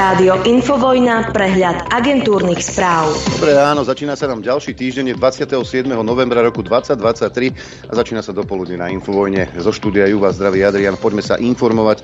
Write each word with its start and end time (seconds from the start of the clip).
Rádio 0.00 0.40
Infovojna, 0.48 1.28
prehľad 1.28 1.92
agentúrnych 1.92 2.64
správ. 2.64 3.12
Dobré 3.36 3.52
ráno, 3.52 3.84
začína 3.84 4.16
sa 4.16 4.32
nám 4.32 4.40
ďalší 4.40 4.72
týždeň 4.72 5.12
27. 5.12 5.60
novembra 6.00 6.40
roku 6.40 6.64
2023 6.64 7.84
a 7.84 7.92
začína 7.92 8.24
sa 8.24 8.32
dopoludne 8.32 8.80
na 8.80 8.88
Infovojne. 8.88 9.52
Zo 9.60 9.68
štúdia 9.68 10.08
Juva 10.08 10.32
zdraví 10.32 10.64
Adrian, 10.64 10.96
poďme 10.96 11.20
sa 11.20 11.36
informovať, 11.36 12.00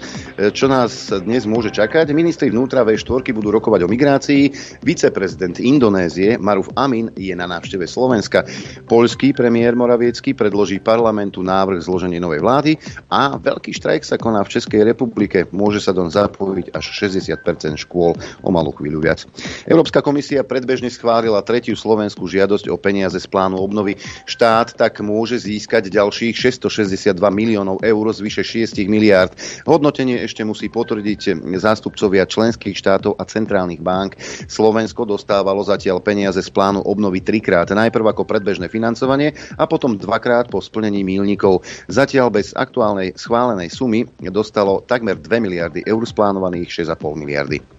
čo 0.52 0.68
nás 0.68 1.08
dnes 1.24 1.48
môže 1.48 1.72
čakať. 1.72 2.12
Ministri 2.12 2.52
vnútra 2.52 2.84
V4 2.84 3.32
budú 3.32 3.48
rokovať 3.48 3.80
o 3.80 3.88
migrácii, 3.88 4.52
viceprezident 4.84 5.56
Indonézie 5.56 6.36
Maruf 6.36 6.68
Amin 6.76 7.08
je 7.16 7.32
na 7.32 7.48
návšteve 7.48 7.88
Slovenska. 7.88 8.44
Poľský 8.92 9.32
premiér 9.32 9.72
Moraviecký 9.72 10.36
predloží 10.36 10.84
parlamentu 10.84 11.40
návrh 11.40 11.80
zloženie 11.80 12.20
novej 12.20 12.44
vlády 12.44 12.76
a 13.08 13.40
veľký 13.40 13.72
štrajk 13.72 14.04
sa 14.04 14.20
koná 14.20 14.44
v 14.44 14.52
Českej 14.52 14.84
republike. 14.84 15.48
Môže 15.48 15.80
sa 15.80 15.96
doň 15.96 16.12
zapojiť 16.12 16.76
až 16.76 16.84
60 16.92 17.40
škôl 17.86 18.18
o 18.42 18.50
malú 18.50 18.74
chvíľu 18.74 19.00
viac. 19.00 19.24
Európska 19.64 20.02
komisia 20.02 20.42
predbežne 20.42 20.90
schválila 20.90 21.40
tretiu 21.46 21.78
slovenskú 21.78 22.26
žiadosť 22.26 22.68
o 22.68 22.76
peniaze 22.76 23.16
z 23.16 23.24
plánu 23.30 23.56
obnovy. 23.62 23.96
Štát 24.26 24.74
tak 24.74 24.98
môže 25.00 25.38
získať 25.40 25.88
ďalších 25.88 26.34
662 26.34 27.16
miliónov 27.30 27.80
eur 27.80 28.04
z 28.10 28.18
vyše 28.20 28.42
6 28.42 28.76
miliárd. 28.90 29.32
Hodnotenie 29.64 30.20
ešte 30.20 30.42
musí 30.42 30.66
potvrdiť 30.68 31.54
zástupcovia 31.56 32.26
členských 32.26 32.76
štátov 32.76 33.16
a 33.16 33.24
centrálnych 33.24 33.80
bank. 33.80 34.18
Slovensko 34.50 35.06
dostávalo 35.06 35.62
zatiaľ 35.62 36.02
peniaze 36.02 36.42
z 36.42 36.50
plánu 36.50 36.82
obnovy 36.82 37.22
trikrát. 37.22 37.70
Najprv 37.70 38.12
ako 38.12 38.28
predbežné 38.28 38.66
financovanie 38.68 39.32
a 39.56 39.64
potom 39.64 39.94
dvakrát 39.96 40.50
po 40.50 40.58
splnení 40.60 41.06
mílnikov. 41.06 41.62
Zatiaľ 41.86 42.34
bez 42.34 42.52
aktuálnej 42.52 43.14
schválenej 43.14 43.70
sumy 43.70 44.04
dostalo 44.18 44.82
takmer 44.82 45.14
2 45.16 45.38
miliardy 45.38 45.80
eur 45.86 46.02
z 46.02 46.12
plánovaných 46.12 46.84
6,5 46.84 47.14
miliardy. 47.14 47.75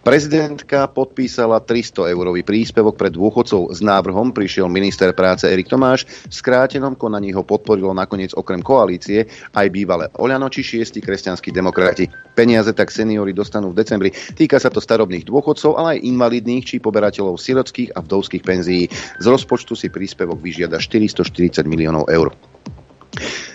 Prezidentka 0.00 0.88
podpísala 0.88 1.60
300 1.60 2.08
eurový 2.16 2.40
príspevok 2.40 2.96
pre 2.96 3.12
dôchodcov. 3.12 3.68
S 3.68 3.84
návrhom 3.84 4.32
prišiel 4.32 4.64
minister 4.64 5.12
práce 5.12 5.44
Erik 5.44 5.68
Tomáš. 5.68 6.08
V 6.24 6.32
skrátenom 6.32 6.96
konaní 6.96 7.36
ho 7.36 7.44
podporilo 7.44 7.92
nakoniec 7.92 8.32
okrem 8.32 8.64
koalície 8.64 9.28
aj 9.52 9.66
bývalé 9.68 10.08
Oľano 10.16 10.48
či 10.48 10.64
šiesti 10.64 11.04
kresťanskí 11.04 11.52
demokrati. 11.52 12.08
Peniaze 12.32 12.72
tak 12.72 12.88
seniori 12.88 13.36
dostanú 13.36 13.76
v 13.76 13.84
decembri. 13.84 14.08
Týka 14.10 14.56
sa 14.56 14.72
to 14.72 14.80
starobných 14.80 15.28
dôchodcov, 15.28 15.76
ale 15.76 16.00
aj 16.00 16.04
invalidných 16.08 16.64
či 16.64 16.80
poberateľov 16.80 17.36
sirotských 17.36 17.92
a 17.92 18.00
vdovských 18.00 18.40
penzií. 18.40 18.88
Z 19.20 19.26
rozpočtu 19.28 19.76
si 19.76 19.92
príspevok 19.92 20.40
vyžiada 20.40 20.80
440 20.80 21.60
miliónov 21.68 22.08
eur. 22.08 22.32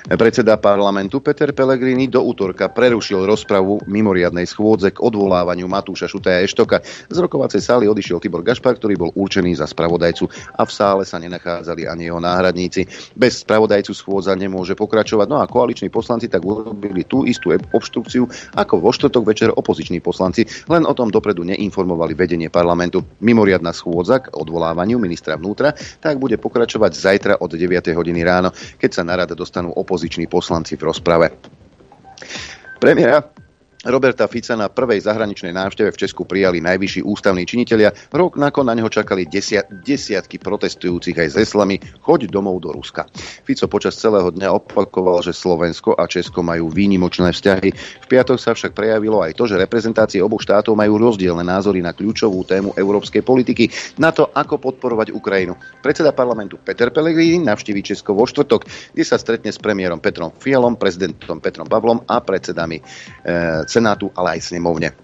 Predseda 0.06 0.61
parlamentu 0.61 1.17
Peter 1.17 1.50
Pellegrini 1.50 2.06
do 2.06 2.22
útorka 2.22 2.70
prerušil 2.70 3.25
rozpravu 3.25 3.81
mimoriadnej 3.89 4.45
schôdze 4.45 4.94
k 4.94 5.02
odvolávaniu 5.02 5.66
Matúša 5.66 6.06
Šutaja 6.06 6.45
Eštoka. 6.45 6.86
Z 7.09 7.17
rokovacej 7.17 7.58
sály 7.58 7.89
odišiel 7.89 8.22
Tibor 8.22 8.45
Gašpar, 8.45 8.78
ktorý 8.78 8.94
bol 9.00 9.09
určený 9.16 9.58
za 9.58 9.66
spravodajcu 9.66 10.30
a 10.59 10.61
v 10.61 10.72
sále 10.72 11.03
sa 11.09 11.17
nenachádzali 11.17 11.89
ani 11.89 12.11
jeho 12.11 12.22
náhradníci. 12.22 12.86
Bez 13.17 13.42
spravodajcu 13.42 13.98
schôdza 13.98 14.38
nemôže 14.38 14.78
pokračovať, 14.78 15.26
no 15.26 15.42
a 15.42 15.50
koaliční 15.50 15.89
poslanci 15.89 16.30
tak 16.30 16.45
urobili 16.45 17.08
tú 17.08 17.26
istú 17.26 17.56
obštrukciu 17.56 18.30
ako 18.53 18.83
vo 18.83 18.94
štvrtok 18.94 19.23
večer 19.26 19.50
opoziční 19.56 20.06
poslanci, 20.06 20.45
len 20.70 20.86
o 20.86 20.94
tom 20.94 21.09
dopredu 21.09 21.42
neinformovali 21.48 22.14
vedenie 22.14 22.53
parlamentu. 22.53 23.02
Mimoriadna 23.23 23.73
schôdza 23.73 24.22
k 24.22 24.38
odvolávaniu 24.38 25.02
ministra 25.02 25.33
vnútra 25.33 25.73
tak 26.03 26.22
bude 26.22 26.38
pokračovať 26.38 26.92
zajtra 26.94 27.33
od 27.42 27.50
9. 27.50 27.89
hodiny 27.95 28.22
ráno, 28.22 28.53
keď 28.78 28.92
sa 28.92 29.02
na 29.02 29.17
rada 29.17 29.33
dostanú 29.46 29.78
opoziční 29.78 30.26
poslanci 30.26 30.74
v 30.74 30.90
rozprave. 30.90 31.30
Premiéra 32.82 33.22
Roberta 33.86 34.25
Fica 34.25 34.58
na 34.58 34.66
prvej 34.66 35.05
zahraničnej 35.05 35.53
návšteve 35.53 35.94
v 35.94 36.00
Česku 36.02 36.25
prijali 36.25 36.58
najvyšší 36.58 37.05
ústavní 37.05 37.45
činitelia. 37.45 37.94
Rok 38.09 38.33
nako 38.33 38.66
na 38.66 38.73
neho 38.73 38.89
čakali 38.89 39.30
desia, 39.30 39.61
desiatky 39.69 40.42
protestujúcich 40.42 41.14
aj 41.14 41.30
s 41.30 41.36
heslami 41.38 41.77
Choď 42.02 42.33
domov 42.33 42.65
do 42.65 42.73
Ruska. 42.73 43.05
Fico 43.45 43.70
počas 43.70 43.93
celého 44.02 44.33
dňa 44.33 44.58
opakoval, 44.58 45.21
že 45.21 45.37
Slovensko 45.37 45.93
a 45.93 46.10
Česko 46.10 46.42
majú 46.42 46.73
výnimočné 46.73 47.30
vzťahy. 47.30 47.70
V 48.02 48.08
piatok 48.10 48.42
sa 48.42 48.58
však 48.58 48.73
prejavilo 48.73 49.21
aj 49.21 49.37
to, 49.37 49.45
že 49.45 49.61
reprezentácie 49.61 50.17
oboch 50.17 50.42
štátov 50.42 50.73
majú 50.73 50.98
rozdielne 50.98 51.45
názory 51.45 51.86
na 51.86 51.93
kľúčovú 51.93 52.42
tému 52.42 52.73
európskej 52.73 53.21
politiky, 53.21 53.70
na 54.02 54.10
to, 54.10 54.33
ako 54.33 54.58
podporovať 54.58 55.14
Ukrajinu. 55.14 55.54
Predseda 55.86 56.10
parlamentu 56.10 56.58
Peter 56.58 56.89
Pellegrini 56.89 57.45
navštíví 57.45 57.86
Česko 57.86 58.17
vo 58.17 58.26
štvrtok, 58.26 58.65
kde 58.98 59.04
sa 59.05 59.21
stretne 59.21 59.54
s 59.54 59.61
premiérom 59.61 60.02
Petrom 60.02 60.33
Fialom, 60.33 60.73
prezidentom 60.73 61.37
Petrom 61.37 61.70
Pavlom 61.70 62.02
a 62.10 62.17
predsedami 62.17 62.81
e, 62.81 62.83
Senátu, 63.75 64.08
ale 64.15 64.39
aj 64.39 64.55
snemovne. 64.55 64.95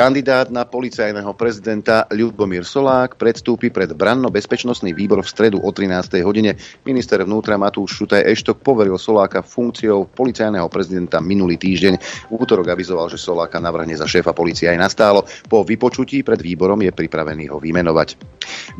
Kandidát 0.00 0.48
na 0.48 0.64
policajného 0.64 1.28
prezidenta 1.36 2.08
Ľubomír 2.08 2.64
Solák 2.64 3.20
predstúpi 3.20 3.68
pred 3.68 3.92
branno-bezpečnostný 3.92 4.96
výbor 4.96 5.20
v 5.20 5.28
stredu 5.28 5.60
o 5.60 5.68
13. 5.68 6.24
hodine. 6.24 6.56
Minister 6.88 7.20
vnútra 7.20 7.60
Matúš 7.60 8.00
Šutaj 8.00 8.24
Eštok 8.24 8.64
poveril 8.64 8.96
Soláka 8.96 9.44
funkciou 9.44 10.08
policajného 10.08 10.64
prezidenta 10.72 11.20
minulý 11.20 11.60
týždeň. 11.60 12.00
V 12.32 12.32
útorok 12.32 12.72
avizoval, 12.72 13.12
že 13.12 13.20
Soláka 13.20 13.60
navrhne 13.60 13.92
za 13.92 14.08
šéfa 14.08 14.32
policie 14.32 14.72
aj 14.72 14.80
nastálo. 14.80 15.28
Po 15.52 15.68
vypočutí 15.68 16.24
pred 16.24 16.40
výborom 16.40 16.80
je 16.80 16.96
pripravený 16.96 17.52
ho 17.52 17.60
vymenovať. 17.60 18.16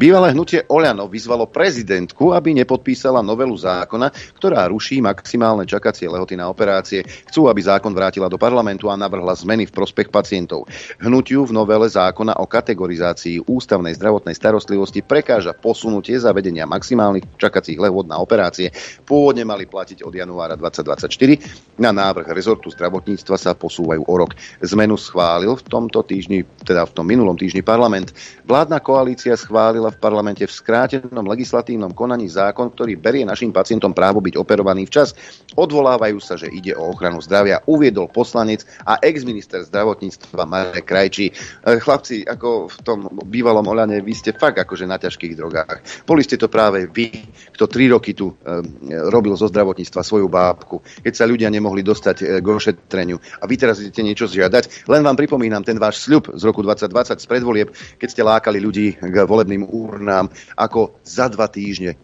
Bývalé 0.00 0.32
hnutie 0.32 0.64
Oľano 0.72 1.04
vyzvalo 1.04 1.52
prezidentku, 1.52 2.32
aby 2.32 2.56
nepodpísala 2.64 3.20
novelu 3.20 3.52
zákona, 3.52 4.08
ktorá 4.41 4.64
ruší 4.72 5.04
maximálne 5.04 5.69
čakacie 5.69 6.08
lehoty 6.08 6.32
na 6.41 6.48
operácie. 6.48 7.04
Chcú, 7.04 7.44
aby 7.52 7.60
zákon 7.60 7.92
vrátila 7.92 8.32
do 8.32 8.41
parlamentu 8.41 8.88
a 8.88 8.97
navrhla 8.97 9.37
zmeny 9.37 9.69
v 9.69 9.76
prospech 9.76 10.08
pacientov. 10.08 10.64
Hnutiu 11.10 11.43
v 11.43 11.50
novele 11.50 11.91
zákona 11.91 12.38
o 12.38 12.47
kategorizácii 12.47 13.43
ústavnej 13.50 13.98
zdravotnej 13.98 14.31
starostlivosti 14.31 15.03
prekáža 15.03 15.50
posunutie 15.50 16.15
zavedenia 16.15 16.71
maximálnych 16.71 17.26
čakacích 17.34 17.82
lehôd 17.82 18.06
na 18.06 18.22
operácie. 18.22 18.71
Pôvodne 19.03 19.43
mali 19.43 19.66
platiť 19.66 20.06
od 20.06 20.15
januára 20.15 20.54
2024. 20.54 21.82
Na 21.82 21.91
návrh 21.91 22.31
rezortu 22.31 22.70
zdravotníctva 22.70 23.43
sa 23.43 23.59
posúvajú 23.59 24.06
o 24.06 24.15
rok. 24.15 24.38
Zmenu 24.62 24.94
schválil 24.94 25.59
v 25.59 25.66
tomto 25.66 26.06
týždni, 26.06 26.47
teda 26.62 26.87
v 26.87 26.94
tom 26.94 27.10
minulom 27.10 27.34
týždni 27.34 27.66
parlament. 27.66 28.15
Vládna 28.47 28.78
koalícia 28.78 29.34
schválila 29.34 29.91
v 29.91 29.99
parlamente 29.99 30.47
v 30.47 30.53
skrátenom 30.54 31.26
legislatívnom 31.26 31.91
konaní 31.91 32.31
zákon, 32.31 32.70
ktorý 32.70 32.94
berie 32.94 33.26
našim 33.26 33.50
pacientom 33.50 33.91
právo 33.91 34.22
byť 34.22 34.38
operovaný 34.38 34.87
včas. 34.87 35.19
Odvolávajú 35.59 36.22
sa, 36.22 36.38
že 36.38 36.47
ide 36.54 36.78
o 36.78 36.94
ochranu 36.94 37.19
zdravia, 37.19 37.66
uviedol 37.66 38.06
poslanec 38.06 38.62
a 38.87 39.03
ex-minister 39.03 39.66
zdravotníctva 39.66 40.47
Marek 40.47 41.00
krajčí. 41.00 41.33
E, 41.33 41.81
chlapci, 41.81 42.28
ako 42.28 42.69
v 42.69 42.77
tom 42.84 43.09
bývalom 43.25 43.65
Oľane, 43.65 44.05
vy 44.05 44.12
ste 44.12 44.37
fakt 44.37 44.61
akože 44.61 44.84
na 44.84 45.00
ťažkých 45.00 45.33
drogách. 45.33 46.05
Boli 46.05 46.21
ste 46.21 46.37
to 46.37 46.53
práve 46.53 46.84
vy, 46.93 47.09
kto 47.56 47.65
tri 47.65 47.88
roky 47.88 48.12
tu 48.12 48.37
e, 48.37 48.61
robil 49.09 49.33
zo 49.41 49.49
zdravotníctva 49.49 50.05
svoju 50.05 50.28
bábku, 50.28 50.84
keď 51.00 51.12
sa 51.16 51.25
ľudia 51.25 51.49
nemohli 51.49 51.81
dostať 51.81 52.16
e, 52.21 52.25
k 52.44 52.47
ošetreniu. 52.47 53.16
A 53.41 53.49
vy 53.49 53.56
teraz 53.56 53.81
idete 53.81 54.05
niečo 54.05 54.28
žiadať. 54.28 54.84
Len 54.93 55.00
vám 55.00 55.16
pripomínam 55.16 55.65
ten 55.65 55.81
váš 55.81 56.05
sľub 56.05 56.37
z 56.37 56.43
roku 56.44 56.61
2020 56.61 57.17
z 57.17 57.27
predvolieb, 57.27 57.69
keď 57.97 58.09
ste 58.12 58.21
lákali 58.21 58.61
ľudí 58.61 59.00
k 59.00 59.17
volebným 59.25 59.65
urnám, 59.65 60.28
ako 60.61 61.00
za 61.00 61.32
dva 61.32 61.49
týždne 61.49 61.97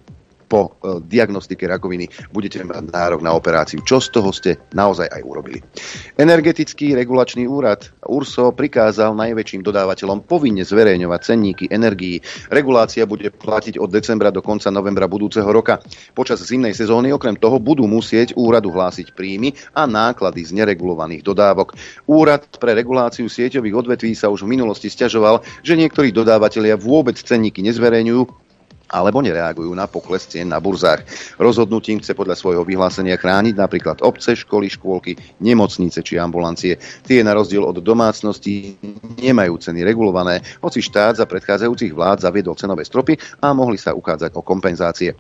po 0.47 0.79
e, 0.79 1.03
diagnostike 1.03 1.67
rakoviny 1.67 2.31
budete 2.31 2.63
mať 2.63 2.95
nárok 2.95 3.21
na 3.21 3.35
operáciu. 3.35 3.83
Čo 3.83 3.99
z 3.99 4.09
toho 4.15 4.31
ste 4.31 4.51
naozaj 4.73 5.11
aj 5.11 5.23
urobili? 5.27 5.59
Energetický 6.15 6.95
regulačný 6.95 7.51
úrad 7.51 7.91
URSO 8.07 8.55
prikázal 8.55 9.13
najväčším 9.19 9.67
dodávateľom 9.67 10.25
povinne 10.25 10.63
zverejňovať 10.63 11.21
cenníky 11.21 11.65
energií. 11.69 12.23
Regulácia 12.49 13.05
bude 13.05 13.35
platiť 13.35 13.77
od 13.83 13.91
decembra 13.91 14.31
do 14.31 14.41
konca 14.41 14.71
novembra 14.71 15.11
budúceho 15.11 15.47
roka. 15.51 15.83
Počas 16.15 16.47
zimnej 16.47 16.73
sezóny 16.73 17.11
okrem 17.11 17.35
toho 17.35 17.59
budú 17.59 17.91
musieť 17.91 18.39
úradu 18.39 18.71
hlásiť 18.71 19.13
príjmy 19.13 19.53
a 19.75 19.85
náklady 19.85 20.47
z 20.47 20.55
neregulovaných 20.63 21.27
dodávok. 21.27 21.75
Úrad 22.07 22.47
pre 22.63 22.79
reguláciu 22.79 23.27
sieťových 23.27 23.75
odvetví 23.75 24.15
sa 24.15 24.31
už 24.31 24.47
v 24.47 24.55
minulosti 24.55 24.87
stiažoval, 24.87 25.43
že 25.67 25.75
niektorí 25.75 26.15
dodávateľia 26.15 26.79
vôbec 26.79 27.19
cenníky 27.19 27.61
nezverejňujú 27.67 28.46
alebo 28.91 29.19
nereagujú 29.23 29.71
na 29.75 29.91
pokles 29.91 30.27
cien 30.31 30.51
na 30.51 30.63
burzách. 30.63 31.03
Rozhodnutím 31.37 31.99
chce 31.99 32.15
podľa 32.15 32.39
svojho 32.39 32.63
vyhlásenia 32.63 33.19
chrániť 33.19 33.55
napríklad 33.59 33.99
obce, 34.03 34.39
školy, 34.39 34.71
škôlky, 34.71 35.19
nemocnice 35.43 36.03
či 36.03 36.19
ambulancie. 36.19 36.79
Tie 37.07 37.23
na 37.27 37.35
rozdiel 37.35 37.67
od 37.67 37.79
domácností 37.83 38.79
nemajú 39.19 39.59
ceny 39.59 39.83
regulované, 39.83 40.43
hoci 40.63 40.83
štát 40.83 41.19
za 41.19 41.27
predchádzajúcich 41.27 41.93
vlád 41.95 42.27
zaviedol 42.27 42.55
cenové 42.55 42.87
stropy 42.87 43.19
a 43.43 43.51
mohli 43.51 43.79
sa 43.79 43.95
uchádzať 43.95 44.35
o 44.39 44.43
kompenzácie. 44.43 45.15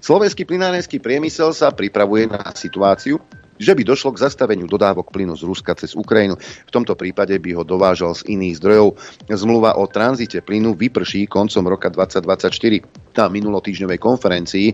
Slovenský 0.00 0.48
plinárenský 0.48 0.98
priemysel 0.98 1.52
sa 1.52 1.68
pripravuje 1.72 2.28
na 2.30 2.40
situáciu, 2.56 3.20
že 3.60 3.76
by 3.76 3.84
došlo 3.84 4.16
k 4.16 4.24
zastaveniu 4.24 4.64
dodávok 4.64 5.12
plynu 5.12 5.36
z 5.36 5.44
Ruska 5.44 5.76
cez 5.76 5.92
Ukrajinu. 5.92 6.40
V 6.40 6.72
tomto 6.72 6.96
prípade 6.96 7.36
by 7.36 7.60
ho 7.60 7.62
dovážal 7.62 8.16
z 8.16 8.24
iných 8.32 8.56
zdrojov. 8.56 8.96
Zmluva 9.28 9.76
o 9.76 9.84
tranzite 9.84 10.40
plynu 10.40 10.72
vyprší 10.72 11.28
koncom 11.28 11.68
roka 11.68 11.92
2024. 11.92 13.20
Na 13.20 13.28
minulotýždňovej 13.28 13.98
konferencii 14.00 14.66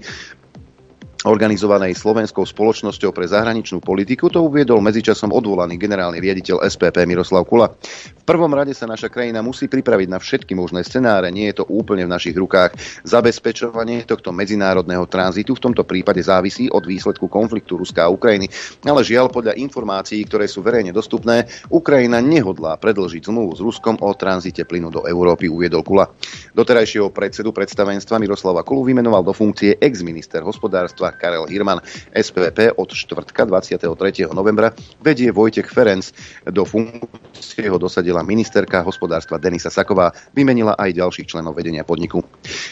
organizovanej 1.26 1.98
Slovenskou 1.98 2.46
spoločnosťou 2.46 3.10
pre 3.10 3.26
zahraničnú 3.26 3.82
politiku, 3.82 4.30
to 4.30 4.46
uviedol 4.46 4.78
medzičasom 4.78 5.34
odvolaný 5.34 5.74
generálny 5.74 6.22
riaditeľ 6.22 6.62
SPP 6.62 7.02
Miroslav 7.02 7.42
Kula. 7.42 7.74
V 7.74 8.24
prvom 8.24 8.50
rade 8.54 8.74
sa 8.74 8.86
naša 8.86 9.10
krajina 9.10 9.42
musí 9.42 9.66
pripraviť 9.66 10.08
na 10.10 10.22
všetky 10.22 10.54
možné 10.54 10.86
scenáre. 10.86 11.34
Nie 11.34 11.50
je 11.50 11.62
to 11.62 11.64
úplne 11.66 12.06
v 12.06 12.14
našich 12.14 12.34
rukách. 12.38 12.78
Zabezpečovanie 13.02 14.06
tohto 14.06 14.30
medzinárodného 14.30 15.06
tranzitu 15.10 15.58
v 15.58 15.62
tomto 15.66 15.82
prípade 15.82 16.22
závisí 16.22 16.70
od 16.70 16.86
výsledku 16.86 17.26
konfliktu 17.26 17.78
Ruska 17.78 18.06
a 18.06 18.12
Ukrajiny. 18.12 18.46
Ale 18.86 19.02
žiaľ, 19.02 19.30
podľa 19.30 19.58
informácií, 19.58 20.22
ktoré 20.26 20.46
sú 20.46 20.62
verejne 20.62 20.94
dostupné, 20.94 21.50
Ukrajina 21.70 22.22
nehodlá 22.22 22.78
predlžiť 22.78 23.26
zmluvu 23.26 23.58
s 23.58 23.60
Ruskom 23.62 23.98
o 23.98 24.10
tranzite 24.14 24.62
plynu 24.62 24.94
do 24.94 25.02
Európy, 25.06 25.50
uviedol 25.50 25.82
Kula. 25.82 26.06
Doterajšieho 26.54 27.10
predsedu 27.10 27.50
predstavenstva 27.50 28.22
Miroslava 28.22 28.62
Kulu 28.62 28.86
vymenoval 28.86 29.26
do 29.26 29.34
funkcie 29.34 29.78
ex-minister 29.82 30.42
hospodárstva 30.46 31.15
Karel 31.16 31.48
Hirman. 31.48 31.80
SPP 32.12 32.76
od 32.76 32.92
štvrtka 32.92 33.48
23. 33.48 34.28
novembra 34.30 34.70
vedie 35.00 35.32
Vojtech 35.32 35.66
Ferenc. 35.72 36.12
Do 36.44 36.68
funkcie 36.68 37.66
ho 37.66 37.80
dosadila 37.80 38.20
ministerka 38.20 38.84
hospodárstva 38.84 39.40
Denisa 39.40 39.72
Saková. 39.72 40.12
Vymenila 40.36 40.76
aj 40.76 40.94
ďalších 40.94 41.26
členov 41.32 41.56
vedenia 41.56 41.82
podniku. 41.82 42.20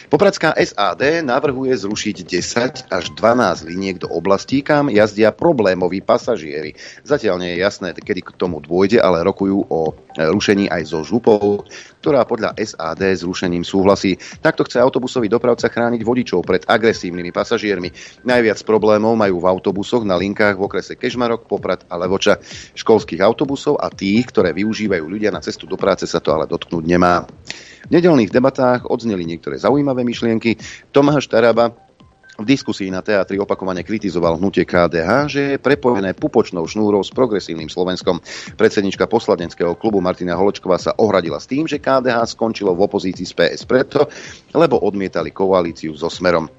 Popradská 0.07 0.53
SAD 0.53 1.25
navrhuje 1.25 1.73
zrušiť 1.73 2.15
10 2.21 2.93
až 2.93 3.05
12 3.17 3.65
liniek 3.65 3.97
do 3.97 4.07
oblastí, 4.07 4.61
kam 4.61 4.93
jazdia 4.93 5.33
problémoví 5.33 6.05
pasažieri. 6.05 6.77
Zatiaľ 7.01 7.41
nie 7.41 7.57
je 7.57 7.63
jasné, 7.65 7.97
kedy 7.97 8.21
k 8.21 8.37
tomu 8.37 8.61
dôjde, 8.61 9.01
ale 9.01 9.25
rokujú 9.25 9.65
o 9.67 10.04
rušení 10.17 10.71
aj 10.71 10.83
zo 10.87 11.03
župov, 11.03 11.67
ktorá 11.99 12.23
podľa 12.23 12.55
SAD 12.55 13.15
s 13.15 13.21
rušením 13.27 13.67
súhlasí. 13.67 14.15
Takto 14.39 14.63
chce 14.63 14.79
autobusový 14.79 15.27
dopravca 15.27 15.67
chrániť 15.67 16.01
vodičov 16.01 16.41
pred 16.47 16.63
agresívnymi 16.63 17.31
pasažiermi. 17.35 17.89
Najviac 18.23 18.59
problémov 18.63 19.19
majú 19.19 19.43
v 19.43 19.49
autobusoch 19.49 20.07
na 20.07 20.15
linkách 20.15 20.55
v 20.55 20.65
okrese 20.65 20.93
Kežmarok, 20.95 21.47
Poprad 21.47 21.83
a 21.91 21.99
Levoča. 21.99 22.39
Školských 22.73 23.19
autobusov 23.19 23.77
a 23.79 23.91
tých, 23.91 24.31
ktoré 24.31 24.55
využívajú 24.55 25.05
ľudia 25.05 25.29
na 25.29 25.43
cestu 25.43 25.67
do 25.67 25.75
práce, 25.75 26.07
sa 26.07 26.23
to 26.23 26.31
ale 26.31 26.47
dotknúť 26.47 26.83
nemá. 26.83 27.27
V 27.85 27.93
nedelných 27.93 28.33
debatách 28.33 28.89
odzneli 28.89 29.29
niektoré 29.29 29.61
zaujímavé 29.61 30.01
myšlienky. 30.01 30.57
Tomáš 30.89 31.29
Taraba 31.29 31.84
v 32.35 32.45
diskusii 32.45 32.91
na 32.91 32.99
teatri 32.99 33.39
opakovane 33.39 33.79
kritizoval 33.83 34.35
hnutie 34.35 34.67
KDH, 34.67 35.09
že 35.31 35.41
je 35.55 35.61
prepojené 35.61 36.11
pupočnou 36.11 36.67
šnúrou 36.67 36.99
s 36.99 37.11
progresívnym 37.15 37.71
Slovenskom. 37.71 38.19
Predsednička 38.59 39.07
poslaneckého 39.07 39.79
klubu 39.79 40.03
Martina 40.03 40.35
Holočková 40.35 40.75
sa 40.75 40.91
ohradila 40.99 41.39
s 41.39 41.47
tým, 41.47 41.63
že 41.63 41.79
KDH 41.79 42.35
skončilo 42.35 42.75
v 42.75 42.83
opozícii 42.83 43.23
s 43.23 43.33
PS 43.35 43.63
preto, 43.63 44.11
lebo 44.51 44.83
odmietali 44.83 45.31
koalíciu 45.31 45.95
so 45.95 46.11
Smerom. 46.11 46.51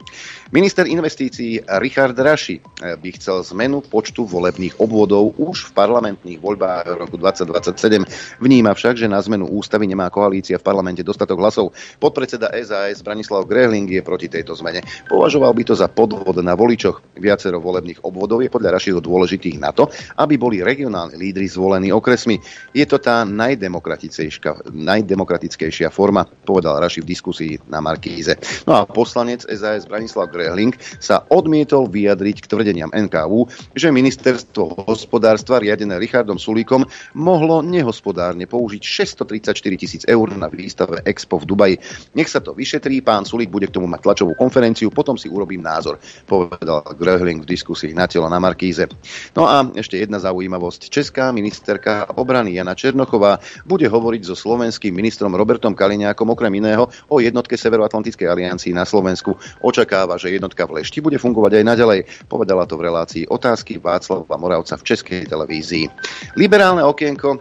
Minister 0.54 0.86
investícií 0.86 1.58
Richard 1.82 2.14
Raši 2.14 2.62
eh, 2.62 2.94
by 2.94 3.10
chcel 3.18 3.42
zmenu 3.50 3.82
počtu 3.82 4.22
volebných 4.22 4.78
obvodov 4.78 5.34
už 5.42 5.66
v 5.70 5.72
parlamentných 5.74 6.38
voľbách 6.38 6.86
roku 7.02 7.18
2027. 7.18 8.38
Vníma 8.38 8.70
však, 8.70 8.94
že 8.94 9.10
na 9.10 9.18
zmenu 9.18 9.50
ústavy 9.50 9.90
nemá 9.90 10.06
koalícia 10.06 10.54
v 10.54 10.62
parlamente 10.62 11.02
dostatok 11.02 11.42
hlasov. 11.42 11.74
Podpredseda 11.98 12.54
SAS 12.62 13.02
Branislav 13.02 13.42
Grehling 13.50 13.90
je 13.90 13.98
proti 14.06 14.30
tejto 14.30 14.54
zmene. 14.54 14.86
Považoval 15.10 15.50
by 15.50 15.66
to 15.66 15.74
za 15.74 15.90
podvod 15.90 16.38
na 16.38 16.54
voličoch. 16.54 17.02
Viacero 17.18 17.58
volebných 17.58 18.06
obvodov 18.06 18.38
je 18.38 18.46
podľa 18.46 18.78
Rašiho 18.78 19.02
dôležitých 19.02 19.58
na 19.58 19.74
to, 19.74 19.90
aby 20.14 20.38
boli 20.38 20.62
regionálni 20.62 21.18
lídry 21.18 21.50
zvolení 21.50 21.90
okresmi. 21.90 22.38
Je 22.70 22.86
to 22.86 23.02
tá 23.02 23.26
najdemokratickejšia 23.26 25.90
forma, 25.90 26.22
povedal 26.22 26.78
Raši 26.78 27.02
v 27.02 27.10
diskusii 27.10 27.58
na 27.66 27.82
Markíze. 27.82 28.38
No 28.62 28.78
a 28.78 28.86
poslanec 28.86 29.42
SAS 29.42 29.90
Branislav 29.90 30.35
Grehling 30.36 30.76
sa 31.00 31.24
odmietol 31.32 31.88
vyjadriť 31.88 32.44
k 32.44 32.50
tvrdeniam 32.52 32.92
NKU, 32.92 33.48
že 33.72 33.88
ministerstvo 33.88 34.84
hospodárstva 34.84 35.64
riadené 35.64 35.96
Richardom 35.96 36.36
Sulíkom 36.36 36.84
mohlo 37.16 37.64
nehospodárne 37.64 38.44
použiť 38.44 38.82
634 38.84 39.56
tisíc 39.80 40.02
eur 40.04 40.28
na 40.36 40.52
výstave 40.52 41.00
Expo 41.08 41.40
v 41.40 41.48
Dubaji. 41.48 41.76
Nech 42.12 42.28
sa 42.28 42.44
to 42.44 42.52
vyšetrí, 42.52 43.00
pán 43.00 43.24
Sulík 43.24 43.48
bude 43.48 43.72
k 43.72 43.80
tomu 43.80 43.88
mať 43.88 44.04
tlačovú 44.04 44.36
konferenciu, 44.36 44.92
potom 44.92 45.16
si 45.16 45.32
urobím 45.32 45.64
názor, 45.64 45.96
povedal 46.28 46.84
Grehling 47.00 47.40
v 47.40 47.48
diskusii 47.48 47.96
na 47.96 48.04
telo 48.04 48.28
na 48.28 48.36
Markíze. 48.36 48.84
No 49.32 49.48
a 49.48 49.64
ešte 49.72 49.96
jedna 49.96 50.20
zaujímavosť. 50.20 50.92
Česká 50.92 51.32
ministerka 51.32 52.04
obrany 52.12 52.60
Jana 52.60 52.76
Černochová 52.76 53.40
bude 53.64 53.88
hovoriť 53.88 54.22
so 54.28 54.36
slovenským 54.36 54.92
ministrom 54.92 55.32
Robertom 55.32 55.72
Kaliňákom 55.72 56.28
okrem 56.28 56.52
iného 56.60 56.90
o 57.08 57.16
jednotke 57.22 57.54
Severoatlantickej 57.54 58.26
aliancii 58.26 58.74
na 58.74 58.82
Slovensku. 58.82 59.38
Očakáva, 59.62 60.18
že 60.18 60.25
jednotka 60.34 60.66
v 60.66 60.82
Lešti 60.82 60.98
bude 60.98 61.20
fungovať 61.20 61.62
aj 61.62 61.64
naďalej. 61.64 62.00
Povedala 62.26 62.66
to 62.66 62.74
v 62.74 62.90
relácii 62.90 63.22
otázky 63.30 63.78
Václava 63.78 64.34
Moravca 64.34 64.74
v 64.74 64.86
Českej 64.86 65.20
televízii. 65.30 65.86
Liberálne 66.34 66.82
okienko 66.82 67.38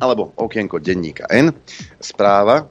alebo 0.00 0.32
okienko 0.40 0.80
denníka 0.80 1.28
N. 1.28 1.52
Správa 2.00 2.64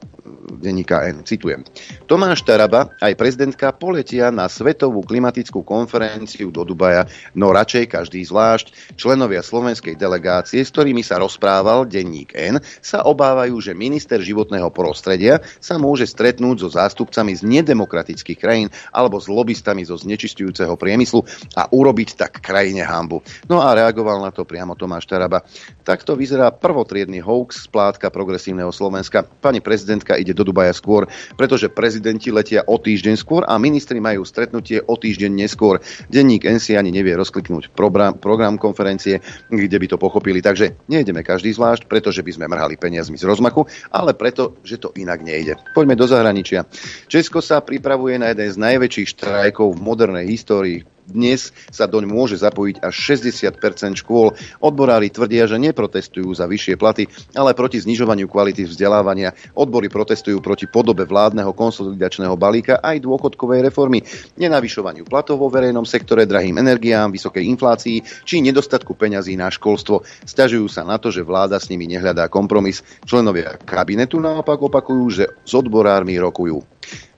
denníka 0.62 1.02
N. 1.10 1.26
Citujem. 1.26 1.66
Tomáš 2.06 2.46
Taraba 2.46 2.94
aj 3.02 3.18
prezidentka 3.18 3.74
poletia 3.74 4.30
na 4.30 4.46
Svetovú 4.46 5.02
klimatickú 5.02 5.66
konferenciu 5.66 6.54
do 6.54 6.62
Dubaja, 6.62 7.10
no 7.34 7.50
radšej 7.50 7.90
každý 7.90 8.22
zvlášť. 8.22 8.94
Členovia 8.94 9.42
slovenskej 9.42 9.98
delegácie, 9.98 10.62
s 10.62 10.70
ktorými 10.70 11.02
sa 11.02 11.18
rozprával 11.18 11.90
denník 11.90 12.32
N, 12.38 12.62
sa 12.78 13.02
obávajú, 13.02 13.58
že 13.58 13.74
minister 13.74 14.22
životného 14.22 14.70
prostredia 14.70 15.42
sa 15.58 15.76
môže 15.76 16.06
stretnúť 16.06 16.62
so 16.62 16.68
zástupcami 16.70 17.34
z 17.34 17.42
nedemokratických 17.42 18.38
krajín 18.38 18.68
alebo 18.94 19.18
s 19.18 19.26
lobbystami 19.26 19.82
zo 19.82 19.98
znečistujúceho 19.98 20.78
priemyslu 20.78 21.26
a 21.58 21.66
urobiť 21.66 22.08
tak 22.14 22.32
krajine 22.38 22.86
hambu. 22.86 23.20
No 23.50 23.58
a 23.58 23.74
reagoval 23.74 24.22
na 24.22 24.30
to 24.30 24.46
priamo 24.46 24.78
Tomáš 24.78 25.10
Taraba. 25.10 25.42
Takto 25.82 26.14
vyzerá 26.14 26.54
prvotriedny 26.54 27.18
hoax 27.18 27.66
splátka 27.66 28.12
progresívneho 28.12 28.70
Slovenska. 28.70 29.26
Pani 29.26 29.58
prezidentka 29.58 30.11
ide 30.20 30.36
do 30.36 30.44
Dubaja 30.44 30.72
skôr, 30.76 31.08
pretože 31.34 31.72
prezidenti 31.72 32.28
letia 32.28 32.64
o 32.66 32.76
týždeň 32.76 33.14
skôr 33.18 33.42
a 33.48 33.56
ministri 33.56 33.98
majú 33.98 34.22
stretnutie 34.22 34.80
o 34.84 34.94
týždeň 34.94 35.32
neskôr. 35.32 35.80
Denník 36.12 36.44
NC 36.44 36.76
ani 36.76 36.92
nevie 36.92 37.16
rozkliknúť 37.16 37.72
program, 37.72 38.16
program 38.16 38.60
konferencie, 38.60 39.24
kde 39.48 39.76
by 39.76 39.86
to 39.88 39.96
pochopili. 39.96 40.44
Takže 40.44 40.86
nejdeme 40.86 41.24
každý 41.24 41.52
zvlášť, 41.56 41.88
pretože 41.88 42.20
by 42.20 42.30
sme 42.36 42.50
mrhali 42.50 42.76
peniazmi 42.76 43.16
z 43.16 43.26
rozmachu, 43.26 43.64
ale 43.88 44.12
preto, 44.12 44.60
že 44.62 44.78
to 44.78 44.92
inak 44.94 45.24
nejde. 45.24 45.56
Poďme 45.72 45.96
do 45.96 46.06
zahraničia. 46.06 46.68
Česko 47.08 47.40
sa 47.40 47.64
pripravuje 47.64 48.20
na 48.20 48.30
jeden 48.32 48.48
z 48.52 48.56
najväčších 48.60 49.08
štrajkov 49.18 49.74
v 49.74 49.80
modernej 49.80 50.26
histórii 50.28 50.91
dnes 51.06 51.50
sa 51.68 51.90
doň 51.90 52.06
môže 52.06 52.38
zapojiť 52.38 52.82
až 52.82 52.94
60% 52.94 54.02
škôl. 54.02 54.34
Odborári 54.62 55.10
tvrdia, 55.10 55.50
že 55.50 55.58
neprotestujú 55.58 56.30
za 56.30 56.46
vyššie 56.46 56.74
platy, 56.78 57.10
ale 57.34 57.58
proti 57.58 57.82
znižovaniu 57.82 58.30
kvality 58.30 58.66
vzdelávania. 58.66 59.34
Odbory 59.58 59.90
protestujú 59.90 60.38
proti 60.38 60.70
podobe 60.70 61.02
vládneho 61.02 61.50
konsolidačného 61.52 62.38
balíka 62.38 62.78
aj 62.78 63.02
dôchodkovej 63.02 63.66
reformy, 63.66 64.06
nenavyšovaniu 64.38 65.04
platov 65.06 65.42
vo 65.42 65.50
verejnom 65.50 65.84
sektore, 65.84 66.24
drahým 66.24 66.62
energiám, 66.62 67.10
vysokej 67.10 67.44
inflácii 67.50 68.02
či 68.22 68.40
nedostatku 68.40 68.94
peňazí 68.94 69.34
na 69.34 69.50
školstvo. 69.50 70.06
Sťažujú 70.24 70.66
sa 70.70 70.86
na 70.86 70.96
to, 70.96 71.10
že 71.10 71.26
vláda 71.26 71.58
s 71.58 71.68
nimi 71.68 71.90
nehľadá 71.90 72.30
kompromis. 72.30 72.80
Členovia 73.04 73.58
kabinetu 73.60 74.22
naopak 74.22 74.58
opakujú, 74.62 75.04
že 75.10 75.24
s 75.42 75.52
odborármi 75.52 76.16
rokujú. 76.16 76.62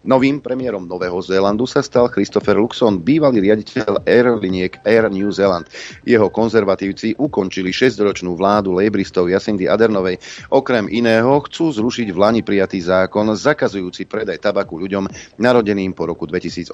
Novým 0.04 0.36
premiérom 0.36 0.84
Nového 0.84 1.16
Zélandu 1.24 1.64
sa 1.64 1.80
stal 1.80 2.12
Christopher 2.12 2.60
Luxon, 2.60 3.00
bývalý 3.00 3.40
riaditeľ 3.40 4.04
aeroliniek 4.04 4.76
Air 4.84 5.08
New 5.08 5.32
Zealand. 5.32 5.64
Jeho 6.04 6.28
konzervatívci 6.28 7.16
ukončili 7.16 7.72
6-ročnú 7.72 8.36
vládu 8.36 8.76
lejbristov 8.76 9.32
Jacindy 9.32 9.64
Adernovej. 9.64 10.20
Okrem 10.52 10.92
iného 10.92 11.40
chcú 11.48 11.72
zrušiť 11.72 12.12
v 12.12 12.20
Lani 12.20 12.44
prijatý 12.44 12.84
zákon 12.84 13.32
zakazujúci 13.32 14.04
predaj 14.04 14.44
tabaku 14.44 14.76
ľuďom 14.76 15.08
narodeným 15.40 15.96
po 15.96 16.04
roku 16.04 16.28
2008. 16.28 16.68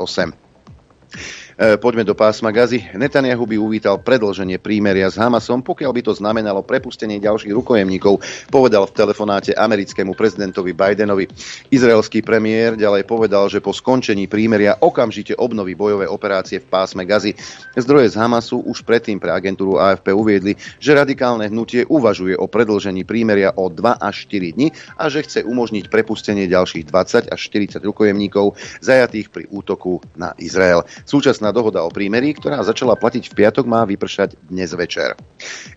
E, 1.60 1.76
poďme 1.76 2.08
do 2.08 2.16
pásma 2.16 2.48
Gazy. 2.56 2.96
Netanyahu 2.96 3.44
by 3.44 3.60
uvítal 3.60 4.00
predlženie 4.00 4.56
prímeria 4.56 5.12
s 5.12 5.20
Hamasom, 5.20 5.60
pokiaľ 5.60 5.92
by 5.92 6.00
to 6.08 6.16
znamenalo 6.16 6.64
prepustenie 6.64 7.20
ďalších 7.20 7.52
rukojemníkov, 7.52 8.16
povedal 8.48 8.88
v 8.88 8.96
telefonáte 8.96 9.52
americkému 9.52 10.16
prezidentovi 10.16 10.72
Bidenovi. 10.72 11.28
Izraelský 11.68 12.24
premiér 12.24 12.80
ďalej 12.80 13.04
povedal, 13.04 13.52
že 13.52 13.60
po 13.60 13.76
skončení 13.76 14.24
prímeria 14.24 14.80
okamžite 14.80 15.36
obnoví 15.36 15.76
bojové 15.76 16.08
operácie 16.08 16.64
v 16.64 16.70
pásme 16.72 17.04
Gazy. 17.04 17.36
Zdroje 17.76 18.08
z 18.08 18.16
Hamasu 18.16 18.64
už 18.64 18.80
predtým 18.80 19.20
pre 19.20 19.28
agentúru 19.28 19.76
AFP 19.76 20.16
uviedli, 20.16 20.56
že 20.80 20.96
radikálne 20.96 21.44
hnutie 21.52 21.84
uvažuje 21.84 22.40
o 22.40 22.48
predlžení 22.48 23.04
prímeria 23.04 23.52
o 23.52 23.68
2 23.68 24.00
až 24.00 24.32
4 24.32 24.56
dni 24.56 24.72
a 24.96 25.12
že 25.12 25.28
chce 25.28 25.44
umožniť 25.44 25.92
prepustenie 25.92 26.48
ďalších 26.48 26.88
20 26.88 27.28
až 27.28 27.40
40 27.52 27.84
rukojemníkov 27.84 28.56
zajatých 28.80 29.28
pri 29.28 29.44
útoku 29.52 30.00
na 30.16 30.32
Izrael. 30.40 30.88
Súčasná 31.04 31.49
dohoda 31.50 31.84
o 31.84 31.90
prímerí, 31.90 32.34
ktorá 32.34 32.62
začala 32.62 32.96
platiť 32.96 33.30
v 33.30 33.36
piatok, 33.36 33.64
má 33.66 33.82
vypršať 33.86 34.38
dnes 34.48 34.70
večer. 34.74 35.14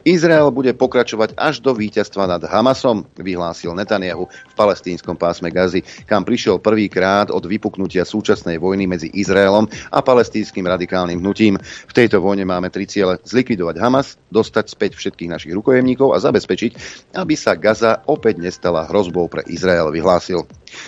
Izrael 0.08 0.50
bude 0.50 0.74
pokračovať 0.74 1.36
až 1.38 1.60
do 1.60 1.74
víťazstva 1.76 2.30
nad 2.30 2.42
Hamasom, 2.46 3.06
vyhlásil 3.18 3.74
Netanyahu 3.76 4.30
v 4.30 4.54
palestínskom 4.58 5.18
pásme 5.18 5.54
Gazy, 5.54 5.86
kam 6.06 6.24
prišiel 6.24 6.62
prvýkrát 6.62 7.34
od 7.34 7.46
vypuknutia 7.46 8.06
súčasnej 8.06 8.58
vojny 8.58 8.86
medzi 8.90 9.10
Izraelom 9.12 9.70
a 9.90 10.00
palestínskym 10.00 10.66
radikálnym 10.66 11.20
hnutím. 11.20 11.58
V 11.62 11.94
tejto 11.94 12.24
vojne 12.24 12.46
máme 12.48 12.70
tri 12.70 12.86
ciele. 12.90 13.20
Zlikvidovať 13.24 13.76
Hamas, 13.82 14.16
dostať 14.32 14.66
späť 14.72 14.92
všetkých 14.98 15.30
našich 15.30 15.54
rukojemníkov 15.54 16.14
a 16.14 16.22
zabezpečiť, 16.22 16.72
aby 17.18 17.36
sa 17.38 17.58
Gaza 17.58 18.02
opäť 18.06 18.40
nestala 18.42 18.86
hrozbou 18.90 19.30
pre 19.30 19.46
Izrael, 19.50 19.90
vyhlásil. 19.90 20.46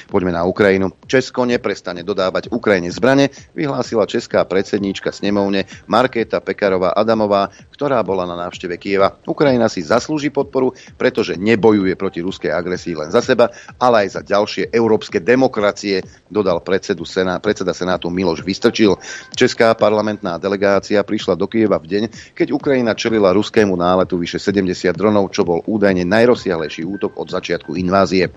Poďme 0.08 0.36
na 0.36 0.44
Ukrajinu. 0.46 0.94
Česko 1.06 1.46
neprestane 1.46 2.02
dodávať 2.06 2.50
Ukrajine 2.52 2.92
zbrane, 2.92 3.32
vyhlásila 3.54 4.10
česká 4.10 4.44
predsedníčka 4.46 5.12
snemovne 5.12 5.66
Markéta 5.90 6.42
Pekarová 6.42 6.94
Adamová, 6.94 7.52
ktorá 7.74 8.02
bola 8.06 8.24
na 8.24 8.36
návšteve 8.36 8.80
Kieva. 8.80 9.18
Ukrajina 9.28 9.68
si 9.68 9.84
zaslúži 9.84 10.32
podporu, 10.32 10.72
pretože 10.96 11.36
nebojuje 11.36 11.94
proti 12.00 12.24
ruskej 12.24 12.52
agresii 12.54 12.96
len 12.96 13.10
za 13.12 13.20
seba, 13.20 13.52
ale 13.78 14.08
aj 14.08 14.20
za 14.20 14.22
ďalšie 14.24 14.72
európske 14.72 15.20
demokracie, 15.20 16.02
dodal 16.32 16.64
predsedu 16.64 17.04
Sená, 17.04 17.38
predseda 17.44 17.76
Senátu 17.76 18.08
Miloš 18.08 18.42
Vystrčil. 18.46 18.96
Česká 19.36 19.76
parlamentná 19.76 20.40
delegácia 20.40 21.04
prišla 21.04 21.36
do 21.36 21.46
Kieva 21.52 21.78
v 21.82 21.90
deň, 21.92 22.04
keď 22.34 22.48
Ukrajina 22.56 22.96
čelila 22.96 23.36
ruskému 23.36 23.76
náletu 23.76 24.16
vyše 24.16 24.40
70 24.40 24.96
dronov, 24.96 25.32
čo 25.36 25.44
bol 25.44 25.62
údajne 25.68 26.08
najrozsiahlejší 26.08 26.88
útok 26.88 27.20
od 27.20 27.28
začiatku 27.28 27.76
invázie. 27.76 28.32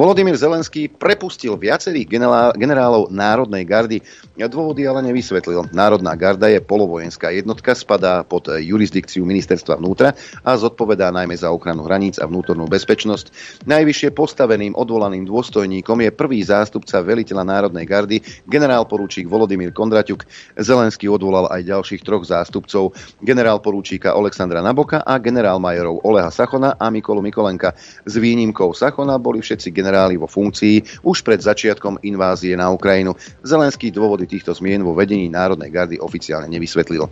Volodymyr 0.00 0.32
Zelenský 0.32 0.88
prepustil 0.88 1.60
viacerých 1.60 2.08
generálov 2.56 3.12
Národnej 3.12 3.68
gardy. 3.68 4.00
Dôvody 4.40 4.88
ale 4.88 5.04
nevysvetlil. 5.04 5.68
Národná 5.74 6.16
garda 6.16 6.48
je 6.48 6.64
polovojenská 6.64 7.28
jednotka, 7.28 7.76
spadá 7.76 8.24
pod 8.24 8.48
jurisdikciu 8.48 9.26
ministerstva 9.28 9.76
vnútra 9.76 10.16
a 10.40 10.56
zodpovedá 10.56 11.12
najmä 11.12 11.36
za 11.36 11.52
ochranu 11.52 11.84
hraníc 11.84 12.16
a 12.16 12.24
vnútornú 12.24 12.64
bezpečnosť. 12.64 13.28
Najvyššie 13.68 14.16
postaveným 14.16 14.72
odvolaným 14.72 15.28
dôstojníkom 15.28 16.00
je 16.06 16.10
prvý 16.14 16.40
zástupca 16.40 17.04
veliteľa 17.04 17.44
Národnej 17.44 17.84
gardy, 17.84 18.16
generál 18.48 18.88
porúčík 18.88 19.28
Volodymyr 19.28 19.76
Kondraťuk. 19.76 20.24
Zelenský 20.56 21.10
odvolal 21.12 21.50
aj 21.52 21.66
ďalších 21.66 22.00
troch 22.06 22.24
zástupcov, 22.24 22.96
generál 23.20 23.58
porúčíka 23.60 24.14
Alexandra 24.14 24.64
Naboka 24.64 25.02
a 25.04 25.18
generál 25.18 25.58
majorov 25.58 26.00
Oleha 26.06 26.30
Sachona 26.30 26.78
a 26.78 26.86
Mikolu 26.88 27.20
Mikolenka. 27.20 27.74
S 28.06 28.14
výnimkou 28.16 28.72
Sachona 28.72 29.18
boli 29.18 29.42
všetci 29.42 29.74
generáli 29.74 30.14
vo 30.14 30.30
funkcii 30.30 31.02
už 31.04 31.26
pred 31.26 31.42
začiatkom 31.42 32.00
invázie 32.06 32.54
na 32.54 32.70
Ukrajinu. 32.70 33.18
Zelenský 33.42 33.90
dôvody 33.90 34.29
týchto 34.30 34.54
zmien 34.54 34.86
vo 34.86 34.94
vedení 34.94 35.26
Národnej 35.26 35.74
gardy 35.74 35.96
oficiálne 35.98 36.46
nevysvetlil. 36.46 37.10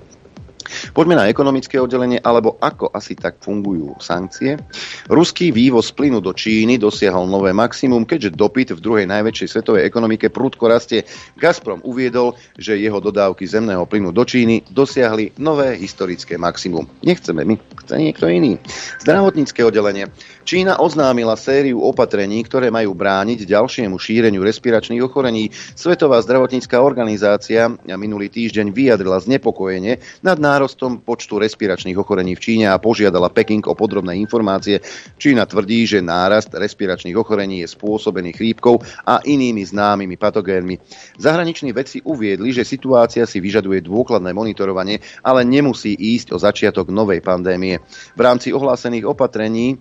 Poďme 0.93 1.19
na 1.19 1.29
ekonomické 1.31 1.81
oddelenie, 1.81 2.21
alebo 2.23 2.57
ako 2.61 2.93
asi 2.93 3.15
tak 3.19 3.41
fungujú 3.41 3.99
sankcie. 3.99 4.61
Ruský 5.09 5.51
vývoz 5.51 5.91
plynu 5.93 6.21
do 6.21 6.33
Číny 6.37 6.77
dosiahol 6.77 7.27
nové 7.27 7.51
maximum, 7.57 8.05
keďže 8.05 8.37
dopyt 8.37 8.69
v 8.77 8.83
druhej 8.83 9.07
najväčšej 9.09 9.49
svetovej 9.49 9.83
ekonomike 9.89 10.29
prudko 10.29 10.69
rastie. 10.69 11.05
Gazprom 11.35 11.81
uviedol, 11.85 12.37
že 12.57 12.79
jeho 12.79 13.01
dodávky 13.01 13.49
zemného 13.49 13.85
plynu 13.89 14.13
do 14.13 14.25
Číny 14.25 14.63
dosiahli 14.69 15.37
nové 15.41 15.75
historické 15.81 16.37
maximum. 16.37 16.87
Nechceme 17.03 17.45
my, 17.45 17.55
chce 17.85 17.95
niekto 17.97 18.29
iný. 18.29 18.61
Zdravotnícke 19.01 19.65
oddelenie. 19.65 20.11
Čína 20.49 20.81
oznámila 20.81 21.37
sériu 21.37 21.85
opatrení, 21.85 22.41
ktoré 22.41 22.73
majú 22.73 22.97
brániť 22.97 23.45
ďalšiemu 23.45 24.01
šíreniu 24.01 24.41
respiračných 24.41 25.05
ochorení. 25.05 25.53
Svetová 25.77 26.25
zdravotnícká 26.25 26.81
organizácia 26.81 27.69
minulý 27.85 28.33
týždeň 28.33 28.73
vyjadrila 28.73 29.21
znepokojenie 29.21 30.01
nad 30.25 30.41
nárostom 30.59 30.99
počtu 30.99 31.39
respiračných 31.39 31.95
ochorení 31.95 32.35
v 32.35 32.43
Číne 32.43 32.67
a 32.67 32.83
požiadala 32.83 33.31
Peking 33.31 33.63
o 33.71 33.79
podrobné 33.79 34.19
informácie. 34.19 34.83
Čína 35.15 35.47
tvrdí, 35.47 35.87
že 35.87 36.03
nárast 36.03 36.51
respiračných 36.51 37.15
ochorení 37.15 37.63
je 37.63 37.71
spôsobený 37.71 38.35
chrípkou 38.35 38.83
a 39.07 39.23
inými 39.23 39.63
známymi 39.63 40.19
patogénmi. 40.19 40.83
Zahraniční 41.15 41.71
vedci 41.71 42.03
uviedli, 42.03 42.51
že 42.51 42.67
situácia 42.67 43.23
si 43.23 43.39
vyžaduje 43.39 43.87
dôkladné 43.87 44.35
monitorovanie, 44.35 44.99
ale 45.23 45.47
nemusí 45.47 45.95
ísť 45.95 46.35
o 46.35 46.43
začiatok 46.43 46.91
novej 46.91 47.23
pandémie. 47.23 47.79
V 48.19 48.21
rámci 48.21 48.51
ohlásených 48.51 49.07
opatrení 49.07 49.79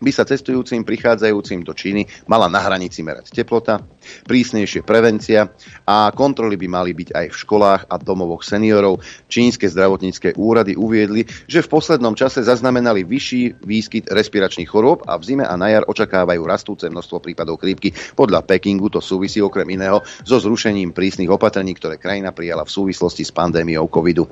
by 0.00 0.10
sa 0.10 0.24
cestujúcim 0.24 0.82
prichádzajúcim 0.82 1.60
do 1.62 1.76
Číny 1.76 2.08
mala 2.24 2.48
na 2.48 2.58
hranici 2.58 3.04
merať 3.04 3.30
teplota, 3.36 3.84
prísnejšie 4.26 4.82
prevencia 4.82 5.52
a 5.84 6.08
kontroly 6.10 6.56
by 6.56 6.66
mali 6.66 6.92
byť 6.96 7.08
aj 7.12 7.26
v 7.30 7.36
školách 7.36 7.82
a 7.86 7.94
domovoch 8.00 8.42
seniorov. 8.42 9.04
Čínske 9.28 9.68
zdravotnícke 9.68 10.34
úrady 10.40 10.74
uviedli, 10.74 11.28
že 11.46 11.60
v 11.60 11.68
poslednom 11.68 12.16
čase 12.16 12.40
zaznamenali 12.42 13.04
vyšší 13.04 13.62
výskyt 13.62 14.08
respiračných 14.08 14.66
chorôb 14.66 15.04
a 15.04 15.20
v 15.20 15.22
zime 15.28 15.44
a 15.44 15.54
na 15.54 15.68
jar 15.70 15.84
očakávajú 15.86 16.42
rastúce 16.48 16.88
množstvo 16.88 17.20
prípadov 17.20 17.60
chrípky. 17.60 17.92
Podľa 18.16 18.42
Pekingu 18.48 18.88
to 18.88 19.04
súvisí 19.04 19.38
okrem 19.44 19.68
iného 19.68 20.00
so 20.24 20.40
zrušením 20.40 20.96
prísnych 20.96 21.28
opatrení, 21.28 21.76
ktoré 21.76 22.00
krajina 22.00 22.32
prijala 22.32 22.64
v 22.64 22.72
súvislosti 22.72 23.22
s 23.22 23.30
pandémiou 23.30 23.86
covidu. 23.92 24.26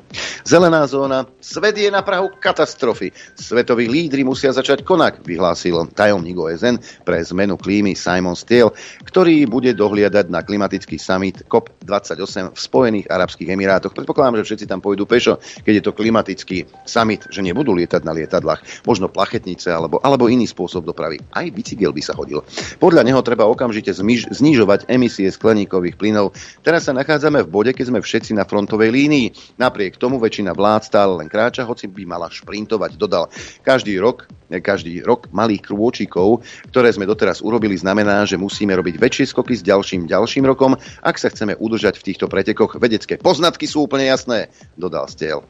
Zelená 0.49 0.89
zóna. 0.89 1.29
Svet 1.39 1.77
je 1.77 1.93
na 1.93 2.01
prahu 2.01 2.33
katastrofy. 2.41 3.13
Svetoví 3.37 3.87
lídry 3.87 4.25
musia 4.25 4.51
začať 4.51 4.81
konať, 4.83 5.21
vyhlásil 5.23 5.58
vyhlásil 5.59 5.91
tajomník 5.91 6.39
OSN 6.39 6.79
pre 7.03 7.19
zmenu 7.19 7.59
klímy 7.59 7.99
Simon 7.99 8.39
Steele, 8.39 8.71
ktorý 9.03 9.51
bude 9.51 9.75
dohliadať 9.75 10.31
na 10.31 10.47
klimatický 10.47 11.03
summit 11.03 11.43
COP28 11.51 12.55
v 12.55 12.59
Spojených 12.59 13.07
Arabských 13.11 13.51
Emirátoch. 13.51 13.91
Predpokladám, 13.91 14.39
že 14.39 14.55
všetci 14.55 14.67
tam 14.71 14.79
pôjdu 14.79 15.03
pešo, 15.03 15.43
keď 15.67 15.73
je 15.75 15.83
to 15.83 15.97
klimatický 15.97 16.71
summit, 16.87 17.27
že 17.27 17.43
nebudú 17.43 17.75
lietať 17.75 18.07
na 18.07 18.15
lietadlách, 18.15 18.87
možno 18.87 19.11
plachetnice 19.11 19.67
alebo, 19.75 19.99
alebo 19.99 20.31
iný 20.31 20.47
spôsob 20.47 20.87
dopravy. 20.87 21.19
Aj 21.35 21.45
bicykel 21.51 21.91
by 21.91 22.03
sa 22.07 22.15
hodil. 22.15 22.47
Podľa 22.79 23.03
neho 23.03 23.19
treba 23.27 23.51
okamžite 23.51 23.91
zmiž, 23.91 24.31
znižovať 24.31 24.87
emisie 24.87 25.27
skleníkových 25.27 25.99
plynov. 25.99 26.39
Teraz 26.63 26.87
sa 26.87 26.95
nachádzame 26.95 27.43
v 27.43 27.51
bode, 27.51 27.73
keď 27.75 27.91
sme 27.91 27.99
všetci 27.99 28.31
na 28.39 28.47
frontovej 28.47 28.95
línii. 28.95 29.59
Napriek 29.59 29.99
tomu 29.99 30.23
väčšina 30.23 30.55
vlád 30.55 30.87
stále 30.87 31.19
len 31.19 31.27
kráča, 31.27 31.67
hoci 31.67 31.91
by 31.91 32.07
mala 32.07 32.31
šprintovať, 32.31 32.95
dodal. 32.95 33.27
Každý 33.67 33.99
rok 33.99 34.31
každý 34.57 35.05
rok 35.05 35.29
malých 35.29 35.69
krôčikov, 35.69 36.41
ktoré 36.73 36.89
sme 36.89 37.05
doteraz 37.05 37.45
urobili, 37.45 37.77
znamená, 37.77 38.25
že 38.25 38.41
musíme 38.41 38.73
robiť 38.73 38.97
väčšie 38.97 39.25
skoky 39.29 39.53
s 39.53 39.63
ďalším 39.63 40.09
ďalším 40.09 40.49
rokom, 40.49 40.73
ak 41.05 41.21
sa 41.21 41.29
chceme 41.29 41.53
udržať 41.61 42.01
v 42.01 42.07
týchto 42.09 42.27
pretekoch. 42.27 42.81
Vedecké 42.81 43.21
poznatky 43.21 43.69
sú 43.69 43.85
úplne 43.85 44.09
jasné, 44.09 44.49
dodal 44.81 45.05
Stiel. 45.13 45.45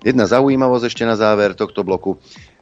Jedna 0.00 0.24
zaujímavosť 0.24 0.88
ešte 0.88 1.04
na 1.04 1.20
záver 1.20 1.52
tohto 1.52 1.84
bloku. 1.84 2.16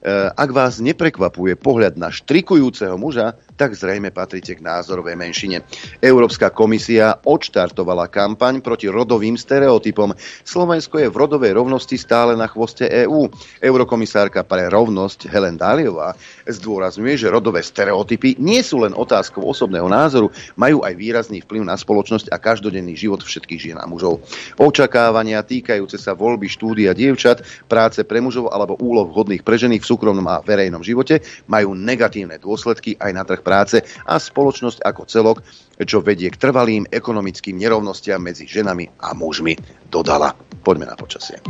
E, 0.06 0.30
ak 0.30 0.54
vás 0.54 0.78
neprekvapuje 0.78 1.58
pohľad 1.58 1.98
na 1.98 2.14
štrikujúceho 2.14 2.94
muža, 2.94 3.34
tak 3.58 3.74
zrejme 3.74 4.14
patrite 4.14 4.54
k 4.54 4.62
názorovej 4.62 5.18
menšine. 5.18 5.66
Európska 5.98 6.54
komisia 6.54 7.18
odštartovala 7.26 8.06
kampaň 8.06 8.62
proti 8.62 8.86
rodovým 8.86 9.34
stereotypom. 9.34 10.14
Slovensko 10.46 11.02
je 11.02 11.10
v 11.10 11.16
rodovej 11.18 11.58
rovnosti 11.58 11.98
stále 11.98 12.38
na 12.38 12.46
chvoste 12.46 12.86
EÚ. 12.86 13.26
Eurokomisárka 13.58 14.46
pre 14.46 14.70
rovnosť 14.70 15.26
Helen 15.26 15.58
Dáliová 15.58 16.14
zdôrazňuje, 16.46 17.26
že 17.26 17.32
rodové 17.32 17.66
stereotypy 17.66 18.38
nie 18.38 18.62
sú 18.62 18.86
len 18.86 18.94
otázkou 18.94 19.42
osobného 19.42 19.90
názoru, 19.90 20.30
majú 20.54 20.86
aj 20.86 20.94
výrazný 20.94 21.42
vplyv 21.42 21.66
na 21.66 21.74
spoločnosť 21.74 22.30
a 22.30 22.38
každodenný 22.38 22.94
život 22.94 23.26
všetkých 23.26 23.58
žien 23.58 23.78
a 23.82 23.90
mužov. 23.90 24.22
Očakávania 24.54 25.42
týkajúce 25.42 25.98
sa 25.98 26.14
voľby 26.14 26.46
štúdia 26.46 26.94
dievčat, 26.94 27.42
práce 27.66 28.06
pre 28.06 28.22
mužov 28.22 28.54
alebo 28.54 28.78
úloh 28.78 29.10
vhodných 29.10 29.42
pre 29.42 29.58
ženy 29.58 29.82
v 29.82 29.95
súkromnom 29.96 30.28
a 30.28 30.44
verejnom 30.44 30.84
živote 30.84 31.24
majú 31.48 31.72
negatívne 31.72 32.36
dôsledky 32.36 33.00
aj 33.00 33.10
na 33.16 33.24
trh 33.24 33.40
práce 33.40 33.80
a 34.04 34.20
spoločnosť 34.20 34.84
ako 34.84 35.02
celok, 35.08 35.40
čo 35.80 36.04
vedie 36.04 36.28
k 36.28 36.36
trvalým 36.36 36.84
ekonomickým 36.92 37.56
nerovnostiam 37.56 38.20
medzi 38.20 38.44
ženami 38.44 39.00
a 39.00 39.16
mužmi, 39.16 39.56
dodala. 39.88 40.36
Poďme 40.60 40.92
na 40.92 40.96
počasie. 41.00 41.40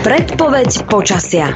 Predpoveď 0.00 0.88
počasia. 0.88 1.52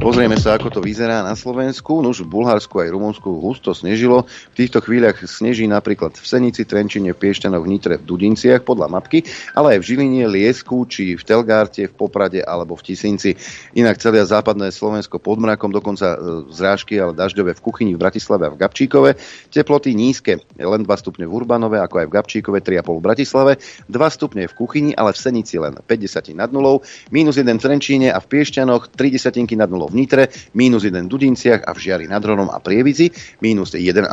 Pozrieme 0.00 0.40
sa, 0.40 0.56
ako 0.56 0.72
to 0.72 0.80
vyzerá 0.80 1.20
na 1.20 1.36
Slovensku. 1.36 2.00
Už 2.00 2.24
v 2.24 2.32
Bulharsku 2.32 2.72
aj 2.80 2.88
Rumunsku 2.88 3.36
husto 3.36 3.76
snežilo. 3.76 4.24
V 4.24 4.56
týchto 4.56 4.80
chvíľach 4.80 5.20
sneží 5.28 5.68
napríklad 5.68 6.16
v 6.16 6.24
Senici, 6.24 6.64
Trenčine, 6.64 7.12
Piešťanoch, 7.12 7.68
Nitre, 7.68 8.00
v 8.00 8.08
Dudinciach 8.08 8.64
podľa 8.64 8.88
mapky, 8.88 9.28
ale 9.52 9.76
aj 9.76 9.84
v 9.84 9.86
Žiline, 9.92 10.24
Liesku, 10.24 10.88
či 10.88 11.20
v 11.20 11.22
Telgárte, 11.22 11.84
v 11.84 11.92
Poprade 11.92 12.40
alebo 12.40 12.80
v 12.80 12.88
Tisinci. 12.88 13.36
Inak 13.76 14.00
celé 14.00 14.24
západné 14.24 14.72
Slovensko 14.72 15.20
pod 15.20 15.36
mrakom, 15.36 15.68
dokonca 15.68 16.16
e, 16.16 16.48
zrážky, 16.48 16.96
ale 16.96 17.12
dažďové 17.12 17.52
v 17.52 17.60
Kuchyni, 17.60 17.92
v 17.92 18.00
Bratislave 18.00 18.48
a 18.48 18.54
v 18.56 18.56
Gabčíkove. 18.56 19.20
Teploty 19.52 19.92
nízke, 19.92 20.40
len 20.56 20.80
2 20.80 20.88
stupne 20.96 21.28
v 21.28 21.44
Urbanove, 21.44 21.76
ako 21.76 22.00
aj 22.00 22.06
v 22.08 22.14
Gabčíkove, 22.16 22.64
3,5 22.64 22.88
v 22.88 23.04
Bratislave, 23.04 23.52
2 23.92 24.16
stupne 24.16 24.48
v 24.48 24.52
Kuchyni, 24.56 24.96
ale 24.96 25.12
v 25.12 25.20
Senici 25.20 25.60
len 25.60 25.76
50 25.76 26.32
nad 26.32 26.48
nulou, 26.48 26.80
minus 27.12 27.36
1 27.36 27.44
v 27.44 27.60
Trenčíne 27.60 28.08
a 28.08 28.16
v 28.16 28.32
Piešťanoch 28.32 28.96
3 28.96 29.12
desatinky 29.12 29.60
nad 29.60 29.68
nulou 29.68 29.89
v 29.90 29.98
Nitre, 29.98 30.30
mínus 30.54 30.86
1 30.86 30.94
v 30.94 31.10
Dudinciach 31.10 31.66
a 31.66 31.74
v 31.74 31.78
Žiari 31.82 32.06
nad 32.06 32.22
Hronom 32.22 32.48
a 32.48 32.62
Prievidzi, 32.62 33.10
mínus 33.42 33.74
1,5 33.74 34.06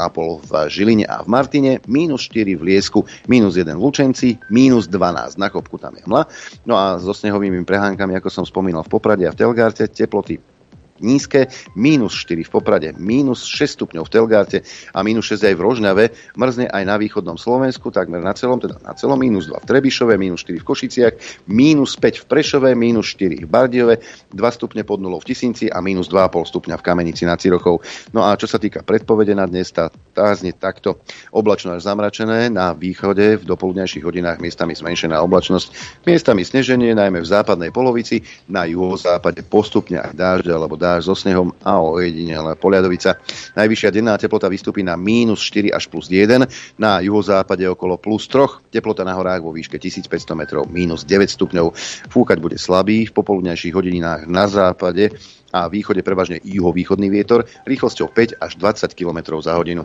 v 0.50 0.52
Žiline 0.68 1.06
a 1.06 1.22
v 1.22 1.28
Martine, 1.30 1.72
mínus 1.86 2.26
4 2.34 2.58
v 2.58 2.62
Liesku, 2.74 3.06
mínus 3.30 3.56
1 3.56 3.78
v 3.78 3.82
Lučenci, 3.82 4.30
mínus 4.50 4.90
12 4.90 5.38
na 5.38 5.54
kopku 5.54 5.78
tam 5.78 5.94
je 5.94 6.04
mla. 6.10 6.26
No 6.66 6.74
a 6.74 6.98
so 6.98 7.14
snehovými 7.14 7.62
prehánkami, 7.62 8.18
ako 8.18 8.34
som 8.34 8.44
spomínal 8.44 8.82
v 8.82 8.92
Poprade 8.98 9.24
a 9.30 9.32
v 9.32 9.38
Telgárte, 9.38 9.86
teploty 9.86 10.57
nízke, 11.00 11.48
mínus 11.78 12.14
4 12.26 12.48
v 12.48 12.52
Poprade, 12.52 12.90
mínus 12.98 13.46
6 13.46 13.78
stupňov 13.78 14.04
v 14.08 14.12
Telgárte 14.12 14.58
a 14.92 15.00
mínus 15.06 15.30
6 15.30 15.48
aj 15.48 15.56
v 15.56 15.62
Rožňave, 15.62 16.04
mrzne 16.36 16.66
aj 16.68 16.84
na 16.84 16.96
východnom 16.98 17.38
Slovensku, 17.38 17.94
takmer 17.94 18.20
na 18.20 18.34
celom, 18.34 18.58
teda 18.58 18.82
na 18.82 18.98
celom, 18.98 19.18
mínus 19.18 19.48
2 19.48 19.64
v 19.64 19.66
Trebišove, 19.66 20.14
mínus 20.18 20.44
4 20.44 20.62
v 20.62 20.66
Košiciach, 20.66 21.14
mínus 21.48 21.96
5 21.96 22.24
v 22.24 22.26
Prešove, 22.26 22.70
mínus 22.74 23.14
4 23.16 23.46
v 23.46 23.50
Bardiove, 23.50 23.96
2 24.34 24.58
stupne 24.58 24.82
pod 24.84 25.00
nulou 25.00 25.22
v 25.22 25.30
Tisinci 25.30 25.70
a 25.70 25.80
mínus 25.80 26.10
2,5 26.10 26.52
stupňa 26.52 26.76
v 26.82 26.84
Kamenici 26.84 27.24
na 27.24 27.38
Cirochov. 27.38 27.86
No 28.12 28.26
a 28.26 28.34
čo 28.36 28.50
sa 28.50 28.58
týka 28.58 28.82
predpovede 28.82 29.38
na 29.38 29.46
dnes, 29.46 29.70
tá, 29.70 29.94
tá 30.12 30.34
znie 30.34 30.58
takto 30.58 31.00
oblačno 31.32 31.78
až 31.78 31.86
zamračené, 31.86 32.50
na 32.50 32.74
východe 32.74 33.38
v 33.38 33.44
dopoludnejších 33.46 34.04
hodinách 34.04 34.42
miestami 34.42 34.74
zmenšená 34.74 35.22
oblačnosť, 35.22 36.02
miestami 36.10 36.42
sneženie, 36.42 36.98
najmä 36.98 37.22
v 37.22 37.28
západnej 37.30 37.70
polovici, 37.70 38.26
na 38.50 38.66
juhozápade 38.66 39.46
postupne 39.46 40.02
aj 40.02 40.18
dážď 40.18 40.46
alebo 40.56 40.74
dážď 40.74 40.87
dáž 40.88 41.12
so 41.12 41.16
snehom 41.16 41.52
a 41.68 41.84
ojedinele 41.84 42.56
poliadovica. 42.56 43.20
Najvyššia 43.60 43.90
denná 43.92 44.16
teplota 44.16 44.48
vystúpi 44.48 44.80
na 44.88 44.96
mínus 44.96 45.44
4 45.44 45.76
až 45.76 45.92
plus 45.92 46.08
1, 46.08 46.48
na 46.80 47.04
juhozápade 47.04 47.68
okolo 47.68 48.00
plus 48.00 48.32
3, 48.32 48.72
teplota 48.72 49.04
na 49.04 49.12
horách 49.20 49.44
vo 49.44 49.52
výške 49.52 49.76
1500 49.76 50.32
metrov 50.40 50.64
mínus 50.72 51.04
9 51.04 51.28
stupňov. 51.28 51.76
Fúkať 52.08 52.38
bude 52.40 52.56
slabý 52.56 53.12
v 53.12 53.16
popoludnejších 53.16 53.76
hodinách 53.76 54.32
na 54.32 54.48
západe 54.48 55.12
a 55.52 55.68
východe 55.68 56.04
prevažne 56.04 56.40
juhovýchodný 56.44 57.12
vietor 57.12 57.44
rýchlosťou 57.68 58.08
5 58.12 58.40
až 58.40 58.52
20 58.56 58.96
km 58.96 59.20
za 59.44 59.56
hodinu. 59.60 59.84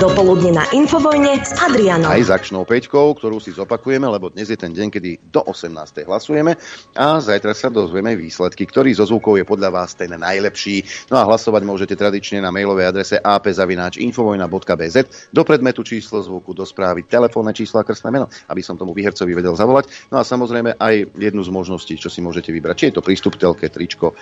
Dopoludne 0.00 0.52
na 0.56 0.64
Infovojne 0.72 1.40
s 1.40 1.52
Adrianom. 1.56 2.08
Aj 2.08 2.20
s 2.20 2.32
peťkou, 2.52 3.16
ktorú 3.16 3.36
si 3.36 3.52
zopakujeme, 3.52 4.08
lebo 4.08 4.32
dnes 4.32 4.48
je 4.48 4.56
ten 4.56 4.72
deň, 4.72 4.88
kedy 4.92 5.10
do 5.28 5.44
18. 5.44 5.72
hlasujeme 6.08 6.56
a 6.96 7.20
zajtra 7.20 7.52
sa 7.52 7.68
dozvieme 7.68 8.16
výsledky, 8.16 8.64
ktorý 8.64 8.96
zo 8.96 9.04
zvukov 9.04 9.36
je 9.36 9.44
podľa 9.44 9.72
vás 9.72 9.92
ten 9.92 10.08
najlepší. 10.08 11.08
No 11.12 11.20
a 11.20 11.28
hlasovať 11.28 11.62
môžete 11.68 11.94
tradične 12.00 12.40
na 12.40 12.48
mailovej 12.48 12.88
adrese 12.88 13.16
apzavináčinfovojna.bz 13.20 14.96
do 15.32 15.42
predmetu 15.44 15.84
číslo 15.84 16.24
zvuku, 16.24 16.56
do 16.56 16.64
správy, 16.64 17.04
telefónne 17.04 17.52
číslo 17.52 17.80
a 17.80 17.84
krstné 17.84 18.08
meno, 18.08 18.32
aby 18.48 18.64
som 18.64 18.80
tomu 18.80 18.96
výhercovi 18.96 19.36
vedel 19.36 19.52
zavolať. 19.52 20.08
No 20.08 20.16
a 20.16 20.24
samozrejme 20.24 20.80
aj 20.80 21.12
jednu 21.12 21.42
z 21.44 21.50
možností, 21.52 22.00
čo 22.00 22.08
si 22.08 22.24
môžete 22.24 22.54
vybrať. 22.54 22.74
Či 22.78 22.86
je 22.88 22.94
to 22.96 23.04
prístup 23.04 23.36
telke, 23.36 23.68
tričko, 23.68 24.16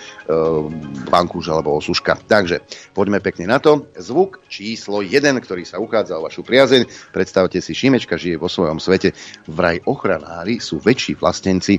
bankúž 1.07 1.53
alebo 1.53 1.77
osuška. 1.79 2.19
Takže 2.25 2.65
poďme 2.91 3.23
pekne 3.23 3.47
na 3.47 3.61
to. 3.61 3.87
Zvuk 3.95 4.43
číslo 4.49 5.04
1, 5.07 5.37
ktorý 5.41 5.63
sa 5.63 5.77
uchádza 5.77 6.17
o 6.17 6.25
vašu 6.25 6.41
priazeň. 6.41 7.13
Predstavte 7.13 7.61
si, 7.61 7.71
Šimečka 7.77 8.17
žije 8.17 8.41
vo 8.41 8.49
svojom 8.49 8.81
svete. 8.81 9.13
Vraj 9.45 9.81
ochranári 9.85 10.57
sú 10.57 10.81
väčší 10.81 11.17
vlastenci 11.17 11.77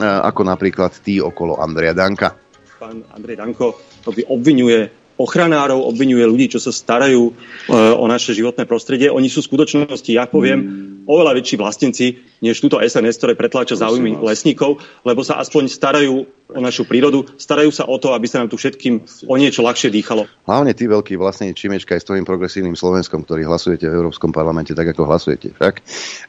ako 0.00 0.44
napríklad 0.44 0.92
tí 1.00 1.20
okolo 1.24 1.56
Andreja 1.56 1.96
Danka. 1.96 2.36
Pán 2.76 3.00
Andrej 3.16 3.40
Danko 3.40 3.80
obvinuje 4.28 5.05
ochranárov, 5.16 5.80
obvinuje 5.88 6.24
ľudí, 6.28 6.46
čo 6.56 6.60
sa 6.60 6.72
starajú 6.72 7.30
e, 7.30 7.32
o 7.72 8.04
naše 8.04 8.36
životné 8.36 8.68
prostredie. 8.68 9.08
Oni 9.08 9.32
sú 9.32 9.40
v 9.40 9.48
skutočnosti, 9.52 10.10
ja 10.12 10.28
poviem, 10.28 10.60
mm. 10.60 11.08
oveľa 11.08 11.32
väčší 11.40 11.56
vlastenci, 11.56 12.06
než 12.44 12.60
túto 12.60 12.76
SNS, 12.76 13.16
ktoré 13.16 13.32
pretláča 13.32 13.80
záujmy 13.80 14.20
lesníkov, 14.20 14.84
lebo 15.08 15.24
sa 15.24 15.40
aspoň 15.40 15.72
starajú 15.72 16.28
o 16.46 16.60
našu 16.62 16.86
prírodu, 16.86 17.26
starajú 17.40 17.72
sa 17.74 17.88
o 17.88 17.96
to, 17.98 18.14
aby 18.14 18.28
sa 18.28 18.38
nám 18.44 18.52
tu 18.52 18.60
všetkým 18.60 19.02
o 19.26 19.34
niečo 19.34 19.66
ľahšie 19.66 19.90
dýchalo. 19.90 20.28
Hlavne 20.46 20.76
tí 20.76 20.86
veľkí 20.86 21.18
vlastne 21.18 21.50
Čimečka 21.50 21.96
aj 21.96 22.04
s 22.04 22.08
tvojim 22.12 22.28
progresívnym 22.28 22.78
Slovenskom, 22.78 23.26
ktorý 23.26 23.48
hlasujete 23.48 23.88
v 23.88 23.96
Európskom 23.98 24.30
parlamente 24.30 24.76
tak, 24.76 24.94
ako 24.94 25.08
hlasujete. 25.10 25.56
Však. 25.58 25.74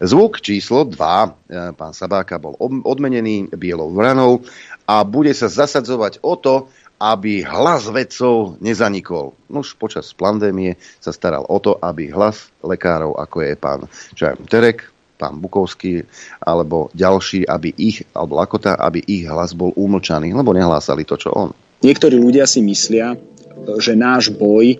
Zvuk 0.01 0.41
číslo 0.41 0.87
2, 0.89 0.95
e, 0.95 1.29
pán 1.77 1.93
Sabáka 1.93 2.41
bol 2.41 2.57
odmenený 2.87 3.51
bielou 3.53 3.93
vranou 3.93 4.41
a 4.87 5.03
bude 5.03 5.35
sa 5.35 5.51
zasadzovať 5.51 6.23
o 6.23 6.33
to, 6.39 6.71
aby 6.97 7.45
hlas 7.45 7.85
vedcov 7.89 8.57
nezanikol. 8.57 9.37
Už 9.49 9.77
počas 9.77 10.09
pandémie 10.17 10.77
sa 10.97 11.13
staral 11.13 11.45
o 11.45 11.57
to, 11.61 11.77
aby 11.77 12.09
hlas 12.09 12.49
lekárov, 12.65 13.13
ako 13.17 13.37
je 13.45 13.53
pán 13.53 13.81
Čajem 14.17 14.41
Terek, 14.49 14.89
pán 15.17 15.37
Bukovský 15.41 16.05
alebo 16.41 16.93
ďalší, 16.93 17.45
aby 17.45 17.73
ich, 17.77 18.05
alebo 18.13 18.37
Lakota, 18.37 18.77
aby 18.77 19.01
ich 19.05 19.25
hlas 19.25 19.53
bol 19.53 19.73
umlčaný, 19.73 20.33
lebo 20.33 20.53
nehlásali 20.53 21.05
to, 21.05 21.17
čo 21.17 21.29
on. 21.33 21.49
Niektorí 21.81 22.17
ľudia 22.17 22.49
si 22.49 22.61
myslia, 22.65 23.17
že 23.81 23.93
náš 23.97 24.33
boj 24.33 24.73
e, 24.73 24.77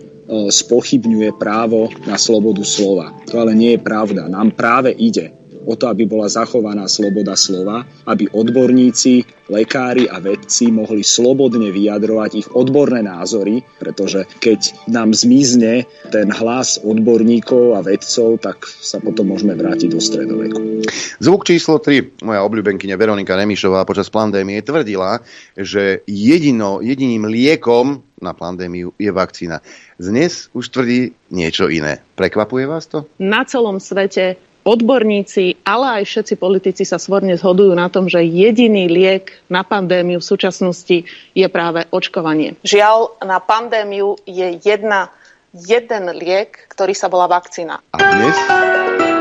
spochybňuje 0.50 1.34
právo 1.38 1.90
na 2.06 2.18
slobodu 2.18 2.62
slova. 2.62 3.14
To 3.30 3.42
ale 3.42 3.54
nie 3.54 3.74
je 3.78 3.80
pravda. 3.82 4.30
Nám 4.30 4.54
práve 4.54 4.94
ide 4.94 5.34
o 5.68 5.76
to, 5.76 5.92
aby 5.92 6.08
bola 6.08 6.32
zachovaná 6.32 6.88
sloboda 6.88 7.36
slova, 7.36 7.84
aby 8.08 8.24
odborníci, 8.32 9.28
lekári 9.52 10.08
a 10.08 10.16
vedci 10.20 10.72
mohli 10.72 11.04
slobodne 11.04 11.68
vyjadrovať 11.68 12.30
ich 12.40 12.48
odborné 12.56 13.04
názory, 13.04 13.60
pretože 13.76 14.24
keď 14.40 14.88
nám 14.88 15.12
zmizne 15.12 15.84
ten 16.08 16.32
hlas 16.32 16.80
odborníkov 16.80 17.76
a 17.76 17.84
vedcov, 17.84 18.40
tak 18.40 18.64
sa 18.64 19.00
potom 19.00 19.28
môžeme 19.28 19.52
vrátiť 19.56 19.88
do 19.92 20.00
stredoveku. 20.00 20.84
Zvuk 21.20 21.44
číslo 21.44 21.80
3. 21.80 22.24
Moja 22.24 22.40
obľúbenkyňa 22.44 22.96
Veronika 22.96 23.36
Remišová 23.36 23.84
počas 23.84 24.08
pandémie 24.08 24.60
tvrdila, 24.64 25.20
že 25.56 26.04
jedino, 26.08 26.80
jediným 26.80 27.28
liekom 27.28 28.04
na 28.18 28.34
pandémiu 28.34 28.92
je 28.98 29.10
vakcína. 29.14 29.62
Dnes 29.96 30.50
už 30.52 30.74
tvrdí 30.74 31.14
niečo 31.30 31.70
iné. 31.70 32.02
Prekvapuje 32.18 32.66
vás 32.66 32.90
to? 32.90 33.06
Na 33.22 33.46
celom 33.46 33.78
svete 33.78 34.36
odborníci, 34.64 35.62
ale 35.66 36.00
aj 36.00 36.04
všetci 36.06 36.34
politici 36.38 36.82
sa 36.86 36.96
svorne 36.96 37.34
zhodujú 37.34 37.74
na 37.74 37.90
tom, 37.90 38.06
že 38.06 38.24
jediný 38.24 38.86
liek 38.86 39.34
na 39.50 39.66
pandémiu 39.66 40.22
v 40.22 40.28
súčasnosti 40.28 41.04
je 41.34 41.46
práve 41.50 41.86
očkovanie. 41.90 42.56
Žiaľ, 42.62 43.22
na 43.26 43.38
pandémiu 43.42 44.18
je 44.24 44.58
jedna, 44.62 45.10
jeden 45.52 46.14
liek, 46.14 46.68
ktorý 46.70 46.92
sa 46.94 47.10
volá 47.10 47.26
vakcína. 47.28 47.82
A 47.92 47.98
dnes? 47.98 49.17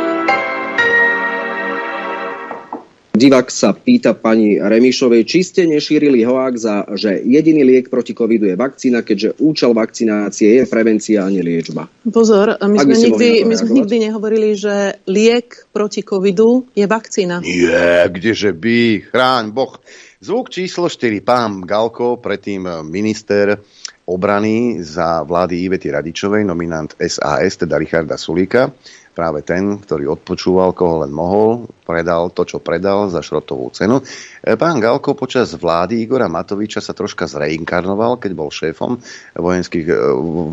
Divák 3.18 3.50
sa 3.50 3.74
pýta 3.74 4.14
pani 4.14 4.62
Remišovej, 4.62 5.26
či 5.26 5.42
ste 5.42 5.66
nešírili 5.66 6.22
hoák 6.22 6.54
za, 6.54 6.86
že 6.94 7.18
jediný 7.26 7.66
liek 7.66 7.90
proti 7.90 8.14
covidu 8.14 8.46
je 8.46 8.54
vakcína, 8.54 9.02
keďže 9.02 9.42
účel 9.42 9.74
vakcinácie 9.74 10.62
je 10.62 10.64
prevencia 10.70 11.26
a 11.26 11.32
nie 11.34 11.42
liečba. 11.42 11.90
Pozor, 12.06 12.62
my 12.62 12.78
sme, 12.78 12.94
nikdy, 12.94 13.30
my 13.50 13.56
sme 13.58 13.70
nikdy 13.74 13.96
nehovorili, 14.06 14.54
že 14.54 15.02
liek 15.10 15.66
proti 15.74 16.06
covidu 16.06 16.70
je 16.78 16.86
vakcína. 16.86 17.42
Nie, 17.42 18.06
kdeže 18.06 18.54
by, 18.54 19.10
chráň 19.10 19.50
Boh. 19.50 19.82
Zvuk 20.22 20.54
číslo 20.54 20.86
4, 20.86 21.18
pán 21.26 21.66
Galko, 21.66 22.22
predtým 22.22 22.86
minister 22.86 23.58
obrany 24.06 24.86
za 24.86 25.26
vlády 25.26 25.66
Ivety 25.66 25.90
Radičovej, 25.90 26.46
nominant 26.46 26.94
SAS, 27.02 27.58
teda 27.58 27.82
Richarda 27.82 28.14
Sulíka 28.14 28.70
práve 29.18 29.42
ten, 29.42 29.82
ktorý 29.82 30.14
odpočúval, 30.14 30.78
koho 30.78 31.02
len 31.02 31.10
mohol, 31.10 31.66
predal 31.82 32.30
to, 32.30 32.46
čo 32.46 32.62
predal 32.62 33.10
za 33.10 33.26
šrotovú 33.26 33.74
cenu. 33.74 34.06
E, 34.46 34.54
pán 34.54 34.78
Galko 34.78 35.18
počas 35.18 35.58
vlády 35.58 36.06
Igora 36.06 36.30
Matoviča 36.30 36.86
sa 36.86 36.94
troška 36.94 37.26
zreinkarnoval, 37.26 38.22
keď 38.22 38.32
bol 38.38 38.54
šéfom 38.54 39.02
vojenských, 39.34 39.88
e, 39.90 39.98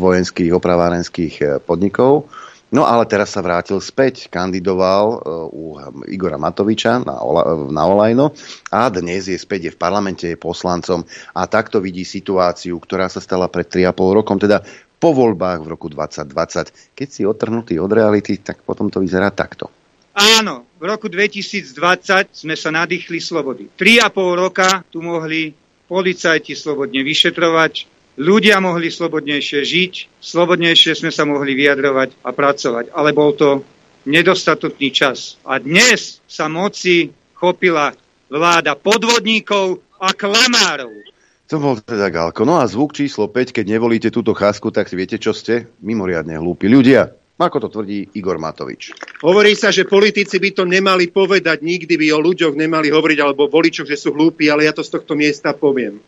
vojenských 0.01 0.49
opravárenských 0.57 1.33
e, 1.37 1.45
podnikov. 1.61 2.25
No 2.73 2.89
ale 2.89 3.05
teraz 3.05 3.31
sa 3.31 3.45
vrátil 3.45 3.77
späť, 3.77 4.25
kandidoval 4.27 5.21
u 5.53 5.77
Igora 6.09 6.35
Matoviča 6.35 6.97
na, 7.05 7.21
Ola, 7.21 7.71
na 7.71 7.85
Olajno 7.85 8.33
a 8.73 8.89
dnes 8.89 9.29
je 9.29 9.37
späť 9.37 9.69
je 9.69 9.71
v 9.71 9.79
parlamente, 9.79 10.25
je 10.25 10.35
poslancom 10.35 11.05
a 11.37 11.45
takto 11.45 11.77
vidí 11.77 12.01
situáciu, 12.03 12.81
ktorá 12.81 13.05
sa 13.07 13.21
stala 13.21 13.47
pred 13.47 13.69
3,5 13.69 14.17
rokom, 14.17 14.41
teda 14.41 14.65
po 15.05 15.13
voľbách 15.13 15.61
v 15.61 15.69
roku 15.69 15.85
2020. 15.85 16.97
Keď 16.97 17.07
si 17.13 17.21
otrhnutý 17.29 17.77
od 17.77 17.93
reality, 17.93 18.41
tak 18.41 18.65
potom 18.65 18.89
to 18.89 19.05
vyzerá 19.05 19.29
takto. 19.29 19.69
Áno, 20.17 20.65
v 20.81 20.83
roku 20.89 21.13
2020 21.13 22.33
sme 22.33 22.57
sa 22.57 22.73
nadýchli 22.73 23.21
slobody. 23.21 23.69
3,5 23.77 24.09
roka 24.33 24.81
tu 24.89 25.05
mohli 25.05 25.53
policajti 25.85 26.57
slobodne 26.57 27.05
vyšetrovať, 27.05 27.85
ľudia 28.17 28.57
mohli 28.57 28.89
slobodnejšie 28.89 29.61
žiť, 29.61 29.93
slobodnejšie 30.17 30.97
sme 30.97 31.13
sa 31.13 31.29
mohli 31.29 31.53
vyjadrovať 31.53 32.25
a 32.25 32.33
pracovať. 32.33 32.85
Ale 32.89 33.13
bol 33.13 33.37
to 33.37 33.61
nedostatočný 34.09 34.89
čas. 34.89 35.37
A 35.45 35.61
dnes 35.61 36.17
sa 36.25 36.49
moci 36.49 37.13
chopila 37.37 37.93
vláda 38.25 38.73
podvodníkov 38.73 39.85
a 40.01 40.17
klamárov. 40.17 41.14
To 41.45 41.61
bol 41.61 41.77
teda 41.77 42.09
Galko. 42.09 42.41
No 42.41 42.57
a 42.57 42.65
zvuk 42.65 42.97
číslo 42.97 43.29
5, 43.29 43.53
keď 43.53 43.65
nevolíte 43.77 44.09
túto 44.09 44.33
chásku, 44.33 44.73
tak 44.73 44.89
viete, 44.89 45.21
čo 45.21 45.29
ste? 45.29 45.69
Mimoriadne 45.77 46.41
hlúpi 46.41 46.65
ľudia. 46.65 47.13
ako 47.37 47.57
to 47.61 47.69
tvrdí 47.69 48.17
Igor 48.17 48.41
Matovič. 48.41 48.97
Hovorí 49.21 49.53
sa, 49.53 49.69
že 49.69 49.85
politici 49.85 50.41
by 50.41 50.49
to 50.57 50.63
nemali 50.65 51.11
povedať, 51.11 51.61
nikdy 51.61 52.01
by 52.01 52.07
o 52.17 52.19
ľuďoch 52.23 52.57
nemali 52.57 52.89
hovoriť, 52.89 53.17
alebo 53.21 53.45
voličoch, 53.45 53.85
že 53.85 53.99
sú 53.99 54.17
hlúpi, 54.17 54.49
ale 54.49 54.65
ja 54.65 54.73
to 54.73 54.81
z 54.81 54.97
tohto 54.97 55.13
miesta 55.13 55.53
poviem. 55.53 56.01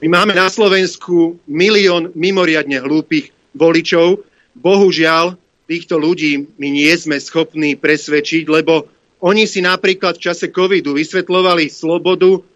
My 0.00 0.08
máme 0.08 0.32
na 0.32 0.48
Slovensku 0.48 1.36
milión 1.44 2.10
mimoriadne 2.16 2.80
hlúpych 2.80 3.36
voličov. 3.52 4.24
Bohužiaľ, 4.56 5.36
týchto 5.68 6.00
ľudí 6.00 6.56
my 6.56 6.68
nie 6.72 6.90
sme 6.96 7.20
schopní 7.20 7.76
presvedčiť, 7.76 8.48
lebo 8.48 8.88
oni 9.20 9.44
si 9.44 9.60
napríklad 9.60 10.16
v 10.16 10.24
čase 10.32 10.48
covidu 10.48 10.96
vysvetľovali 10.96 11.68
slobodu 11.68 12.53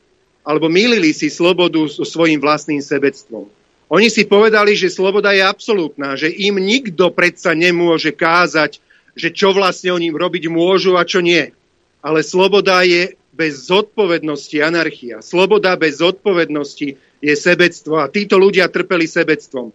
alebo 0.48 0.72
mýlili 0.72 1.12
si 1.12 1.28
slobodu 1.28 1.84
so 1.92 2.08
svojím 2.08 2.40
vlastným 2.40 2.80
sebectvom. 2.80 3.52
Oni 3.92 4.08
si 4.08 4.24
povedali, 4.24 4.72
že 4.72 4.88
sloboda 4.88 5.36
je 5.36 5.44
absolútna, 5.44 6.16
že 6.16 6.32
im 6.32 6.56
nikto 6.56 7.12
predsa 7.12 7.52
nemôže 7.52 8.16
kázať, 8.16 8.80
že 9.12 9.28
čo 9.28 9.52
vlastne 9.52 9.92
oni 9.92 10.08
robiť 10.08 10.48
môžu 10.48 10.96
a 10.96 11.04
čo 11.04 11.20
nie. 11.20 11.52
Ale 12.00 12.24
sloboda 12.24 12.80
je 12.88 13.12
bez 13.36 13.68
zodpovednosti 13.68 14.56
anarchia. 14.64 15.20
Sloboda 15.20 15.76
bez 15.76 16.00
zodpovednosti 16.00 16.96
je 17.20 17.34
sebectvo 17.36 18.00
a 18.00 18.08
títo 18.08 18.40
ľudia 18.40 18.72
trpeli 18.72 19.04
sebectvom. 19.04 19.72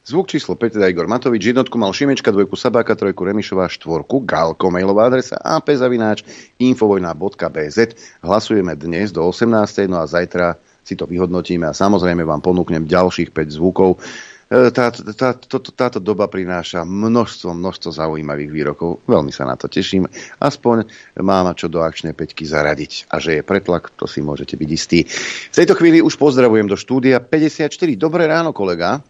Zvuk 0.00 0.32
číslo 0.32 0.56
5, 0.56 0.80
teda 0.80 0.88
Igor 0.88 1.04
Matovič, 1.04 1.52
jednotku 1.52 1.76
mal 1.76 1.92
Šimečka, 1.92 2.32
dvojku 2.32 2.56
Sabáka, 2.56 2.96
trojku 2.96 3.20
Remišová, 3.20 3.68
štvorku 3.68 4.24
Galko, 4.24 4.72
mailová 4.72 5.12
adresa 5.12 5.36
apzavináč 5.36 6.24
infovojna.bz. 6.56 7.78
Hlasujeme 8.24 8.72
dnes 8.80 9.12
do 9.12 9.20
18. 9.28 9.92
no 9.92 10.00
a 10.00 10.08
zajtra 10.08 10.56
si 10.80 10.96
to 10.96 11.04
vyhodnotíme 11.04 11.68
a 11.68 11.76
samozrejme 11.76 12.24
vám 12.24 12.40
ponúknem 12.40 12.88
ďalších 12.88 13.28
5 13.28 13.60
zvukov. 13.60 14.00
E, 14.48 14.72
tá, 14.72 14.88
tá, 14.90 15.36
tó, 15.36 15.60
táto 15.60 16.00
doba 16.00 16.32
prináša 16.32 16.82
množstvo, 16.82 17.52
množstvo 17.52 17.92
zaujímavých 17.92 18.50
výrokov. 18.50 19.04
Veľmi 19.04 19.30
sa 19.30 19.44
na 19.44 19.54
to 19.54 19.68
teším. 19.68 20.08
Aspoň 20.40 20.88
mám 21.20 21.52
čo 21.52 21.68
do 21.68 21.84
akčnej 21.84 22.16
peťky 22.16 22.48
zaradiť. 22.48 23.12
A 23.12 23.20
že 23.20 23.38
je 23.38 23.42
pretlak, 23.44 23.92
to 23.94 24.08
si 24.08 24.24
môžete 24.24 24.56
byť 24.56 24.70
istí. 24.72 25.04
V 25.52 25.56
tejto 25.60 25.76
chvíli 25.76 26.00
už 26.00 26.16
pozdravujem 26.16 26.66
do 26.66 26.74
štúdia 26.74 27.20
54. 27.20 27.68
Dobré 28.00 28.24
ráno, 28.24 28.56
kolega. 28.56 29.04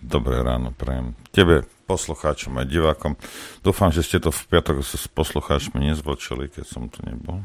Dobré 0.00 0.40
ráno, 0.40 0.72
prajem. 0.72 1.12
Tebe, 1.36 1.68
poslucháčom 1.84 2.56
a 2.56 2.64
divákom. 2.64 3.20
Dúfam, 3.60 3.92
že 3.92 4.00
ste 4.00 4.16
to 4.16 4.32
v 4.32 4.40
piatok 4.48 4.80
s 4.80 5.04
poslucháčmi 5.12 5.84
nezvočili, 5.84 6.48
keď 6.48 6.64
som 6.64 6.88
tu 6.88 7.04
nebol. 7.04 7.44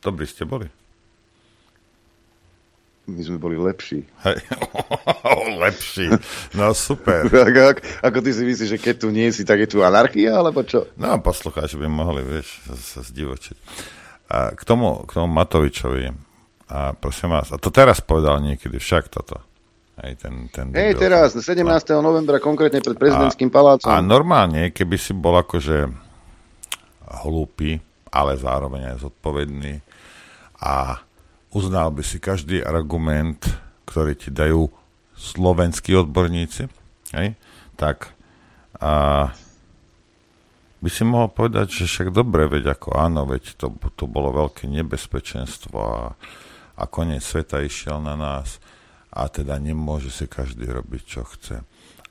Dobrí 0.00 0.24
ste 0.24 0.48
boli. 0.48 0.72
My 3.06 3.20
sme 3.22 3.38
boli 3.38 3.54
lepší. 3.54 4.02
Hej. 4.24 4.38
lepší. 5.62 6.10
No 6.56 6.72
super. 6.72 7.28
ako, 7.52 7.78
ako 8.02 8.18
ty 8.24 8.30
si 8.32 8.42
myslíš, 8.48 8.70
že 8.74 8.82
keď 8.82 8.94
tu 9.04 9.08
nie 9.12 9.28
si, 9.30 9.44
tak 9.44 9.62
je 9.62 9.68
tu 9.76 9.84
anarchia, 9.84 10.40
alebo 10.40 10.64
čo? 10.66 10.90
No, 10.98 11.20
poslucháči 11.22 11.78
by 11.78 11.86
mohli, 11.86 12.24
vieš, 12.24 12.64
sa 12.80 13.04
zdivočiť. 13.04 13.56
A 14.32 14.56
k 14.56 14.62
tomu, 14.66 15.06
k 15.06 15.10
tomu 15.20 15.30
Matovičovi, 15.30 16.10
a 16.66 16.98
prosím 16.98 17.30
vás, 17.30 17.54
a 17.54 17.62
to 17.62 17.70
teraz 17.70 18.02
povedal 18.02 18.42
niekedy 18.42 18.82
však 18.82 19.06
toto. 19.06 19.38
Hej, 19.96 20.12
ten, 20.20 20.52
ten 20.52 20.76
Hej, 20.76 21.00
teraz, 21.00 21.32
17. 21.32 21.64
No. 21.96 22.12
novembra, 22.12 22.36
konkrétne 22.36 22.84
pred 22.84 23.00
prezidentským 23.00 23.48
a, 23.48 23.54
palácom. 23.54 23.88
A 23.88 24.04
normálne, 24.04 24.68
keby 24.68 25.00
si 25.00 25.16
bol 25.16 25.40
akože 25.40 25.88
hlúpy, 27.24 27.80
ale 28.12 28.36
zároveň 28.36 28.92
aj 28.92 29.08
zodpovedný 29.08 29.80
a 30.60 31.00
uznal 31.56 31.88
by 31.96 32.04
si 32.04 32.20
každý 32.20 32.60
argument, 32.60 33.40
ktorý 33.88 34.12
ti 34.12 34.28
dajú 34.28 34.68
slovenskí 35.16 35.96
odborníci, 35.96 36.68
hej, 37.16 37.32
tak 37.80 38.12
a 38.76 39.32
by 40.84 40.88
si 40.92 41.02
mohol 41.08 41.32
povedať, 41.32 41.72
že 41.72 41.84
však 41.88 42.12
dobre, 42.12 42.44
veď 42.44 42.76
ako 42.76 43.00
áno, 43.00 43.24
veď 43.24 43.56
to, 43.56 43.72
to 43.96 44.04
bolo 44.04 44.28
veľké 44.36 44.68
nebezpečenstvo 44.68 45.78
a, 45.80 46.12
a 46.76 46.82
koniec 46.84 47.24
sveta 47.24 47.64
išiel 47.64 48.04
na 48.04 48.12
nás 48.12 48.60
a 49.16 49.24
teda 49.32 49.56
nemôže 49.56 50.12
si 50.12 50.28
každý 50.28 50.68
robiť, 50.68 51.02
čo 51.08 51.24
chce. 51.24 51.64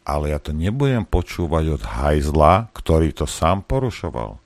Ale 0.06 0.34
ja 0.34 0.42
to 0.42 0.54
nebudem 0.54 1.06
počúvať 1.06 1.78
od 1.78 1.84
hajzla, 1.86 2.74
ktorý 2.74 3.14
to 3.14 3.30
sám 3.30 3.62
porušoval. 3.66 4.42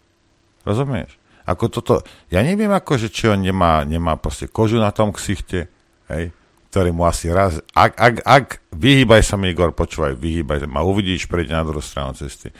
Rozumieš? 0.67 1.15
Ako 1.49 1.71
toto, 1.71 2.05
ja 2.29 2.45
neviem 2.45 2.69
ako, 2.69 2.99
že 3.01 3.09
či 3.09 3.25
on 3.25 3.41
nemá, 3.41 3.81
nemá 3.81 4.19
proste 4.21 4.45
kožu 4.45 4.77
na 4.77 4.93
tom 4.93 5.09
ksichte, 5.09 5.65
hej, 6.11 6.29
ktorý 6.69 6.93
mu 6.93 7.09
asi 7.09 7.33
raz, 7.33 7.57
ak, 7.73 7.97
ak, 7.97 8.15
ak, 8.21 8.45
vyhýbaj 8.77 9.25
sa 9.25 9.33
mi, 9.33 9.49
Igor, 9.49 9.73
počúvaj, 9.73 10.13
vyhýbaj 10.13 10.61
sa 10.61 10.67
ma, 10.69 10.85
uvidíš, 10.85 11.25
prejde 11.25 11.57
na 11.57 11.65
druhú 11.65 11.81
stranu 11.81 12.13
cesty. 12.13 12.53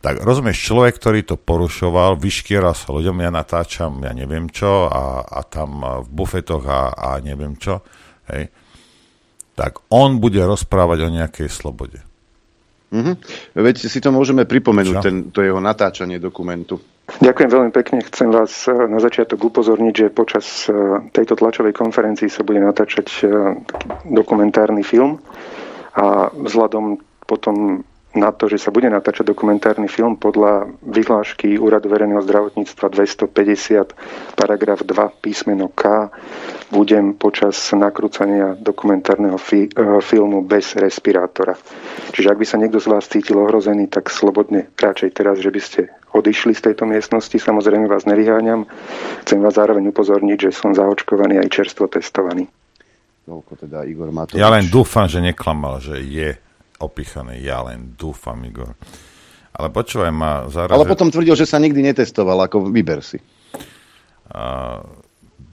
Tak 0.00 0.24
rozumieš, 0.24 0.64
človek, 0.64 0.96
ktorý 0.96 1.20
to 1.28 1.36
porušoval, 1.36 2.16
vyškieral 2.16 2.72
sa 2.72 2.88
ľuďom, 2.88 3.20
ja 3.20 3.28
natáčam, 3.28 4.00
ja 4.00 4.16
neviem 4.16 4.48
čo, 4.48 4.88
a, 4.88 5.20
a 5.28 5.44
tam 5.44 5.84
v 5.84 6.08
bufetoch 6.08 6.64
a, 6.64 6.96
a 6.96 7.08
neviem 7.20 7.60
čo, 7.60 7.84
hej, 8.32 8.48
tak 9.58 9.82
on 9.90 10.22
bude 10.22 10.38
rozprávať 10.38 11.10
o 11.10 11.10
nejakej 11.10 11.50
slobode. 11.50 11.98
Mm-hmm. 12.88 13.14
Veď 13.58 13.76
si 13.90 13.98
to 13.98 14.14
môžeme 14.14 14.46
pripomenúť, 14.46 14.96
ten, 15.02 15.16
to 15.34 15.42
jeho 15.42 15.58
natáčanie 15.58 16.16
dokumentu. 16.22 16.80
Ďakujem 17.08 17.50
veľmi 17.50 17.72
pekne. 17.72 18.00
Chcem 18.04 18.32
vás 18.32 18.68
e, 18.68 18.72
na 18.72 19.00
začiatok 19.00 19.40
upozorniť, 19.40 19.94
že 19.96 20.06
počas 20.14 20.68
e, 20.68 20.72
tejto 21.12 21.36
tlačovej 21.36 21.76
konferencii 21.76 22.32
sa 22.32 22.44
bude 22.44 22.60
natáčať 22.60 23.08
e, 23.08 23.20
dokumentárny 24.08 24.84
film 24.84 25.20
a 25.96 26.32
vzhľadom 26.32 27.00
potom 27.28 27.84
na 28.16 28.32
to, 28.32 28.48
že 28.48 28.56
sa 28.56 28.72
bude 28.72 28.88
natáčať 28.88 29.28
dokumentárny 29.28 29.84
film 29.84 30.16
podľa 30.16 30.72
vyhlášky 30.80 31.60
Úradu 31.60 31.92
verejného 31.92 32.24
zdravotníctva 32.24 32.88
250 32.88 33.92
paragraf 34.32 34.80
2 34.80 35.20
písmeno 35.20 35.68
K 35.68 36.08
budem 36.72 37.12
počas 37.20 37.56
nakrúcania 37.76 38.56
dokumentárneho 38.56 39.36
fi- 39.36 39.68
filmu 40.00 40.40
bez 40.40 40.72
respirátora. 40.76 41.56
Čiže 42.16 42.28
ak 42.32 42.38
by 42.40 42.46
sa 42.48 42.56
niekto 42.56 42.80
z 42.80 42.88
vás 42.88 43.04
cítil 43.08 43.36
ohrozený, 43.44 43.92
tak 43.92 44.08
slobodne 44.08 44.72
radšej 44.80 45.10
teraz, 45.12 45.36
že 45.44 45.52
by 45.52 45.60
ste 45.60 45.80
odišli 46.16 46.56
z 46.56 46.72
tejto 46.72 46.88
miestnosti. 46.88 47.36
Samozrejme 47.36 47.84
vás 47.88 48.08
nevyháňam. 48.08 48.64
Chcem 49.28 49.38
vás 49.44 49.56
zároveň 49.56 49.92
upozorniť, 49.92 50.48
že 50.48 50.56
som 50.56 50.72
zaočkovaný 50.72 51.44
aj 51.44 51.48
čerstvo 51.52 51.92
testovaný. 51.92 52.48
teda 53.60 53.84
Igor 53.84 54.08
Matovič. 54.08 54.40
Ja 54.40 54.48
len 54.48 54.72
dúfam, 54.72 55.04
že 55.04 55.20
neklamal, 55.20 55.84
že 55.84 56.00
je 56.00 56.47
opichaný. 56.78 57.42
Ja 57.42 57.62
len 57.66 57.94
dúfam, 57.98 58.38
Igor. 58.46 58.74
Ale 59.54 59.68
počúvaj 59.74 60.10
ma 60.14 60.46
zároveň... 60.46 60.78
Ale 60.78 60.90
potom 60.90 61.10
tvrdil, 61.10 61.34
že 61.34 61.46
sa 61.46 61.58
nikdy 61.58 61.82
netestoval, 61.82 62.38
ako 62.46 62.70
vyber 62.70 63.02
si. 63.02 63.18
A 64.30 64.78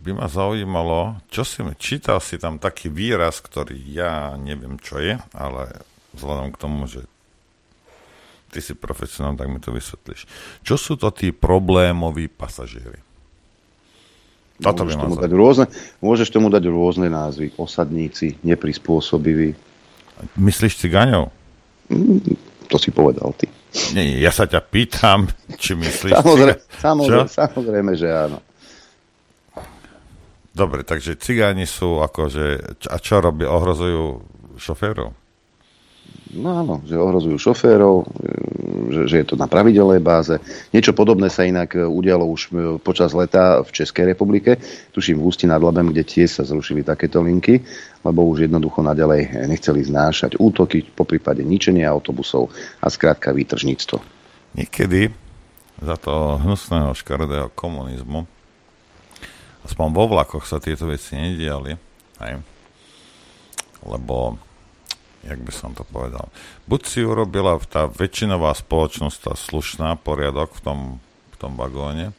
by 0.05 0.11
ma 0.13 0.29
zaujímalo, 0.29 1.17
čo 1.33 1.41
si 1.41 1.65
čítal 1.81 2.21
si 2.21 2.37
tam 2.37 2.61
taký 2.61 2.93
výraz, 2.93 3.41
ktorý 3.41 3.73
ja 3.89 4.37
neviem, 4.37 4.77
čo 4.77 5.01
je, 5.01 5.17
ale 5.33 5.81
vzhľadom 6.13 6.53
k 6.53 6.61
tomu, 6.61 6.85
že 6.85 7.01
ty 8.53 8.61
si 8.61 8.77
profesionál, 8.77 9.33
tak 9.33 9.49
mi 9.49 9.57
to 9.57 9.73
vysvetlíš. 9.73 10.29
Čo 10.61 10.75
sú 10.77 10.93
to 10.95 11.09
tí 11.09 11.33
problémoví 11.33 12.29
pasažieri? 12.29 13.01
Toto 14.61 14.87
môžeš, 14.87 14.95
tomu 14.95 15.15
dať 15.19 15.31
rôzne, 15.35 15.65
môžeš 15.99 16.27
tomu 16.31 16.47
dať 16.47 16.63
rôzne 16.71 17.11
názvy. 17.11 17.51
Osadníci, 17.59 18.39
neprispôsobiví. 18.45 19.51
Myslíš 20.39 20.79
cigáňov? 20.79 21.31
Mm, 21.91 22.21
to 22.71 22.77
si 22.79 22.89
povedal 22.89 23.35
ty. 23.35 23.47
Nie, 23.91 24.23
ja 24.23 24.31
sa 24.31 24.47
ťa 24.47 24.63
pýtam, 24.63 25.27
či 25.59 25.75
myslíš... 25.75 26.15
Samozrejme, 26.23 26.55
samozrejme, 26.79 27.27
samozrejme, 27.27 27.91
že 27.99 28.07
áno. 28.07 28.39
Dobre, 30.55 30.87
takže 30.87 31.19
cigáni 31.19 31.67
sú 31.67 31.99
akože... 31.99 32.79
A 32.87 32.95
čo 33.03 33.19
robia? 33.19 33.51
Ohrozujú 33.51 34.23
šoférov? 34.55 35.11
No 36.35 36.49
áno, 36.51 36.75
že 36.83 36.99
ohrozujú 36.99 37.39
šoférov, 37.39 38.03
že, 38.91 39.01
že 39.07 39.15
je 39.23 39.27
to 39.27 39.35
na 39.39 39.47
pravidelnej 39.47 40.03
báze. 40.03 40.35
Niečo 40.75 40.91
podobné 40.91 41.31
sa 41.31 41.47
inak 41.47 41.79
e, 41.79 41.87
udialo 41.87 42.27
už 42.27 42.41
e, 42.45 42.49
počas 42.83 43.15
leta 43.15 43.63
v 43.63 43.71
Českej 43.71 44.11
republike, 44.11 44.59
tuším 44.91 45.23
v 45.23 45.25
Ústi 45.31 45.47
nad 45.47 45.63
Labem, 45.63 45.95
kde 45.95 46.03
tiež 46.03 46.39
sa 46.39 46.43
zrušili 46.43 46.83
takéto 46.83 47.23
linky, 47.23 47.63
lebo 48.03 48.27
už 48.27 48.51
jednoducho 48.51 48.83
naďalej 48.83 49.47
nechceli 49.47 49.87
znášať 49.87 50.35
útoky, 50.35 50.83
po 50.91 51.07
prípade 51.07 51.39
ničenia 51.39 51.87
autobusov 51.87 52.51
a 52.83 52.91
skrátka 52.91 53.31
výtržníctvo. 53.31 53.97
Niekedy 54.59 55.15
za 55.79 55.95
to 55.95 56.39
hnusného 56.43 56.91
škaredého 56.95 57.51
komunizmu 57.55 58.27
aspoň 59.65 59.87
vo 59.91 60.05
vlakoch 60.05 60.45
sa 60.45 60.61
tieto 60.61 60.85
veci 60.85 61.17
nediali, 61.17 61.73
aj, 62.21 62.33
lebo 63.81 64.37
jak 65.25 65.41
by 65.41 65.51
som 65.51 65.73
to 65.73 65.81
povedal. 65.89 66.29
Buď 66.69 66.81
si 66.85 66.99
urobila 67.01 67.57
tá 67.65 67.89
väčšinová 67.89 68.53
spoločnosť, 68.53 69.17
tá 69.25 69.33
slušná 69.33 69.97
poriadok 69.97 70.53
v 70.53 70.61
tom, 70.61 70.79
v 71.33 71.35
tom 71.41 71.57
vagóne, 71.57 72.13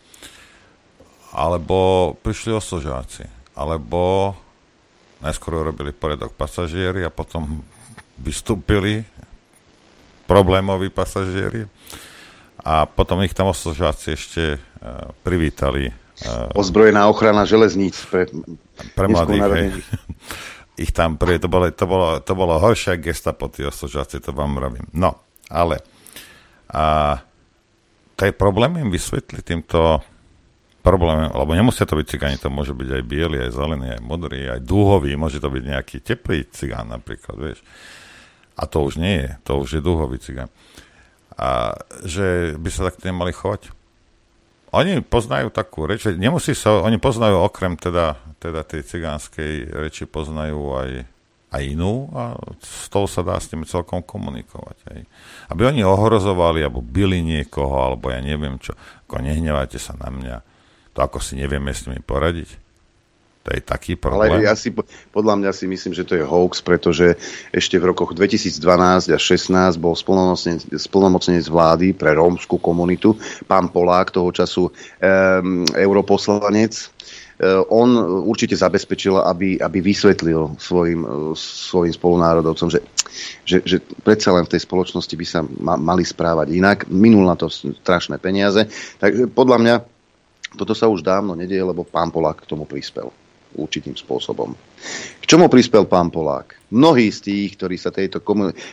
alebo 1.31 2.13
prišli 2.21 2.51
osožáci, 2.51 3.31
alebo 3.55 4.35
najskôr 5.23 5.63
urobili 5.63 5.95
poriadok 5.95 6.35
pasažieri 6.35 7.07
a 7.07 7.15
potom 7.15 7.63
vystúpili 8.19 9.07
problémoví 10.27 10.91
pasažieri. 10.91 11.71
A 12.67 12.83
potom 12.83 13.23
ich 13.23 13.31
tam 13.31 13.55
osložáci 13.55 14.19
ešte 14.19 14.59
uh, 14.59 15.15
privítali. 15.23 15.95
Uh, 16.27 16.51
Ozbrojená 16.59 17.07
ochrana 17.07 17.47
železníc 17.47 17.95
pre, 18.11 18.27
pre 18.99 19.07
mladých. 19.07 19.87
Ich 20.77 20.93
tam 20.93 21.17
pri, 21.17 21.41
to 21.41 21.49
bolo, 21.49 21.73
to 21.73 21.87
bolo, 21.89 22.09
to 22.21 22.33
bolo 22.37 22.61
horšie 22.61 23.01
gestapo, 23.01 23.49
tí 23.49 23.65
osložáci, 23.65 24.21
to 24.21 24.37
vám 24.37 24.61
robím. 24.61 24.85
No, 24.93 25.17
ale 25.49 25.81
a, 26.69 27.17
to 28.17 28.23
je 28.29 28.33
problém 28.37 28.85
im 28.85 28.93
vysvetliť 28.93 29.41
týmto 29.41 30.05
problém, 30.87 31.27
lebo 31.35 31.51
nemusia 31.51 31.83
to 31.83 31.99
byť 31.99 32.07
cigáni, 32.07 32.37
to 32.39 32.47
môže 32.47 32.71
byť 32.71 32.89
aj 32.95 33.03
biely, 33.03 33.43
aj 33.43 33.57
zelený, 33.59 33.87
aj 33.99 34.03
modrý, 34.07 34.41
aj 34.47 34.61
dúhový, 34.63 35.19
môže 35.19 35.43
to 35.43 35.51
byť 35.51 35.63
nejaký 35.67 35.97
teplý 35.99 36.47
cigán 36.55 36.93
napríklad, 36.95 37.35
vieš. 37.35 37.59
A 38.55 38.71
to 38.71 38.87
už 38.87 38.97
nie 39.03 39.27
je, 39.27 39.31
to 39.43 39.59
už 39.59 39.69
je 39.77 39.83
dúhový 39.83 40.23
cigán. 40.23 40.49
A 41.37 41.77
že 42.07 42.57
by 42.57 42.69
sa 42.73 42.89
takto 42.89 43.05
nemali 43.05 43.35
chovať. 43.35 43.76
Oni 44.77 45.01
poznajú 45.01 45.49
takú 45.49 45.89
reč, 45.89 46.05
nemusí 46.05 46.53
sa, 46.53 46.85
oni 46.85 47.01
poznajú 47.01 47.41
okrem 47.41 47.81
teda, 47.81 48.21
teda 48.37 48.61
tej 48.61 48.85
cigánskej 48.85 49.73
reči, 49.73 50.05
poznajú 50.05 50.77
aj, 50.77 50.91
aj 51.57 51.63
inú 51.65 52.13
a 52.13 52.37
s 52.61 52.93
tou 52.93 53.09
sa 53.09 53.25
dá 53.25 53.41
s 53.41 53.49
tým 53.49 53.65
celkom 53.65 54.05
komunikovať. 54.05 54.77
Aj. 54.93 55.01
Aby 55.49 55.73
oni 55.73 55.81
ohrozovali, 55.81 56.61
alebo 56.61 56.85
byli 56.85 57.25
niekoho, 57.25 57.81
alebo 57.81 58.13
ja 58.13 58.21
neviem 58.21 58.61
čo, 58.61 58.77
ako 59.09 59.25
nehnevajte 59.25 59.81
sa 59.81 59.97
na 59.97 60.13
mňa 60.13 60.37
to 60.97 61.05
ako 61.05 61.21
si 61.21 61.37
nevieme 61.37 61.77
s 61.77 61.85
nimi 61.85 62.01
poradiť. 62.01 62.66
To 63.47 63.55
je 63.55 63.63
taký 63.63 63.95
problém. 63.95 64.43
Ale 64.43 64.51
ja 64.51 64.59
si, 64.59 64.75
podľa 65.15 65.39
mňa 65.39 65.51
si 65.55 65.71
myslím, 65.71 65.95
že 65.95 66.03
to 66.03 66.19
je 66.19 66.27
hoax, 66.27 66.67
pretože 66.67 67.15
ešte 67.55 67.79
v 67.79 67.95
rokoch 67.95 68.11
2012 68.11 69.15
a 69.15 69.19
2016 69.23 69.79
bol 69.79 69.95
splnomocnenec 70.75 71.47
vlády 71.47 71.95
pre 71.95 72.19
rómskú 72.19 72.59
komunitu, 72.59 73.15
pán 73.47 73.71
Polák, 73.71 74.11
toho 74.11 74.35
času 74.35 74.67
um, 74.67 75.63
europoslanec. 75.79 76.91
Uh, 77.39 77.63
on 77.71 77.95
určite 78.27 78.59
zabezpečil, 78.59 79.15
aby, 79.15 79.63
aby 79.63 79.79
vysvetlil 79.79 80.59
svojim, 80.59 81.07
svojim 81.39 81.95
spolunárodovcom, 81.95 82.67
že, 82.67 82.83
že, 83.47 83.63
že 83.63 83.79
predsa 84.03 84.35
len 84.35 84.43
v 84.43 84.59
tej 84.59 84.67
spoločnosti 84.67 85.15
by 85.15 85.27
sa 85.29 85.47
ma, 85.47 85.79
mali 85.79 86.03
správať 86.03 86.51
inak. 86.51 86.91
Minul 86.91 87.31
na 87.31 87.39
to 87.39 87.47
strašné 87.47 88.19
peniaze. 88.19 88.67
Tak 88.99 89.31
podľa 89.39 89.59
mňa 89.63 89.75
toto 90.59 90.75
sa 90.75 90.91
už 90.91 91.07
dávno 91.07 91.39
nedieje, 91.39 91.63
lebo 91.63 91.87
pán 91.87 92.11
Polák 92.11 92.43
k 92.43 92.51
tomu 92.51 92.67
prispel 92.67 93.15
určitým 93.57 93.97
spôsobom. 93.97 94.53
K 95.21 95.25
čomu 95.25 95.51
prispel 95.51 95.89
pán 95.89 96.13
Polák? 96.13 96.71
Mnohí 96.71 97.11
z 97.11 97.19
tých, 97.25 97.57
ktorí 97.57 97.77
sa 97.79 97.95
tejto 97.95 98.21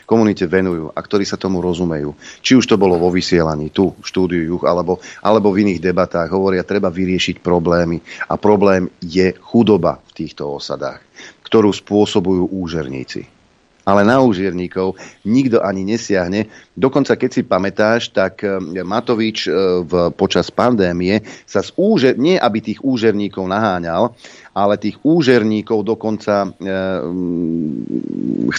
komunite 0.05 0.45
venujú 0.49 0.91
a 0.93 0.99
ktorí 0.99 1.23
sa 1.23 1.37
tomu 1.37 1.61
rozumejú, 1.61 2.13
či 2.41 2.57
už 2.57 2.65
to 2.65 2.75
bolo 2.75 2.97
vo 2.97 3.13
vysielaní, 3.13 3.69
tu 3.69 3.93
v 3.93 4.05
štúdiu 4.05 4.43
Juch, 4.43 4.65
alebo, 4.65 4.97
alebo 5.21 5.53
v 5.53 5.65
iných 5.65 5.81
debatách, 5.81 6.33
hovoria, 6.33 6.65
treba 6.65 6.89
vyriešiť 6.89 7.39
problémy. 7.39 8.01
A 8.29 8.37
problém 8.37 8.89
je 8.99 9.33
chudoba 9.39 10.01
v 10.09 10.11
týchto 10.25 10.57
osadách, 10.57 11.05
ktorú 11.45 11.69
spôsobujú 11.69 12.49
úžerníci 12.49 13.42
ale 13.83 14.01
na 14.07 14.23
úžierníkov 14.23 14.95
nikto 15.27 15.59
ani 15.59 15.83
nesiahne. 15.83 16.47
Dokonca, 16.73 17.19
keď 17.19 17.29
si 17.29 17.41
pamätáš, 17.43 18.11
tak 18.15 18.43
eh, 18.43 18.59
Matovič 18.83 19.47
eh, 19.47 19.53
v, 19.83 20.09
počas 20.15 20.49
pandémie 20.49 21.23
sa 21.43 21.59
z 21.59 21.75
úže, 21.75 22.15
nie 22.15 22.39
aby 22.39 22.63
tých 22.63 22.79
úžerníkov 22.81 23.43
naháňal, 23.47 24.15
ale 24.53 24.77
tých 24.77 25.01
úžerníkov 25.01 25.81
dokonca 25.81 26.45
e, 26.45 26.49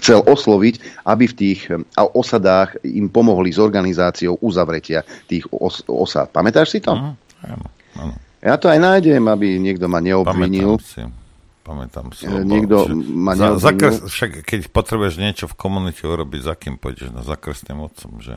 chcel 0.03 0.27
osloviť, 0.27 1.07
aby 1.07 1.25
v 1.31 1.35
tých 1.39 1.61
osadách 1.95 2.83
im 2.83 3.07
pomohli 3.07 3.55
s 3.55 3.63
organizáciou 3.63 4.43
uzavretia 4.43 5.07
tých 5.31 5.47
os, 5.55 5.87
osad. 5.87 6.35
Pamätáš 6.35 6.75
si 6.75 6.79
to? 6.83 6.99
Uh-huh. 6.99 8.11
Ja 8.43 8.59
to 8.59 8.67
aj 8.67 8.83
nájdem, 8.83 9.23
aby 9.31 9.63
niekto 9.63 9.87
ma 9.87 10.03
neobvinil. 10.03 10.83
Pamätám 10.83 10.83
si. 10.83 11.24
Pamätám 11.65 12.13
si. 12.13 12.29
E, 12.29 12.45
niekto 12.45 12.93
ma 12.93 13.33
za, 13.33 13.57
za 13.57 13.73
kres, 13.73 14.05
však 14.05 14.45
keď 14.45 14.69
potrebuješ 14.69 15.17
niečo 15.17 15.49
v 15.49 15.57
komunite 15.57 16.05
urobiť, 16.05 16.41
za 16.45 16.55
kým 16.61 16.77
pôjdeš? 16.77 17.09
No, 17.09 17.25
za 17.25 17.41
krstným 17.41 17.81
otcom, 17.81 18.21
že? 18.21 18.37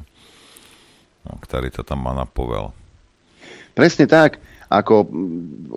No, 1.27 1.35
ktorý 1.43 1.67
to 1.75 1.83
tam 1.83 2.07
má 2.07 2.15
na 2.15 2.23
povel. 2.23 2.71
Presne 3.75 4.07
tak. 4.07 4.39
Ako 4.71 5.07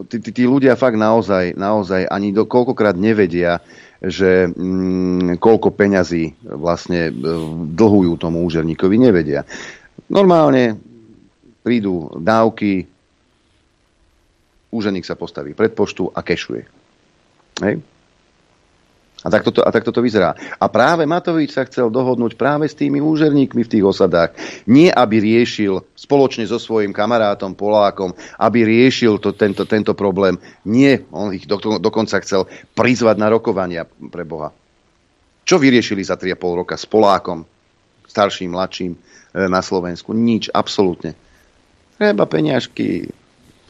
tí, 0.07 0.23
tí, 0.23 0.31
tí 0.31 0.45
ľudia 0.47 0.79
fakt 0.79 0.95
naozaj, 0.95 1.59
naozaj 1.59 2.07
ani 2.07 2.31
do, 2.31 2.47
koľkokrát 2.47 2.95
nevedia, 2.95 3.59
že 3.99 4.47
mm, 4.51 5.43
koľko 5.43 5.75
peňazí 5.75 6.39
vlastne 6.47 7.11
e, 7.11 7.13
dlhujú 7.75 8.15
tomu 8.15 8.47
úžerníkovi, 8.47 8.95
nevedia. 8.95 9.43
Normálne 10.07 10.79
prídu 11.67 12.15
dávky, 12.15 12.87
úženík 14.71 15.03
sa 15.03 15.19
postaví 15.19 15.53
pred 15.53 15.75
poštu 15.75 16.15
a 16.15 16.23
kešuje. 16.23 16.80
Hej? 17.61 17.81
A 19.21 19.29
takto, 19.29 19.53
to, 19.53 19.61
a 19.61 19.69
takto 19.69 19.93
to 19.93 20.01
vyzerá. 20.01 20.33
A 20.57 20.65
práve 20.73 21.05
Matovič 21.05 21.53
sa 21.53 21.69
chcel 21.69 21.93
dohodnúť 21.93 22.41
práve 22.41 22.65
s 22.65 22.73
tými 22.73 23.05
úžerníkmi 23.05 23.69
v 23.69 23.73
tých 23.77 23.85
osadách. 23.85 24.33
Nie, 24.65 24.89
aby 24.89 25.21
riešil 25.21 25.85
spoločne 25.93 26.49
so 26.49 26.57
svojím 26.57 26.97
kamarátom 26.97 27.53
Polákom, 27.53 28.17
aby 28.41 28.65
riešil 28.65 29.21
to, 29.21 29.37
tento, 29.37 29.69
tento 29.69 29.93
problém. 29.93 30.41
Nie, 30.65 31.05
on 31.13 31.37
ich 31.37 31.45
do, 31.45 31.61
dokonca 31.61 32.17
chcel 32.25 32.49
prizvať 32.73 33.17
na 33.21 33.29
rokovania 33.29 33.85
pre 33.85 34.25
Boha. 34.25 34.57
Čo 35.45 35.61
vyriešili 35.61 36.01
za 36.01 36.17
3,5 36.17 36.61
roka 36.65 36.81
s 36.81 36.89
Polákom, 36.89 37.45
starším, 38.09 38.57
mladším 38.57 38.93
e, 38.97 38.99
na 39.53 39.61
Slovensku? 39.61 40.17
Nič, 40.17 40.49
absolútne. 40.49 41.13
Treba 42.01 42.25
peňažky, 42.25 43.13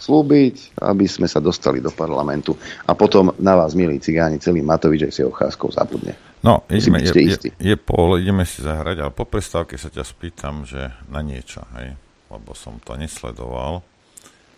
slúbiť, 0.00 0.80
aby 0.80 1.04
sme 1.04 1.28
sa 1.28 1.44
dostali 1.44 1.84
do 1.84 1.92
parlamentu. 1.92 2.56
A 2.88 2.96
potom 2.96 3.36
na 3.36 3.54
vás, 3.54 3.76
milí 3.76 4.00
cigáni, 4.00 4.40
celý 4.40 4.64
Matovič 4.64 5.06
aj 5.06 5.12
si 5.12 5.22
ocházkou 5.22 5.68
zabudne. 5.68 6.16
No, 6.40 6.64
ideme, 6.72 7.04
je, 7.04 7.12
je, 7.12 7.52
je 7.52 7.76
pol, 7.76 8.16
ideme 8.16 8.48
si 8.48 8.64
zahrať, 8.64 9.04
ale 9.04 9.12
po 9.12 9.28
prestávke 9.28 9.76
sa 9.76 9.92
ťa 9.92 10.00
spýtam, 10.08 10.64
že 10.64 10.88
na 11.12 11.20
niečo, 11.20 11.60
hej, 11.76 11.92
lebo 12.32 12.56
som 12.56 12.80
to 12.80 12.96
nesledoval, 12.96 13.84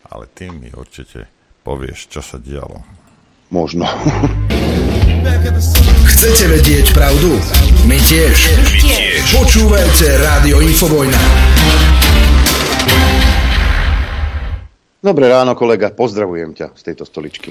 ale 0.07 0.24
ty 0.31 0.46
mi 0.46 0.70
určite 0.70 1.26
povieš, 1.66 2.07
čo 2.07 2.22
sa 2.22 2.38
dialo. 2.38 2.87
Možno. 3.50 3.83
Chcete 6.07 6.44
vedieť 6.50 6.87
pravdu? 6.94 7.35
My 7.87 7.98
tiež. 7.98 8.37
My 8.59 8.78
tiež. 8.78 9.22
Počúvajte 9.38 10.07
Rádio 10.18 10.62
Infovojna. 10.62 11.22
Dobré 15.02 15.26
ráno, 15.26 15.58
kolega, 15.58 15.90
pozdravujem 15.90 16.54
ťa 16.54 16.78
z 16.78 16.82
tejto 16.86 17.02
stoličky. 17.02 17.50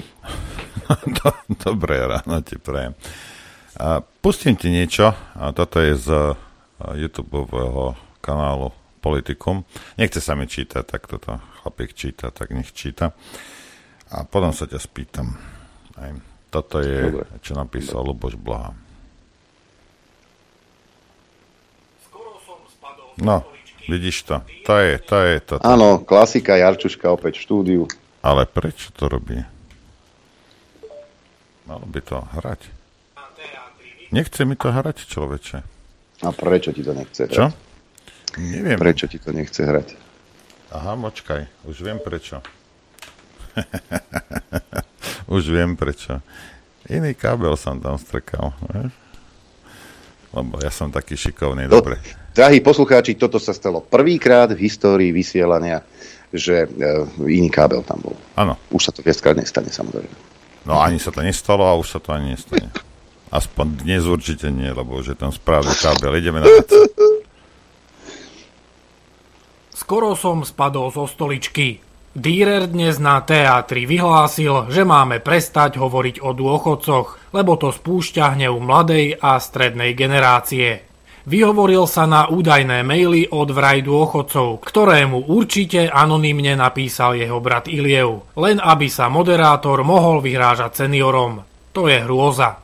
Dobré 1.68 2.00
ráno 2.00 2.40
ti 2.40 2.56
prajem. 2.56 2.96
Pustím 4.24 4.56
ti 4.56 4.72
niečo, 4.72 5.12
a 5.12 5.52
toto 5.52 5.76
je 5.84 5.92
z 5.92 6.32
YouTube 6.96 7.44
kanálu 8.24 8.72
Politikum. 9.04 9.68
Nechce 10.00 10.24
sa 10.24 10.32
mi 10.32 10.48
čítať, 10.48 10.80
tak 10.80 11.04
toto 11.04 11.44
chlapík 11.60 11.92
číta, 11.92 12.32
tak 12.32 12.56
nech 12.56 12.72
číta. 12.72 13.12
A 14.08 14.24
potom 14.24 14.56
sa 14.56 14.64
ťa 14.64 14.80
spýtam. 14.80 15.36
Aj, 16.00 16.08
toto 16.48 16.80
je, 16.80 17.04
Dobre. 17.04 17.28
čo 17.44 17.52
napísal 17.52 18.00
Luboš 18.00 18.40
Blaha. 18.40 18.72
No, 23.20 23.44
Vidíš 23.88 24.22
to? 24.22 24.36
To 24.66 24.74
je, 24.78 24.98
to 24.98 25.18
je 25.22 25.36
to. 25.40 25.54
Áno, 25.62 25.98
klasika 26.02 26.54
Jarčuška 26.54 27.10
opäť 27.10 27.42
v 27.42 27.44
štúdiu. 27.44 27.82
Ale 28.22 28.46
prečo 28.46 28.94
to 28.94 29.10
robí? 29.10 29.42
Malo 31.66 31.86
by 31.86 32.00
to 32.02 32.22
hrať. 32.38 32.70
Nechce 34.12 34.44
mi 34.44 34.54
to 34.54 34.70
hrať, 34.70 35.08
človeče. 35.08 35.58
A 36.22 36.28
prečo 36.30 36.70
ti 36.70 36.86
to 36.86 36.94
nechce 36.94 37.26
hrať? 37.26 37.34
Čo? 37.34 37.46
Neviem. 38.38 38.78
Prečo 38.78 39.10
ti 39.10 39.18
to 39.18 39.34
nechce 39.34 39.64
hrať? 39.64 39.98
Aha, 40.72 40.94
močkaj, 40.94 41.68
už 41.68 41.76
viem 41.82 41.98
prečo. 41.98 42.40
už 45.34 45.42
viem 45.50 45.74
prečo. 45.76 46.22
Iný 46.88 47.12
kábel 47.18 47.56
som 47.58 47.82
tam 47.82 47.98
strkal. 47.98 48.54
Lebo 50.32 50.54
ja 50.64 50.72
som 50.72 50.88
taký 50.88 51.18
šikovný, 51.18 51.68
Do, 51.68 51.82
dobre. 51.82 52.00
Drahí 52.32 52.64
poslucháči, 52.64 53.20
toto 53.20 53.36
sa 53.36 53.52
stalo 53.52 53.84
prvýkrát 53.84 54.48
v 54.56 54.64
histórii 54.64 55.12
vysielania, 55.12 55.84
že 56.32 56.64
e, 56.64 56.68
iný 57.28 57.52
kábel 57.52 57.84
tam 57.84 58.00
bol. 58.00 58.16
Áno. 58.40 58.56
Už 58.72 58.88
sa 58.88 58.92
to 58.96 59.04
viackrát 59.04 59.36
nestane, 59.36 59.68
samozrejme. 59.68 60.08
No 60.64 60.80
ani 60.80 60.96
sa 60.96 61.12
to 61.12 61.20
nestalo 61.20 61.68
a 61.68 61.76
už 61.76 61.92
sa 61.92 62.00
to 62.00 62.16
ani 62.16 62.32
nestane. 62.32 62.72
Aspoň 63.36 63.84
dnes 63.84 64.08
určite 64.08 64.48
nie, 64.48 64.72
lebo 64.72 64.96
už 64.96 65.12
je 65.12 65.16
tam 65.20 65.28
správny 65.28 65.76
kábel. 65.76 66.16
Ideme 66.16 66.40
na 66.40 66.48
vec. 66.48 66.72
Skoro 69.76 70.16
som 70.16 70.40
spadol 70.40 70.88
zo 70.88 71.04
stoličky. 71.04 71.84
Dürer 72.16 72.64
dnes 72.68 72.96
na 72.96 73.20
teatri 73.24 73.84
vyhlásil, 73.84 74.72
že 74.72 74.88
máme 74.88 75.20
prestať 75.20 75.80
hovoriť 75.80 76.24
o 76.24 76.32
dôchodcoch, 76.32 77.32
lebo 77.36 77.60
to 77.60 77.72
spúšťa 77.72 78.40
hnev 78.40 78.56
mladej 78.56 79.20
a 79.20 79.36
strednej 79.36 79.92
generácie. 79.96 80.91
Vyhovoril 81.22 81.86
sa 81.86 82.02
na 82.02 82.26
údajné 82.26 82.82
maily 82.82 83.30
od 83.30 83.54
vraj 83.54 83.86
dôchodcov, 83.86 84.58
ktorému 84.58 85.30
určite 85.30 85.86
anonymne 85.86 86.58
napísal 86.58 87.14
jeho 87.14 87.38
brat 87.38 87.70
Iliev, 87.70 88.34
len 88.34 88.58
aby 88.58 88.90
sa 88.90 89.06
moderátor 89.06 89.86
mohol 89.86 90.18
vyhrážať 90.18 90.82
seniorom. 90.82 91.46
To 91.70 91.86
je 91.86 92.02
hrôza. 92.02 92.58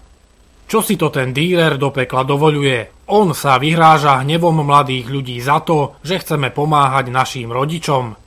Čo 0.66 0.82
si 0.82 0.98
to 0.98 1.08
ten 1.08 1.30
díler 1.30 1.78
do 1.78 1.94
pekla 1.94 2.26
dovoluje? 2.26 3.06
On 3.14 3.30
sa 3.30 3.62
vyhráža 3.62 4.26
hnevom 4.26 4.66
mladých 4.66 5.06
ľudí 5.06 5.38
za 5.38 5.62
to, 5.62 5.96
že 6.02 6.18
chceme 6.18 6.50
pomáhať 6.50 7.14
našim 7.14 7.54
rodičom. 7.54 8.18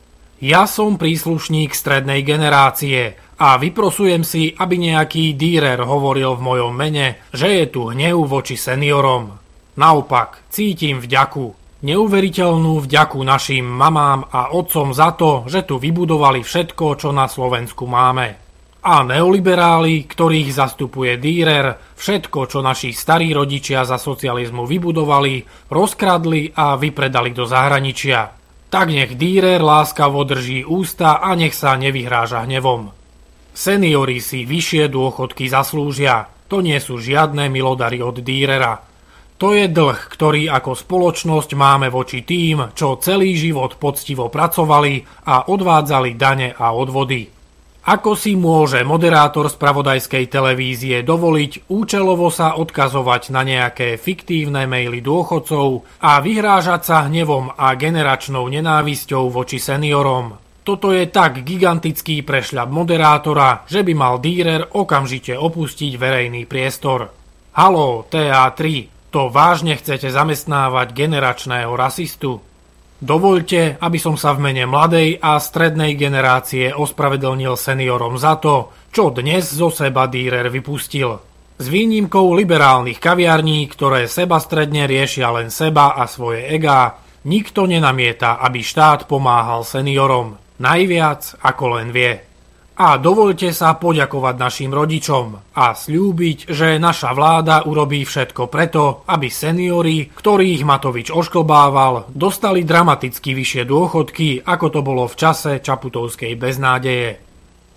Ja 0.41 0.65
som 0.65 0.98
príslušník 0.98 1.76
strednej 1.76 2.26
generácie 2.26 3.13
a 3.36 3.60
vyprosujem 3.60 4.26
si, 4.26 4.56
aby 4.58 4.80
nejaký 4.80 5.38
dírer 5.38 5.78
hovoril 5.86 6.34
v 6.39 6.41
mojom 6.41 6.74
mene, 6.74 7.22
že 7.30 7.62
je 7.62 7.65
tu 7.70 7.94
hnev 7.94 8.26
voči 8.26 8.58
seniorom. 8.58 9.40
Naopak, 9.82 10.46
cítim 10.54 11.02
vďaku. 11.02 11.58
Neuveriteľnú 11.82 12.86
vďaku 12.86 13.17
našim 13.26 13.65
mamám 13.65 14.30
a 14.30 14.54
otcom 14.54 14.94
za 14.94 15.17
to, 15.17 15.50
že 15.50 15.65
tu 15.65 15.82
vybudovali 15.82 16.46
všetko, 16.46 17.02
čo 17.02 17.10
na 17.10 17.26
Slovensku 17.26 17.89
máme. 17.89 18.38
A 18.86 19.02
neoliberáli, 19.02 20.06
ktorých 20.06 20.54
zastupuje 20.54 21.17
Dürer, 21.17 21.98
všetko, 21.98 22.46
čo 22.46 22.62
naši 22.62 22.94
starí 22.94 23.34
rodičia 23.34 23.82
za 23.82 23.98
socializmu 23.98 24.70
vybudovali, 24.70 25.65
rozkradli 25.74 26.54
a 26.54 26.78
vypredali 26.78 27.34
do 27.34 27.50
zahraničia. 27.50 28.38
Tak 28.70 28.86
nech 28.86 29.17
Dürer 29.17 29.65
láskavo 29.65 30.22
drží 30.22 30.62
ústa 30.62 31.26
a 31.26 31.34
nech 31.34 31.58
sa 31.58 31.74
nevyhráža 31.74 32.46
hnevom. 32.46 32.94
Seniori 33.50 34.22
si 34.22 34.46
vyššie 34.46 34.94
dôchodky 34.94 35.50
zaslúžia. 35.50 36.30
To 36.54 36.62
nie 36.62 36.78
sú 36.78 37.02
žiadne 37.02 37.50
milodary 37.50 37.98
od 38.06 38.22
Dürera. 38.22 38.90
To 39.41 39.58
je 39.58 39.65
dlh, 39.65 39.97
ktorý 39.97 40.54
ako 40.54 40.77
spoločnosť 40.77 41.58
máme 41.58 41.89
voči 41.89 42.21
tým, 42.21 42.77
čo 42.77 43.01
celý 43.01 43.34
život 43.34 43.82
poctivo 43.82 44.30
pracovali 44.30 45.25
a 45.25 45.49
odvádzali 45.49 46.13
dane 46.13 46.54
a 46.54 46.77
odvody. 46.77 47.25
Ako 47.82 48.13
si 48.13 48.38
môže 48.38 48.86
moderátor 48.86 49.49
spravodajskej 49.49 50.30
televízie 50.30 51.01
dovoliť 51.01 51.73
účelovo 51.73 52.30
sa 52.30 52.54
odkazovať 52.62 53.34
na 53.34 53.41
nejaké 53.41 53.97
fiktívne 53.97 54.69
maily 54.69 55.01
dôchodcov 55.01 55.89
a 56.06 56.21
vyhrážať 56.21 56.82
sa 56.86 57.10
hnevom 57.10 57.58
a 57.58 57.73
generačnou 57.73 58.45
nenávisťou 58.45 59.34
voči 59.34 59.58
seniorom? 59.58 60.38
Toto 60.62 60.93
je 60.93 61.10
tak 61.10 61.41
gigantický 61.41 62.21
prešľap 62.21 62.69
moderátora, 62.69 63.65
že 63.65 63.82
by 63.82 63.93
mal 63.97 64.21
Dürer 64.21 64.69
okamžite 64.77 65.34
opustiť 65.34 65.97
verejný 65.97 66.45
priestor. 66.45 67.10
Halo, 67.58 68.06
TA3, 68.06 69.01
to 69.12 69.28
vážne 69.28 69.76
chcete 69.76 70.08
zamestnávať 70.08 70.95
generačného 70.95 71.76
rasistu? 71.76 72.39
Dovoľte, 73.02 73.82
aby 73.82 73.97
som 74.00 74.15
sa 74.15 74.32
v 74.32 74.47
mene 74.47 74.63
mladej 74.63 75.19
a 75.19 75.36
strednej 75.41 76.00
generácie 76.00 76.71
ospravedlnil 76.71 77.60
seniorom 77.60 78.15
za 78.15 78.39
to, 78.39 78.71
čo 78.88 79.12
dnes 79.12 79.52
zo 79.52 79.67
seba 79.67 80.08
Dürer 80.08 80.47
vypustil. 80.47 81.19
S 81.60 81.65
výnimkou 81.67 82.32
liberálnych 82.34 82.97
kaviarní, 82.97 83.67
ktoré 83.67 84.08
seba 84.08 84.39
stredne 84.39 84.88
riešia 84.88 85.28
len 85.34 85.52
seba 85.52 85.97
a 85.97 86.08
svoje 86.08 86.47
egá, 86.47 86.97
nikto 87.28 87.67
nenamieta, 87.67 88.39
aby 88.39 88.63
štát 88.63 89.12
pomáhal 89.12 89.67
seniorom. 89.67 90.39
Najviac, 90.62 91.41
ako 91.41 91.82
len 91.82 91.89
vie. 91.89 92.31
A 92.82 92.98
dovolte 92.98 93.54
sa 93.54 93.78
poďakovať 93.78 94.36
našim 94.41 94.74
rodičom 94.74 95.54
a 95.54 95.78
slúbiť, 95.78 96.50
že 96.50 96.82
naša 96.82 97.13
vláda 97.13 97.70
urobí 97.70 98.02
všetko 98.02 98.50
preto, 98.50 99.06
aby 99.06 99.30
seniori, 99.30 100.10
ktorých 100.10 100.65
Matovič 100.65 101.13
ošklbával, 101.13 102.10
dostali 102.10 102.65
dramaticky 102.65 103.38
vyššie 103.38 103.70
dôchodky, 103.70 104.41
ako 104.41 104.67
to 104.74 104.82
bolo 104.82 105.06
v 105.06 105.13
čase 105.13 105.62
Čaputovskej 105.62 106.34
beznádeje. 106.41 107.22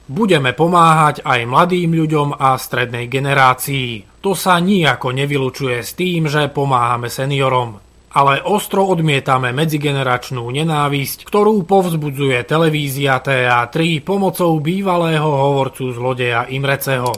Budeme 0.09 0.57
pomáhať 0.57 1.21
aj 1.21 1.53
mladým 1.53 1.93
ľuďom 1.93 2.41
a 2.41 2.57
strednej 2.57 3.05
generácii. 3.05 4.25
To 4.25 4.33
sa 4.33 4.57
nijako 4.57 5.13
nevylučuje 5.13 5.85
s 5.85 5.93
tým, 6.01 6.33
že 6.33 6.49
pomáhame 6.49 7.13
seniorom 7.13 7.84
ale 8.15 8.39
ostro 8.47 8.87
odmietame 8.87 9.51
medzigeneračnú 9.51 10.47
nenávisť, 10.47 11.27
ktorú 11.27 11.67
povzbudzuje 11.67 12.47
televízia 12.47 13.19
TA3 13.19 14.07
pomocou 14.07 14.55
bývalého 14.63 15.27
hovorcu 15.27 15.91
zlodeja 15.91 16.47
Imreceho. 16.47 17.11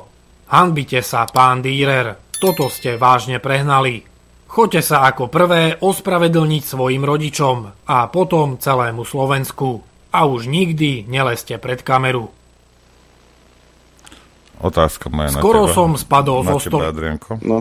Hanbite 0.49 1.05
sa, 1.05 1.29
pán 1.29 1.61
Dürer, 1.61 2.17
toto 2.41 2.73
ste 2.73 2.97
vážne 2.97 3.37
prehnali. 3.45 4.09
Choďte 4.49 4.81
sa 4.81 5.05
ako 5.05 5.29
prvé 5.29 5.77
ospravedlniť 5.77 6.63
svojim 6.65 7.05
rodičom 7.05 7.85
a 7.85 8.09
potom 8.09 8.57
celému 8.57 9.05
Slovensku. 9.05 9.85
A 10.17 10.25
už 10.25 10.49
nikdy 10.49 11.05
neleste 11.13 11.61
pred 11.61 11.85
kameru. 11.85 12.33
Otázka 14.57 15.13
moja 15.13 15.29
Skoro 15.37 15.69
na 15.69 15.69
teba. 15.69 15.77
som 15.77 15.91
spadol 16.01 16.41
na 16.41 16.57
zo 16.57 16.59
stolu. 16.65 16.89
No, 17.45 17.61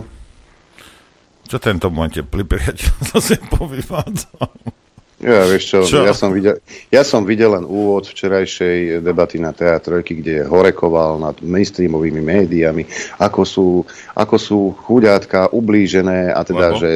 Čo 1.46 1.62
tento 1.62 1.86
môj 1.88 2.22
teplý 2.22 2.42
priateľ 2.42 2.92
zase 3.14 3.38
povyvádzal? 3.50 4.50
Ja, 5.16 5.48
vieš 5.48 5.72
čo, 5.72 5.78
Čo? 5.80 6.04
Ja, 6.04 6.12
som 6.12 6.28
videl, 6.28 6.60
ja 6.92 7.00
som 7.00 7.24
videl 7.24 7.48
len 7.48 7.64
úvod 7.64 8.04
včerajšej 8.04 9.00
debaty 9.00 9.40
na 9.40 9.56
teatrojky, 9.56 10.20
kde 10.20 10.44
horekoval 10.44 11.16
nad 11.16 11.40
mainstreamovými 11.40 12.20
médiami, 12.20 12.84
ako 13.16 13.40
sú, 13.48 13.66
ako 14.12 14.36
sú 14.36 14.58
chudátka 14.76 15.48
ublížené 15.56 16.36
a 16.36 16.44
teda, 16.44 16.68
Lebo? 16.68 16.80
že 16.84 16.90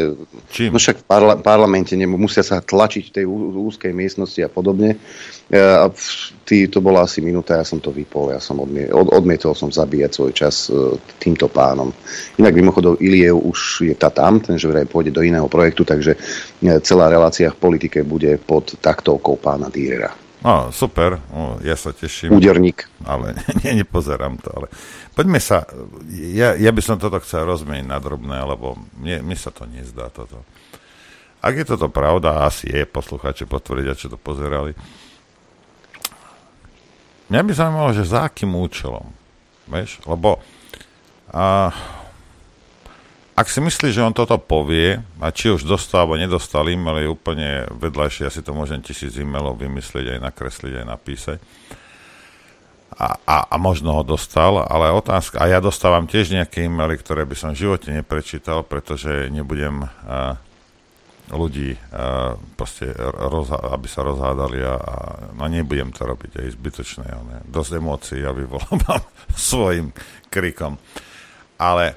Čím? 0.53 0.77
no 0.77 0.77
však 0.77 1.01
v 1.01 1.05
parla- 1.09 1.41
parlamente 1.41 1.97
musia 2.05 2.45
sa 2.45 2.61
tlačiť 2.61 3.09
v 3.09 3.15
tej 3.17 3.25
úzkej 3.57 3.93
miestnosti 3.97 4.41
a 4.45 4.53
podobne. 4.53 5.01
E, 5.49 5.57
A 5.57 5.89
v- 5.89 6.37
tý, 6.51 6.67
to 6.67 6.83
bola 6.83 7.07
asi 7.07 7.23
minúta, 7.23 7.55
ja 7.55 7.63
som 7.63 7.79
to 7.79 7.95
vypol, 7.95 8.35
ja 8.35 8.43
som 8.43 8.59
odmie, 8.59 8.91
od, 8.91 9.15
odmietol 9.15 9.55
som 9.55 9.71
zabíjať 9.71 10.11
svoj 10.11 10.33
čas 10.35 10.67
e, 10.67 10.99
týmto 11.23 11.47
pánom. 11.47 11.95
Inak 12.43 12.59
mimochodom 12.59 12.99
Iliev 12.99 13.39
už 13.39 13.87
je 13.87 13.95
tá 13.95 14.11
tam, 14.11 14.43
ten 14.43 14.59
že 14.59 14.67
vraj 14.67 14.91
pôjde 14.91 15.15
do 15.15 15.23
iného 15.23 15.47
projektu, 15.47 15.87
takže 15.87 16.19
e, 16.19 16.83
celá 16.83 17.07
relácia 17.07 17.55
v 17.55 17.61
politike 17.63 18.03
bude 18.03 18.35
pod 18.43 18.75
taktovkou 18.83 19.39
pána 19.39 19.71
Dýrera. 19.71 20.11
No, 20.43 20.75
super, 20.75 21.23
no, 21.31 21.63
ja 21.63 21.79
sa 21.79 21.95
teším. 21.95 22.35
Úderník. 22.35 22.91
Ale 23.07 23.39
nie, 23.63 23.87
nepozerám 23.87 24.43
to, 24.43 24.51
ale 24.51 24.67
poďme 25.15 25.39
sa, 25.39 25.63
ja, 26.11 26.59
ja 26.59 26.75
by 26.75 26.83
som 26.83 26.99
toto 26.99 27.23
chcel 27.23 27.47
rozmeniť 27.47 27.87
na 27.87 28.03
drobné, 28.03 28.43
lebo 28.43 28.75
mne, 28.99 29.23
mne 29.23 29.39
sa 29.39 29.55
to 29.55 29.71
nezdá 29.71 30.11
toto. 30.11 30.43
Ak 31.41 31.55
je 31.55 31.63
toto 31.63 31.87
pravda, 31.89 32.43
asi 32.43 32.69
je, 32.69 32.83
poslucháči 32.85 33.47
potvrdia, 33.47 33.95
čo 33.95 34.11
to 34.11 34.19
pozerali. 34.19 34.75
Mňa 37.31 37.47
by 37.47 37.53
zaujímalo, 37.55 37.91
že 37.95 38.11
za 38.11 38.27
akým 38.27 38.51
účelom, 38.59 39.07
vieš, 39.71 40.03
lebo 40.03 40.43
a, 41.31 41.71
ak 43.39 43.47
si 43.47 43.63
myslíš, 43.63 43.95
že 43.95 44.03
on 44.03 44.11
toto 44.11 44.35
povie, 44.35 44.99
a 45.23 45.31
či 45.31 45.55
už 45.55 45.63
dostal 45.63 46.05
alebo 46.05 46.19
nedostal 46.19 46.67
e-mail, 46.67 47.07
je 47.07 47.15
úplne 47.15 47.49
vedľajšie, 47.71 48.27
ja 48.27 48.35
si 48.35 48.43
to 48.43 48.51
môžem 48.51 48.83
tisíc 48.83 49.15
e-mailov 49.15 49.63
vymyslieť, 49.63 50.19
aj 50.19 50.21
nakresliť, 50.27 50.83
aj 50.83 50.87
napísať. 50.91 51.39
A, 52.99 53.15
a, 53.23 53.37
a 53.47 53.57
možno 53.63 53.95
ho 53.95 54.03
dostal, 54.03 54.67
ale 54.67 54.91
otázka, 54.91 55.39
a 55.39 55.47
ja 55.47 55.63
dostávam 55.63 56.11
tiež 56.11 56.35
nejaké 56.35 56.67
e-maily, 56.67 56.99
ktoré 56.99 57.23
by 57.23 57.39
som 57.39 57.55
v 57.55 57.63
živote 57.63 57.95
neprečítal, 57.95 58.67
pretože 58.67 59.31
nebudem 59.31 59.87
a, 59.87 60.35
ľudí, 61.31 61.79
proste, 62.59 62.91
rozha- 63.31 63.75
aby 63.75 63.87
sa 63.87 64.03
rozhádali 64.03 64.61
a, 64.67 64.75
a 64.77 64.97
no 65.35 65.47
nebudem 65.47 65.95
to 65.95 66.03
robiť, 66.05 66.43
aj 66.43 66.55
zbytočné, 66.59 67.07
ale 67.07 67.33
dosť 67.47 67.71
emócií 67.79 68.19
ja 68.23 68.35
vyvolávam 68.35 69.03
svojim 69.35 69.95
krikom. 70.29 70.77
Ale 71.61 71.97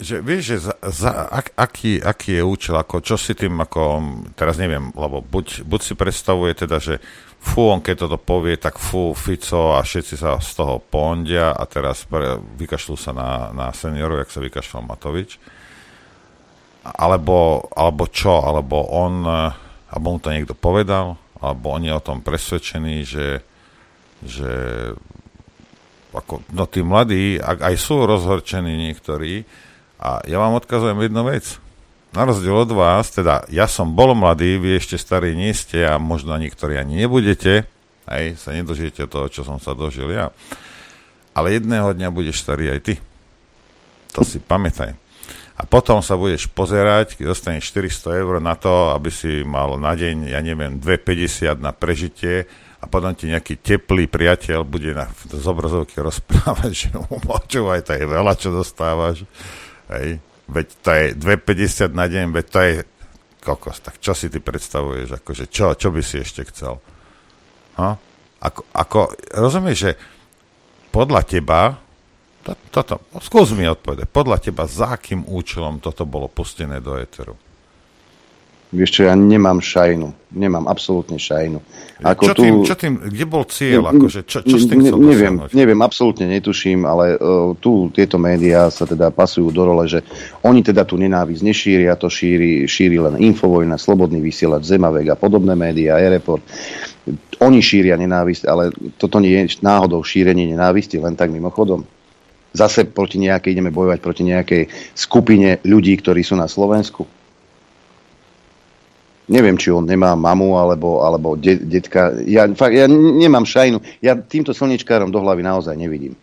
že 0.00 0.24
vieš, 0.24 0.42
že 0.42 0.56
za, 0.64 0.74
za, 0.80 1.10
ak, 1.28 1.52
aký, 1.60 2.00
aký 2.00 2.40
je 2.40 2.42
účel, 2.42 2.74
ako, 2.80 3.04
čo 3.04 3.20
si 3.20 3.36
tým, 3.36 3.52
ako, 3.60 4.00
teraz 4.32 4.56
neviem, 4.56 4.88
lebo 4.96 5.20
buď, 5.20 5.68
buď 5.68 5.80
si 5.84 5.92
predstavuje 5.92 6.56
teda, 6.56 6.80
že 6.80 7.04
fú, 7.36 7.68
on 7.68 7.84
keď 7.84 8.08
toto 8.08 8.16
povie, 8.16 8.56
tak 8.56 8.80
fú, 8.80 9.12
Fico 9.12 9.76
a 9.76 9.84
všetci 9.84 10.16
sa 10.16 10.40
z 10.40 10.50
toho 10.56 10.80
pondia 10.80 11.52
a 11.52 11.62
teraz 11.68 12.08
pre, 12.08 12.40
vykašľú 12.40 12.96
sa 12.96 13.12
na, 13.12 13.52
na 13.52 13.66
seniorov, 13.76 14.24
jak 14.24 14.32
sa 14.32 14.40
vykašľal 14.40 14.88
Matovič. 14.88 15.36
Alebo, 16.80 17.68
alebo 17.76 18.08
čo, 18.08 18.40
alebo 18.40 18.88
on, 18.88 19.14
eh, 19.24 19.52
alebo 19.92 20.06
mu 20.16 20.18
to 20.18 20.32
niekto 20.32 20.56
povedal, 20.56 21.20
alebo 21.40 21.76
on 21.76 21.84
je 21.84 21.92
o 21.92 22.04
tom 22.04 22.24
presvedčený, 22.24 22.96
že, 23.04 23.28
že 24.24 24.52
ako, 26.12 26.42
no 26.52 26.64
tí 26.66 26.80
mladí, 26.80 27.38
ak 27.38 27.64
aj 27.70 27.74
sú 27.76 28.04
rozhorčení 28.04 28.90
niektorí, 28.90 29.44
a 30.00 30.24
ja 30.24 30.40
vám 30.40 30.56
odkazujem 30.56 30.96
jednu 30.96 31.28
vec. 31.28 31.60
Na 32.10 32.24
rozdiel 32.24 32.56
od 32.56 32.72
vás, 32.72 33.12
teda 33.12 33.44
ja 33.52 33.68
som 33.68 33.92
bol 33.92 34.16
mladý, 34.16 34.56
vy 34.56 34.80
ešte 34.80 34.96
starí 34.96 35.36
nie 35.36 35.52
ste 35.52 35.84
a 35.84 36.00
možno 36.00 36.34
niektorí 36.40 36.80
ani 36.80 37.04
nebudete, 37.04 37.68
aj 38.08 38.40
sa 38.40 38.50
nedožijete 38.56 39.06
toho, 39.06 39.30
čo 39.30 39.46
som 39.46 39.60
sa 39.60 39.76
dožil 39.76 40.10
ja. 40.10 40.32
Ale 41.36 41.54
jedného 41.54 41.94
dňa 41.94 42.08
budeš 42.10 42.42
starý 42.42 42.74
aj 42.74 42.80
ty. 42.82 42.94
To 44.18 44.26
si 44.26 44.42
pamätaj. 44.42 44.98
A 45.60 45.68
potom 45.68 46.00
sa 46.00 46.16
budeš 46.16 46.48
pozerať, 46.48 47.20
keď 47.20 47.36
dostaneš 47.36 47.68
400 47.68 48.16
eur 48.24 48.40
na 48.40 48.56
to, 48.56 48.96
aby 48.96 49.12
si 49.12 49.44
mal 49.44 49.76
na 49.76 49.92
deň, 49.92 50.32
ja 50.32 50.40
neviem, 50.40 50.80
2,50 50.80 51.60
na 51.60 51.76
prežitie 51.76 52.48
a 52.80 52.88
potom 52.88 53.12
ti 53.12 53.28
nejaký 53.28 53.60
teplý 53.60 54.08
priateľ 54.08 54.64
bude 54.64 54.96
na, 54.96 55.04
z 55.12 55.44
obrazovky 55.44 56.00
rozprávať, 56.00 56.70
že 56.80 56.88
počúvaj, 57.04 57.84
to 57.84 57.92
je 57.92 58.08
veľa, 58.08 58.32
čo 58.40 58.48
dostávaš. 58.56 59.28
Hej. 59.92 60.24
Veď 60.48 60.66
to 60.80 60.90
je 60.96 61.06
2,50 61.12 61.92
na 61.92 62.08
deň, 62.08 62.24
veď 62.32 62.46
to 62.48 62.60
je 62.64 62.74
kokos. 63.44 63.84
Tak 63.84 64.00
čo 64.00 64.16
si 64.16 64.32
ty 64.32 64.40
predstavuješ? 64.40 65.20
Akože 65.20 65.44
čo, 65.52 65.76
čo 65.76 65.92
by 65.92 66.00
si 66.00 66.24
ešte 66.24 66.40
chcel? 66.48 66.80
Ha? 67.76 68.00
Ako, 68.40 68.64
ako, 68.72 69.12
rozumieš, 69.36 69.78
že 69.84 69.92
podľa 70.88 71.20
teba 71.28 71.76
to, 72.40 72.52
toto, 72.72 72.94
skús 73.20 73.52
mi 73.52 73.68
odpovedať. 73.68 74.08
Podľa 74.08 74.36
teba, 74.40 74.64
za 74.64 74.96
akým 74.96 75.28
účelom 75.28 75.78
toto 75.78 76.08
bolo 76.08 76.26
pustené 76.26 76.80
do 76.80 76.96
éteru? 76.96 77.36
Vieš 78.70 78.90
čo, 78.94 79.00
ja 79.10 79.18
nemám 79.18 79.58
šajnu. 79.58 80.30
Nemám 80.30 80.70
absolútne 80.70 81.18
šajnu. 81.18 81.58
Ako 82.06 82.30
čo, 82.30 82.32
tu... 82.38 82.42
tým, 82.46 82.54
čo 82.62 82.74
tým, 82.78 83.02
kde 83.02 83.26
bol 83.26 83.42
cieľ? 83.50 83.90
Akože, 83.90 84.22
čo, 84.22 84.46
čo 84.46 84.62
s 84.62 84.70
tým 84.70 84.86
chcel 84.86 84.94
neviem, 84.94 85.42
neviem, 85.50 85.80
absolútne 85.82 86.30
netuším, 86.30 86.86
ale 86.86 87.18
uh, 87.18 87.50
tu 87.58 87.90
tieto 87.90 88.14
médiá 88.14 88.70
sa 88.70 88.86
teda 88.86 89.10
pasujú 89.10 89.50
do 89.50 89.66
role, 89.66 89.90
že 89.90 90.06
oni 90.46 90.62
teda 90.62 90.86
tu 90.86 90.94
nenávisť 91.02 91.42
nešíria, 91.42 91.98
to 91.98 92.06
šíri, 92.06 92.70
šíri 92.70 93.02
len 93.02 93.18
Infovojna, 93.18 93.74
Slobodný 93.74 94.22
vysielač, 94.22 94.70
Zemavek 94.70 95.10
a 95.10 95.16
podobné 95.18 95.58
médiá, 95.58 95.98
Aireport. 95.98 96.46
Oni 97.42 97.58
šíria 97.58 97.98
nenávisť, 97.98 98.46
ale 98.46 98.70
toto 98.94 99.18
nie 99.18 99.34
je 99.34 99.58
náhodou 99.66 99.98
šírenie 100.06 100.46
nenávisti, 100.46 100.94
len 101.02 101.18
tak 101.18 101.34
mimochodom 101.34 101.82
zase 102.52 102.86
proti 102.90 103.22
nejakej, 103.22 103.54
ideme 103.54 103.70
bojovať 103.70 103.98
proti 104.02 104.22
nejakej 104.26 104.62
skupine 104.94 105.62
ľudí, 105.62 105.94
ktorí 105.98 106.22
sú 106.26 106.34
na 106.34 106.50
Slovensku. 106.50 107.06
Neviem, 109.30 109.54
či 109.54 109.70
on 109.70 109.86
nemá 109.86 110.18
mamu 110.18 110.58
alebo, 110.58 111.06
alebo 111.06 111.38
de, 111.38 111.54
detka. 111.54 112.18
Ja, 112.26 112.50
fakt, 112.50 112.74
ja 112.74 112.90
nemám 112.90 113.46
šajnu. 113.46 113.78
Ja 114.02 114.18
týmto 114.18 114.50
slnečkárom 114.50 115.14
do 115.14 115.22
hlavy 115.22 115.46
naozaj 115.46 115.78
nevidím. 115.78 116.18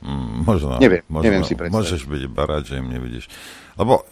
Mm, 0.00 0.48
možno. 0.48 0.80
Neviem, 0.80 1.04
možno, 1.04 1.24
neviem 1.28 1.44
si 1.44 1.52
predstaviť. 1.52 1.76
Môžeš 1.76 2.02
byť 2.08 2.22
barať, 2.32 2.62
že 2.72 2.74
im 2.80 2.88
nevidíš. 2.88 3.28
Lebo 3.76 4.08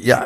ja, 0.00 0.24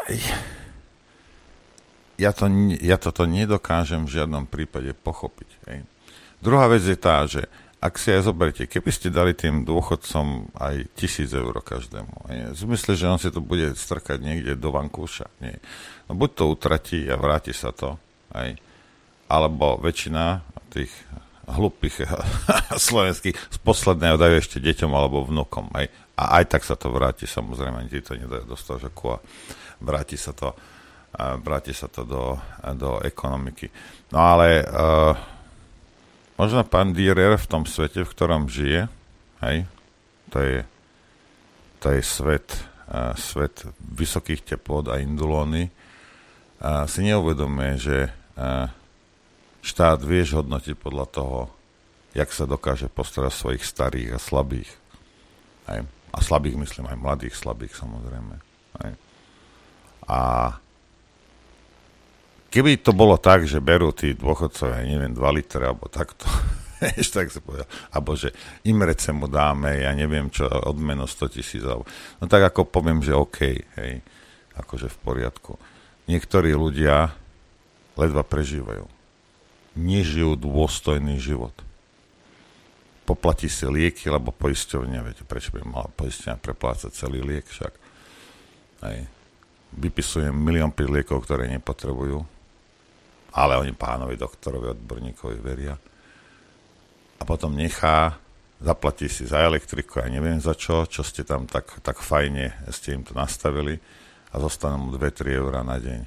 ja, 2.18 2.30
to, 2.30 2.46
ja 2.78 2.96
toto 3.02 3.26
nedokážem 3.26 4.06
v 4.06 4.22
žiadnom 4.22 4.46
prípade 4.46 4.94
pochopiť. 4.94 5.50
Hej. 5.66 5.78
Druhá 6.38 6.70
vec 6.70 6.86
je 6.86 6.94
tá, 6.94 7.26
že 7.26 7.50
ak 7.80 7.96
si 7.96 8.12
aj 8.12 8.28
zoberiete, 8.28 8.68
keby 8.68 8.90
ste 8.92 9.08
dali 9.08 9.32
tým 9.32 9.64
dôchodcom 9.64 10.52
aj 10.52 10.92
tisíc 10.92 11.32
eur 11.32 11.56
každému, 11.64 12.28
nie? 12.28 12.52
v 12.52 12.58
zmysle, 12.60 12.92
že 12.92 13.08
on 13.08 13.16
si 13.16 13.32
to 13.32 13.40
bude 13.40 13.72
strkať 13.72 14.20
niekde 14.20 14.60
do 14.60 14.68
vankúša, 14.68 15.32
nie. 15.40 15.56
No 16.04 16.12
buď 16.12 16.30
to 16.36 16.44
utratí 16.52 17.00
a 17.08 17.16
vráti 17.16 17.56
sa 17.56 17.72
to, 17.72 17.96
aj, 18.36 18.52
alebo 19.32 19.80
väčšina 19.80 20.44
tých 20.68 20.92
hlupých 21.48 22.04
slovenských 22.92 23.34
z 23.34 23.58
posledného 23.64 24.20
dajú 24.20 24.34
ešte 24.36 24.60
deťom 24.60 24.92
alebo 24.92 25.24
vnukom, 25.24 25.72
aj, 25.72 25.88
a 26.20 26.36
aj 26.36 26.44
tak 26.52 26.62
sa 26.68 26.76
to 26.76 26.92
vráti, 26.92 27.24
samozrejme, 27.24 27.88
ti 27.88 28.04
to 28.04 28.12
nedajú 28.12 28.44
do 28.44 28.60
stožaku 28.60 29.16
a 29.16 29.22
vráti 29.80 30.20
sa 30.20 30.36
to, 30.36 30.52
vráti 31.16 31.72
sa 31.72 31.88
to 31.88 32.04
do, 32.04 32.36
do 32.76 33.00
ekonomiky. 33.00 33.72
No 34.12 34.36
ale 34.36 34.60
uh, 34.68 35.39
Možno 36.40 36.64
pán 36.64 36.96
Dürer 36.96 37.36
v 37.36 37.50
tom 37.52 37.68
svete, 37.68 38.00
v 38.00 38.12
ktorom 38.16 38.48
žije, 38.48 38.88
hej, 39.44 39.68
to 40.32 40.40
je, 40.40 40.64
to 41.84 41.92
je 41.92 42.00
svet, 42.00 42.48
uh, 42.88 43.12
svet 43.12 43.68
vysokých 43.76 44.48
teplot 44.48 44.88
a 44.88 45.04
indulóny, 45.04 45.68
uh, 45.68 46.88
si 46.88 47.04
neuvedomuje, 47.04 47.72
že 47.76 47.96
uh, 48.08 48.72
štát 49.60 50.00
vieš 50.00 50.40
hodnotiť 50.40 50.80
podľa 50.80 51.06
toho, 51.12 51.52
jak 52.16 52.32
sa 52.32 52.48
dokáže 52.48 52.88
postarať 52.88 53.36
svojich 53.36 53.64
starých 53.68 54.16
a 54.16 54.18
slabých. 54.18 54.72
Hej. 55.68 55.84
A 56.08 56.18
slabých 56.24 56.56
myslím 56.56 56.88
aj 56.88 57.04
mladých 57.04 57.36
slabých 57.36 57.76
samozrejme. 57.76 58.40
Hej. 58.80 58.92
A 60.08 60.20
Keby 62.50 62.82
to 62.82 62.90
bolo 62.90 63.14
tak, 63.14 63.46
že 63.46 63.62
berú 63.62 63.94
tí 63.94 64.10
dôchodcovia, 64.18 64.82
neviem, 64.82 65.14
2 65.14 65.22
litre 65.38 65.70
alebo 65.70 65.86
takto, 65.86 66.26
vieš, 66.82 67.14
tak 67.14 67.30
sa 67.30 67.38
povedal, 67.38 67.70
alebo 67.94 68.18
že 68.18 68.34
Imrece 68.66 69.14
mu 69.14 69.30
dáme, 69.30 69.86
ja 69.86 69.94
neviem 69.94 70.26
čo, 70.34 70.50
odmeno 70.66 71.06
100 71.06 71.30
tisíc, 71.38 71.62
no 71.62 72.24
tak 72.26 72.50
ako 72.50 72.66
poviem, 72.66 73.06
že 73.06 73.14
OK, 73.14 73.38
hej, 73.54 74.02
akože 74.58 74.90
v 74.90 74.98
poriadku. 74.98 75.62
Niektorí 76.10 76.50
ľudia 76.50 77.14
ledva 77.94 78.26
prežívajú. 78.26 78.82
Nežijú 79.78 80.34
dôstojný 80.34 81.22
život. 81.22 81.54
Poplatí 83.06 83.46
si 83.46 83.62
lieky, 83.62 84.10
lebo 84.10 84.34
poisťovňa, 84.34 85.06
viete, 85.06 85.22
prečo 85.22 85.54
by 85.54 85.62
mala 85.62 85.86
poisťovňa 85.94 86.42
preplácať 86.42 86.90
celý 86.90 87.22
liek 87.22 87.46
však. 87.46 87.72
Hej. 88.90 89.06
Vypisujem 89.70 90.34
milión 90.34 90.74
liekov, 90.74 91.22
ktoré 91.22 91.46
nepotrebujú 91.46 92.39
ale 93.34 93.58
oni 93.58 93.72
pánovi 93.74 94.18
doktorovi, 94.18 94.74
odborníkovi 94.74 95.38
veria. 95.38 95.74
A 97.20 97.22
potom 97.22 97.52
nechá, 97.52 98.16
zaplatí 98.60 99.08
si 99.08 99.28
za 99.28 99.44
elektriku, 99.44 100.00
ja 100.00 100.08
neviem 100.08 100.40
za 100.40 100.56
čo, 100.56 100.88
čo 100.88 101.04
ste 101.04 101.24
tam 101.24 101.46
tak, 101.46 101.84
tak 101.84 102.00
fajne, 102.00 102.66
ste 102.72 102.96
im 102.96 103.02
to 103.04 103.12
nastavili 103.16 103.80
a 104.30 104.34
zostanú 104.40 104.88
mu 104.88 104.88
2-3 104.96 105.40
eur 105.40 105.52
na 105.62 105.76
deň. 105.76 106.00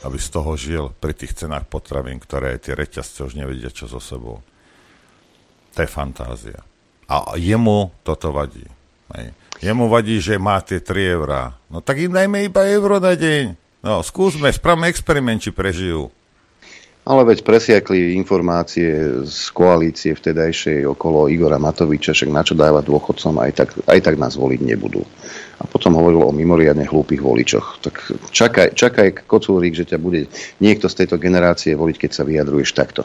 Aby 0.00 0.16
z 0.16 0.28
toho 0.32 0.50
žil 0.56 0.84
pri 0.96 1.12
tých 1.12 1.36
cenách 1.36 1.68
potravín, 1.68 2.16
ktoré 2.16 2.56
tie 2.56 2.72
reťazce 2.72 3.20
už 3.20 3.36
nevedia 3.36 3.68
čo 3.68 3.84
so 3.84 4.00
sebou. 4.00 4.40
To 5.76 5.78
je 5.78 5.88
fantázia. 5.88 6.60
A 7.10 7.36
jemu 7.36 7.92
toto 8.00 8.32
vadí. 8.32 8.64
Hej. 9.12 9.34
Jemu 9.60 9.92
vadí, 9.92 10.16
že 10.22 10.40
má 10.40 10.62
tie 10.64 10.80
3 10.80 11.18
eurá. 11.20 11.52
No 11.68 11.84
tak 11.84 12.00
im 12.00 12.16
dajme 12.16 12.48
iba 12.48 12.64
euro 12.64 12.96
na 12.96 13.12
deň. 13.12 13.58
No, 13.80 14.00
skúsme, 14.04 14.48
spravme 14.52 14.88
experiment, 14.88 15.40
či 15.40 15.52
prežijú. 15.52 16.12
Ale 17.10 17.26
veď 17.26 17.42
presiakli 17.42 18.14
informácie 18.14 19.26
z 19.26 19.50
koalície 19.50 20.14
vtedajšej 20.14 20.86
okolo 20.94 21.26
Igora 21.26 21.58
Matoviča, 21.58 22.14
však 22.14 22.30
na 22.30 22.46
čo 22.46 22.54
dávať 22.54 22.86
dôchodcom, 22.86 23.34
aj 23.42 23.50
tak, 23.58 23.68
aj 23.90 23.98
tak 23.98 24.14
nás 24.14 24.38
voliť 24.38 24.62
nebudú. 24.62 25.02
A 25.58 25.66
potom 25.66 25.98
hovorilo 25.98 26.30
o 26.30 26.32
mimoriadne 26.32 26.86
hlúpych 26.86 27.18
voličoch. 27.18 27.82
Tak 27.82 28.14
čakaj, 28.30 28.78
čakaj 28.78 29.26
kocúrik, 29.26 29.74
že 29.74 29.90
ťa 29.90 29.98
bude 29.98 30.30
niekto 30.62 30.86
z 30.86 31.02
tejto 31.02 31.18
generácie 31.18 31.74
voliť, 31.74 31.96
keď 31.98 32.10
sa 32.14 32.22
vyjadruješ 32.22 32.70
takto. 32.78 33.02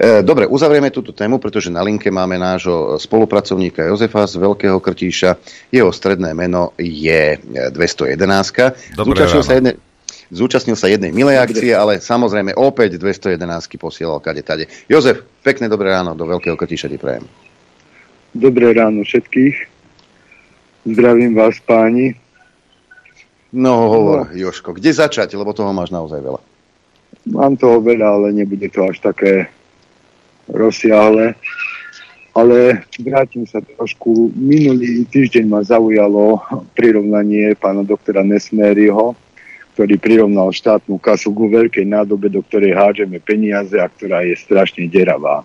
E, 0.00 0.24
dobre, 0.24 0.48
uzavrieme 0.48 0.88
túto 0.88 1.12
tému, 1.12 1.36
pretože 1.36 1.68
na 1.68 1.84
linke 1.84 2.08
máme 2.08 2.40
nášho 2.40 2.96
spolupracovníka 2.96 3.84
Jozefa 3.84 4.24
z 4.24 4.40
Veľkého 4.40 4.80
Krtíša. 4.80 5.36
Jeho 5.68 5.92
stredné 5.92 6.32
meno 6.32 6.72
je 6.80 7.36
211. 7.52 8.96
Dobré 8.96 9.28
ráno. 9.28 9.44
sa 9.44 9.60
jedne, 9.60 9.76
Zúčastnil 10.34 10.74
sa 10.74 10.90
jednej 10.90 11.14
milej 11.14 11.38
akcie, 11.38 11.70
ale 11.70 12.02
samozrejme 12.02 12.58
opäť 12.58 12.98
211 12.98 13.38
posielal 13.78 14.18
kade 14.18 14.42
tade. 14.42 14.66
Jozef, 14.90 15.22
pekné 15.46 15.70
dobré 15.70 15.94
ráno, 15.94 16.18
do 16.18 16.26
Veľkého 16.26 16.58
Krtíša 16.58 16.90
ti 16.90 16.98
prajem. 16.98 17.22
Dobré 18.34 18.74
ráno 18.74 19.06
všetkých. 19.06 19.56
Zdravím 20.86 21.38
vás 21.38 21.58
páni. 21.62 22.18
No 23.54 23.86
hovor, 23.88 24.26
no. 24.26 24.34
Joško, 24.34 24.74
kde 24.74 24.90
začať, 24.90 25.38
lebo 25.38 25.54
toho 25.54 25.70
máš 25.70 25.94
naozaj 25.94 26.18
veľa. 26.18 26.40
Mám 27.30 27.58
toho 27.58 27.78
veľa, 27.82 28.06
ale 28.18 28.26
nebude 28.34 28.66
to 28.70 28.86
až 28.86 28.98
také 29.02 29.50
rozsiahle. 30.50 31.38
Ale 32.36 32.84
vrátim 33.00 33.48
sa 33.48 33.64
trošku. 33.64 34.34
Minulý 34.36 35.08
týždeň 35.08 35.44
ma 35.48 35.64
zaujalo 35.64 36.44
prirovnanie 36.76 37.56
pána 37.56 37.80
doktora 37.80 38.20
Nesmériho, 38.20 39.16
ktorý 39.76 40.00
prirovnal 40.00 40.56
štátnu 40.56 40.96
kasu 40.96 41.36
ku 41.36 41.52
veľkej 41.52 41.84
nádobe, 41.84 42.32
do 42.32 42.40
ktorej 42.40 42.72
hádžeme 42.72 43.20
peniaze 43.20 43.76
a 43.76 43.84
ktorá 43.92 44.24
je 44.24 44.32
strašne 44.32 44.88
deravá. 44.88 45.44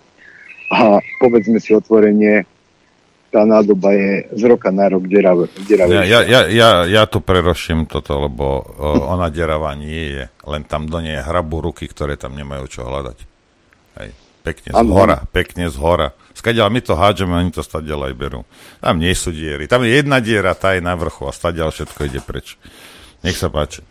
A 0.72 1.04
povedzme 1.20 1.60
si 1.60 1.76
otvorenie, 1.76 2.48
tá 3.28 3.44
nádoba 3.44 3.92
je 3.92 4.32
z 4.32 4.44
roka 4.48 4.72
na 4.72 4.88
rok 4.88 5.04
deravé. 5.04 5.52
Ja, 5.68 6.08
ja, 6.08 6.20
ja, 6.24 6.42
ja, 6.48 6.70
ja 6.88 7.04
tu 7.12 7.20
preroším 7.20 7.92
toto, 7.92 8.24
lebo 8.24 8.64
o, 8.64 9.12
ona 9.12 9.28
deravá 9.28 9.76
nie 9.76 10.16
je. 10.16 10.24
Len 10.48 10.64
tam 10.64 10.88
do 10.88 11.04
nej 11.04 11.20
hrabu 11.20 11.60
ruky, 11.60 11.92
ktoré 11.92 12.16
tam 12.16 12.32
nemajú 12.32 12.72
čo 12.72 12.88
hľadať. 12.88 13.18
Hej. 14.00 14.10
Pekne 14.48 14.70
z 14.72 14.88
hora, 14.88 15.18
pekne 15.28 15.66
z 15.68 15.76
hora. 15.76 16.08
Skadiaľ 16.32 16.72
my 16.72 16.80
to 16.80 16.96
hádžeme, 16.96 17.36
oni 17.36 17.52
to 17.52 17.68
stadiaľ 17.68 18.08
aj 18.08 18.16
berú. 18.16 18.48
Tam 18.80 18.96
nie 18.96 19.12
sú 19.12 19.36
diery. 19.36 19.68
Tam 19.68 19.84
je 19.84 19.92
jedna 19.92 20.24
diera, 20.24 20.56
tá 20.56 20.72
je 20.72 20.80
na 20.80 20.96
vrchu 20.96 21.28
a 21.28 21.36
stadiaľ 21.36 21.76
všetko 21.76 22.00
ide 22.08 22.24
preč. 22.24 22.56
Nech 23.28 23.36
sa 23.36 23.52
páči. 23.52 23.91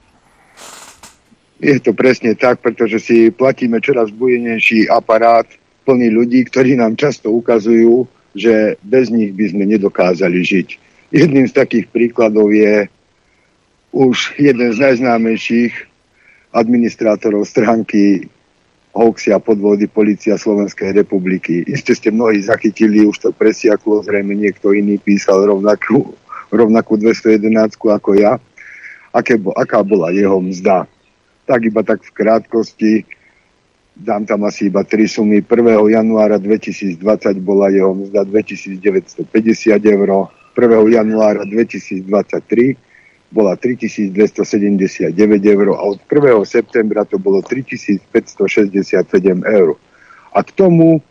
Je 1.60 1.76
to 1.76 1.92
presne 1.92 2.32
tak, 2.40 2.64
pretože 2.64 3.04
si 3.04 3.28
platíme 3.28 3.84
čoraz 3.84 4.08
bujenejší 4.08 4.88
aparát 4.88 5.44
plný 5.84 6.08
ľudí, 6.08 6.48
ktorí 6.48 6.80
nám 6.80 6.96
často 6.96 7.28
ukazujú, 7.28 8.08
že 8.32 8.80
bez 8.80 9.12
nich 9.12 9.36
by 9.36 9.44
sme 9.52 9.64
nedokázali 9.68 10.40
žiť. 10.40 10.68
Jedným 11.12 11.44
z 11.44 11.56
takých 11.60 11.86
príkladov 11.92 12.48
je 12.54 12.88
už 13.92 14.40
jeden 14.40 14.70
z 14.72 14.78
najznámejších 14.78 15.74
administrátorov 16.54 17.44
stránky 17.44 18.30
hoaxy 18.90 19.30
a 19.30 19.38
podvody 19.38 19.86
Polícia 19.86 20.34
Slovenskej 20.34 20.96
republiky. 20.96 21.62
Isté 21.66 21.94
ste 21.94 22.10
mnohí 22.10 22.42
zachytili, 22.42 23.06
už 23.06 23.22
to 23.22 23.30
presiaklo, 23.30 24.02
zrejme 24.02 24.34
niekto 24.34 24.74
iný 24.74 24.98
písal 24.98 25.46
rovnakú, 25.46 26.14
rovnakú 26.50 26.98
211 26.98 27.78
ako 27.78 28.10
ja. 28.18 28.38
Aké, 29.10 29.38
aká 29.58 29.82
bola 29.82 30.14
jeho 30.14 30.38
mzda? 30.38 30.86
Tak 31.50 31.66
iba 31.66 31.82
tak 31.82 32.06
v 32.06 32.14
krátkosti, 32.14 32.92
dám 33.98 34.22
tam 34.22 34.46
asi 34.46 34.70
iba 34.70 34.86
tri 34.86 35.10
sumy. 35.10 35.42
1. 35.42 35.90
januára 35.90 36.38
2020 36.38 37.02
bola 37.42 37.74
jeho 37.74 37.90
mzda 37.90 38.22
2950 38.22 39.26
eur, 39.82 40.30
1. 40.54 40.94
januára 40.94 41.42
2023 41.42 42.78
bola 43.34 43.58
3279 43.58 45.10
eur 45.46 45.68
a 45.74 45.82
od 45.90 45.98
1. 46.06 46.44
septembra 46.46 47.02
to 47.02 47.18
bolo 47.18 47.42
3567 47.42 48.06
eur. 49.42 49.74
A 50.30 50.46
k 50.46 50.50
tomu 50.54 51.02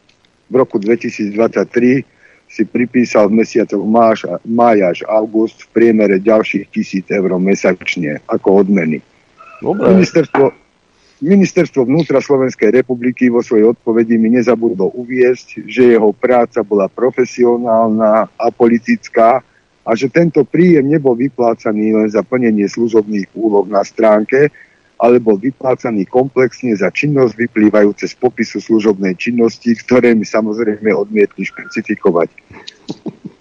v 0.48 0.56
roku 0.56 0.80
2023 0.80 2.04
si 2.48 2.64
pripísal 2.64 3.28
v 3.28 3.44
mesiacoch 3.44 3.84
máš, 3.84 4.24
mája 4.48 4.88
až 4.88 5.04
august 5.04 5.68
v 5.68 5.68
priemere 5.76 6.16
ďalších 6.20 6.72
tisíc 6.72 7.06
eur 7.12 7.36
mesačne 7.40 8.24
ako 8.24 8.64
odmeny. 8.64 9.04
Dobre. 9.60 9.92
Ministerstvo, 9.92 10.44
Ministerstvo 11.20 11.84
vnútra 11.84 12.24
Slovenskej 12.24 12.72
republiky 12.72 13.28
vo 13.28 13.44
svojej 13.44 13.76
odpovedi 13.76 14.16
mi 14.16 14.32
nezabudlo 14.32 14.96
uviesť, 14.96 15.68
že 15.68 16.00
jeho 16.00 16.16
práca 16.16 16.64
bola 16.64 16.88
profesionálna 16.88 18.32
a 18.40 18.48
politická 18.56 19.44
a 19.84 19.92
že 20.00 20.08
tento 20.08 20.48
príjem 20.48 20.88
nebol 20.88 21.20
vyplácaný 21.20 21.92
len 21.92 22.08
za 22.08 22.24
plnenie 22.24 22.72
služobných 22.72 23.36
úloh 23.36 23.68
na 23.68 23.84
stránke, 23.84 24.48
ale 25.00 25.20
bol 25.20 25.40
vyplácaný 25.40 26.08
komplexne 26.08 26.76
za 26.76 26.92
činnosť 26.92 27.36
vyplývajúce 27.36 28.08
z 28.08 28.16
popisu 28.20 28.60
služobnej 28.64 29.16
činnosti, 29.16 29.76
ktoré 29.76 30.16
mi 30.16 30.28
samozrejme 30.28 30.92
odmietli 30.92 31.48
špecifikovať. 31.48 32.32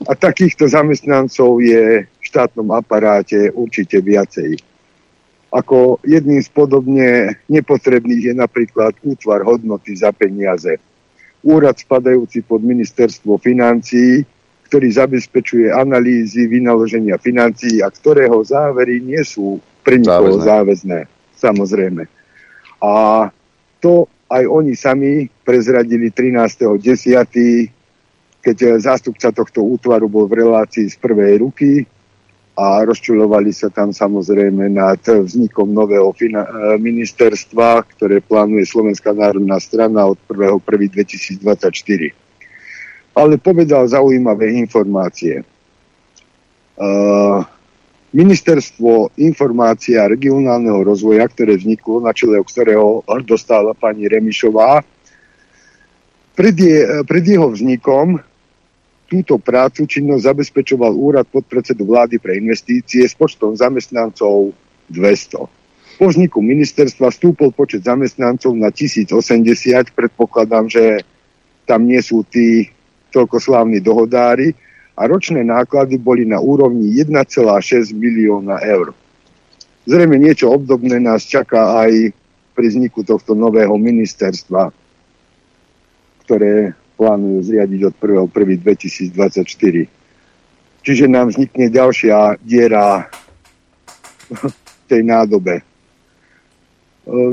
A 0.06 0.14
takýchto 0.14 0.70
zamestnancov 0.70 1.62
je 1.62 2.06
v 2.06 2.22
štátnom 2.22 2.70
aparáte 2.74 3.50
určite 3.54 3.98
viacej. 3.98 4.67
Ako 5.48 6.04
jedným 6.04 6.44
z 6.44 6.50
podobne 6.52 7.40
nepotrebných 7.48 8.32
je 8.32 8.34
napríklad 8.36 8.92
útvar 9.00 9.40
hodnoty 9.44 9.96
za 9.96 10.12
peniaze. 10.12 10.76
Úrad 11.40 11.80
spadajúci 11.80 12.44
pod 12.44 12.60
ministerstvo 12.60 13.40
financií 13.40 14.28
ktorý 14.68 14.92
zabezpečuje 14.92 15.72
analýzy 15.72 16.44
vynaloženia 16.44 17.16
financií 17.16 17.80
a 17.80 17.88
ktorého 17.88 18.36
závery 18.44 19.00
nie 19.00 19.24
sú 19.24 19.56
pre 19.80 19.96
nikoho 19.96 20.36
záväzné. 20.44 20.44
záväzné. 20.44 20.98
Samozrejme. 21.40 22.02
A 22.84 22.92
to 23.80 24.04
aj 24.28 24.44
oni 24.44 24.76
sami 24.76 25.24
prezradili 25.40 26.12
13.10., 26.12 27.72
keď 28.44 28.76
zástupca 28.76 29.32
tohto 29.32 29.64
útvaru 29.64 30.04
bol 30.12 30.28
v 30.28 30.44
relácii 30.44 30.92
z 30.92 30.96
prvej 31.00 31.40
ruky 31.40 31.88
a 32.58 32.82
rozčulovali 32.82 33.54
sa 33.54 33.70
tam 33.70 33.94
samozrejme 33.94 34.66
nad 34.74 34.98
vznikom 34.98 35.70
nového 35.70 36.10
ministerstva, 36.82 37.86
ktoré 37.94 38.18
plánuje 38.18 38.66
Slovenská 38.66 39.14
národná 39.14 39.62
strana 39.62 40.10
od 40.10 40.18
1.1.2024 40.26 42.18
ale 43.18 43.34
povedal 43.34 43.82
zaujímavé 43.90 44.54
informácie. 44.54 45.42
Uh, 46.78 47.42
Ministerstvo 48.08 49.12
informácie 49.20 50.00
a 50.00 50.08
regionálneho 50.08 50.80
rozvoja, 50.80 51.28
ktoré 51.28 51.60
vzniklo, 51.60 52.00
na 52.00 52.16
čele 52.16 52.40
ktorého 52.40 53.04
dostala 53.20 53.76
pani 53.76 54.08
Remišová, 54.08 54.80
pred, 56.32 56.56
je, 56.56 57.04
pred 57.04 57.24
jeho 57.26 57.52
vznikom 57.52 58.22
túto 59.08 59.40
prácu 59.40 59.88
činnosť 59.88 60.22
zabezpečoval 60.22 60.92
úrad 60.92 61.24
podpredsedu 61.32 61.88
vlády 61.88 62.20
pre 62.20 62.36
investície 62.36 63.08
s 63.08 63.16
počtom 63.16 63.56
zamestnancov 63.56 64.52
200. 64.92 65.48
Po 65.98 66.06
vzniku 66.06 66.38
ministerstva 66.44 67.10
stúpol 67.10 67.50
počet 67.50 67.82
zamestnancov 67.82 68.52
na 68.54 68.68
1080. 68.70 69.96
Predpokladám, 69.96 70.68
že 70.70 71.02
tam 71.64 71.88
nie 71.88 71.98
sú 72.04 72.22
tí 72.28 72.68
toľko 73.10 73.40
slávni 73.40 73.80
dohodári 73.80 74.52
a 74.94 75.08
ročné 75.08 75.40
náklady 75.42 75.96
boli 75.96 76.28
na 76.28 76.38
úrovni 76.38 76.92
1,6 76.92 77.96
milióna 77.96 78.60
eur. 78.62 78.92
Zrejme 79.88 80.20
niečo 80.20 80.52
obdobné 80.52 81.00
nás 81.00 81.24
čaká 81.24 81.80
aj 81.80 82.12
pri 82.52 82.66
vzniku 82.68 83.00
tohto 83.06 83.32
nového 83.32 83.72
ministerstva, 83.80 84.68
ktoré 86.28 86.76
plánujú 86.98 87.46
zriadiť 87.46 87.80
od 87.86 87.94
1.1.2024. 87.94 89.86
Čiže 90.82 91.04
nám 91.06 91.30
vznikne 91.30 91.70
ďalšia 91.70 92.42
diera 92.42 93.06
tej 94.90 95.06
nádobe. 95.06 95.62
E, 95.62 95.62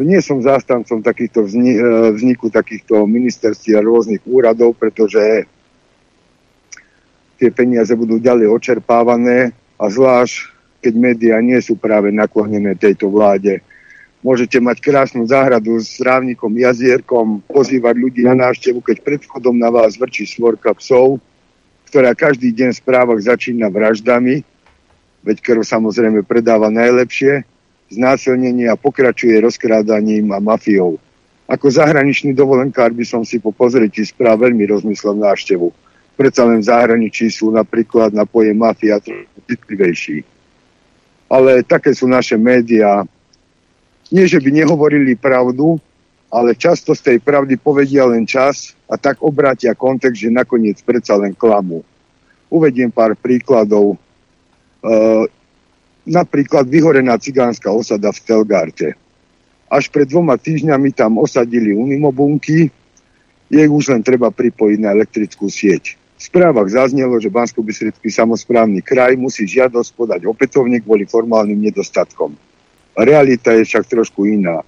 nie 0.05 0.21
som 0.21 0.45
zástancom 0.45 1.01
takýchto 1.01 1.49
e, 1.49 1.49
vzniku 2.13 2.53
takýchto 2.53 3.09
ministerství 3.09 3.73
a 3.73 3.81
rôznych 3.81 4.21
úradov, 4.29 4.77
pretože 4.77 5.49
tie 7.41 7.49
peniaze 7.49 7.91
budú 7.97 8.21
ďalej 8.21 8.47
očerpávané 8.53 9.51
a 9.75 9.85
zvlášť, 9.89 10.53
keď 10.85 10.93
médiá 10.93 11.35
nie 11.41 11.57
sú 11.59 11.73
práve 11.75 12.13
naklonené 12.13 12.77
tejto 12.77 13.09
vláde. 13.09 13.64
Môžete 14.25 14.57
mať 14.57 14.81
krásnu 14.81 15.29
záhradu 15.29 15.77
s 15.77 16.01
rávnikom, 16.01 16.49
jazierkom, 16.49 17.45
pozývať 17.45 17.93
ľudí 17.93 18.25
na 18.25 18.33
návštevu, 18.33 18.81
keď 18.81 18.97
pred 19.05 19.21
vchodom 19.21 19.53
na 19.53 19.69
vás 19.69 20.01
vrčí 20.01 20.25
svorka 20.25 20.73
psov, 20.73 21.21
ktorá 21.93 22.17
každý 22.17 22.49
deň 22.49 22.73
v 22.73 22.81
správach 22.81 23.21
začína 23.21 23.69
vraždami, 23.69 24.41
veď 25.21 25.35
ktorú 25.45 25.61
samozrejme 25.61 26.25
predáva 26.25 26.73
najlepšie, 26.73 27.45
znásilnenie 27.93 28.65
a 28.65 28.73
pokračuje 28.73 29.37
rozkrádaním 29.45 30.33
a 30.33 30.41
mafiou. 30.41 30.97
Ako 31.45 31.69
zahraničný 31.69 32.33
dovolenkár 32.33 32.89
by 32.89 33.05
som 33.05 33.21
si 33.21 33.37
po 33.37 33.53
pozretí 33.53 34.01
správ 34.01 34.41
veľmi 34.41 34.65
rozmyslel 34.65 35.21
návštevu 35.21 35.69
predsa 36.15 36.47
len 36.47 36.63
v 36.63 36.67
zahraničí 36.71 37.27
sú 37.27 37.51
napríklad 37.51 38.15
na 38.15 38.23
poje 38.23 38.55
mafia 38.55 38.97
citlivejší. 39.45 40.23
Ale 41.27 41.61
také 41.67 41.91
sú 41.91 42.07
naše 42.07 42.39
médiá. 42.39 43.03
Nie, 44.15 44.31
že 44.31 44.39
by 44.39 44.47
nehovorili 44.47 45.19
pravdu, 45.19 45.75
ale 46.31 46.55
často 46.55 46.95
z 46.95 47.03
tej 47.03 47.17
pravdy 47.19 47.59
povedia 47.59 48.07
len 48.07 48.23
čas 48.23 48.71
a 48.87 48.95
tak 48.95 49.19
obrátia 49.19 49.75
kontext, 49.75 50.23
že 50.23 50.31
nakoniec 50.31 50.79
predsa 50.87 51.19
len 51.19 51.35
klamu. 51.35 51.83
Uvediem 52.47 52.95
pár 52.95 53.19
príkladov. 53.19 53.99
E, 53.99 54.97
napríklad 56.07 56.63
vyhorená 56.63 57.19
cigánska 57.19 57.67
osada 57.67 58.15
v 58.15 58.23
Telgarte. 58.23 58.95
Až 59.67 59.91
pred 59.91 60.07
dvoma 60.07 60.39
týždňami 60.39 60.95
tam 60.95 61.19
osadili 61.19 61.75
unimobunky, 61.75 62.71
jej 63.51 63.67
už 63.67 63.91
len 63.91 63.99
treba 63.99 64.31
pripojiť 64.31 64.79
na 64.79 64.95
elektrickú 64.95 65.51
sieť. 65.51 65.99
V 66.15 66.21
správach 66.23 66.71
zaznelo, 66.71 67.19
že 67.19 67.27
bansko 67.27 67.59
samozprávny 67.99 68.79
kraj 68.79 69.19
musí 69.19 69.43
žiadosť 69.43 69.91
podať 69.91 70.23
opätovne 70.23 70.79
kvôli 70.79 71.03
formálnym 71.03 71.59
nedostatkom. 71.59 72.44
Realita 72.95 73.51
je 73.59 73.67
však 73.67 73.91
trošku 73.91 74.23
iná. 74.23 74.63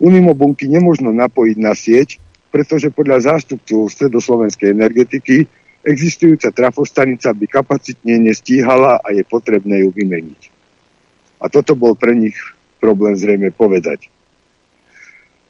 Unimobunky 0.00 0.64
nemôžno 0.68 1.12
napojiť 1.12 1.56
na 1.60 1.76
sieť, 1.76 2.16
pretože 2.48 2.88
podľa 2.88 3.36
zástupcov 3.36 3.92
stredoslovenskej 3.92 4.72
energetiky 4.72 5.44
existujúca 5.84 6.48
trafostanica 6.48 7.28
by 7.36 7.46
kapacitne 7.46 8.16
nestíhala 8.24 9.04
a 9.04 9.08
je 9.12 9.20
potrebné 9.24 9.84
ju 9.84 9.92
vymeniť. 9.92 10.40
A 11.44 11.52
toto 11.52 11.76
bol 11.76 11.92
pre 11.92 12.16
nich 12.16 12.34
problém 12.80 13.14
zrejme 13.14 13.52
povedať. 13.52 14.08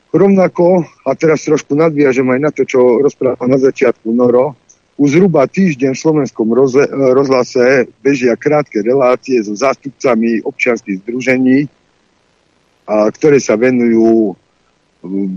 Rovnako, 0.08 0.88
a 1.04 1.12
teraz 1.12 1.44
trošku 1.44 1.76
nadviažem 1.76 2.24
aj 2.24 2.40
na 2.40 2.50
to, 2.50 2.64
čo 2.64 3.04
rozprával 3.04 3.44
na 3.44 3.60
začiatku 3.60 4.08
Noro, 4.08 4.56
už 4.98 5.14
zhruba 5.14 5.46
týždeň 5.46 5.94
v 5.94 6.02
slovenskom 6.02 6.48
rozhlase 7.14 7.86
bežia 8.02 8.34
krátke 8.34 8.82
relácie 8.82 9.38
so 9.44 9.54
zástupcami 9.54 10.42
občianských 10.42 11.06
združení, 11.06 11.70
a, 12.88 13.12
ktoré 13.12 13.36
sa 13.36 13.60
venujú 13.60 14.32
v 15.04 15.36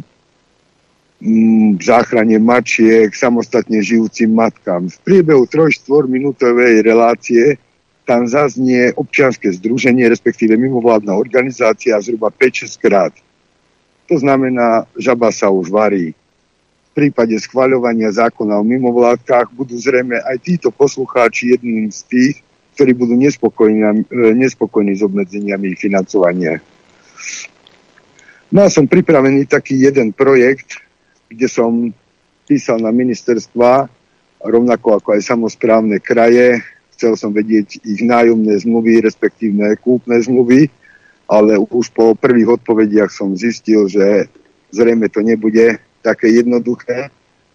mm, 1.19 1.83
záchrane 1.83 2.39
mačiek, 2.39 3.11
samostatne 3.11 3.83
žijúcim 3.83 4.31
matkám. 4.31 4.87
V 4.87 4.97
priebehu 5.03 5.43
3-4 5.43 6.07
minútovej 6.07 6.79
relácie 6.81 7.59
tam 8.07 8.25
zaznie 8.25 8.95
občianske 8.95 9.51
združenie, 9.51 10.07
respektíve 10.07 10.55
mimovládna 10.55 11.11
organizácia 11.13 11.99
zhruba 11.99 12.31
5-6 12.31 12.79
krát. 12.79 13.13
To 14.07 14.15
znamená, 14.15 14.87
žaba 14.95 15.29
sa 15.35 15.51
už 15.51 15.67
varí 15.69 16.17
v 16.91 17.07
prípade 17.07 17.39
schvaľovania 17.39 18.11
zákona 18.11 18.59
o 18.59 18.67
mimovládkach 18.67 19.55
budú 19.55 19.79
zrejme 19.79 20.19
aj 20.19 20.43
títo 20.43 20.75
poslucháči 20.75 21.55
jedným 21.55 21.87
z 21.87 22.03
tých, 22.11 22.35
ktorí 22.75 22.91
budú 22.99 23.15
nespokojní, 23.15 24.03
e, 24.11 24.35
nespokojní 24.35 24.99
s 24.99 25.01
obmedzeniami 25.07 25.71
financovania. 25.79 26.59
Mal 28.51 28.67
som 28.67 28.83
pripravený 28.83 29.47
taký 29.47 29.79
jeden 29.79 30.11
projekt, 30.11 30.83
kde 31.31 31.47
som 31.47 31.95
písal 32.43 32.83
na 32.83 32.91
ministerstva, 32.91 33.87
rovnako 34.43 34.99
ako 34.99 35.15
aj 35.15 35.21
samozprávne 35.23 36.03
kraje. 36.03 36.59
Chcel 36.91 37.15
som 37.15 37.31
vedieť 37.31 37.79
ich 37.87 38.03
nájomné 38.03 38.59
zmluvy, 38.59 38.99
respektívne 38.99 39.71
kúpne 39.79 40.19
zmluvy, 40.19 40.67
ale 41.31 41.55
už 41.57 41.95
po 41.95 42.11
prvých 42.11 42.59
odpovediach 42.59 43.07
som 43.07 43.39
zistil, 43.39 43.87
že 43.87 44.27
zrejme 44.75 45.07
to 45.07 45.23
nebude 45.23 45.79
také 46.03 46.35
jednoduché, 46.35 47.07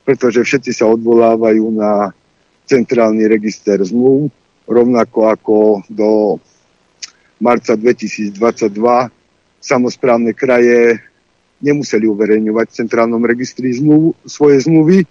pretože 0.08 0.48
všetci 0.48 0.72
sa 0.72 0.88
odvolávajú 0.88 1.76
na 1.76 2.16
centrálny 2.64 3.28
register 3.28 3.78
zmluv, 3.84 4.32
rovnako 4.64 5.18
ako 5.28 5.56
do 5.92 6.40
marca 7.38 7.76
2022 7.76 8.32
samozprávne 9.66 10.30
kraje 10.30 11.02
nemuseli 11.58 12.06
uverejňovať 12.06 12.66
v 12.70 12.78
centrálnom 12.86 13.22
registri 13.26 13.74
zmluv, 13.74 14.14
svoje 14.22 14.62
zmluvy, 14.62 15.02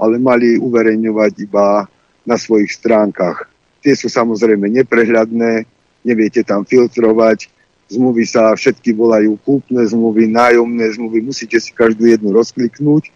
ale 0.00 0.16
mali 0.16 0.56
uverejňovať 0.56 1.32
iba 1.44 1.84
na 2.24 2.36
svojich 2.40 2.72
stránkach. 2.72 3.44
Tie 3.84 3.92
sú 3.92 4.08
samozrejme 4.08 4.72
neprehľadné, 4.72 5.68
neviete 6.08 6.40
tam 6.40 6.64
filtrovať, 6.64 7.52
zmluvy 7.92 8.24
sa 8.24 8.56
všetky 8.56 8.96
volajú 8.96 9.36
kúpne 9.44 9.84
zmluvy, 9.84 10.30
nájomné 10.30 10.88
zmluvy, 10.96 11.20
musíte 11.20 11.60
si 11.60 11.74
každú 11.76 12.08
jednu 12.08 12.32
rozkliknúť, 12.32 13.12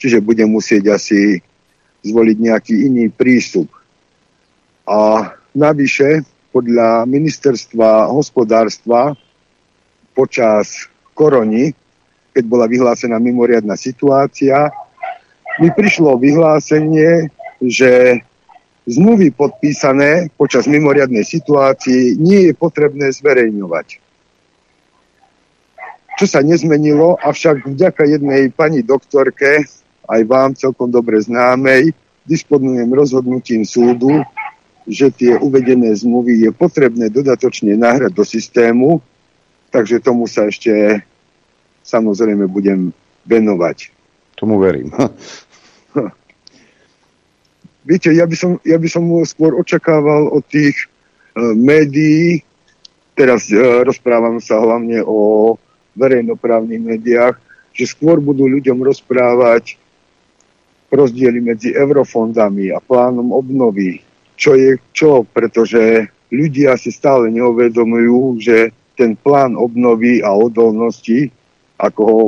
čiže 0.00 0.24
budem 0.24 0.48
musieť 0.48 0.96
asi 0.96 1.42
zvoliť 2.06 2.36
nejaký 2.38 2.74
iný 2.88 3.10
prístup. 3.12 3.68
A 4.86 5.32
navyše, 5.52 6.24
podľa 6.54 7.08
ministerstva 7.08 8.12
hospodárstva 8.12 9.16
počas 10.14 10.88
korony 11.12 11.76
keď 12.32 12.44
bola 12.48 12.66
vyhlásená 12.66 13.20
mimoriadná 13.20 13.76
situácia, 13.76 14.72
mi 15.60 15.68
prišlo 15.68 16.16
vyhlásenie, 16.16 17.28
že 17.60 18.24
zmluvy 18.88 19.30
podpísané 19.36 20.32
počas 20.34 20.64
mimoriadnej 20.64 21.22
situácii 21.22 22.16
nie 22.18 22.50
je 22.50 22.52
potrebné 22.56 23.12
zverejňovať. 23.12 24.00
Čo 26.16 26.26
sa 26.28 26.40
nezmenilo, 26.40 27.20
avšak 27.20 27.68
vďaka 27.68 28.02
jednej 28.08 28.48
pani 28.52 28.80
doktorke, 28.80 29.68
aj 30.08 30.20
vám 30.24 30.56
celkom 30.56 30.88
dobre 30.88 31.20
známej, 31.20 31.92
disponujem 32.24 32.88
rozhodnutím 32.90 33.62
súdu, 33.68 34.24
že 34.88 35.14
tie 35.14 35.38
uvedené 35.38 35.94
zmluvy 35.94 36.48
je 36.48 36.50
potrebné 36.50 37.06
dodatočne 37.06 37.78
nahrať 37.78 38.12
do 38.12 38.24
systému, 38.26 38.98
takže 39.72 40.04
tomu 40.04 40.28
sa 40.28 40.46
ešte 40.46 41.00
samozrejme 41.82 42.44
budem 42.46 42.92
venovať. 43.24 43.88
Tomu 44.36 44.60
verím. 44.60 44.92
Viete, 47.88 48.14
ja 48.14 48.28
by, 48.28 48.36
som, 48.38 48.62
ja 48.62 48.78
by 48.78 48.86
som 48.86 49.02
skôr 49.26 49.58
očakával 49.58 50.30
od 50.30 50.46
tých 50.46 50.86
uh, 51.34 51.50
médií, 51.58 52.46
teraz 53.18 53.50
uh, 53.50 53.82
rozprávam 53.82 54.38
sa 54.38 54.62
hlavne 54.62 55.02
o 55.02 55.58
verejnoprávnych 55.98 56.78
médiách, 56.78 57.34
že 57.74 57.90
skôr 57.90 58.22
budú 58.22 58.46
ľuďom 58.46 58.86
rozprávať 58.86 59.80
rozdiely 60.92 61.40
medzi 61.40 61.72
eurofondami 61.72 62.70
a 62.70 62.78
plánom 62.78 63.32
obnovy. 63.32 64.04
Čo 64.36 64.54
je 64.54 64.76
čo, 64.92 65.24
pretože 65.24 66.06
ľudia 66.28 66.76
si 66.76 66.92
stále 66.92 67.32
neuvedomujú, 67.32 68.38
že 68.38 68.70
ten 69.02 69.18
plán 69.18 69.58
obnovy 69.58 70.22
a 70.22 70.30
odolnosti 70.30 71.26
ako 71.74 72.00
ho 72.06 72.20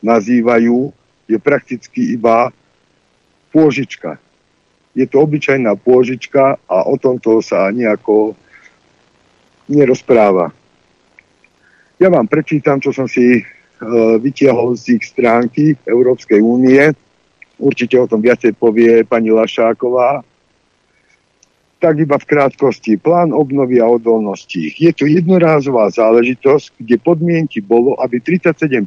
nazývajú, 0.00 0.88
je 1.28 1.36
prakticky 1.36 2.16
iba 2.16 2.48
pôžička. 3.52 4.16
Je 4.96 5.04
to 5.04 5.20
obyčajná 5.20 5.76
pôžička 5.76 6.56
a 6.64 6.76
o 6.88 6.96
tomto 6.96 7.44
sa 7.44 7.68
nejako 7.68 8.32
nerozpráva. 9.68 10.48
Ja 12.00 12.08
vám 12.08 12.24
prečítam, 12.24 12.80
čo 12.80 12.96
som 12.96 13.04
si 13.04 13.40
e, 13.40 13.42
vytiahol 14.16 14.72
z 14.80 14.96
ich 14.96 15.04
stránky 15.12 15.76
Európskej 15.84 16.40
únie. 16.40 16.88
Určite 17.60 18.00
o 18.00 18.08
tom 18.08 18.24
viacej 18.24 18.56
povie 18.56 19.04
pani 19.04 19.28
Lašáková, 19.28 20.24
tak 21.82 21.98
iba 21.98 22.14
v 22.14 22.30
krátkosti. 22.30 22.94
Plán 22.94 23.34
obnovy 23.34 23.82
a 23.82 23.90
odolnosti. 23.90 24.70
Je 24.78 24.94
to 24.94 25.10
jednorázová 25.10 25.90
záležitosť, 25.90 26.78
kde 26.78 27.02
podmienky 27.02 27.58
bolo, 27.58 27.98
aby 27.98 28.22
37% 28.22 28.86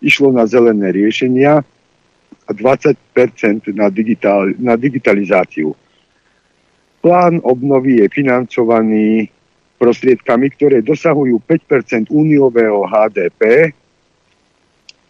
išlo 0.00 0.32
na 0.32 0.48
zelené 0.48 0.96
riešenia 0.96 1.60
a 2.48 2.50
20% 2.56 2.96
na, 3.76 3.92
digitál, 3.92 4.56
na 4.56 4.80
digitalizáciu. 4.80 5.76
Plán 7.04 7.44
obnovy 7.44 8.00
je 8.00 8.06
financovaný 8.08 9.28
prostriedkami, 9.76 10.56
ktoré 10.56 10.80
dosahujú 10.80 11.36
5% 11.44 12.08
úniového 12.08 12.80
HDP. 12.88 13.72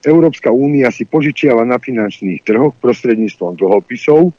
Európska 0.03 0.51
únia 0.51 0.91
si 0.91 1.07
požičiava 1.07 1.63
na 1.63 1.79
finančných 1.79 2.43
trhoch 2.43 2.75
prostredníctvom 2.83 3.55
dlhopisov, 3.55 4.35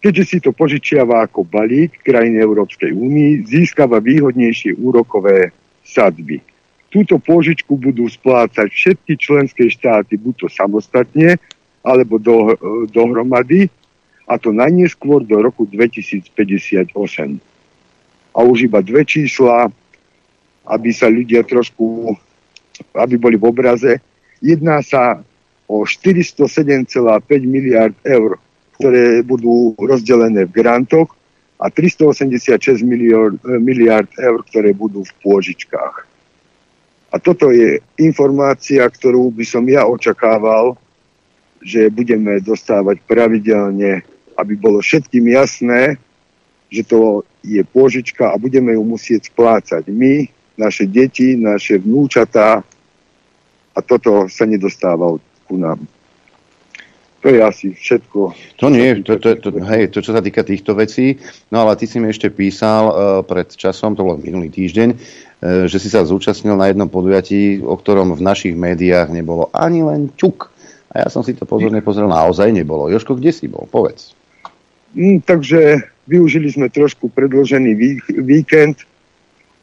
Keďže 0.00 0.24
si 0.24 0.38
to 0.40 0.56
požičiava 0.56 1.28
ako 1.28 1.44
balík 1.44 2.00
krajiny 2.00 2.40
Európskej 2.40 2.96
únii, 2.96 3.44
získava 3.44 4.00
výhodnejšie 4.00 4.80
úrokové 4.80 5.52
sadby. 5.84 6.40
Túto 6.88 7.20
pôžičku 7.20 7.76
budú 7.76 8.08
splácať 8.08 8.66
všetky 8.66 9.12
členské 9.20 9.68
štáty 9.68 10.16
buď 10.16 10.34
to 10.42 10.48
samostatne, 10.48 11.36
alebo 11.84 12.16
do, 12.16 12.56
dohromady, 12.88 13.68
a 14.30 14.38
to 14.38 14.54
najneskôr 14.54 15.26
do 15.26 15.42
roku 15.42 15.66
2058. 15.66 16.94
A 18.30 18.38
už 18.46 18.70
iba 18.70 18.78
dve 18.78 19.02
čísla, 19.02 19.66
aby 20.70 20.90
sa 20.94 21.10
ľudia 21.10 21.42
trošku, 21.42 22.14
aby 22.94 23.14
boli 23.18 23.34
v 23.34 23.44
obraze. 23.50 23.98
Jedná 24.38 24.80
sa 24.86 25.18
o 25.66 25.82
407,5 25.82 26.94
miliard 27.42 27.94
eur 28.06 28.38
ktoré 28.80 29.20
budú 29.20 29.76
rozdelené 29.76 30.48
v 30.48 30.56
grantoch 30.56 31.12
a 31.60 31.68
386 31.68 32.80
miliard, 32.80 33.36
miliard 33.44 34.08
eur, 34.16 34.40
ktoré 34.48 34.72
budú 34.72 35.04
v 35.04 35.12
pôžičkách. 35.20 36.08
A 37.12 37.16
toto 37.20 37.52
je 37.52 37.84
informácia, 38.00 38.80
ktorú 38.88 39.28
by 39.36 39.44
som 39.44 39.68
ja 39.68 39.84
očakával, 39.84 40.80
že 41.60 41.92
budeme 41.92 42.40
dostávať 42.40 43.04
pravidelne, 43.04 44.00
aby 44.40 44.56
bolo 44.56 44.80
všetkým 44.80 45.28
jasné, 45.36 46.00
že 46.72 46.86
to 46.88 47.28
je 47.44 47.60
pôžička 47.60 48.32
a 48.32 48.40
budeme 48.40 48.72
ju 48.72 48.82
musieť 48.86 49.28
splácať 49.28 49.84
my, 49.92 50.24
naše 50.56 50.88
deti, 50.88 51.36
naše 51.36 51.76
vnúčatá 51.76 52.64
a 53.76 53.78
toto 53.84 54.30
sa 54.32 54.48
nedostáva 54.48 55.20
ku 55.44 55.60
nám. 55.60 55.84
To 57.20 57.28
je 57.28 57.40
asi 57.44 57.76
všetko. 57.76 58.32
To 58.64 58.66
nie, 58.72 59.04
to, 59.04 59.20
to, 59.20 59.36
to, 59.36 59.52
hej, 59.68 59.92
to 59.92 60.00
čo 60.00 60.16
sa 60.16 60.24
týka 60.24 60.40
týchto 60.40 60.72
vecí. 60.72 61.20
No 61.52 61.68
ale 61.68 61.76
ty 61.76 61.84
si 61.84 62.00
mi 62.00 62.08
ešte 62.08 62.32
písal 62.32 62.82
uh, 62.88 62.94
pred 63.20 63.44
časom, 63.52 63.92
to 63.92 64.08
bolo 64.08 64.16
minulý 64.16 64.48
týždeň, 64.48 64.88
uh, 64.96 65.68
že 65.68 65.76
si 65.76 65.92
sa 65.92 66.00
zúčastnil 66.00 66.56
na 66.56 66.72
jednom 66.72 66.88
podujatí, 66.88 67.60
o 67.60 67.76
ktorom 67.76 68.16
v 68.16 68.24
našich 68.24 68.56
médiách 68.56 69.12
nebolo 69.12 69.52
ani 69.52 69.84
len 69.84 70.08
čuk. 70.16 70.48
A 70.90 71.04
ja 71.04 71.08
som 71.12 71.20
si 71.20 71.36
to 71.36 71.44
pozorne 71.44 71.84
pozrel, 71.84 72.08
naozaj 72.08 72.50
nebolo. 72.50 72.88
Joško, 72.88 73.20
kde 73.20 73.30
si 73.36 73.46
bol? 73.46 73.68
Povedz. 73.68 74.16
Mm, 74.96 75.22
takže 75.22 75.86
využili 76.10 76.50
sme 76.50 76.66
trošku 76.72 77.12
predložený 77.14 78.02
víkend 78.26 78.82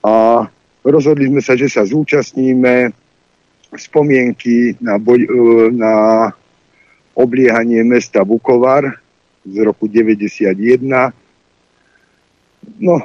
a 0.05 0.47
rozhodli 0.88 1.28
sme 1.28 1.41
sa, 1.43 1.60
že 1.60 1.68
sa 1.68 1.84
zúčastníme 1.84 2.95
spomienky 3.76 4.80
na, 4.80 4.95
boj, 4.95 5.20
e, 5.20 5.30
na 5.76 5.93
obliehanie 7.18 7.82
mesta 7.82 8.22
Vukovar 8.22 9.01
z 9.41 9.55
roku 9.65 9.89
91. 9.89 10.53
No, 12.78 13.01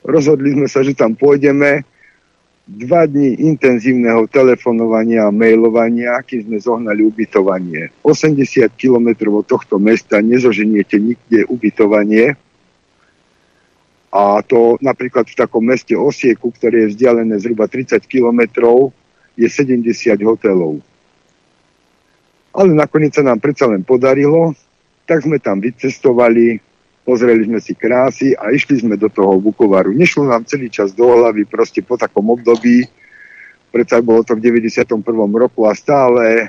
rozhodli 0.00 0.56
sme 0.56 0.64
sa, 0.64 0.80
že 0.80 0.96
tam 0.96 1.12
pôjdeme. 1.12 1.84
Dva 2.64 3.04
dní 3.04 3.44
intenzívneho 3.44 4.24
telefonovania 4.24 5.28
a 5.28 5.34
mailovania, 5.36 6.16
kým 6.24 6.48
sme 6.48 6.56
zohnali 6.56 7.04
ubytovanie. 7.04 7.92
80 8.00 8.72
km 8.72 9.36
od 9.36 9.44
tohto 9.44 9.76
mesta 9.76 10.24
nezoženiete 10.24 10.96
nikde 10.96 11.44
ubytovanie. 11.44 12.40
A 14.08 14.40
to 14.48 14.80
napríklad 14.80 15.28
v 15.28 15.36
takom 15.36 15.60
meste 15.60 15.92
Osieku, 15.92 16.56
ktoré 16.56 16.88
je 16.88 16.96
vzdialené 16.96 17.36
zhruba 17.36 17.68
30 17.68 18.00
km, 18.08 18.40
je 19.36 19.44
70 19.44 19.84
hotelov 20.24 20.80
ale 22.54 22.70
nakoniec 22.72 23.18
sa 23.18 23.26
nám 23.26 23.42
predsa 23.42 23.66
len 23.66 23.82
podarilo, 23.82 24.54
tak 25.04 25.26
sme 25.26 25.42
tam 25.42 25.58
vycestovali 25.60 26.62
pozreli 27.04 27.44
sme 27.44 27.60
si 27.60 27.76
krásy 27.76 28.32
a 28.32 28.50
išli 28.50 28.80
sme 28.80 28.96
do 28.96 29.12
toho 29.12 29.36
Vukovaru. 29.38 29.92
Nešlo 29.92 30.24
nám 30.24 30.48
celý 30.48 30.72
čas 30.72 30.96
do 30.96 31.04
hlavy, 31.04 31.44
proste 31.44 31.84
po 31.84 32.00
takom 32.00 32.32
období, 32.32 32.88
predsa 33.68 34.00
bolo 34.00 34.24
to 34.24 34.32
v 34.34 34.40
91. 34.40 35.04
roku 35.36 35.68
a 35.68 35.76
stále, 35.76 36.48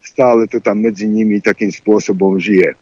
stále 0.00 0.46
to 0.46 0.62
tam 0.62 0.78
medzi 0.78 1.10
nimi 1.10 1.42
takým 1.42 1.74
spôsobom 1.74 2.38
žije. 2.38 2.72
E, 2.72 2.76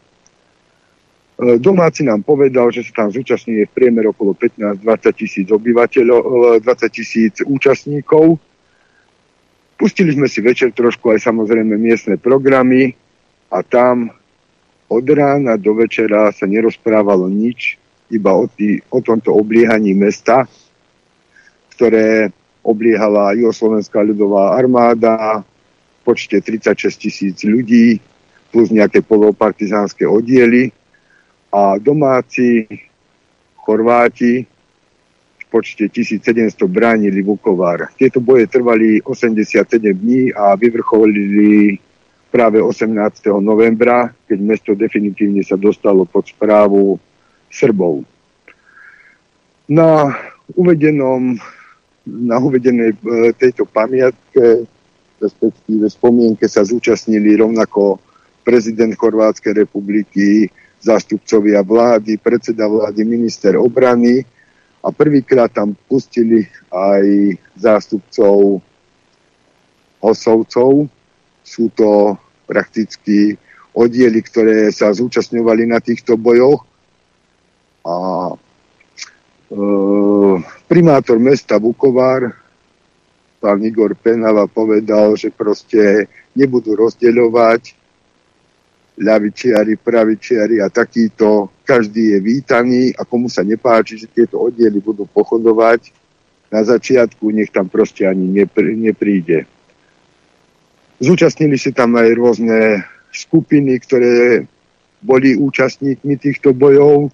domáci 1.56 2.04
nám 2.04 2.20
povedal, 2.20 2.68
že 2.68 2.84
sa 2.84 3.04
tam 3.04 3.08
zúčastňuje 3.08 3.64
v 3.64 3.72
priemer 3.72 4.12
okolo 4.12 4.36
15-20 4.36 5.16
tisíc 5.16 5.48
obyvateľov, 5.48 6.60
20 6.60 6.68
e, 6.68 6.88
tisíc 6.92 7.34
účastníkov. 7.48 8.36
Pustili 9.76 10.16
sme 10.16 10.24
si 10.24 10.40
večer 10.40 10.72
trošku 10.72 11.12
aj 11.12 11.20
samozrejme 11.20 11.76
miestne 11.76 12.16
programy 12.16 12.96
a 13.52 13.60
tam 13.60 14.08
od 14.88 15.06
rána 15.12 15.60
do 15.60 15.76
večera 15.76 16.32
sa 16.32 16.48
nerozprávalo 16.48 17.28
nič, 17.28 17.76
iba 18.08 18.32
o, 18.32 18.48
tý, 18.48 18.80
o 18.88 19.04
tomto 19.04 19.34
obliehaní 19.36 19.92
mesta, 19.92 20.48
ktoré 21.76 22.32
obliehala 22.64 23.36
Jugoslovenská 23.36 24.00
ľudová 24.00 24.56
armáda 24.56 25.42
v 25.42 25.98
počte 26.08 26.40
36 26.40 26.96
tisíc 26.96 27.36
ľudí 27.44 28.00
plus 28.54 28.72
nejaké 28.72 29.02
polopartizánske 29.04 30.06
oddiely. 30.06 30.72
A 31.52 31.78
domáci 31.78 32.66
Chorváti 33.60 34.46
počte 35.56 35.88
1700 35.88 36.68
bránili 36.68 37.24
Vukovar. 37.24 37.88
Tieto 37.96 38.20
boje 38.20 38.44
trvali 38.44 39.00
87 39.00 39.64
dní 39.80 40.28
a 40.36 40.52
vyvrcholili 40.52 41.80
práve 42.28 42.60
18. 42.60 42.92
novembra, 43.40 44.12
keď 44.28 44.38
mesto 44.44 44.76
definitívne 44.76 45.40
sa 45.40 45.56
dostalo 45.56 46.04
pod 46.04 46.28
správu 46.28 47.00
Srbov. 47.48 48.04
Na 49.72 50.12
uvedenom 50.52 51.40
na 52.06 52.38
uvedenej 52.38 52.94
e, 52.94 52.96
tejto 53.34 53.66
pamiatke, 53.66 54.62
respektíve 55.18 55.90
spomienke 55.90 56.46
sa 56.46 56.62
zúčastnili 56.62 57.34
rovnako 57.34 57.98
prezident 58.46 58.94
Chorvátskej 58.94 59.66
republiky, 59.66 60.46
zástupcovia 60.78 61.66
vlády, 61.66 62.14
predseda 62.22 62.70
vlády, 62.70 63.02
minister 63.02 63.58
obrany 63.58 64.22
a 64.86 64.94
prvýkrát 64.94 65.50
tam 65.50 65.74
pustili 65.90 66.46
aj 66.70 67.34
zástupcov 67.58 68.62
Hosovcov. 69.98 70.86
Sú 71.42 71.74
to 71.74 72.14
prakticky 72.46 73.34
oddiely, 73.74 74.22
ktoré 74.22 74.70
sa 74.70 74.94
zúčastňovali 74.94 75.66
na 75.66 75.82
týchto 75.82 76.14
bojoch. 76.14 76.62
A 77.82 77.96
e, 78.30 78.34
primátor 80.70 81.18
mesta 81.18 81.58
Vukovar, 81.58 82.30
pán 83.42 83.58
Igor 83.66 83.98
Penava, 83.98 84.46
povedal, 84.46 85.18
že 85.18 85.34
proste 85.34 86.06
nebudú 86.38 86.78
rozdeľovať 86.78 87.74
ľavičiari, 89.02 89.74
pravičiari 89.82 90.62
a 90.62 90.70
takýto. 90.70 91.55
Každý 91.66 92.14
je 92.14 92.18
vítaný 92.22 92.94
a 92.94 93.02
komu 93.02 93.26
sa 93.26 93.42
nepáči, 93.42 93.98
že 93.98 94.06
tieto 94.06 94.38
oddiely 94.38 94.78
budú 94.78 95.02
pochodovať 95.10 95.90
na 96.46 96.62
začiatku, 96.62 97.26
nech 97.34 97.50
tam 97.50 97.66
proste 97.66 98.06
ani 98.06 98.46
nepríde. 98.62 99.50
Zúčastnili 101.02 101.58
sa 101.58 101.74
tam 101.74 101.98
aj 101.98 102.08
rôzne 102.14 102.86
skupiny, 103.10 103.82
ktoré 103.82 104.46
boli 105.02 105.34
účastníkmi 105.34 106.14
týchto 106.16 106.54
bojov. 106.54 107.10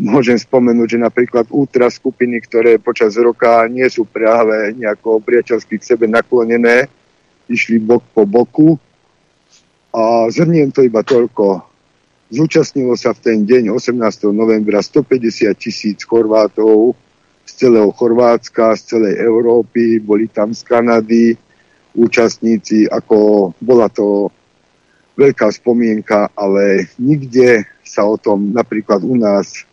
Môžem 0.00 0.40
spomenúť, 0.40 0.96
že 0.96 1.04
napríklad 1.04 1.48
útra 1.52 1.92
skupiny, 1.92 2.40
ktoré 2.44 2.80
počas 2.80 3.16
roka 3.20 3.68
nie 3.68 3.84
sú 3.92 4.08
práve 4.08 4.72
nejako 4.80 5.20
priateľsky 5.20 5.76
k 5.76 5.92
sebe 5.92 6.08
naklonené, 6.08 6.88
išli 7.52 7.76
bok 7.76 8.00
po 8.16 8.24
boku. 8.24 8.80
A 9.92 10.28
zhrniem 10.32 10.72
to 10.72 10.80
iba 10.84 11.04
toľko. 11.04 11.71
Zúčastnilo 12.32 12.96
sa 12.96 13.12
v 13.12 13.20
ten 13.20 13.38
deň 13.44 13.76
18. 13.76 14.32
novembra 14.32 14.80
150 14.80 15.52
tisíc 15.52 16.00
Chorvátov 16.08 16.96
z 17.44 17.52
celého 17.52 17.92
Chorvátska, 17.92 18.72
z 18.72 18.96
celej 18.96 19.20
Európy, 19.20 20.00
boli 20.00 20.32
tam 20.32 20.56
z 20.56 20.64
Kanady, 20.64 21.36
účastníci, 21.92 22.88
ako 22.88 23.52
bola 23.60 23.92
to 23.92 24.32
veľká 25.12 25.52
spomienka, 25.52 26.32
ale 26.32 26.88
nikde 26.96 27.68
sa 27.84 28.08
o 28.08 28.16
tom 28.16 28.48
napríklad 28.48 29.04
u 29.04 29.12
nás 29.12 29.68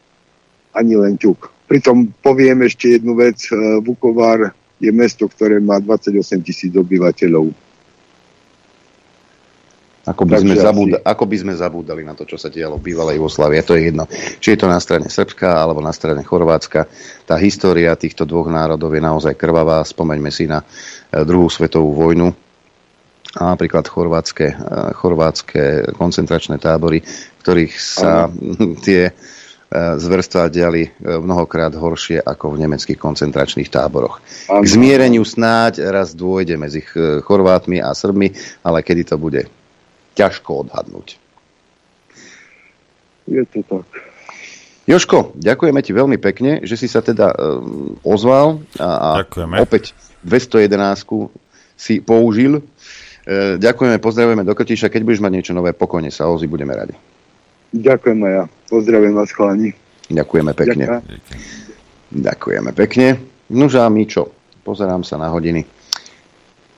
ani 0.76 1.00
len 1.00 1.16
ťuk. 1.16 1.48
Pritom 1.64 2.12
poviem 2.20 2.68
ešte 2.68 3.00
jednu 3.00 3.16
vec. 3.16 3.40
E, 3.48 3.80
Vukovar 3.80 4.52
je 4.84 4.92
mesto, 4.92 5.32
ktoré 5.32 5.64
má 5.64 5.80
28 5.80 6.44
tisíc 6.44 6.76
obyvateľov. 6.76 7.56
Ako 10.10 10.26
by, 10.26 10.42
sme 10.42 10.58
zabúda, 10.58 10.98
ako 11.06 11.24
by 11.30 11.38
sme 11.38 11.54
zabúdali 11.54 12.02
na 12.02 12.18
to, 12.18 12.26
čo 12.26 12.42
sa 12.42 12.50
dialo 12.50 12.82
v 12.82 12.92
bývalej 12.92 13.22
Jugoslávii. 13.22 13.62
To 13.62 13.78
je 13.78 13.82
jedno. 13.94 14.10
Či 14.42 14.58
je 14.58 14.60
to 14.66 14.68
na 14.68 14.82
strane 14.82 15.06
Srbska 15.06 15.46
alebo 15.46 15.86
na 15.86 15.94
strane 15.94 16.26
Chorvátska. 16.26 16.90
Tá 17.30 17.38
história 17.38 17.94
týchto 17.94 18.26
dvoch 18.26 18.50
národov 18.50 18.90
je 18.98 19.06
naozaj 19.06 19.38
krvavá. 19.38 19.86
Spomeňme 19.86 20.34
si 20.34 20.50
na 20.50 20.66
eh, 20.66 21.22
druhú 21.22 21.46
svetovú 21.46 21.94
vojnu 21.94 22.34
a 23.38 23.54
napríklad 23.54 23.86
chorvátske, 23.86 24.48
eh, 24.50 24.58
chorvátske 24.98 25.94
koncentračné 25.94 26.58
tábory, 26.58 27.06
v 27.06 27.40
ktorých 27.46 27.74
sa 27.78 28.26
tie 28.86 29.14
eh, 29.14 29.14
zverstva 29.78 30.50
diali 30.50 30.90
mnohokrát 31.06 31.78
horšie 31.78 32.18
ako 32.18 32.58
v 32.58 32.66
nemeckých 32.66 32.98
koncentračných 32.98 33.70
táboroch. 33.70 34.18
K 34.50 34.66
zmiereniu 34.66 35.22
snáď 35.22 35.86
raz 35.94 36.18
dôjde 36.18 36.58
medzi 36.58 36.82
Chorvátmi 37.22 37.78
a 37.78 37.94
Srbmi, 37.94 38.34
ale 38.66 38.82
kedy 38.82 39.14
to 39.14 39.22
bude, 39.22 39.46
ťažko 40.20 40.68
odhadnúť. 40.68 41.16
Je 43.32 43.44
to 43.48 43.64
tak. 43.64 43.88
Joško, 44.90 45.38
ďakujeme 45.38 45.80
ti 45.86 45.94
veľmi 45.94 46.18
pekne, 46.18 46.66
že 46.66 46.74
si 46.74 46.90
sa 46.90 47.06
teda 47.06 47.30
um, 47.30 47.94
ozval 48.02 48.66
a, 48.82 49.22
a 49.22 49.62
opäť 49.62 49.94
211 50.26 51.06
si 51.78 52.02
použil. 52.02 52.66
E, 53.24 53.62
ďakujeme, 53.62 54.02
pozdravujeme 54.02 54.42
do 54.42 54.58
Krtiša. 54.58 54.90
Keď 54.90 55.02
budeš 55.06 55.22
mať 55.22 55.32
niečo 55.38 55.54
nové, 55.54 55.78
pokojne 55.78 56.10
sa 56.10 56.26
ozvi, 56.26 56.50
budeme 56.50 56.74
radi. 56.74 56.98
Ďakujem 57.70 58.18
aj 58.18 58.34
ja. 58.34 58.44
Pozdravujem 58.66 59.14
vás, 59.14 59.30
chalani. 59.30 59.78
Ďakujeme 60.10 60.52
pekne. 60.58 60.86
Ďakujem. 60.90 61.40
Ďakujeme 62.10 62.72
pekne. 62.74 63.08
Nož 63.54 63.78
a 63.78 63.86
my 63.86 64.04
čo? 64.10 64.34
Pozerám 64.66 65.06
sa 65.06 65.22
na 65.22 65.30
hodiny. 65.30 65.70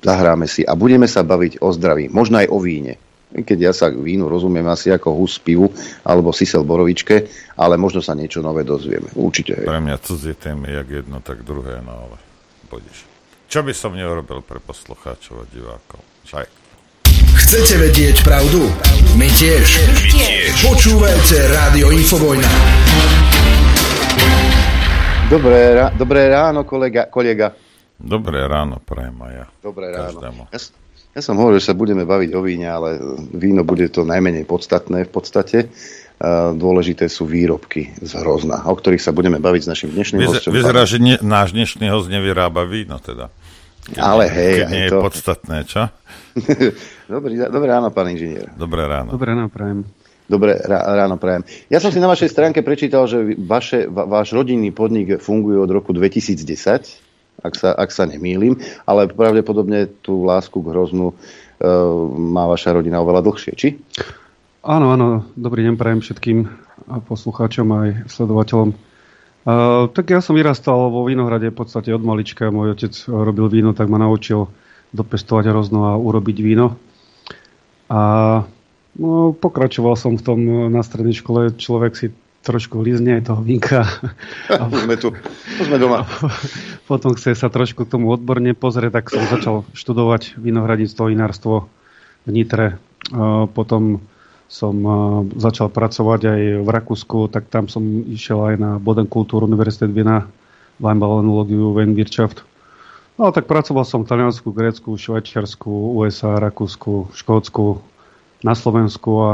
Zahráme 0.04 0.52
si 0.52 0.68
a 0.68 0.76
budeme 0.76 1.08
sa 1.08 1.24
baviť 1.24 1.64
o 1.64 1.72
zdraví. 1.72 2.12
Možno 2.12 2.44
aj 2.44 2.52
o 2.52 2.60
víne 2.60 3.00
keď 3.32 3.58
ja 3.60 3.72
sa 3.72 3.88
k 3.88 3.96
vínu 3.96 4.28
rozumiem 4.28 4.68
asi 4.68 4.92
ako 4.92 5.16
hus 5.16 5.40
pivu 5.40 5.72
alebo 6.04 6.36
sisel 6.36 6.68
borovičke, 6.68 7.32
ale 7.56 7.80
možno 7.80 8.04
sa 8.04 8.12
niečo 8.12 8.44
nové 8.44 8.68
dozvieme. 8.68 9.08
Určite. 9.16 9.64
Pre 9.64 9.80
mňa 9.80 9.98
cudzie 10.04 10.36
témy, 10.36 10.68
jak 10.68 10.88
jedno, 11.04 11.24
tak 11.24 11.48
druhé, 11.48 11.80
no 11.80 12.12
ale 12.12 12.18
pôjdeš. 12.68 13.08
Čo 13.52 13.64
by 13.68 13.74
som 13.76 13.96
neurobil 13.96 14.40
pre 14.44 14.64
poslucháčov 14.64 15.44
a 15.44 15.46
divákov? 15.52 16.00
Čaj. 16.24 16.48
Chcete 17.32 17.80
vedieť 17.80 18.24
pravdu? 18.24 18.68
My 19.20 19.28
tiež. 19.28 19.68
My 19.92 20.08
tiež. 20.08 20.52
Počúvajte 20.68 21.36
Rádio 21.52 21.92
Infovojna. 21.92 22.52
Dobré, 25.32 25.80
dobré 25.96 26.28
ráno, 26.28 26.68
kolega, 26.68 27.08
kolega. 27.08 27.56
Dobré 27.96 28.44
ráno, 28.44 28.84
prajem 28.84 29.16
aj 29.24 29.32
ja. 29.32 29.46
Dobré 29.64 29.88
ráno. 29.96 30.20
Ja, 30.52 30.60
ja 31.12 31.22
som 31.22 31.36
hovoril, 31.36 31.60
že 31.60 31.72
sa 31.72 31.76
budeme 31.76 32.08
baviť 32.08 32.30
o 32.36 32.42
víne, 32.42 32.72
ale 32.72 32.96
víno 33.36 33.68
bude 33.68 33.92
to 33.92 34.08
najmenej 34.08 34.48
podstatné 34.48 35.08
v 35.08 35.12
podstate. 35.12 35.68
Dôležité 36.56 37.10
sú 37.10 37.26
výrobky 37.26 37.92
z 37.98 38.12
hrozna, 38.22 38.64
o 38.70 38.76
ktorých 38.78 39.02
sa 39.02 39.12
budeme 39.12 39.42
baviť 39.42 39.62
s 39.66 39.68
našim 39.68 39.90
dnešným 39.92 40.22
Vyzer, 40.22 40.40
hostom. 40.40 40.54
Vyzerá, 40.54 40.82
že 40.86 41.02
ne, 41.02 41.18
náš 41.20 41.52
dnešný 41.52 41.90
host 41.90 42.08
nevyrába 42.08 42.64
víno 42.64 43.02
teda. 43.02 43.34
Keď 43.82 43.98
ale 43.98 44.30
hej, 44.30 44.56
keď 44.62 44.70
nie 44.70 44.84
je 44.86 44.92
to... 44.94 45.00
podstatné, 45.02 45.58
čo? 45.66 45.82
dobrý, 47.18 47.34
dobré 47.50 47.70
ráno, 47.74 47.90
pán 47.90 48.14
inžinier. 48.14 48.54
Dobré 48.54 48.86
ráno. 48.86 49.18
Dobré 49.18 49.34
ráno, 49.34 49.50
prajem. 49.50 49.82
Dobré 50.30 50.62
ráno, 50.64 51.20
prajem. 51.20 51.44
Ja 51.68 51.84
som 51.84 51.92
si 51.92 52.00
na 52.00 52.08
vašej 52.08 52.32
stránke 52.32 52.64
prečítal, 52.64 53.04
že 53.10 53.36
vaše, 53.36 53.90
va, 53.92 54.08
váš 54.08 54.32
rodinný 54.32 54.72
podnik 54.72 55.20
funguje 55.20 55.60
od 55.60 55.68
roku 55.68 55.92
2010 55.92 57.11
ak 57.42 57.54
sa, 57.58 57.70
ak 57.74 57.90
sa 57.90 58.08
nemýlim, 58.08 58.58
ale 58.86 59.10
pravdepodobne 59.12 59.90
tú 60.06 60.24
lásku 60.26 60.58
k 60.62 60.72
hroznu 60.72 61.12
e, 61.12 61.16
má 62.16 62.46
vaša 62.48 62.78
rodina 62.78 63.02
oveľa 63.02 63.26
dlhšie, 63.26 63.54
či? 63.58 63.78
Áno, 64.62 64.94
áno, 64.94 65.26
dobrý 65.34 65.66
deň 65.66 65.76
prajem 65.76 66.02
všetkým 66.06 66.46
poslucháčom 67.10 67.68
aj 67.70 67.90
sledovateľom. 68.14 68.78
Uh, 69.42 69.90
tak 69.90 70.14
ja 70.14 70.22
som 70.22 70.38
vyrastal 70.38 70.94
vo 70.94 71.02
Vinohrade 71.10 71.50
v 71.50 71.58
podstate 71.58 71.90
od 71.90 72.06
malička. 72.06 72.54
Môj 72.54 72.78
otec 72.78 72.94
robil 73.10 73.50
víno, 73.50 73.74
tak 73.74 73.90
ma 73.90 73.98
naučil 73.98 74.54
dopestovať 74.94 75.50
hrozno 75.50 75.90
a 75.90 75.98
urobiť 75.98 76.38
víno. 76.46 76.78
A 77.90 78.46
No, 78.92 79.32
pokračoval 79.32 79.96
som 79.96 80.20
v 80.20 80.26
tom 80.26 80.40
na 80.68 80.84
strednej 80.84 81.16
škole. 81.16 81.56
Človek 81.56 81.96
si 81.96 82.08
trošku 82.42 82.82
lízne 82.82 83.22
toho 83.22 83.42
vínka. 83.42 83.86
A 84.50 84.66
sme 84.86 84.98
tu, 84.98 85.14
sme 85.62 85.78
doma. 85.78 86.06
Potom 86.90 87.14
chce 87.14 87.38
sa 87.38 87.48
trošku 87.48 87.86
k 87.86 87.92
tomu 87.98 88.10
odborne 88.10 88.58
pozrieť, 88.58 89.02
tak 89.02 89.06
som 89.14 89.24
začal 89.30 89.56
študovať 89.78 90.42
vinohradníctvo, 90.42 91.14
vinárstvo 91.14 91.70
v 92.26 92.30
Nitre. 92.30 92.82
Potom 93.58 94.04
som 94.52 94.76
začal 95.40 95.72
pracovať 95.72 96.22
aj 96.28 96.42
v 96.62 96.70
Rakúsku, 96.70 97.32
tak 97.32 97.48
tam 97.48 97.72
som 97.72 98.04
išiel 98.12 98.52
aj 98.52 98.56
na 98.60 98.72
Bodenkultúr 98.84 99.48
Univerzität 99.48 99.96
Viena, 99.96 100.28
Weinballenologiu, 100.84 101.72
Weinwirtschaft. 101.72 102.44
No 103.16 103.32
tak 103.32 103.48
pracoval 103.48 103.88
som 103.88 104.04
v 104.04 104.12
Taliansku, 104.12 104.52
Grécku, 104.52 104.98
Švajčiarsku, 104.98 105.96
USA, 105.96 106.42
Rakúsku, 106.42 107.16
Škótsku, 107.16 107.80
na 108.42 108.58
Slovensku 108.58 109.12
a 109.22 109.32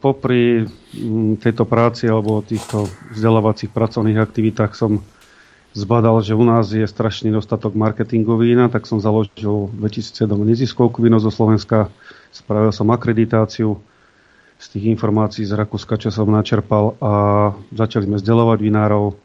popri 0.00 0.64
mm, 0.96 1.36
tejto 1.44 1.68
práci 1.68 2.08
alebo 2.08 2.40
týchto 2.40 2.88
vzdelávacích 3.12 3.68
pracovných 3.68 4.16
aktivitách 4.16 4.72
som 4.72 5.04
zbadal, 5.76 6.24
že 6.24 6.32
u 6.32 6.44
nás 6.48 6.72
je 6.72 6.86
strašný 6.86 7.28
dostatok 7.28 7.76
marketingu 7.76 8.40
vína, 8.40 8.72
tak 8.72 8.88
som 8.88 9.02
založil 9.04 9.68
2007 9.76 10.24
neziskovku 10.32 11.04
víno 11.04 11.20
zo 11.20 11.28
Slovenska, 11.28 11.92
spravil 12.32 12.72
som 12.72 12.88
akreditáciu 12.88 13.76
z 14.56 14.66
tých 14.70 14.84
informácií 14.96 15.44
z 15.44 15.52
Rakúska, 15.52 16.00
čo 16.00 16.08
som 16.08 16.30
načerpal 16.30 16.96
a 17.02 17.12
začali 17.74 18.08
sme 18.08 18.16
vzdelovať 18.16 18.58
vinárov. 18.64 19.18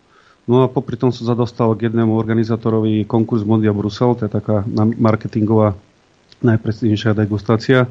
No 0.50 0.66
a 0.66 0.68
popri 0.68 0.98
tom 0.98 1.14
som 1.14 1.30
sa 1.30 1.38
dostal 1.38 1.70
k 1.78 1.88
jednému 1.88 2.12
organizátorovi 2.18 3.06
konkurs 3.06 3.46
Mondia 3.46 3.72
Brusel, 3.72 4.18
to 4.18 4.26
je 4.26 4.32
taká 4.34 4.66
marketingová 4.98 5.78
najprestížnejšia 6.44 7.14
degustácia 7.14 7.88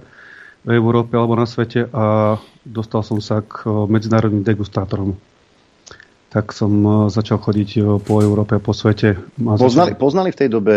v 0.67 0.71
Európe 0.75 1.15
alebo 1.15 1.39
na 1.39 1.47
svete 1.47 1.87
a 1.93 2.37
dostal 2.67 3.07
som 3.07 3.23
sa 3.23 3.45
k 3.45 3.67
eh, 3.67 3.71
medzinárodným 3.87 4.43
degustátorom. 4.43 5.15
Tak 6.29 6.53
som 6.53 6.73
eh, 6.83 6.93
začal 7.13 7.39
chodiť 7.39 7.71
eh, 7.79 7.83
po 8.03 8.21
Európe, 8.21 8.59
po 8.59 8.75
svete. 8.75 9.19
Poznali, 9.39 9.95
poznali 9.95 10.31
v 10.35 10.39
tej 10.45 10.49
dobe 10.51 10.75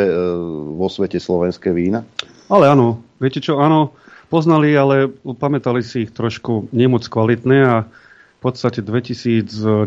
vo 0.77 0.87
svete 0.87 1.17
slovenské 1.17 1.73
vína? 1.73 2.05
Ale 2.51 2.69
áno, 2.69 3.01
viete 3.17 3.39
čo, 3.39 3.57
áno, 3.57 3.95
poznali, 4.27 4.75
ale 4.75 5.09
pamätali 5.39 5.81
si 5.81 6.07
ich 6.07 6.11
trošku 6.11 6.71
nemoc 6.75 7.07
kvalitné 7.07 7.57
a 7.63 7.75
v 7.87 8.39
podstate 8.41 8.81
v 8.81 8.97
2010, 8.97 9.85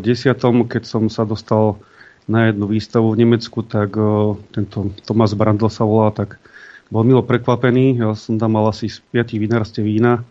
keď 0.70 0.82
som 0.86 1.10
sa 1.10 1.26
dostal 1.26 1.82
na 2.30 2.48
jednu 2.48 2.70
výstavu 2.70 3.12
v 3.12 3.20
Nemecku, 3.26 3.66
tak 3.66 3.98
tento 4.54 4.94
Tomas 5.04 5.34
Brandl 5.34 5.68
sa 5.68 5.84
volá, 5.84 6.14
tak 6.14 6.38
bol 6.92 7.02
milo 7.04 7.24
prekvapený. 7.24 8.00
Ja 8.00 8.12
som 8.16 8.36
tam 8.36 8.56
mal 8.56 8.68
asi 8.68 8.90
z 8.90 9.00
5 9.12 9.36
vinárstiev 9.36 9.84
vína. 9.84 10.24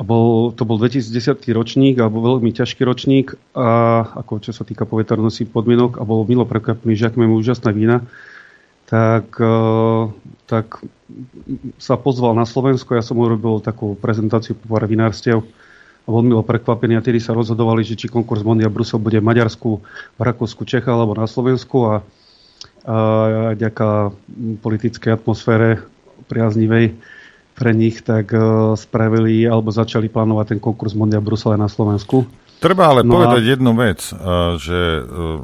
A 0.00 0.02
bol, 0.02 0.48
to 0.56 0.64
bol 0.64 0.80
2010 0.80 1.44
ročník 1.52 2.00
a 2.00 2.08
bol 2.08 2.24
veľmi 2.24 2.56
ťažký 2.56 2.88
ročník 2.88 3.36
a 3.52 4.00
ako 4.16 4.40
čo 4.40 4.56
sa 4.56 4.64
týka 4.64 4.88
povetrnosti 4.88 5.44
podmienok 5.44 6.00
a 6.00 6.08
bol 6.08 6.24
milo 6.24 6.48
prekvapený, 6.48 6.96
že 6.96 7.12
ak 7.12 7.20
máme 7.20 7.36
úžasné 7.36 7.68
vína, 7.76 8.08
tak, 8.88 9.36
eh, 9.36 10.02
tak 10.48 10.80
sa 11.76 12.00
pozval 12.00 12.32
na 12.32 12.48
Slovensko. 12.48 12.96
Ja 12.96 13.04
som 13.04 13.20
urobil 13.20 13.60
takú 13.60 13.92
prezentáciu 13.92 14.56
po 14.56 14.72
pár 14.72 14.88
vinárstiev 14.88 15.44
a 16.04 16.08
bol 16.08 16.24
milo 16.24 16.40
prekvapený 16.40 16.96
a 16.96 17.04
tedy 17.04 17.20
sa 17.20 17.36
rozhodovali, 17.36 17.84
že 17.84 17.94
či 17.94 18.08
konkurs 18.08 18.40
Mondia 18.40 18.72
Brusel 18.72 19.04
bude 19.04 19.20
v 19.20 19.28
Maďarsku, 19.28 19.70
v 20.16 20.20
Rakúsku, 20.20 20.64
Čechách 20.64 20.96
alebo 20.96 21.12
na 21.12 21.28
Slovensku 21.28 21.76
a 21.86 21.94
a 22.84 23.52
ďaká 23.56 24.14
politickej 24.64 25.20
atmosfére 25.20 25.84
priaznivej 26.30 26.96
pre 27.60 27.76
nich, 27.76 28.00
tak 28.00 28.32
e, 28.32 28.40
spravili 28.80 29.44
alebo 29.44 29.68
začali 29.68 30.08
plánovať 30.08 30.56
ten 30.56 30.60
konkurs 30.64 30.96
Mondia 30.96 31.20
Brusele 31.20 31.60
na 31.60 31.68
Slovensku. 31.68 32.24
Treba 32.56 32.88
ale 32.88 33.04
no 33.04 33.20
povedať 33.20 33.44
a... 33.44 33.50
jednu 33.52 33.72
vec, 33.76 34.00
e, 34.08 34.12
že 34.56 34.80
e, 34.80 35.02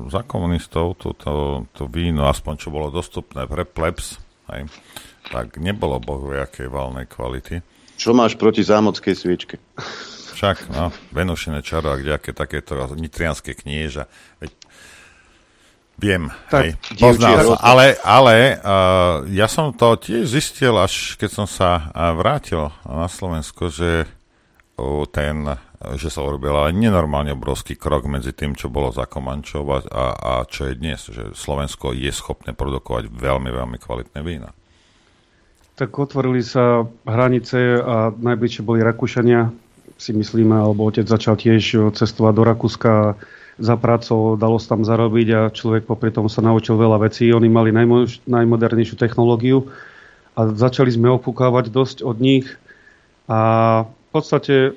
za 0.09 0.25
komunistov 0.25 0.97
to, 0.97 1.13
to, 1.13 1.35
to 1.77 1.85
víno, 1.93 2.25
aspoň 2.33 2.55
čo 2.57 2.73
bolo 2.73 2.89
dostupné 2.89 3.45
pre 3.45 3.69
plebs, 3.69 4.17
hej, 4.49 4.65
tak 5.29 5.61
nebolo 5.61 6.01
bohu 6.01 6.33
jakej 6.33 6.73
valnej 6.73 7.05
kvality. 7.05 7.61
Čo 8.01 8.17
máš 8.17 8.41
proti 8.41 8.65
zámockej 8.65 9.15
sviečke? 9.17 9.57
Však, 10.37 10.69
no, 10.69 10.93
Venušine 11.17 11.65
čaro 11.65 11.97
a 11.97 12.01
kdejaké 12.01 12.37
takéto 12.37 12.77
nitrianské 12.93 13.57
knieža. 13.57 14.05
Veď 14.37 14.53
Viem, 15.97 16.29
tak, 16.53 16.63
hej, 16.63 16.71
poznal 17.01 17.41
sa. 17.41 17.57
Ale, 17.65 17.97
ale 18.05 18.61
uh, 18.61 19.25
ja 19.33 19.49
som 19.49 19.73
to 19.73 19.97
tiež 19.97 20.29
zistil, 20.29 20.77
až 20.77 21.17
keď 21.17 21.31
som 21.33 21.47
sa 21.49 21.89
uh, 21.89 22.13
vrátil 22.13 22.69
na 22.85 23.09
Slovensko, 23.09 23.73
že 23.73 24.05
uh, 24.05 25.05
ten, 25.09 25.57
že 25.97 26.13
sa 26.13 26.21
urobil 26.21 26.53
ale 26.53 26.77
nenormálne 26.77 27.33
obrovský 27.33 27.81
krok 27.81 28.05
medzi 28.13 28.37
tým, 28.37 28.53
čo 28.53 28.69
bolo 28.69 28.93
za 28.93 29.09
Komančov 29.09 29.65
a, 29.73 29.79
a 30.13 30.33
čo 30.45 30.69
je 30.69 30.75
dnes, 30.77 31.01
že 31.01 31.33
Slovensko 31.33 31.97
je 31.97 32.13
schopné 32.13 32.53
produkovať 32.53 33.09
veľmi, 33.09 33.49
veľmi 33.49 33.81
kvalitné 33.81 34.21
vína. 34.21 34.53
Tak 35.81 35.93
otvorili 35.97 36.45
sa 36.45 36.85
hranice 37.05 37.81
a 37.81 38.09
najbližšie 38.13 38.65
boli 38.65 38.85
Rakúšania, 38.85 39.49
si 39.97 40.13
myslíme, 40.13 40.53
alebo 40.53 40.89
otec 40.89 41.09
začal 41.09 41.41
tiež 41.41 41.93
cestovať 41.97 42.33
do 42.37 42.43
Rakúska 42.45 42.93
za 43.57 43.75
prácou, 43.81 44.37
dalo 44.37 44.61
sa 44.61 44.77
tam 44.77 44.85
zarobiť 44.85 45.29
a 45.33 45.41
človek 45.49 45.89
popri 45.89 46.13
tom 46.13 46.29
sa 46.29 46.45
naučil 46.45 46.77
veľa 46.77 47.01
vecí. 47.09 47.33
Oni 47.33 47.49
mali 47.49 47.73
najmo- 47.73 48.29
najmodernejšiu 48.29 49.01
technológiu 49.01 49.73
a 50.37 50.53
začali 50.53 50.93
sme 50.93 51.09
opúkávať 51.09 51.73
dosť 51.73 52.05
od 52.05 52.17
nich 52.21 52.45
a 53.25 53.41
v 53.89 54.09
podstate 54.13 54.77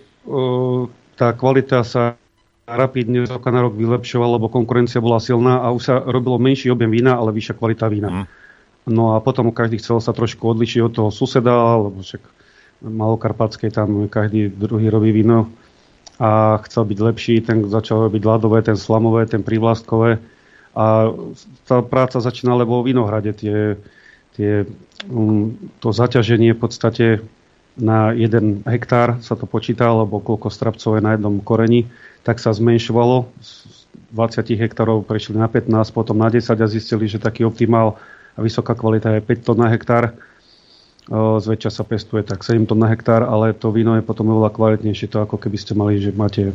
tá 1.20 1.28
kvalita 1.36 1.84
sa 1.84 2.16
rapidne 2.70 3.26
z 3.26 3.34
roka 3.34 3.50
na 3.52 3.66
rok 3.66 3.76
vylepšovala, 3.76 4.38
lebo 4.38 4.48
konkurencia 4.48 5.04
bola 5.04 5.20
silná 5.20 5.60
a 5.60 5.74
už 5.74 5.82
sa 5.84 5.96
robilo 6.00 6.38
menší 6.38 6.70
objem 6.70 6.94
vína, 6.94 7.18
ale 7.18 7.34
vyššia 7.34 7.58
kvalita 7.58 7.90
vína. 7.90 8.10
Mm. 8.10 8.26
No 8.90 9.18
a 9.18 9.22
potom 9.22 9.52
každý 9.52 9.82
chcel 9.82 10.00
sa 10.00 10.16
trošku 10.16 10.42
odlišiť 10.46 10.80
od 10.86 10.94
toho 10.94 11.10
suseda, 11.12 11.52
lebo 11.76 12.00
však 12.00 12.22
Malokarpatskej 12.80 13.76
tam 13.76 14.08
každý 14.08 14.48
druhý 14.48 14.88
robí 14.88 15.12
víno 15.12 15.52
a 16.20 16.60
chcel 16.68 16.84
byť 16.84 17.00
lepší, 17.00 17.36
ten 17.40 17.64
začal 17.64 18.12
robiť 18.12 18.22
ľadové, 18.28 18.60
ten 18.60 18.76
slamové, 18.76 19.24
ten 19.24 19.40
privlastkové. 19.40 20.20
A 20.76 21.16
tá 21.64 21.80
práca 21.80 22.20
začínala 22.20 22.68
vo 22.68 22.84
Vinohrade. 22.84 23.32
Tie, 23.32 23.80
tie, 24.36 24.68
um, 25.08 25.56
to 25.80 25.96
zaťaženie 25.96 26.52
v 26.54 26.60
podstate 26.60 27.06
na 27.80 28.12
jeden 28.12 28.60
hektár 28.68 29.24
sa 29.24 29.40
to 29.40 29.48
počíta, 29.48 29.88
alebo 29.88 30.20
koľko 30.20 30.52
strapcov 30.52 31.00
je 31.00 31.02
na 31.02 31.16
jednom 31.16 31.40
koreni, 31.40 31.88
tak 32.28 32.44
sa 32.44 32.52
zmenšovalo. 32.52 33.32
Z 33.40 33.88
20 34.12 34.60
hektárov 34.60 35.08
prešli 35.08 35.40
na 35.40 35.48
15, 35.48 35.96
potom 35.96 36.20
na 36.20 36.28
10 36.28 36.52
a 36.52 36.68
zistili, 36.68 37.08
že 37.08 37.22
taký 37.22 37.46
optimál 37.46 37.96
a 38.36 38.40
vysoká 38.44 38.76
kvalita 38.76 39.16
je 39.18 39.22
5 39.24 39.46
tón 39.46 39.58
na 39.62 39.72
hektár 39.72 40.18
zväčša 41.10 41.74
sa 41.74 41.82
pestuje 41.82 42.22
tak 42.22 42.46
7 42.46 42.70
tón 42.70 42.78
na 42.78 42.86
hektár, 42.94 43.26
ale 43.26 43.58
to 43.58 43.74
víno 43.74 43.98
je 43.98 44.06
potom 44.06 44.30
oveľa 44.30 44.54
kvalitnejšie. 44.54 45.10
To 45.10 45.26
ako 45.26 45.42
keby 45.42 45.58
ste 45.58 45.74
mali, 45.74 45.98
že 45.98 46.14
máte 46.14 46.54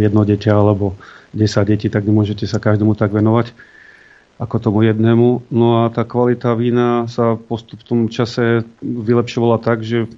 jedno 0.00 0.24
dieťa 0.24 0.56
alebo 0.56 0.96
10 1.36 1.68
detí, 1.68 1.92
tak 1.92 2.08
nemôžete 2.08 2.48
sa 2.48 2.56
každému 2.56 2.96
tak 2.96 3.12
venovať 3.12 3.52
ako 4.40 4.56
tomu 4.56 4.88
jednému. 4.88 5.52
No 5.52 5.84
a 5.84 5.92
tá 5.92 6.08
kvalita 6.08 6.56
vína 6.56 7.04
sa 7.12 7.36
postup 7.36 7.84
v 7.84 7.88
tom 7.92 8.00
čase 8.08 8.64
vylepšovala 8.80 9.60
tak, 9.60 9.84
že 9.84 10.08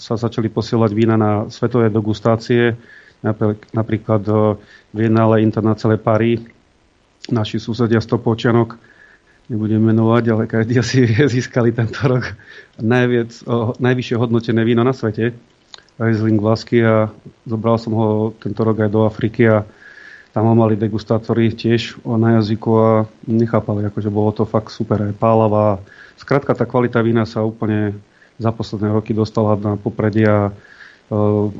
sa 0.00 0.16
začali 0.16 0.48
posielať 0.48 0.90
vína 0.96 1.20
na 1.20 1.52
svetové 1.52 1.92
degustácie, 1.92 2.80
napríklad 3.76 4.24
Viennále 4.96 5.44
Internacionale 5.44 6.00
Paris, 6.00 6.40
naši 7.28 7.60
susedia 7.60 8.00
Stopočianok, 8.00 8.80
nebudem 9.50 9.82
menovať, 9.82 10.24
ale 10.30 10.42
každý 10.46 10.78
asi 10.78 11.02
získali 11.34 11.74
tento 11.74 11.98
rok 12.06 12.38
najviac, 12.78 13.34
o, 13.50 13.74
najvyššie 13.82 14.16
hodnotené 14.16 14.62
víno 14.62 14.86
na 14.86 14.94
svete, 14.94 15.34
Riesling 16.00 16.40
Vlasky 16.40 16.80
a 16.80 17.10
zobral 17.44 17.76
som 17.76 17.92
ho 17.92 18.08
tento 18.38 18.62
rok 18.64 18.80
aj 18.80 18.88
do 18.88 19.04
Afriky 19.04 19.50
a 19.50 19.66
tam 20.30 20.46
ho 20.46 20.54
mali 20.54 20.78
degustátori 20.78 21.50
tiež 21.50 22.06
na 22.06 22.38
jazyku 22.38 22.70
a 22.78 22.90
nechápali, 23.26 23.90
akože 23.90 24.08
bolo 24.14 24.30
to 24.30 24.46
fakt 24.46 24.70
super, 24.70 25.10
aj 25.10 25.18
pálava. 25.18 25.82
Skrátka 26.16 26.54
tá 26.54 26.64
kvalita 26.64 27.02
vína 27.02 27.26
sa 27.26 27.42
úplne 27.42 27.98
za 28.38 28.54
posledné 28.54 28.94
roky 28.94 29.10
dostala 29.10 29.58
na 29.58 29.74
popredie 29.74 30.24
a 30.24 30.54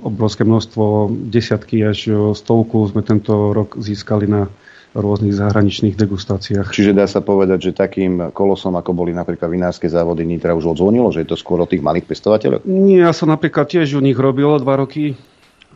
obrovské 0.07 0.47
množstvo, 0.47 1.11
desiatky 1.27 1.83
až 1.83 2.31
stovku 2.39 2.87
sme 2.87 3.03
tento 3.03 3.51
rok 3.51 3.75
získali 3.83 4.31
na 4.31 4.47
rôznych 4.91 5.35
zahraničných 5.39 5.95
degustáciách. 5.95 6.75
Čiže 6.75 6.99
dá 6.99 7.07
sa 7.07 7.23
povedať, 7.23 7.71
že 7.71 7.79
takým 7.79 8.35
kolosom, 8.35 8.75
ako 8.75 8.91
boli 8.91 9.15
napríklad 9.15 9.47
vinárske 9.47 9.87
závody 9.87 10.27
Nitra, 10.27 10.59
už 10.59 10.75
odzvonilo, 10.75 11.15
že 11.15 11.23
je 11.23 11.31
to 11.31 11.39
skôr 11.39 11.63
o 11.63 11.71
tých 11.71 11.83
malých 11.83 12.11
pestovateľoch? 12.11 12.67
Nie, 12.67 13.07
ja 13.07 13.13
som 13.15 13.31
napríklad 13.31 13.71
tiež 13.71 13.95
u 13.95 14.03
nich 14.03 14.19
robil 14.19 14.51
dva 14.59 14.75
roky. 14.83 15.15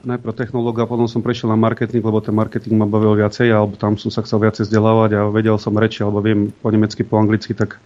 Najprv 0.04 0.36
technológ 0.36 0.76
a 0.82 0.84
potom 0.84 1.08
som 1.08 1.24
prešiel 1.24 1.48
na 1.48 1.56
marketing, 1.56 2.04
lebo 2.04 2.20
ten 2.20 2.36
marketing 2.36 2.76
ma 2.76 2.84
bavil 2.84 3.16
viacej, 3.16 3.48
alebo 3.48 3.78
tam 3.80 3.96
som 3.96 4.12
sa 4.12 4.20
chcel 4.20 4.36
viacej 4.42 4.68
vzdelávať 4.68 5.10
a 5.16 5.20
vedel 5.32 5.56
som 5.56 5.72
reči, 5.72 6.04
alebo 6.04 6.20
viem 6.20 6.52
po 6.52 6.68
nemecky, 6.68 7.06
po 7.08 7.16
anglicky, 7.16 7.56
tak 7.56 7.80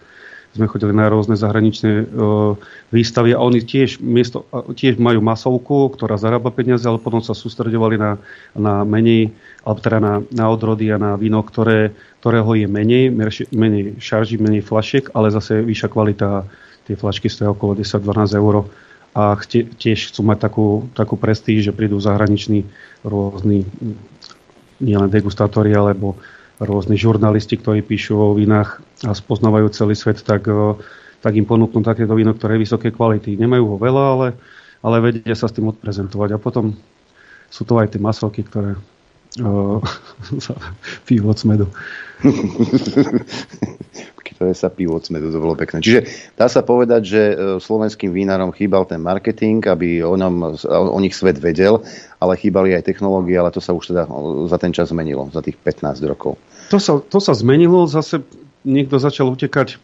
sme 0.55 0.65
chodili 0.65 0.93
na 0.97 1.05
rôzne 1.05 1.37
zahraničné 1.37 2.09
uh, 2.09 2.57
výstavy 2.89 3.37
a 3.37 3.39
oni 3.39 3.61
tiež, 3.61 4.01
miesto, 4.01 4.49
uh, 4.49 4.65
tiež 4.73 4.97
majú 4.97 5.21
masovku, 5.21 5.93
ktorá 5.93 6.17
zarába 6.17 6.49
peniaze, 6.49 6.89
ale 6.89 6.97
potom 6.97 7.21
sa 7.21 7.37
sústredovali 7.37 8.01
na, 8.01 8.17
na 8.57 8.81
menej, 8.81 9.29
alebo 9.61 9.79
teda 9.79 9.99
na, 10.01 10.13
na 10.33 10.45
odrody 10.49 10.89
a 10.89 10.97
na 10.97 11.13
víno, 11.13 11.45
ktoré, 11.45 11.93
ktorého 12.25 12.49
je 12.57 12.65
menej, 12.65 13.13
menej 13.53 14.01
šarží, 14.01 14.41
menej 14.41 14.65
flašiek, 14.65 15.13
ale 15.13 15.29
zase 15.29 15.61
vyššia 15.61 15.89
kvalita. 15.89 16.29
Tie 16.89 16.97
flašky 16.97 17.29
stojí 17.29 17.53
okolo 17.53 17.77
10-12 17.77 18.33
eur 18.41 18.65
a 19.13 19.37
tiež 19.77 20.09
chcú 20.09 20.21
mať 20.25 20.37
takú, 20.41 20.67
takú 20.97 21.13
prestíž, 21.17 21.69
že 21.69 21.75
prídu 21.77 22.01
zahraniční 22.01 22.65
rôzni 23.05 23.69
nielen 24.81 25.09
degustátori, 25.13 25.69
alebo 25.75 26.17
rôzni 26.57 26.99
žurnalisti, 26.99 27.61
ktorí 27.61 27.85
píšu 27.85 28.17
o 28.17 28.33
vínach 28.33 28.81
a 29.05 29.15
spoznávajú 29.15 29.69
celý 29.71 29.95
svet, 29.95 30.23
tak, 30.25 30.47
tak 31.23 31.33
im 31.35 31.45
ponúknú 31.47 31.83
takéto 31.83 32.15
víno, 32.15 32.33
ktoré 32.35 32.59
je 32.59 32.63
vysoké 32.67 32.91
kvality. 32.91 33.39
Nemajú 33.39 33.75
ho 33.75 33.77
veľa, 33.79 34.03
ale, 34.15 34.27
ale 34.83 34.95
vedia 34.99 35.35
sa 35.35 35.47
s 35.47 35.55
tým 35.55 35.71
odprezentovať. 35.71 36.35
A 36.35 36.41
potom 36.41 36.75
sú 37.47 37.63
to 37.63 37.79
aj 37.79 37.95
tie 37.95 38.01
masovky, 38.01 38.43
ktoré 38.43 38.75
pijú 41.07 41.23
od 41.29 41.37
smedu. 41.37 41.67
ktoré 44.39 44.55
sa 44.55 44.71
pijú 44.71 44.95
od 44.95 45.03
smedu, 45.03 45.35
to 45.35 45.43
bolo 45.43 45.51
pekné. 45.51 45.83
Čiže 45.83 46.31
dá 46.39 46.47
sa 46.47 46.63
povedať, 46.63 47.01
že 47.03 47.19
e, 47.19 47.35
slovenským 47.59 48.15
vínarom 48.15 48.55
chýbal 48.55 48.87
ten 48.87 49.03
marketing, 49.03 49.59
aby 49.67 49.99
o, 49.99 50.15
ňom, 50.15 50.55
o 50.63 50.99
nich 51.03 51.11
svet 51.11 51.35
vedel, 51.43 51.83
ale 52.23 52.39
chýbali 52.39 52.71
aj 52.71 52.87
technológie, 52.87 53.35
ale 53.35 53.51
to 53.51 53.59
sa 53.59 53.75
už 53.75 53.91
teda 53.91 54.07
za 54.47 54.55
ten 54.55 54.71
čas 54.71 54.95
zmenilo, 54.95 55.27
za 55.35 55.43
tých 55.43 55.59
15 55.59 55.99
rokov. 56.07 56.39
To 56.71 56.79
sa, 56.79 57.03
to 57.03 57.19
sa 57.19 57.35
zmenilo, 57.35 57.83
zase 57.83 58.23
niekto 58.63 58.99
začal 58.99 59.31
utekať 59.31 59.79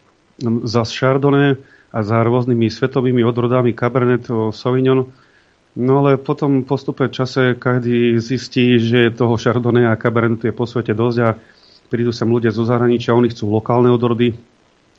za 0.64 0.82
Chardonnay 0.84 1.56
a 1.92 1.98
za 2.04 2.20
rôznymi 2.20 2.68
svetovými 2.68 3.24
odrodami 3.24 3.72
Cabernet 3.72 4.28
Sauvignon, 4.52 5.08
No 5.76 6.00
ale 6.00 6.16
potom 6.16 6.64
postupe 6.64 7.12
čase 7.12 7.52
každý 7.52 8.16
zistí, 8.16 8.80
že 8.80 9.12
toho 9.12 9.36
Chardonnay 9.36 9.84
a 9.84 10.00
Cabernetu 10.00 10.48
je 10.48 10.56
po 10.56 10.64
svete 10.64 10.96
dosť 10.96 11.18
a 11.20 11.36
prídu 11.92 12.16
sem 12.16 12.24
ľudia 12.24 12.48
zo 12.48 12.64
zahraničia, 12.64 13.12
oni 13.12 13.28
chcú 13.28 13.52
lokálne 13.52 13.92
odrody, 13.92 14.32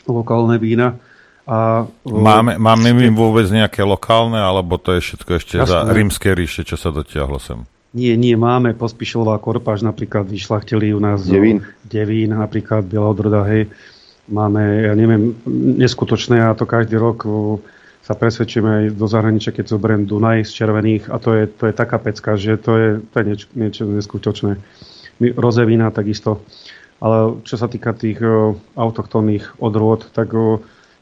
lokálne 0.06 0.62
vína. 0.62 1.02
A, 1.50 1.90
máme, 2.06 2.62
máme 2.62 2.94
my 2.94 3.10
vôbec 3.10 3.50
nejaké 3.50 3.82
lokálne, 3.82 4.38
alebo 4.38 4.78
to 4.78 4.94
je 4.94 5.02
všetko 5.02 5.32
ešte 5.42 5.56
jasné. 5.58 5.66
za 5.66 5.80
rímske 5.90 6.30
ríše, 6.38 6.62
čo 6.62 6.78
sa 6.78 6.94
dotiahlo 6.94 7.42
sem? 7.42 7.66
Nie, 7.98 8.14
nie, 8.14 8.38
máme 8.38 8.78
pospíšilová 8.78 9.42
korpáž, 9.42 9.82
napríklad 9.82 10.30
vyšlachtili 10.30 10.94
u 10.94 11.02
nás 11.02 11.26
Devín, 11.26 11.66
Devín 11.82 12.38
napríklad 12.38 12.86
Biela 12.86 13.10
odroda, 13.10 13.42
hej. 13.50 13.66
Máme, 14.30 14.86
ja 14.86 14.94
neviem, 14.94 15.34
neskutočné 15.82 16.46
a 16.46 16.54
to 16.54 16.70
každý 16.70 17.00
rok 17.00 17.26
sa 18.06 18.14
presvedčíme 18.14 18.70
aj 18.70 18.86
do 18.94 19.08
zahraničia, 19.08 19.56
keď 19.56 19.72
zoberiem 19.72 20.04
Dunaj 20.06 20.46
z 20.46 20.52
červených 20.62 21.10
a 21.10 21.18
to 21.18 21.34
je, 21.34 21.44
to 21.48 21.64
je 21.72 21.74
taká 21.74 21.98
pecka, 21.98 22.38
že 22.38 22.60
to 22.60 22.72
je, 22.78 22.90
to 23.02 23.16
je 23.18 23.24
niečo, 23.24 23.48
niečo 23.56 23.84
neskutočné. 23.88 24.60
Rozevína 25.34 25.90
takisto 25.90 26.44
ale 26.98 27.42
čo 27.46 27.56
sa 27.58 27.70
týka 27.70 27.94
tých 27.94 28.22
autochtónnych 28.74 29.62
odrôd, 29.62 30.10
tak 30.14 30.34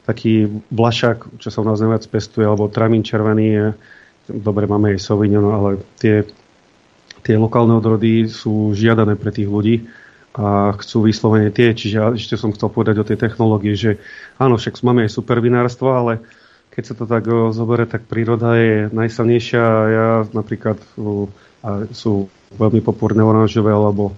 taký 0.04 0.62
vlašak, 0.70 1.40
čo 1.40 1.48
sa 1.48 1.64
u 1.64 1.66
nás 1.66 1.80
najviac 1.80 2.04
pestuje, 2.06 2.46
alebo 2.46 2.70
tramín 2.70 3.02
červený 3.02 3.46
je, 3.48 3.66
dobre, 4.30 4.68
máme 4.68 4.94
aj 4.94 5.02
Sauvignon, 5.02 5.50
ale 5.50 5.70
tie, 5.98 6.22
tie 7.26 7.34
lokálne 7.34 7.74
odrody 7.74 8.30
sú 8.30 8.70
žiadané 8.70 9.18
pre 9.18 9.34
tých 9.34 9.50
ľudí 9.50 9.90
a 10.38 10.70
chcú 10.78 11.10
vyslovene 11.10 11.50
tie. 11.50 11.74
Čiže 11.74 12.14
ešte 12.14 12.38
som 12.38 12.54
chcel 12.54 12.70
povedať 12.70 13.02
o 13.02 13.08
tej 13.08 13.18
technológii, 13.18 13.74
že 13.74 13.90
áno, 14.38 14.54
však 14.54 14.78
máme 14.86 15.10
aj 15.10 15.16
supervinárstvo, 15.18 15.90
ale 15.90 16.22
keď 16.70 16.82
sa 16.86 16.94
to 16.94 17.04
tak 17.10 17.26
o, 17.26 17.50
zoberie, 17.50 17.90
tak 17.90 18.06
príroda 18.06 18.54
je 18.54 18.86
najsilnejšia. 18.94 19.64
Ja 19.90 20.08
napríklad 20.30 20.78
o, 20.94 21.26
a 21.66 21.90
sú 21.90 22.30
veľmi 22.54 22.78
popúrne 22.78 23.26
oranžové 23.26 23.74
alebo 23.74 24.14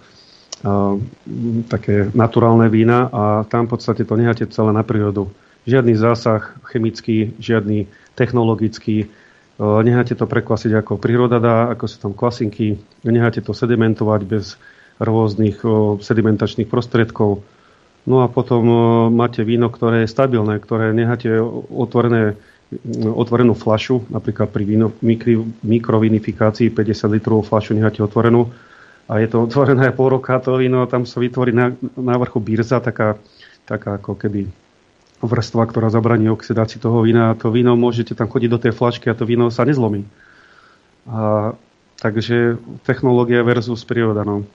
také 1.70 2.10
naturálne 2.18 2.66
vína 2.66 3.06
a 3.14 3.22
tam 3.46 3.70
v 3.70 3.78
podstate 3.78 4.02
to 4.02 4.18
necháte 4.18 4.50
celé 4.50 4.74
na 4.74 4.82
prírodu. 4.82 5.30
Žiadny 5.70 5.94
zásah 5.94 6.50
chemický, 6.66 7.38
žiadny 7.38 7.86
technologický, 8.18 9.06
necháte 9.58 10.14
to 10.14 10.30
prekvasiť 10.30 10.72
ako 10.78 11.02
príroda 11.02 11.42
dá, 11.42 11.56
ako 11.74 11.84
sú 11.90 11.96
tam 11.98 12.12
kvasinky, 12.14 12.78
necháte 13.02 13.42
to 13.42 13.50
sedimentovať 13.50 14.20
bez 14.22 14.54
rôznych 15.02 15.62
sedimentačných 16.02 16.70
prostriedkov. 16.70 17.42
No 18.08 18.22
a 18.24 18.30
potom 18.30 18.64
máte 19.12 19.42
víno, 19.42 19.68
ktoré 19.68 20.06
je 20.06 20.14
stabilné, 20.14 20.62
ktoré 20.62 20.94
necháte 20.94 21.28
otvorené, 21.74 22.38
otvorenú 23.02 23.52
flašu, 23.58 24.06
napríklad 24.08 24.48
pri 24.48 24.64
víno, 24.64 24.94
mikrovinifikácii 25.62 26.70
50 26.72 27.14
litrov 27.14 27.44
flašu 27.44 27.74
necháte 27.74 28.00
otvorenú, 28.00 28.50
a 29.08 29.24
je 29.24 29.28
to 29.32 29.48
otvorené 29.48 29.88
pol 29.96 30.20
roka 30.20 30.36
to 30.36 30.60
víno, 30.60 30.84
tam 30.84 31.08
sa 31.08 31.16
vytvorí 31.16 31.50
na, 31.56 31.72
na 31.96 32.14
vrchu 32.20 32.44
birza, 32.44 32.76
taká, 32.76 33.16
taká 33.64 33.96
ako 33.96 34.20
keby 34.20 34.44
vrstva, 35.22 35.66
ktorá 35.66 35.90
zabraní 35.90 36.30
oxidácii 36.30 36.78
toho 36.78 37.02
vína 37.02 37.34
to 37.34 37.50
víno 37.50 37.74
môžete 37.74 38.14
tam 38.14 38.30
chodiť 38.30 38.50
do 38.50 38.62
tej 38.62 38.72
flašky 38.74 39.10
a 39.10 39.18
to 39.18 39.26
víno 39.26 39.50
sa 39.50 39.66
nezlomí. 39.66 40.06
A, 41.10 41.52
takže 41.98 42.58
technológia 42.86 43.42
versus 43.42 43.82
príroda, 43.82 44.22
no. 44.22 44.46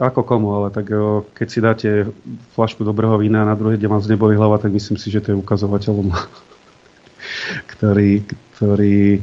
Ako 0.00 0.24
komu, 0.24 0.56
ale 0.56 0.72
tak 0.72 0.88
keď 1.36 1.48
si 1.52 1.58
dáte 1.60 1.88
flašku 2.56 2.80
dobrého 2.80 3.14
vína 3.20 3.44
a 3.44 3.50
na 3.52 3.58
druhý 3.58 3.76
deň 3.76 3.90
vás 3.92 4.08
neboli 4.08 4.32
hlava, 4.34 4.56
tak 4.56 4.72
myslím 4.72 4.96
si, 4.96 5.12
že 5.12 5.20
to 5.20 5.36
je 5.36 5.40
ukazovateľom, 5.44 6.08
ktorý, 7.76 8.24
ktorý 8.56 9.20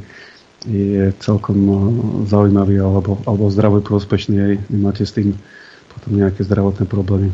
je 0.68 1.10
celkom 1.24 1.56
zaujímavý 2.28 2.80
alebo, 2.80 3.16
alebo 3.24 3.48
zdravý 3.48 3.80
prospešný 3.80 4.60
nemáte 4.68 5.08
s 5.08 5.16
tým 5.16 5.32
potom 5.90 6.16
nejaké 6.16 6.44
zdravotné 6.44 6.84
problémy. 6.86 7.32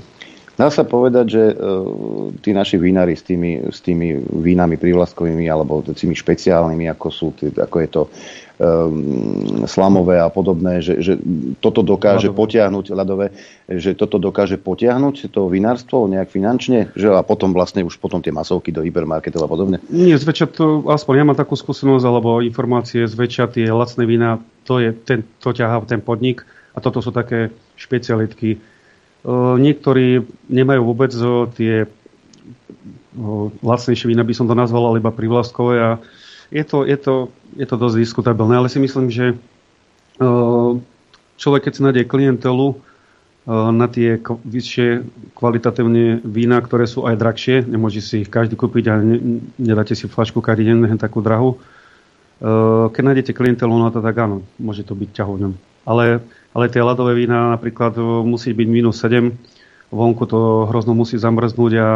Dá 0.57 0.73
sa 0.73 0.89
povedať, 0.89 1.27
že 1.29 1.45
uh, 1.53 2.33
tí 2.41 2.57
naši 2.57 2.81
vínári 2.81 3.13
s 3.13 3.21
tými, 3.21 3.69
s 3.69 3.85
tými 3.85 4.17
vínami 4.41 4.81
prívlastkovými 4.81 5.45
alebo 5.53 5.85
tými 5.85 6.17
špeciálnymi, 6.17 6.89
ako, 6.97 7.09
sú, 7.13 7.27
ako 7.37 7.77
je 7.85 7.89
to 7.93 8.03
um, 8.57 9.69
slamové 9.69 10.17
a 10.17 10.33
podobné, 10.33 10.81
že, 10.81 11.05
že 11.05 11.21
toto 11.61 11.85
dokáže 11.85 12.33
ľadové. 12.33 12.41
potiahnuť 12.41 12.85
ľadové, 12.89 13.27
že 13.69 13.93
toto 13.93 14.17
dokáže 14.17 14.57
potiahnuť 14.57 15.29
to 15.29 15.53
vinárstvo 15.53 16.09
nejak 16.09 16.33
finančne, 16.33 16.89
že 16.97 17.13
a 17.13 17.21
potom 17.21 17.53
vlastne 17.53 17.85
už 17.85 18.01
potom 18.01 18.25
tie 18.25 18.33
masovky 18.33 18.73
do 18.73 18.81
hypermarketov 18.81 19.45
a 19.45 19.49
podobne. 19.49 19.77
Nie, 19.93 20.17
zväčša 20.17 20.47
to, 20.57 20.89
aspoň 20.89 21.15
ja 21.21 21.25
mám 21.29 21.39
takú 21.39 21.53
skúsenosť, 21.53 22.05
alebo 22.09 22.41
informácie, 22.41 23.05
zväčša 23.05 23.53
tie 23.53 23.69
lacné 23.69 24.09
vína, 24.09 24.41
to, 24.65 24.81
je, 24.81 24.97
ten, 24.97 25.21
to 25.37 25.53
ťahá 25.53 25.85
ten 25.85 26.01
podnik 26.01 26.49
a 26.73 26.81
toto 26.81 27.05
sú 27.05 27.13
také 27.13 27.53
špecialitky. 27.77 28.76
Niektorí 29.27 30.22
nemajú 30.47 30.83
vôbec 30.87 31.11
tie 31.59 31.91
lacnejšie 33.64 34.07
vína, 34.07 34.22
by 34.22 34.35
som 34.37 34.47
to 34.47 34.55
nazval, 34.55 34.87
ale 34.87 35.03
iba 35.03 35.11
privlastkové 35.11 35.74
a 35.83 35.91
je 36.55 36.62
to, 36.62 36.87
je, 36.87 36.95
to, 36.95 37.14
je 37.59 37.66
to 37.66 37.74
dosť 37.74 37.97
diskutabilné, 37.99 38.55
ale 38.55 38.70
si 38.70 38.79
myslím, 38.79 39.11
že 39.11 39.35
človek, 41.37 41.66
keď 41.66 41.72
si 41.74 41.83
nájde 41.83 42.03
klientelu 42.07 42.79
na 43.51 43.87
tie 43.91 44.18
vyššie 44.22 45.07
kvalitatívne 45.35 46.22
vína, 46.22 46.62
ktoré 46.62 46.87
sú 46.87 47.07
aj 47.07 47.18
drahšie, 47.18 47.57
nemôže 47.66 48.03
si 48.03 48.22
ich 48.22 48.31
každý 48.31 48.55
kúpiť 48.55 48.85
a 48.91 48.95
nedáte 49.59 49.99
si 49.99 50.07
flašku 50.07 50.39
každý 50.39 50.70
deň 50.70 50.99
takú 50.99 51.18
drahu. 51.18 51.59
Keď 52.91 53.03
nájdete 53.03 53.35
klientelu 53.35 53.74
na 53.74 53.91
to, 53.91 54.03
tak 54.03 54.18
áno, 54.18 54.47
môže 54.59 54.87
to 54.87 54.99
byť 54.99 55.11
ťahovňom. 55.18 55.53
Ale, 55.87 56.22
ale 56.57 56.73
tie 56.73 56.81
ľadové 56.81 57.13
vína 57.13 57.53
napríklad 57.53 58.01
musí 58.25 58.57
byť 58.57 58.69
minus 58.73 59.05
7, 59.05 59.29
vonku 59.93 60.25
to 60.25 60.65
hrozno 60.73 60.97
musí 60.97 61.21
zamrznúť 61.21 61.73
a 61.77 61.89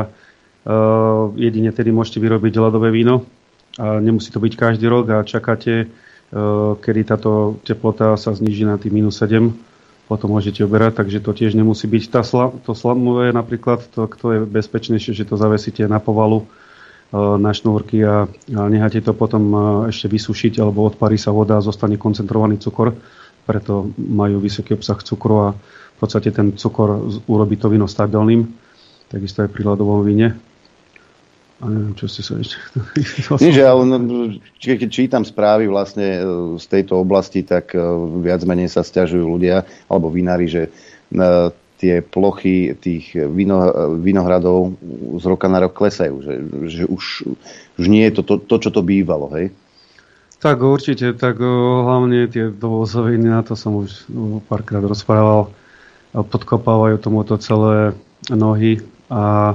jedine 1.40 1.72
tedy 1.72 1.90
môžete 1.90 2.20
vyrobiť 2.20 2.60
ľadové 2.60 2.92
víno. 2.92 3.24
A 3.78 4.02
nemusí 4.02 4.28
to 4.34 4.42
byť 4.42 4.52
každý 4.58 4.90
rok 4.90 5.08
a 5.14 5.22
čakáte, 5.22 5.86
e, 5.86 5.86
kedy 6.82 7.00
táto 7.06 7.62
teplota 7.62 8.18
sa 8.18 8.34
zniží 8.34 8.66
na 8.66 8.76
tých 8.76 8.90
minus 8.90 9.22
7, 9.22 9.54
potom 10.10 10.34
môžete 10.34 10.66
oberať, 10.66 10.98
takže 10.98 11.22
to 11.22 11.30
tiež 11.30 11.54
nemusí 11.54 11.86
byť. 11.86 12.02
Tá 12.10 12.26
sla, 12.26 12.50
to 12.66 12.74
slamové 12.74 13.30
napríklad, 13.30 13.86
to, 13.94 14.10
to 14.10 14.26
je 14.34 14.38
bezpečnejšie, 14.42 15.14
že 15.14 15.22
to 15.22 15.38
zavesíte 15.38 15.86
na 15.86 16.02
povalu, 16.02 16.44
e, 17.14 17.16
na 17.38 17.54
šnúrky 17.54 18.02
a, 18.02 18.26
a 18.26 18.62
necháte 18.66 19.00
to 19.06 19.14
potom 19.14 19.42
e, 19.54 19.58
ešte 19.94 20.10
vysušiť 20.10 20.58
alebo 20.58 20.90
odparí 20.90 21.14
sa 21.14 21.30
voda 21.30 21.56
a 21.56 21.64
zostane 21.64 21.94
koncentrovaný 21.94 22.58
cukor, 22.58 22.98
preto 23.50 23.90
majú 23.98 24.38
vysoký 24.38 24.78
obsah 24.78 25.02
cukru 25.02 25.50
a 25.50 25.58
v 25.58 25.98
podstate 25.98 26.30
ten 26.30 26.54
cukor 26.54 27.02
urobí 27.26 27.58
to 27.58 27.66
víno 27.66 27.90
stabilným, 27.90 28.46
takisto 29.10 29.42
aj 29.42 29.50
pri 29.50 29.74
ľadovom 29.74 30.06
víne. 30.06 30.38
A 31.60 31.68
neviem, 31.68 31.92
čo 31.92 32.08
ste 32.08 32.24
sa 32.24 32.40
ešte... 32.40 32.56
Nie, 33.44 33.68
ale 33.68 33.84
no, 33.84 34.32
keď 34.56 34.88
čítam 34.88 35.28
správy 35.28 35.68
vlastne 35.68 36.08
e, 36.16 36.20
z 36.56 36.64
tejto 36.64 36.96
oblasti, 36.96 37.44
tak 37.44 37.76
e, 37.76 37.84
viac 38.24 38.40
menej 38.48 38.72
sa 38.72 38.80
stiažujú 38.80 39.28
ľudia, 39.28 39.68
alebo 39.92 40.08
vinári, 40.08 40.48
že 40.48 40.62
e, 40.64 40.70
tie 41.76 42.00
plochy 42.00 42.72
tých 42.80 43.12
vino, 43.12 43.60
vinohradov 44.00 44.72
z 45.20 45.24
roka 45.28 45.52
na 45.52 45.68
rok 45.68 45.76
klesajú. 45.76 46.24
Že, 46.24 46.34
že 46.64 46.82
už, 46.88 47.04
už 47.76 47.84
nie 47.92 48.08
je 48.08 48.20
to, 48.20 48.22
to, 48.24 48.34
to, 48.40 48.56
čo 48.56 48.70
to 48.72 48.80
bývalo. 48.80 49.28
Hej? 49.36 49.52
Tak 50.40 50.56
určite, 50.64 51.12
tak 51.12 51.36
hlavne 51.84 52.24
tie 52.24 52.48
dovozoviny, 52.48 53.28
na 53.28 53.44
to 53.44 53.52
som 53.52 53.76
už 53.84 54.08
párkrát 54.48 54.80
rozprával, 54.80 55.52
podkopávajú 56.16 56.96
tomuto 56.96 57.36
celé 57.36 57.92
nohy 58.32 58.80
a 59.12 59.54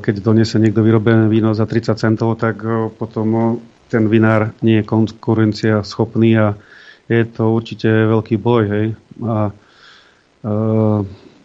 keď 0.00 0.14
donese 0.20 0.60
niekto 0.60 0.84
vyrobené 0.84 1.32
víno 1.32 1.56
za 1.56 1.64
30 1.64 1.96
centov, 1.96 2.36
tak 2.36 2.60
potom 3.00 3.60
ten 3.88 4.04
vinár 4.04 4.52
nie 4.60 4.80
je 4.80 4.88
konkurencia 4.88 5.80
schopný 5.80 6.36
a 6.36 6.60
je 7.08 7.24
to 7.24 7.48
určite 7.48 7.88
veľký 7.88 8.36
boj. 8.36 8.62
Hej. 8.68 8.86
A, 9.24 9.48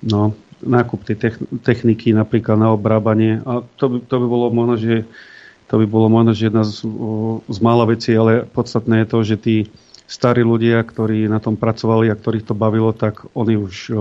no, 0.04 0.22
nákup 0.60 1.00
tej 1.08 1.40
techniky 1.64 2.12
napríklad 2.12 2.60
na 2.60 2.72
obrábanie 2.72 3.40
a 3.44 3.64
to 3.80 3.96
by, 3.96 3.98
to 4.04 4.16
by 4.20 4.28
bolo 4.28 4.48
možno, 4.52 4.76
že 4.76 5.08
to 5.66 5.82
by 5.82 5.86
bolo 5.90 6.08
možno, 6.14 6.38
že 6.38 6.54
jedna 6.54 6.62
z, 6.62 6.86
z 7.50 7.60
mála 7.62 7.90
vecí, 7.90 8.14
ale 8.14 8.46
podstatné 8.46 9.04
je 9.04 9.08
to, 9.10 9.20
že 9.26 9.36
tí 9.42 9.56
starí 10.06 10.46
ľudia, 10.46 10.86
ktorí 10.86 11.26
na 11.26 11.42
tom 11.42 11.58
pracovali 11.58 12.14
a 12.14 12.18
ktorých 12.18 12.46
to 12.46 12.54
bavilo, 12.54 12.94
tak 12.94 13.26
oni 13.34 13.58
už 13.58 13.94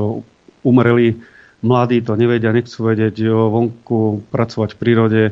umreli. 0.60 1.24
Mladí 1.64 2.04
to 2.04 2.12
nevedia, 2.20 2.52
nechcú 2.52 2.92
vedieť 2.92 3.24
vonku 3.32 4.28
pracovať 4.28 4.76
v 4.76 4.80
prírode. 4.80 5.22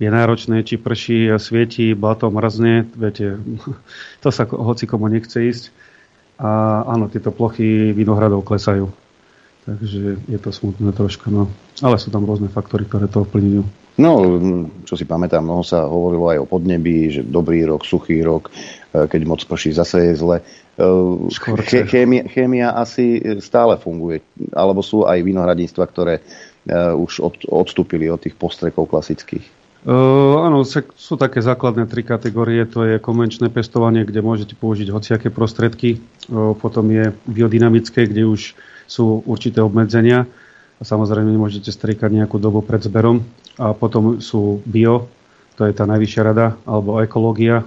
Je 0.00 0.08
náročné, 0.08 0.64
či 0.64 0.80
prší, 0.80 1.36
svieti, 1.36 1.92
blato, 1.92 2.32
mrazne. 2.32 2.88
Viete, 2.96 3.36
to 4.24 4.28
sa 4.32 4.48
hoci 4.48 4.88
komu 4.88 5.12
nechce 5.12 5.36
ísť. 5.36 5.64
A 6.40 6.82
áno, 6.88 7.12
tieto 7.12 7.30
plochy 7.30 7.92
vinohradov 7.92 8.42
klesajú. 8.48 8.88
Takže 9.68 10.24
je 10.24 10.38
to 10.40 10.50
smutné 10.50 10.92
troška. 10.96 11.28
No. 11.28 11.52
Ale 11.84 12.00
sú 12.00 12.08
tam 12.08 12.24
rôzne 12.24 12.48
faktory, 12.48 12.88
ktoré 12.88 13.06
to 13.06 13.28
ovplyvňujú. 13.28 13.83
No, 13.94 14.42
čo 14.82 14.98
si 14.98 15.06
pamätám, 15.06 15.46
mnoho 15.46 15.62
sa 15.62 15.86
hovorilo 15.86 16.26
aj 16.26 16.38
o 16.42 16.50
podnebí, 16.50 17.14
že 17.14 17.22
dobrý 17.22 17.62
rok, 17.62 17.86
suchý 17.86 18.26
rok, 18.26 18.50
e, 18.90 19.06
keď 19.06 19.20
moc 19.22 19.40
prší, 19.46 19.70
zase 19.70 20.10
je 20.10 20.14
zle. 20.18 20.36
E, 20.74 21.86
chémia, 21.86 22.26
chémia 22.26 22.74
asi 22.74 23.22
stále 23.38 23.78
funguje, 23.78 24.26
alebo 24.50 24.82
sú 24.82 25.06
aj 25.06 25.22
vinohradníctva, 25.22 25.84
ktoré 25.86 26.14
e, 26.18 26.22
už 26.90 27.22
od, 27.22 27.34
odstúpili 27.46 28.10
od 28.10 28.18
tých 28.18 28.34
postrekov 28.34 28.90
klasických. 28.90 29.62
Uh, 29.84 30.40
áno, 30.40 30.64
sú 30.64 31.14
také 31.20 31.44
základné 31.44 31.84
tri 31.84 32.00
kategórie. 32.00 32.64
To 32.72 32.88
je 32.88 32.96
konvenčné 32.96 33.52
pestovanie, 33.52 34.08
kde 34.08 34.24
môžete 34.24 34.56
použiť 34.56 34.88
hociaké 34.88 35.28
prostredky. 35.28 36.00
Uh, 36.24 36.56
potom 36.56 36.88
je 36.88 37.12
biodynamické, 37.28 38.08
kde 38.08 38.24
už 38.24 38.56
sú 38.88 39.20
určité 39.28 39.60
obmedzenia. 39.60 40.24
A 40.80 40.82
samozrejme 40.88 41.36
môžete 41.36 41.68
striekať 41.68 42.16
nejakú 42.16 42.40
dobu 42.40 42.64
pred 42.64 42.80
zberom 42.80 43.28
a 43.58 43.72
potom 43.72 44.18
sú 44.18 44.62
bio, 44.66 45.06
to 45.54 45.66
je 45.66 45.72
tá 45.74 45.86
najvyššia 45.86 46.22
rada, 46.26 46.58
alebo 46.66 46.98
ekológia. 46.98 47.62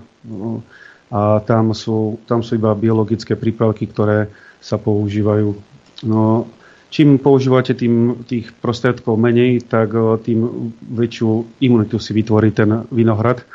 A 1.08 1.40
tam 1.48 1.72
sú, 1.72 2.20
tam 2.28 2.44
sú 2.44 2.60
iba 2.60 2.76
biologické 2.76 3.40
prípravky, 3.40 3.88
ktoré 3.88 4.28
sa 4.60 4.76
používajú. 4.76 5.56
No, 6.04 6.52
čím 6.92 7.16
používate 7.16 7.72
tým, 7.72 8.28
tých 8.28 8.52
prostriedkov 8.60 9.16
menej, 9.16 9.64
tak 9.64 9.96
tým 10.28 10.72
väčšiu 10.84 11.64
imunitu 11.64 11.96
si 11.96 12.12
vytvorí 12.12 12.52
ten 12.52 12.84
vinohrad. 12.92 13.48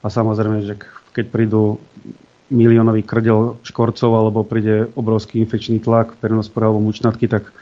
A 0.00 0.08
samozrejme, 0.08 0.64
že 0.64 0.80
keď 1.12 1.28
prídu 1.28 1.76
miliónový 2.48 3.04
krdel 3.04 3.60
škorcov 3.64 4.10
alebo 4.12 4.44
príde 4.44 4.88
obrovský 4.96 5.40
infekčný 5.44 5.80
tlak, 5.84 6.16
perenospora 6.20 6.68
alebo 6.68 6.80
mučnatky, 6.84 7.28
tak 7.28 7.52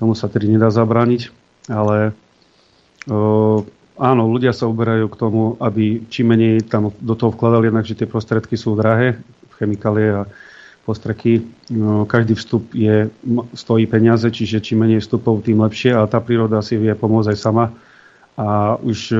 tomu 0.00 0.16
sa 0.16 0.32
tedy 0.32 0.48
nedá 0.48 0.72
zabrániť. 0.72 1.28
Ale 1.68 2.16
áno, 3.98 4.22
ľudia 4.28 4.52
sa 4.52 4.68
uberajú 4.68 5.08
k 5.08 5.18
tomu, 5.18 5.56
aby 5.58 6.04
čím 6.12 6.36
menej 6.36 6.68
tam 6.68 6.92
do 6.92 7.14
toho 7.16 7.32
vkladali, 7.32 7.72
jednak, 7.72 7.88
že 7.88 7.98
tie 7.98 8.08
prostriedky 8.08 8.54
sú 8.54 8.76
drahé, 8.76 9.18
chemikálie 9.58 10.22
a 10.22 10.30
postreky. 10.86 11.44
No, 11.68 12.08
každý 12.08 12.32
vstup 12.38 12.72
je, 12.72 13.12
stojí 13.52 13.84
peniaze, 13.84 14.24
čiže 14.30 14.64
čím 14.64 14.86
menej 14.86 15.04
vstupov, 15.04 15.44
tým 15.44 15.60
lepšie 15.60 15.92
a 15.92 16.08
tá 16.08 16.22
príroda 16.22 16.64
si 16.64 16.80
vie 16.80 16.94
pomôcť 16.96 17.34
aj 17.34 17.38
sama. 17.38 17.74
A 18.38 18.78
už 18.78 19.18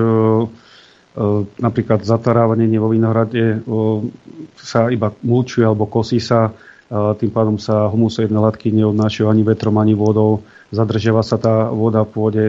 napríklad 1.58 2.06
zatarávanie 2.06 2.70
vo 2.78 2.94
vinohrade 2.94 3.60
sa 4.54 4.86
iba 4.86 5.10
mulčuje 5.26 5.66
alebo 5.66 5.90
kosí 5.90 6.22
sa, 6.22 6.54
tým 6.88 7.28
pádom 7.28 7.58
sa 7.58 7.90
humusoidné 7.90 8.38
látky 8.38 8.70
neodnášajú 8.72 9.26
ani 9.26 9.42
vetrom, 9.42 9.76
ani 9.76 9.92
vodou, 9.92 10.46
zadržiava 10.70 11.26
sa 11.26 11.36
tá 11.36 11.68
voda 11.68 12.06
v 12.06 12.10
pôde, 12.14 12.44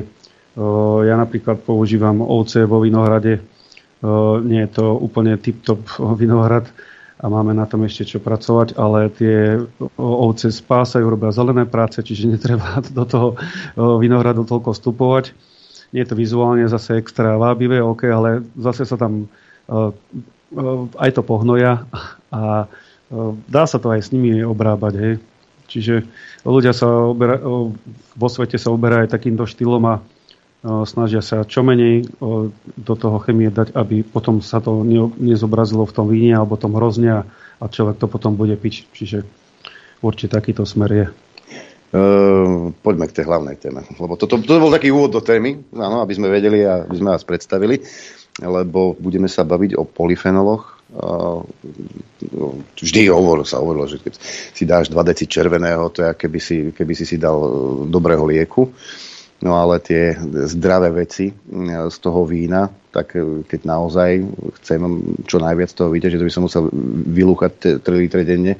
ja 1.06 1.16
napríklad 1.16 1.64
používam 1.64 2.20
ovce 2.20 2.68
vo 2.68 2.84
vinohrade. 2.84 3.40
Nie 4.44 4.68
je 4.68 4.72
to 4.72 4.96
úplne 4.96 5.36
tip-top 5.40 5.84
vinohrad 6.20 6.68
a 7.20 7.28
máme 7.28 7.52
na 7.52 7.68
tom 7.68 7.84
ešte 7.84 8.16
čo 8.16 8.20
pracovať, 8.24 8.80
ale 8.80 9.12
tie 9.12 9.60
ovce 10.00 10.48
spásajú, 10.52 11.04
robia 11.04 11.36
zelené 11.36 11.68
práce, 11.68 12.00
čiže 12.00 12.32
netreba 12.32 12.80
do 12.98 13.04
toho 13.04 13.28
vinohradu 13.76 14.48
toľko 14.48 14.72
vstupovať. 14.72 15.36
Nie 15.92 16.06
je 16.06 16.10
to 16.14 16.20
vizuálne 16.20 16.64
zase 16.70 16.96
extra 16.96 17.36
vábivé, 17.36 17.84
OK, 17.84 18.08
ale 18.08 18.46
zase 18.56 18.88
sa 18.88 18.96
tam 18.96 19.28
aj 20.96 21.12
to 21.14 21.22
pohnoja 21.22 21.84
a 22.32 22.70
dá 23.50 23.64
sa 23.66 23.78
to 23.82 23.90
aj 23.92 24.06
s 24.06 24.10
nimi 24.14 24.40
obrábať. 24.46 24.94
Hej. 24.96 25.14
Čiže 25.70 25.94
ľudia 26.46 26.74
sa 26.74 26.90
obera, 26.90 27.38
vo 28.16 28.28
svete 28.30 28.58
sa 28.58 28.74
uberajú 28.74 29.06
takýmto 29.10 29.46
štýlom 29.46 29.84
a 29.86 29.96
snažia 30.64 31.24
sa 31.24 31.48
čo 31.48 31.64
menej 31.64 32.04
do 32.76 32.94
toho 33.00 33.18
chemie 33.24 33.48
dať, 33.48 33.72
aby 33.80 34.04
potom 34.04 34.44
sa 34.44 34.60
to 34.60 34.84
nezobrazilo 35.16 35.88
v 35.88 35.96
tom 35.96 36.08
víne 36.12 36.36
alebo 36.36 36.60
tom 36.60 36.76
hrozne 36.76 37.24
a 37.60 37.64
človek 37.64 37.96
to 37.96 38.12
potom 38.12 38.36
bude 38.36 38.56
piť. 38.60 38.92
Čiže 38.92 39.24
určite 40.04 40.36
takýto 40.36 40.68
smer 40.68 40.92
je. 40.92 41.06
Uh, 41.90 42.70
poďme 42.86 43.10
k 43.10 43.16
tej 43.18 43.26
hlavnej 43.26 43.58
téme. 43.58 43.82
Lebo 43.98 44.14
toto, 44.14 44.38
to 44.38 44.62
bol 44.62 44.70
taký 44.70 44.94
úvod 44.94 45.10
do 45.10 45.26
témy, 45.26 45.58
áno, 45.74 46.06
aby 46.06 46.14
sme 46.14 46.30
vedeli 46.30 46.62
a 46.62 46.86
aby 46.86 46.96
sme 47.02 47.18
vás 47.18 47.26
predstavili, 47.26 47.82
lebo 48.38 48.94
budeme 48.94 49.26
sa 49.26 49.42
baviť 49.42 49.74
o 49.74 49.90
polyfenoloch. 49.90 50.78
Uh, 50.94 51.42
vždy 52.78 53.10
hovor, 53.10 53.42
sa 53.42 53.58
hovorilo, 53.58 53.90
že 53.90 53.98
keď 54.06 54.14
si 54.54 54.70
dáš 54.70 54.94
2 54.94 55.02
deci 55.02 55.26
červeného, 55.26 55.90
to 55.90 56.06
je 56.06 56.14
keby 56.14 56.40
si, 56.42 56.58
keby 56.70 56.94
si 56.94 57.10
si 57.10 57.18
dal 57.18 57.42
dobrého 57.90 58.22
lieku. 58.22 58.70
Uh, 58.70 59.09
No 59.40 59.56
ale 59.56 59.80
tie 59.80 60.20
zdravé 60.52 60.92
veci 60.92 61.32
mm, 61.32 61.88
z 61.88 61.98
toho 62.04 62.28
vína, 62.28 62.68
tak 62.92 63.16
e, 63.16 63.48
keď 63.48 63.62
naozaj 63.64 64.12
chcem 64.60 64.80
čo 65.24 65.40
najviac 65.40 65.72
toho 65.72 65.88
vidieť, 65.88 66.16
že 66.16 66.20
to 66.20 66.28
by 66.28 66.34
som 66.34 66.44
musel 66.44 66.64
vylúchať 67.08 67.80
3 67.80 68.04
litre 68.04 68.28
denne, 68.28 68.60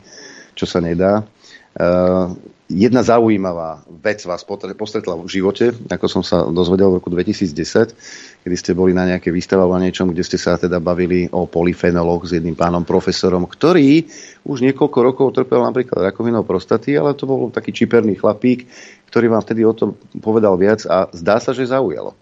čo 0.56 0.64
sa 0.64 0.80
nedá. 0.80 1.24
Uh, 1.70 2.34
jedna 2.70 3.02
zaujímavá 3.02 3.82
vec 3.90 4.22
vás 4.30 4.46
postretla 4.46 5.18
v 5.18 5.26
živote, 5.26 5.74
ako 5.90 6.06
som 6.06 6.22
sa 6.22 6.46
dozvedel 6.46 6.94
v 6.94 6.98
roku 7.02 7.10
2010, 7.10 8.46
kedy 8.46 8.56
ste 8.56 8.78
boli 8.78 8.94
na 8.94 9.10
nejaké 9.10 9.34
výstave 9.34 9.66
o 9.66 9.74
niečom, 9.74 10.14
kde 10.14 10.22
ste 10.22 10.38
sa 10.38 10.54
teda 10.54 10.78
bavili 10.78 11.26
o 11.34 11.50
polyfenoloch 11.50 12.30
s 12.30 12.38
jedným 12.38 12.54
pánom 12.54 12.86
profesorom, 12.86 13.50
ktorý 13.50 14.06
už 14.46 14.62
niekoľko 14.70 14.98
rokov 15.02 15.28
trpel 15.34 15.66
napríklad 15.66 16.14
rakovinou 16.14 16.46
prostaty, 16.46 16.94
ale 16.94 17.18
to 17.18 17.26
bol 17.26 17.50
taký 17.50 17.74
čiperný 17.74 18.22
chlapík, 18.22 18.70
ktorý 19.10 19.34
vám 19.34 19.42
vtedy 19.42 19.66
o 19.66 19.74
tom 19.74 19.98
povedal 20.22 20.54
viac 20.56 20.86
a 20.86 21.10
zdá 21.10 21.42
sa, 21.42 21.52
že 21.52 21.66
zaujalo. 21.66 22.14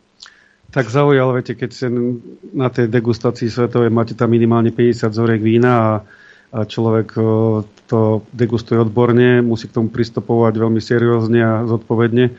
Tak 0.67 0.91
zaujalo, 0.91 1.35
viete, 1.35 1.55
keď 1.55 1.91
na 2.51 2.67
tej 2.67 2.91
degustácii 2.91 3.47
svetovej 3.47 3.87
máte 3.87 4.15
tam 4.15 4.31
minimálne 4.31 4.71
50 4.75 5.15
zorek 5.15 5.39
vína 5.39 5.71
a, 5.75 5.91
a 6.51 6.59
človek 6.67 7.15
to 7.87 8.27
degustuje 8.35 8.75
odborne, 8.75 9.39
musí 9.39 9.71
k 9.71 9.79
tomu 9.79 9.87
pristupovať 9.87 10.53
veľmi 10.59 10.81
seriózne 10.83 11.39
a 11.39 11.53
zodpovedne. 11.63 12.35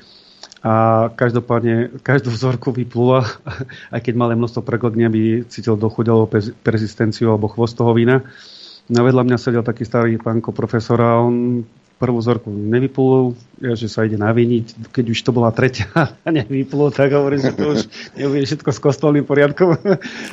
A 0.59 1.07
každopádne 1.14 2.03
každú 2.05 2.34
vzorku 2.34 2.74
vyplula, 2.74 3.24
aj 3.94 4.01
keď 4.05 4.14
malé 4.18 4.36
množstvo 4.36 4.60
preklogne, 4.60 5.09
aby 5.09 5.48
cítil 5.48 5.81
dochuť 5.81 6.06
alebo 6.12 6.28
persistenciu 6.60 7.32
alebo 7.32 7.48
chvost 7.48 7.81
toho 7.81 7.97
vína. 7.97 8.28
No 8.89 9.05
vedľa 9.05 9.24
mňa 9.24 9.36
sedel 9.40 9.64
taký 9.64 9.85
starý 9.85 10.16
pánko 10.20 10.52
profesora 10.52 11.16
a 11.16 11.20
on 11.24 11.64
prvú 11.98 12.22
vzorku 12.22 12.48
nevyplul, 12.48 13.34
že 13.58 13.90
sa 13.90 14.06
ide 14.06 14.14
naviniť, 14.14 14.94
keď 14.94 15.04
už 15.10 15.18
to 15.18 15.30
bola 15.34 15.50
tretia 15.50 15.90
a 16.26 16.28
nevyplul, 16.30 16.94
tak 16.94 17.10
hovorím, 17.10 17.42
že 17.42 17.52
to 17.52 17.64
už 17.74 17.80
nebude 18.14 18.46
všetko 18.46 18.70
s 18.70 18.78
kostolným 18.78 19.26
poriadkom. 19.26 19.74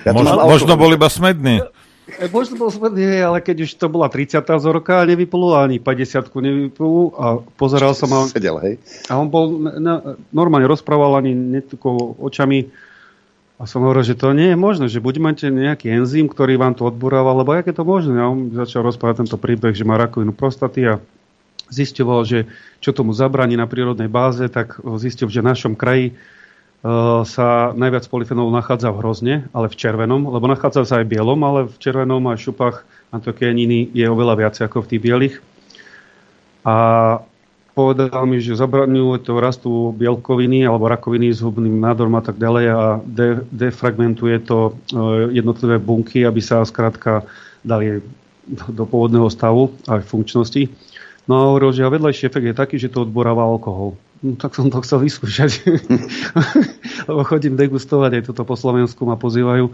Ja 0.06 0.14
možno, 0.14 0.46
možno 0.46 0.74
bol 0.78 0.94
iba 0.94 1.10
smedný. 1.10 1.66
E, 2.06 2.30
možno 2.30 2.62
bol 2.62 2.70
smedný, 2.70 3.18
ale 3.18 3.42
keď 3.42 3.66
už 3.66 3.82
to 3.82 3.90
bola 3.90 4.06
30. 4.14 4.46
vzorka 4.46 5.02
a 5.02 5.10
nevyplul, 5.10 5.58
ani 5.58 5.82
50 5.82 6.30
nevyplul 6.30 7.18
a 7.18 7.42
pozeral 7.58 7.98
som 7.98 8.14
a, 8.14 8.30
Sedel, 8.30 8.62
hej. 8.62 8.74
a 9.10 9.18
on 9.18 9.28
bol 9.34 9.58
na, 9.58 10.16
normálne 10.30 10.70
rozprával, 10.70 11.18
ani 11.18 11.34
netukol 11.34 12.14
očami 12.22 12.70
a 13.56 13.64
som 13.64 13.88
hovoril, 13.88 14.04
že 14.04 14.20
to 14.20 14.36
nie 14.36 14.52
je 14.52 14.58
možné, 14.60 14.86
že 14.92 15.00
buď 15.00 15.16
máte 15.24 15.48
nejaký 15.48 15.88
enzym, 15.88 16.28
ktorý 16.28 16.60
vám 16.60 16.76
to 16.76 16.92
odburáva, 16.92 17.32
alebo 17.32 17.56
aké 17.56 17.72
to 17.72 17.88
možné. 17.88 18.20
A 18.20 18.28
on 18.28 18.52
začal 18.52 18.84
rozprávať 18.84 19.24
tento 19.24 19.40
príbeh, 19.40 19.72
že 19.72 19.88
má 19.88 19.96
rakovinu 19.96 20.36
prostaty 20.36 20.84
a 20.92 21.00
zisťoval, 21.70 22.22
že 22.26 22.40
čo 22.80 22.94
tomu 22.94 23.14
zabraní 23.16 23.58
na 23.58 23.66
prírodnej 23.66 24.10
báze, 24.12 24.46
tak 24.50 24.78
zistil, 25.02 25.30
že 25.30 25.42
v 25.42 25.50
našom 25.50 25.74
kraji 25.74 26.14
sa 27.26 27.74
najviac 27.74 28.06
polyfenolov 28.06 28.54
nachádza 28.54 28.94
v 28.94 29.00
hrozne, 29.02 29.36
ale 29.58 29.74
v 29.74 29.80
červenom, 29.80 30.30
lebo 30.30 30.46
nachádza 30.46 30.86
sa 30.86 31.02
aj 31.02 31.10
v 31.10 31.18
bielom, 31.18 31.42
ale 31.42 31.66
v 31.66 31.76
červenom 31.82 32.22
a 32.30 32.38
šupách 32.38 32.86
antokianiny 33.10 33.90
je 33.90 34.06
oveľa 34.06 34.34
viac 34.38 34.56
ako 34.62 34.86
v 34.86 34.90
tých 34.94 35.02
bielých. 35.02 35.36
A 36.62 36.76
povedal 37.74 38.24
mi, 38.30 38.38
že 38.38 38.54
zabraňuje 38.54 39.18
to 39.26 39.34
rastu 39.42 39.72
bielkoviny 39.98 40.62
alebo 40.64 40.86
rakoviny 40.86 41.34
s 41.34 41.42
hubným 41.42 41.82
nádorom 41.82 42.16
a 42.16 42.24
tak 42.24 42.38
ďalej 42.38 42.66
a 42.70 42.82
de, 43.02 43.42
defragmentuje 43.50 44.46
to 44.46 44.58
e, 44.70 44.72
jednotlivé 45.36 45.82
bunky, 45.82 46.22
aby 46.22 46.40
sa 46.40 46.62
skrátka 46.64 47.26
dali 47.66 48.00
do 48.70 48.86
pôvodného 48.86 49.28
stavu 49.28 49.74
aj 49.90 50.06
funkčnosti. 50.06 50.70
No 51.26 51.34
a 51.38 51.42
hovoril, 51.50 51.74
že 51.74 51.82
a 51.86 51.90
vedľajší 51.90 52.30
efekt 52.30 52.46
je 52.46 52.56
taký, 52.56 52.76
že 52.78 52.94
to 52.94 53.06
odboráva 53.06 53.42
alkohol. 53.42 53.98
No, 54.22 54.38
tak 54.38 54.54
som 54.54 54.70
to 54.70 54.82
chcel 54.86 55.02
vyskúšať. 55.02 55.66
Lebo 57.10 57.22
chodím 57.26 57.58
degustovať, 57.58 58.22
aj 58.22 58.24
toto 58.30 58.46
po 58.46 58.54
Slovensku 58.54 59.06
ma 59.10 59.18
pozývajú. 59.18 59.74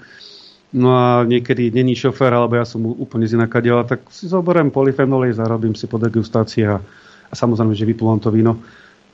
No 0.71 0.87
a 0.95 1.27
niekedy 1.27 1.67
není 1.67 1.99
šofér, 1.99 2.31
alebo 2.31 2.55
ja 2.55 2.63
som 2.63 2.79
úplne 2.87 3.27
z 3.27 3.35
inaká 3.35 3.59
tak 3.83 4.07
si 4.07 4.31
zoberiem 4.31 4.71
polyfenoly, 4.71 5.35
zarobím 5.35 5.75
si 5.75 5.83
po 5.83 5.99
degustácii 5.99 6.63
a 6.63 6.79
a 7.31 7.33
samozrejme, 7.33 7.73
že 7.73 7.87
vyplúvam 7.87 8.19
to 8.19 8.29
víno. 8.29 8.59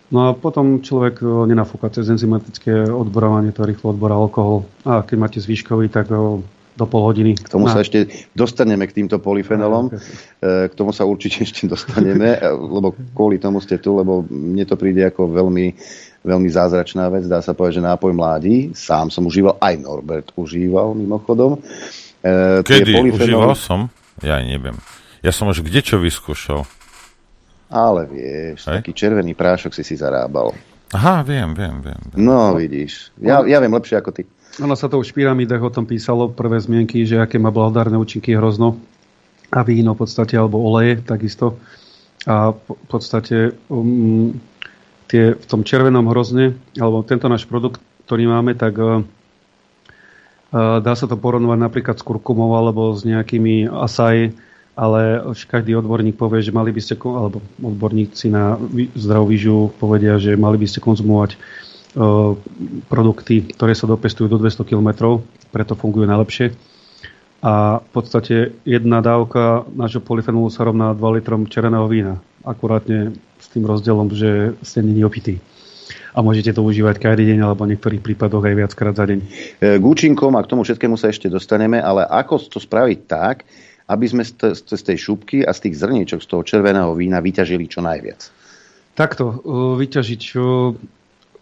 No 0.10 0.32
a 0.32 0.34
potom 0.34 0.82
človek 0.82 1.22
e, 1.22 1.26
nenafúka 1.52 1.92
cez 1.94 2.10
enzymatické 2.10 2.90
odborovanie, 2.90 3.54
to 3.54 3.68
rýchlo 3.68 3.94
odborá 3.94 4.18
alkohol. 4.18 4.66
A 4.88 5.06
keď 5.06 5.18
máte 5.20 5.40
zvýškový, 5.44 5.92
tak 5.94 6.10
do 6.78 6.86
pol 6.86 7.02
hodiny. 7.10 7.34
K 7.34 7.50
tomu 7.50 7.66
sa 7.66 7.82
ešte 7.82 8.06
dostaneme 8.38 8.86
k 8.86 9.02
týmto 9.02 9.18
polyfenolom. 9.18 9.90
E, 9.90 10.70
k 10.70 10.74
tomu 10.78 10.94
sa 10.94 11.04
určite 11.10 11.42
ešte 11.50 11.66
dostaneme, 11.66 12.38
lebo 12.54 12.94
kvôli 13.18 13.42
tomu 13.42 13.58
ste 13.60 13.82
tu, 13.82 13.98
lebo 13.98 14.22
mne 14.30 14.64
to 14.70 14.78
príde 14.78 15.02
ako 15.10 15.34
veľmi, 15.34 15.74
veľmi 16.22 16.50
zázračná 16.54 17.10
vec. 17.10 17.26
Dá 17.26 17.42
sa 17.42 17.58
povedať, 17.58 17.82
že 17.82 17.88
nápoj 17.90 18.14
mladí. 18.14 18.72
Sám 18.78 19.10
som 19.10 19.26
užíval, 19.26 19.58
aj 19.58 19.76
Norbert 19.82 20.28
užíval 20.38 20.94
mimochodom. 20.94 21.58
Kedy 22.62 22.92
polyfenol... 22.94 23.52
užíval 23.52 23.54
som? 23.58 23.90
Ja 24.22 24.38
neviem. 24.42 24.78
Ja 25.26 25.34
som 25.34 25.50
už 25.50 25.66
kde 25.66 25.82
čo 25.82 25.98
vyskúšal. 25.98 26.66
Ale 27.68 28.08
vieš, 28.08 28.64
Hej. 28.64 28.80
taký 28.80 28.96
červený 28.96 29.36
prášok 29.36 29.76
si 29.76 29.84
si 29.84 30.00
zarábal. 30.00 30.56
Aha, 30.96 31.20
viem, 31.28 31.52
viem, 31.52 31.84
viem. 31.84 32.00
viem. 32.16 32.20
No, 32.24 32.56
vidíš. 32.56 33.12
Ja, 33.20 33.44
ja 33.44 33.60
viem 33.60 33.76
lepšie 33.76 34.00
ako 34.00 34.16
ty. 34.16 34.24
Ono 34.58 34.74
sa 34.74 34.90
to 34.90 34.98
už 34.98 35.14
v 35.14 35.22
pyramídach 35.22 35.62
o 35.62 35.70
tom 35.70 35.86
písalo, 35.86 36.34
prvé 36.34 36.58
zmienky, 36.58 37.06
že 37.06 37.22
aké 37.22 37.38
má 37.38 37.54
blahodárne 37.54 37.94
účinky 37.94 38.34
hrozno. 38.34 38.82
A 39.54 39.62
víno 39.62 39.94
v 39.94 40.02
podstate, 40.02 40.34
alebo 40.34 40.58
oleje 40.66 40.98
takisto. 41.06 41.62
A 42.26 42.58
v 42.58 42.88
podstate 42.90 43.54
um, 43.70 44.34
tie, 45.06 45.38
v 45.38 45.46
tom 45.46 45.62
červenom 45.62 46.10
hrozne, 46.10 46.58
alebo 46.74 47.06
tento 47.06 47.30
náš 47.30 47.46
produkt, 47.46 47.78
ktorý 48.10 48.28
máme, 48.34 48.58
tak 48.58 48.74
uh, 48.82 49.06
dá 50.82 50.94
sa 50.98 51.06
to 51.06 51.16
porovnovať 51.16 51.60
napríklad 51.62 51.96
s 52.02 52.04
kurkumou 52.04 52.58
alebo 52.58 52.98
s 52.98 53.06
nejakými 53.06 53.70
asaj, 53.70 54.34
ale 54.74 55.22
už 55.22 55.46
každý 55.46 55.78
odborník 55.78 56.18
povie, 56.18 56.42
že 56.42 56.52
mali 56.52 56.74
by 56.74 56.82
ste, 56.82 56.98
alebo 56.98 57.46
odborníci 57.62 58.34
na 58.34 58.58
zdravú 58.98 59.30
výživu 59.30 59.70
povedia, 59.78 60.18
že 60.18 60.34
mali 60.34 60.58
by 60.58 60.66
ste 60.66 60.82
konzumovať 60.82 61.38
uh, 61.38 61.68
produkty, 62.88 63.48
ktoré 63.56 63.74
sa 63.78 63.88
dopestujú 63.88 64.28
do 64.28 64.38
200 64.42 64.68
km, 64.68 65.20
preto 65.54 65.74
fungujú 65.78 66.06
najlepšie. 66.08 66.52
A 67.46 67.80
v 67.80 67.90
podstate 67.94 68.58
jedna 68.66 69.00
dávka 69.00 69.64
nášho 69.72 70.02
polyfenolu 70.02 70.50
sa 70.50 70.66
rovná 70.66 70.92
2 70.98 71.18
litrom 71.22 71.46
červeného 71.46 71.86
vína. 71.86 72.14
Akurátne 72.42 73.14
s 73.38 73.48
tým 73.54 73.64
rozdielom, 73.70 74.10
že 74.12 74.58
ste 74.66 74.82
není 74.82 75.06
opitý 75.06 75.38
a 76.18 76.26
môžete 76.26 76.58
to 76.58 76.66
užívať 76.66 76.98
každý 76.98 77.30
deň 77.30 77.46
alebo 77.46 77.62
v 77.64 77.78
niektorých 77.78 78.02
prípadoch 78.02 78.42
aj 78.42 78.58
viackrát 78.58 78.96
za 78.98 79.06
deň. 79.06 79.20
K 79.78 79.84
účinkom 79.84 80.34
a 80.34 80.42
k 80.42 80.50
tomu 80.50 80.66
všetkému 80.66 80.98
sa 80.98 81.14
ešte 81.14 81.30
dostaneme, 81.30 81.78
ale 81.78 82.10
ako 82.10 82.42
to 82.50 82.58
spraviť 82.58 83.00
tak, 83.06 83.46
aby 83.86 84.06
sme 84.10 84.26
z 84.26 84.82
tej 84.82 84.98
šupky 84.98 85.46
a 85.46 85.54
z 85.54 85.70
tých 85.70 85.80
zrniečok, 85.80 86.20
z 86.20 86.28
toho 86.28 86.42
červeného 86.42 86.92
vína 86.98 87.22
vyťažili 87.22 87.70
čo 87.70 87.86
najviac? 87.86 88.34
Takto, 88.98 89.24
e, 89.30 89.36
vyťažiť. 89.78 90.22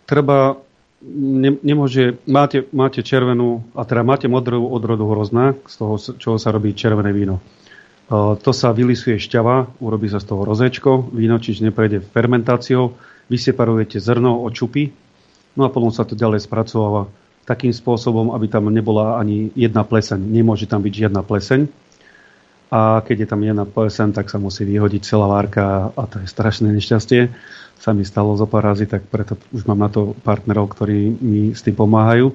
Treba, 0.06 0.58
ne, 1.16 1.58
nemôže, 1.66 2.22
máte, 2.30 2.70
máte 2.70 3.02
červenú, 3.02 3.66
a 3.74 3.86
teda 3.86 4.06
máte 4.06 4.30
modrú 4.30 4.70
odrodu 4.70 5.06
hrozná, 5.06 5.58
z 5.66 5.76
toho, 5.78 5.94
čoho 5.98 6.38
sa 6.38 6.54
robí 6.54 6.78
červené 6.78 7.10
víno. 7.10 7.42
E, 7.42 7.42
to 8.38 8.54
sa 8.54 8.70
vylisuje 8.70 9.18
šťava, 9.18 9.82
urobí 9.82 10.10
sa 10.10 10.22
z 10.22 10.30
toho 10.30 10.46
rozečko, 10.46 11.10
víno 11.14 11.42
čiže 11.42 11.66
neprejde 11.66 12.06
fermentáciou, 12.06 12.94
vy 13.26 13.38
separujete 13.42 13.98
zrno 13.98 14.46
od 14.46 14.54
čupy, 14.54 14.94
no 15.58 15.66
a 15.66 15.74
potom 15.74 15.90
sa 15.90 16.06
to 16.06 16.14
ďalej 16.14 16.46
spracováva 16.46 17.10
takým 17.46 17.74
spôsobom, 17.74 18.34
aby 18.34 18.50
tam 18.50 18.70
nebola 18.74 19.22
ani 19.22 19.54
jedna 19.54 19.86
pleseň. 19.86 20.18
Nemôže 20.18 20.66
tam 20.66 20.82
byť 20.82 20.94
žiadna 20.94 21.22
pleseň 21.22 21.86
a 22.74 23.02
keď 23.06 23.26
je 23.26 23.28
tam 23.30 23.42
jedna 23.46 23.66
PSN, 23.66 24.12
tak 24.12 24.28
sa 24.28 24.42
musí 24.42 24.66
vyhodiť 24.66 25.02
celá 25.06 25.30
várka 25.30 25.94
a 25.94 26.04
to 26.10 26.20
je 26.20 26.28
strašné 26.28 26.74
nešťastie. 26.74 27.30
Sa 27.80 27.92
mi 27.94 28.08
stalo 28.08 28.34
zo 28.40 28.48
pár 28.50 28.66
razy, 28.72 28.90
tak 28.90 29.06
preto 29.08 29.38
už 29.54 29.68
mám 29.70 29.80
na 29.86 29.90
to 29.92 30.18
partnerov, 30.26 30.74
ktorí 30.74 31.16
mi 31.22 31.54
s 31.54 31.62
tým 31.62 31.78
pomáhajú. 31.78 32.34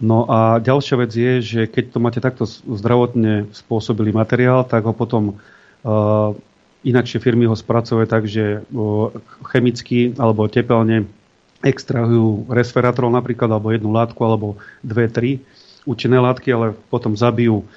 No 0.00 0.24
a 0.30 0.56
ďalšia 0.62 0.96
vec 0.96 1.12
je, 1.12 1.32
že 1.44 1.60
keď 1.68 1.84
to 1.92 1.98
máte 2.00 2.20
takto 2.24 2.48
zdravotne 2.48 3.52
spôsobilý 3.52 4.16
materiál, 4.16 4.64
tak 4.64 4.88
ho 4.88 4.96
potom 4.96 5.36
uh, 5.36 6.32
inakšie 6.80 7.20
firmy 7.20 7.44
ho 7.44 7.52
spracovajú 7.52 8.08
tak, 8.08 8.24
že 8.24 8.64
uh, 8.64 9.12
chemicky 9.52 10.16
alebo 10.16 10.48
tepelne 10.48 11.04
extrahujú 11.60 12.48
resveratrol 12.48 13.12
napríklad, 13.12 13.52
alebo 13.52 13.68
jednu 13.68 13.92
látku, 13.92 14.20
alebo 14.24 14.56
dve, 14.80 15.12
tri 15.12 15.44
účinné 15.84 16.16
látky, 16.16 16.48
ale 16.52 16.72
potom 16.88 17.12
zabijú 17.12 17.68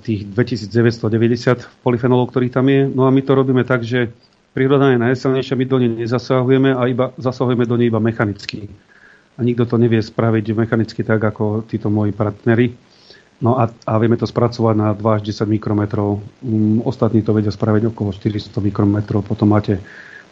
tých 0.00 0.24
2990 0.32 1.84
polyfenolov, 1.84 2.32
ktorých 2.32 2.54
tam 2.54 2.66
je. 2.72 2.88
No 2.88 3.04
a 3.04 3.12
my 3.12 3.20
to 3.20 3.36
robíme 3.36 3.62
tak, 3.68 3.84
že 3.84 4.08
príroda 4.52 4.92
je 4.92 4.98
najsilnejšia, 4.98 5.58
my 5.58 5.64
do 5.68 5.76
nej 5.78 5.90
nezasahujeme 6.06 6.70
a 6.74 6.82
iba, 6.88 7.12
zasahujeme 7.16 7.64
do 7.68 7.76
nej 7.76 7.88
iba 7.92 8.00
mechanicky. 8.02 8.68
A 9.38 9.46
nikto 9.46 9.66
to 9.70 9.76
nevie 9.78 10.02
spraviť 10.02 10.44
mechanicky 10.54 11.06
tak, 11.06 11.22
ako 11.22 11.62
títo 11.66 11.88
moji 11.88 12.10
partnery. 12.10 12.74
No 13.38 13.54
a, 13.54 13.70
a 13.70 13.92
vieme 14.02 14.18
to 14.18 14.26
spracovať 14.26 14.74
na 14.74 14.88
2 14.98 14.98
až 14.98 15.22
10 15.30 15.46
mikrometrov. 15.46 16.18
Um, 16.42 16.82
ostatní 16.82 17.22
to 17.22 17.30
vedia 17.30 17.54
spraviť 17.54 17.94
okolo 17.94 18.10
400 18.10 18.50
mikrometrov. 18.58 19.22
Potom 19.22 19.54
máte, 19.54 19.78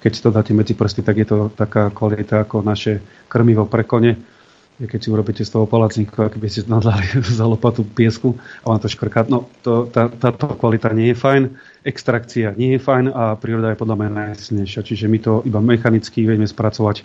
keď 0.02 0.10
si 0.10 0.20
to 0.26 0.34
dáte 0.34 0.50
medzi 0.50 0.74
prsty, 0.74 1.06
tak 1.06 1.22
je 1.22 1.26
to 1.30 1.38
taká 1.54 1.94
kvalita 1.94 2.42
ako 2.42 2.66
naše 2.66 2.98
krmivo 3.30 3.62
pre 3.70 3.86
kone 3.86 4.35
keď 4.76 5.00
si 5.00 5.08
urobíte 5.08 5.40
z 5.40 5.56
toho 5.56 5.64
palacníku, 5.64 6.12
ako 6.12 6.36
by 6.36 6.48
ste 6.52 6.68
nadlali 6.68 7.08
za 7.40 7.48
lopatu 7.48 7.80
piesku 7.80 8.36
a 8.60 8.76
vám 8.76 8.80
to 8.84 8.92
škrká. 8.92 9.24
No, 9.32 9.48
to, 9.64 9.88
tá, 9.88 10.12
táto 10.12 10.52
kvalita 10.52 10.92
nie 10.92 11.12
je 11.12 11.16
fajn, 11.16 11.42
extrakcia 11.80 12.52
nie 12.60 12.76
je 12.76 12.80
fajn 12.84 13.08
a 13.08 13.40
príroda 13.40 13.72
je 13.72 13.80
podľa 13.80 13.96
mňa 13.96 14.10
najsilnejšia. 14.12 14.84
Čiže 14.84 15.08
my 15.08 15.18
to 15.24 15.32
iba 15.48 15.64
mechanicky 15.64 16.28
vieme 16.28 16.44
spracovať, 16.44 16.96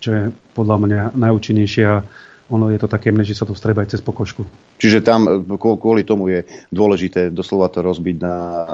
čo 0.00 0.08
je 0.08 0.22
podľa 0.56 0.76
mňa 0.80 1.00
najúčinnejšie 1.12 1.84
a 1.84 2.00
ono 2.50 2.68
je 2.68 2.78
to 2.78 2.90
také 2.90 3.14
jemné, 3.14 3.22
že 3.22 3.38
sa 3.38 3.46
to 3.46 3.54
vstrebá 3.54 3.86
aj 3.86 3.94
cez 3.96 4.00
pokožku. 4.02 4.42
Čiže 4.82 5.04
tam 5.06 5.24
e, 5.30 5.32
kvôli 5.56 6.02
tomu 6.02 6.28
je 6.28 6.42
dôležité 6.74 7.30
doslova 7.30 7.70
to 7.70 7.86
rozbiť 7.86 8.16
na 8.18 8.34
e, 8.34 8.66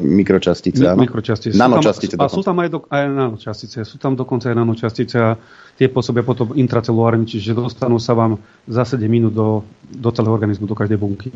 mikročastice. 0.00 0.80
Mi, 0.96 1.04
mikročastice. 1.04 1.54
Nanočastice. 1.54 2.16
A 2.16 2.32
sú 2.32 2.40
tam 2.40 2.58
aj, 2.64 2.68
do, 2.72 2.78
aj 2.88 3.04
nanočastice. 3.12 3.84
Sú 3.84 4.00
tam 4.00 4.16
dokonca 4.16 4.48
aj 4.48 4.56
nanočastice 4.56 5.16
a 5.20 5.36
tie 5.76 5.86
pôsobia 5.92 6.24
potom 6.24 6.56
intracelulárne, 6.56 7.28
čiže 7.28 7.52
dostanú 7.52 8.00
sa 8.00 8.16
vám 8.16 8.40
za 8.64 8.88
7 8.88 9.04
minút 9.04 9.34
do, 9.36 9.62
do 9.90 10.10
celého 10.10 10.32
organizmu, 10.32 10.64
do 10.64 10.78
každej 10.78 10.98
bunky. 10.98 11.30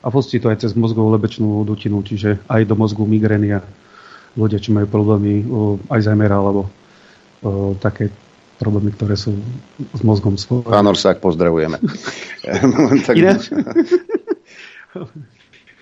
A 0.00 0.08
pustí 0.08 0.40
to 0.40 0.48
aj 0.48 0.64
cez 0.64 0.72
mozgovú 0.72 1.12
lebečnú 1.12 1.60
dutinu, 1.68 2.00
čiže 2.00 2.40
aj 2.48 2.64
do 2.64 2.74
mozgu 2.74 3.04
migrény 3.04 3.52
a 3.56 3.60
ľudia, 4.32 4.62
čo 4.62 4.72
majú 4.72 4.88
problémy 4.88 5.44
Alzheimera 5.92 6.40
alebo 6.40 6.72
o, 7.44 7.76
také 7.76 8.08
problémy, 8.60 8.92
ktoré 8.92 9.16
sú 9.16 9.40
s 9.96 10.02
mozgom 10.04 10.36
svojím. 10.36 10.68
Pán 10.68 10.84
Orsák, 10.84 11.16
pozdravujeme. 11.24 11.80
tak, 13.08 13.16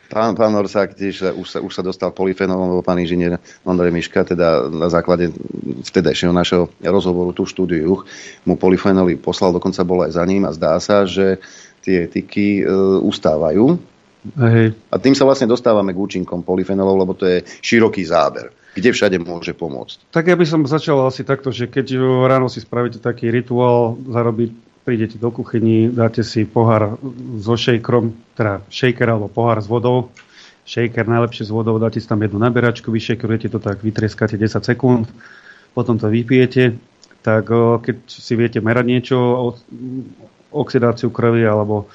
Pán, 0.09 0.33
pán 0.33 0.57
Orsák 0.57 0.97
tiež 0.97 1.37
už 1.37 1.47
sa, 1.53 1.59
už 1.61 1.69
sa 1.69 1.85
dostal 1.85 2.17
polyfenolom, 2.17 2.81
pán 2.81 2.97
inžinier 2.97 3.37
Ondrej 3.61 3.93
Miška, 3.93 4.25
teda 4.25 4.65
na 4.73 4.89
základe 4.89 5.29
vtedajšieho 5.85 6.33
našeho 6.33 6.73
rozhovoru 6.81 7.37
tu 7.37 7.45
v 7.45 7.53
štúdiu 7.53 7.93
mu 8.49 8.55
polyfenoly 8.57 9.21
poslal, 9.21 9.53
dokonca 9.53 9.85
bol 9.85 10.09
aj 10.09 10.17
za 10.17 10.25
ním 10.25 10.49
a 10.49 10.57
zdá 10.57 10.81
sa, 10.81 11.05
že 11.05 11.37
tie 11.85 12.09
tyky 12.09 12.65
e, 12.65 12.73
ustávajú. 13.05 13.77
Hej. 14.41 14.73
A 14.89 14.97
tým 14.97 15.13
sa 15.13 15.29
vlastne 15.29 15.45
dostávame 15.45 15.93
k 15.93 16.01
účinkom 16.01 16.41
polyfenolov, 16.41 16.97
lebo 17.05 17.13
to 17.13 17.29
je 17.29 17.45
široký 17.61 18.01
záber 18.09 18.49
kde 18.75 18.91
všade 18.93 19.17
môže 19.23 19.57
pomôcť. 19.57 20.13
Tak 20.13 20.29
ja 20.29 20.37
by 20.37 20.45
som 20.45 20.69
začal 20.69 21.01
asi 21.09 21.25
takto, 21.25 21.49
že 21.55 21.71
keď 21.71 21.97
ráno 22.29 22.53
si 22.53 22.61
spravíte 22.61 23.01
taký 23.01 23.33
rituál, 23.33 23.97
zarobiť, 24.09 24.51
prídete 24.89 25.17
do 25.21 25.29
kuchyni, 25.29 25.93
dáte 25.93 26.25
si 26.25 26.49
pohár 26.49 26.97
so 27.41 27.57
šejkrom, 27.61 28.17
teda 28.33 28.65
šejker 28.73 29.09
alebo 29.09 29.29
pohár 29.29 29.61
s 29.61 29.69
vodou, 29.69 30.09
shaker 30.69 31.09
najlepšie 31.09 31.49
s 31.49 31.53
vodou, 31.53 31.81
dáte 31.81 32.01
si 32.01 32.09
tam 32.09 32.21
jednu 32.21 32.37
naberačku, 32.41 32.93
vyšekrujete 32.93 33.49
to 33.49 33.61
tak, 33.61 33.81
vytrieskate 33.81 34.37
10 34.37 34.61
sekúnd, 34.61 35.09
potom 35.73 35.97
to 35.97 36.09
vypijete, 36.13 36.77
tak 37.25 37.49
keď 37.85 37.97
si 38.09 38.33
viete 38.37 38.61
merať 38.61 38.85
niečo, 38.85 39.17
oxidáciu 40.53 41.13
krvi 41.13 41.45
alebo 41.45 41.89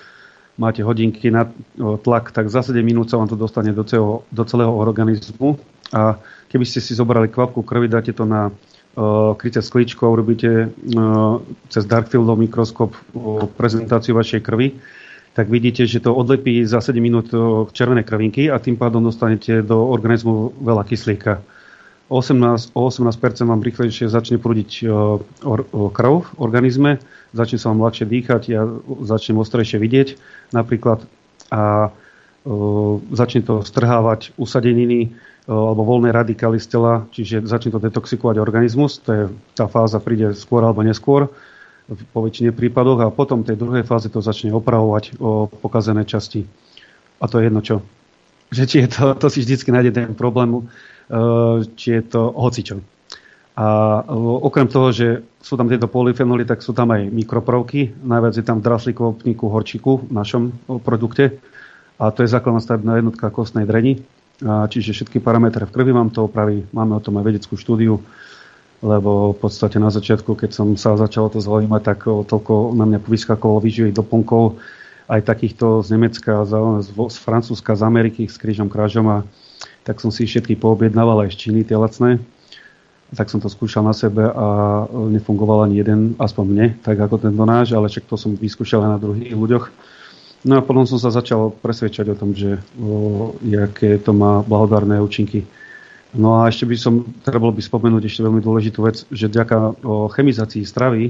máte 0.58 0.86
hodinky 0.86 1.34
na 1.34 1.50
tlak, 1.78 2.30
tak 2.30 2.50
za 2.50 2.62
7 2.62 2.78
minút 2.86 3.10
sa 3.10 3.18
vám 3.18 3.30
to 3.30 3.38
dostane 3.38 3.74
do 3.74 3.82
celého, 3.82 4.22
do 4.30 4.44
celého 4.46 4.70
organizmu 4.70 5.58
a 5.94 6.18
keby 6.50 6.66
ste 6.66 6.82
si 6.82 6.98
zobrali 6.98 7.30
kvapku 7.30 7.62
krvi, 7.62 7.88
dáte 7.88 8.12
to 8.14 8.26
na 8.26 8.50
uh, 8.50 9.38
kryté 9.38 9.62
sklíčkou, 9.62 10.10
robíte 10.10 10.74
uh, 10.74 11.38
cez 11.70 11.86
Darkfieldov 11.86 12.42
mikroskop 12.42 12.92
uh, 12.94 13.46
prezentáciu 13.54 14.18
vašej 14.18 14.42
krvi, 14.42 14.82
tak 15.34 15.50
vidíte, 15.50 15.86
že 15.90 16.02
to 16.02 16.14
odlepí 16.14 16.62
za 16.66 16.78
7 16.78 16.94
minút 17.02 17.34
červené 17.74 18.06
krvinky 18.06 18.54
a 18.54 18.62
tým 18.62 18.78
pádom 18.78 19.02
dostanete 19.02 19.66
do 19.66 19.90
organizmu 19.90 20.54
veľa 20.62 20.86
kyslíka. 20.86 21.42
18, 22.06 22.78
o 22.78 22.82
18% 22.86 23.50
vám 23.50 23.66
rýchlejšie 23.66 24.06
začne 24.14 24.38
prúdiť 24.38 24.86
krv 25.74 26.14
v 26.22 26.30
organizme, 26.38 27.02
začne 27.34 27.58
sa 27.58 27.74
vám 27.74 27.82
ľahšie 27.82 28.06
dýchať, 28.06 28.42
ja 28.54 28.62
začnem 29.10 29.42
ostrejšie 29.42 29.82
vidieť 29.82 30.08
napríklad 30.54 31.02
a 31.50 31.90
začne 33.10 33.42
to 33.42 33.66
strhávať 33.66 34.36
usadeniny 34.38 35.16
alebo 35.44 35.84
voľné 35.84 36.16
radikály 36.16 36.56
z 36.56 36.68
tela, 36.72 36.94
čiže 37.12 37.44
začne 37.44 37.76
to 37.76 37.84
detoxikovať 37.84 38.40
organizmus, 38.40 39.04
to 39.04 39.10
je, 39.12 39.24
tá 39.60 39.68
fáza 39.68 40.00
príde 40.00 40.32
skôr 40.32 40.64
alebo 40.64 40.80
neskôr 40.88 41.28
po 42.16 42.24
väčšine 42.24 42.56
prípadoch 42.56 43.00
a 43.04 43.12
potom 43.12 43.44
v 43.44 43.54
tej 43.54 43.58
druhej 43.60 43.84
fáze 43.84 44.08
to 44.08 44.24
začne 44.24 44.56
opravovať 44.56 45.20
o 45.20 45.52
pokazené 45.52 46.08
časti. 46.08 46.48
A 47.20 47.28
to 47.28 47.40
je 47.40 47.52
jedno 47.52 47.60
čo. 47.60 47.84
Že 48.56 48.64
či 48.68 48.78
je 48.86 48.88
to, 48.88 49.06
to 49.20 49.28
si 49.28 49.44
vždycky 49.44 49.70
nájde 49.72 49.92
ten 49.92 50.16
problém, 50.16 50.56
e, 50.56 50.62
či 51.76 52.00
je 52.00 52.02
to 52.08 52.32
hocičo. 52.32 52.80
A 53.60 53.66
e, 54.00 54.16
okrem 54.48 54.72
toho, 54.72 54.96
že 54.96 55.28
sú 55.44 55.60
tam 55.60 55.68
tieto 55.68 55.92
polyfenoly, 55.92 56.48
tak 56.48 56.64
sú 56.64 56.72
tam 56.72 56.96
aj 56.96 57.12
mikroprovky. 57.12 57.92
Najviac 58.00 58.34
je 58.40 58.46
tam 58.48 58.64
v 58.64 58.66
draslíkovom 58.72 59.20
horčiku 59.52 60.08
v 60.08 60.12
našom 60.16 60.56
produkte. 60.88 61.36
A 62.00 62.16
to 62.16 62.24
je 62.24 62.32
základná 62.32 62.64
stavebná 62.64 63.04
jednotka 63.04 63.28
kostnej 63.28 63.68
dreni. 63.68 64.00
Čiže 64.44 64.92
všetky 64.92 65.24
parametre 65.24 65.64
v 65.64 65.72
krvi 65.72 65.92
vám 65.96 66.12
to 66.12 66.28
opraví. 66.28 66.68
Máme 66.76 67.00
o 67.00 67.04
tom 67.04 67.16
aj 67.18 67.26
vedeckú 67.32 67.56
štúdiu 67.56 68.04
lebo 68.84 69.32
v 69.32 69.40
podstate 69.40 69.80
na 69.80 69.88
začiatku, 69.88 70.36
keď 70.36 70.52
som 70.52 70.68
sa 70.76 71.00
začal 71.00 71.32
to 71.32 71.40
zaujímať, 71.40 71.82
tak 71.88 72.04
toľko 72.04 72.76
na 72.76 72.84
mňa 72.84 73.00
vyskakovalo 73.08 73.64
výživých 73.64 73.96
doplnkov, 73.96 74.60
aj 75.08 75.24
takýchto 75.24 75.80
z 75.88 75.96
Nemecka, 75.96 76.44
z, 76.44 76.52
z 76.92 77.18
Francúzska, 77.24 77.80
z 77.80 77.84
Ameriky, 77.88 78.28
s 78.28 78.36
krížom 78.36 78.68
krážom 78.68 79.08
a 79.08 79.18
tak 79.88 80.04
som 80.04 80.12
si 80.12 80.28
všetky 80.28 80.60
poobjednával 80.60 81.24
aj 81.24 81.32
z 81.32 81.48
Číny, 81.48 81.64
tie 81.64 81.80
lacné. 81.80 82.20
Tak 83.16 83.32
som 83.32 83.40
to 83.40 83.48
skúšal 83.48 83.88
na 83.88 83.96
sebe 83.96 84.26
a 84.26 84.48
nefungoval 84.92 85.64
ani 85.64 85.80
jeden, 85.80 86.00
aspoň 86.20 86.46
mne, 86.50 86.68
tak 86.84 87.00
ako 87.00 87.24
tento 87.24 87.44
náš, 87.48 87.72
ale 87.72 87.88
však 87.88 88.10
to 88.10 88.20
som 88.20 88.36
vyskúšal 88.36 88.84
aj 88.84 88.92
na 88.92 89.00
druhých 89.00 89.32
ľuďoch. 89.32 89.66
No 90.44 90.60
a 90.60 90.62
potom 90.62 90.84
som 90.84 91.00
sa 91.00 91.08
začal 91.08 91.56
presvedčať 91.56 92.12
o 92.12 92.20
tom, 92.20 92.36
že 92.36 92.60
o, 92.76 93.32
jaké 93.48 93.96
to 93.96 94.12
má 94.12 94.44
blahodárne 94.44 95.00
účinky 95.00 95.48
No 96.14 96.38
a 96.38 96.54
ešte 96.54 96.70
by 96.70 96.78
som, 96.78 97.02
trebalo 97.26 97.50
by 97.50 97.62
spomenúť 97.66 98.06
ešte 98.06 98.22
veľmi 98.22 98.38
dôležitú 98.38 98.86
vec, 98.86 99.02
že 99.10 99.26
vďaka 99.26 99.82
chemizácii 100.14 100.62
stravy 100.62 101.10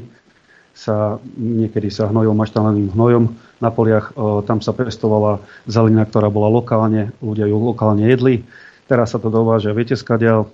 sa 0.72 1.19
niekedy 1.35 1.91
sa 1.91 2.07
hnojil 2.07 2.31
maštaleným 2.31 2.95
hnojom 2.95 3.30
na 3.60 3.69
poliach, 3.69 4.15
tam 4.47 4.64
sa 4.64 4.72
pestovala 4.72 5.43
zelina, 5.68 6.07
ktorá 6.07 6.31
bola 6.31 6.49
lokálne, 6.49 7.11
ľudia 7.19 7.51
ju 7.51 7.60
lokálne 7.60 8.07
jedli. 8.07 8.47
Teraz 8.88 9.11
sa 9.11 9.19
to 9.19 9.27
dováža, 9.27 9.76
viete 9.76 9.93
skadiaľ, 9.99 10.47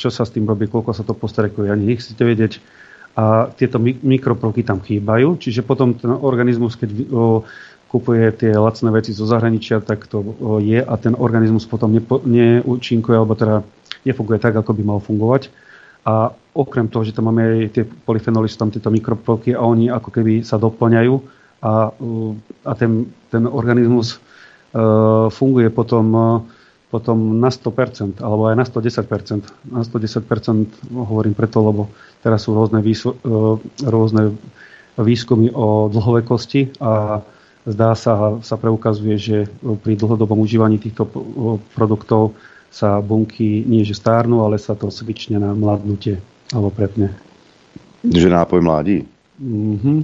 čo 0.00 0.08
sa 0.08 0.24
s 0.24 0.32
tým 0.32 0.48
robí, 0.48 0.66
koľko 0.66 0.96
sa 0.96 1.04
to 1.04 1.12
postrekuje, 1.12 1.68
ani 1.68 1.94
nechcete 1.94 2.20
vedieť. 2.24 2.58
A 3.16 3.48
tieto 3.54 3.80
mikroprovky 3.80 4.60
tam 4.60 4.80
chýbajú, 4.80 5.40
čiže 5.40 5.64
potom 5.64 5.96
ten 5.96 6.12
organizmus, 6.12 6.76
keď 6.76 7.08
kupuje 7.86 8.34
tie 8.34 8.52
lacné 8.52 8.90
veci 8.90 9.14
zo 9.14 9.24
zahraničia, 9.24 9.78
tak 9.78 10.10
to 10.10 10.20
je 10.58 10.82
a 10.82 10.94
ten 10.98 11.14
organizmus 11.14 11.64
potom 11.70 11.94
nepo, 11.94 12.18
neúčinkuje, 12.26 13.14
alebo 13.14 13.38
teda 13.38 13.62
nefunguje 14.02 14.38
tak, 14.42 14.58
ako 14.58 14.74
by 14.74 14.82
mal 14.82 14.98
fungovať. 14.98 15.48
A 16.06 16.30
okrem 16.54 16.86
toho, 16.86 17.02
že 17.02 17.14
tam 17.14 17.30
máme 17.30 17.66
aj 17.66 17.74
tie 17.74 17.84
polyfenoly, 17.84 18.46
sú 18.46 18.58
tam 18.62 18.70
tieto 18.70 18.90
mikropolky 18.94 19.54
a 19.54 19.62
oni 19.62 19.90
ako 19.90 20.14
keby 20.14 20.46
sa 20.46 20.54
doplňajú 20.54 21.14
a, 21.66 21.90
a 22.62 22.72
ten, 22.78 23.10
ten 23.26 23.42
organizmus 23.50 24.18
uh, 24.18 25.26
funguje 25.34 25.66
potom, 25.74 26.06
uh, 26.14 26.38
potom 26.94 27.42
na 27.42 27.50
100% 27.50 28.22
alebo 28.22 28.46
aj 28.46 28.54
na 28.54 28.64
110%. 28.64 29.74
Na 29.74 29.82
110% 29.82 30.94
hovorím 30.94 31.34
preto, 31.34 31.58
lebo 31.58 31.90
teraz 32.22 32.46
sú 32.46 32.54
rôzne, 32.54 32.78
uh, 32.86 33.58
rôzne 33.82 34.38
výskumy 34.96 35.50
o 35.52 35.90
dlhovekosti 35.90 36.78
a 36.80 37.20
Zdá 37.66 37.98
sa, 37.98 38.38
sa 38.46 38.54
preukazuje, 38.54 39.18
že 39.18 39.36
pri 39.82 39.98
dlhodobom 39.98 40.38
užívaní 40.38 40.78
týchto 40.78 41.02
produktov 41.74 42.38
sa 42.70 43.02
bunky 43.02 43.66
nie 43.66 43.82
že 43.82 43.98
stárnu, 43.98 44.46
ale 44.46 44.62
sa 44.62 44.78
to 44.78 44.86
svične 44.86 45.42
na 45.42 45.50
mladnutie 45.50 46.22
alebo 46.54 46.70
prepne. 46.70 47.10
Že 48.06 48.30
nápoj 48.30 48.60
mladí? 48.62 49.02
Mm-hmm. 49.42 49.98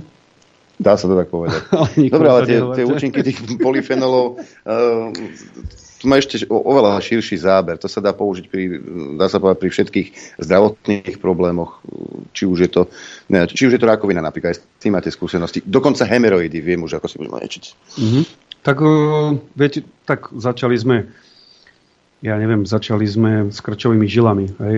Dá 0.82 0.98
sa 0.98 1.06
to 1.06 1.14
tak 1.14 1.30
povedať. 1.30 1.62
Dobre, 2.14 2.28
ale 2.28 2.40
tie, 2.50 2.58
tie 2.58 2.84
účinky 2.84 3.22
tých 3.22 3.38
polyfenolov 3.62 4.42
uh, 4.66 5.14
tu 6.02 6.10
má 6.10 6.18
ešte 6.18 6.42
oveľa 6.50 6.98
širší 6.98 7.38
záber. 7.38 7.78
To 7.78 7.86
sa 7.86 8.02
dá 8.02 8.10
použiť 8.10 8.50
pri, 8.50 8.82
dá 9.14 9.30
sa 9.30 9.38
povedať, 9.38 9.62
pri 9.62 9.70
všetkých 9.70 10.08
zdravotných 10.42 11.22
problémoch, 11.22 11.78
či 12.34 12.50
už 12.50 12.58
je 12.66 12.70
to, 12.74 12.82
ne, 13.30 13.46
či 13.46 13.70
už 13.70 13.78
je 13.78 13.80
to 13.80 13.86
rakovina 13.86 14.18
napríklad, 14.18 14.58
s 14.58 14.82
tým 14.82 14.98
máte 14.98 15.14
skúsenosti. 15.14 15.62
Dokonca 15.62 16.02
hemeroidy, 16.02 16.58
viem 16.58 16.82
už, 16.82 16.98
ako 16.98 17.06
si 17.06 17.22
budeme 17.22 17.38
liečiť. 17.38 17.64
Mm-hmm. 18.02 18.24
Tak, 18.66 18.76
uh, 18.82 19.38
viete, 19.54 19.86
tak 20.02 20.34
začali 20.34 20.74
sme, 20.74 21.06
ja 22.18 22.34
neviem, 22.34 22.66
začali 22.66 23.06
sme 23.06 23.30
s 23.54 23.62
krčovými 23.62 24.10
žilami. 24.10 24.50
Hej? 24.58 24.76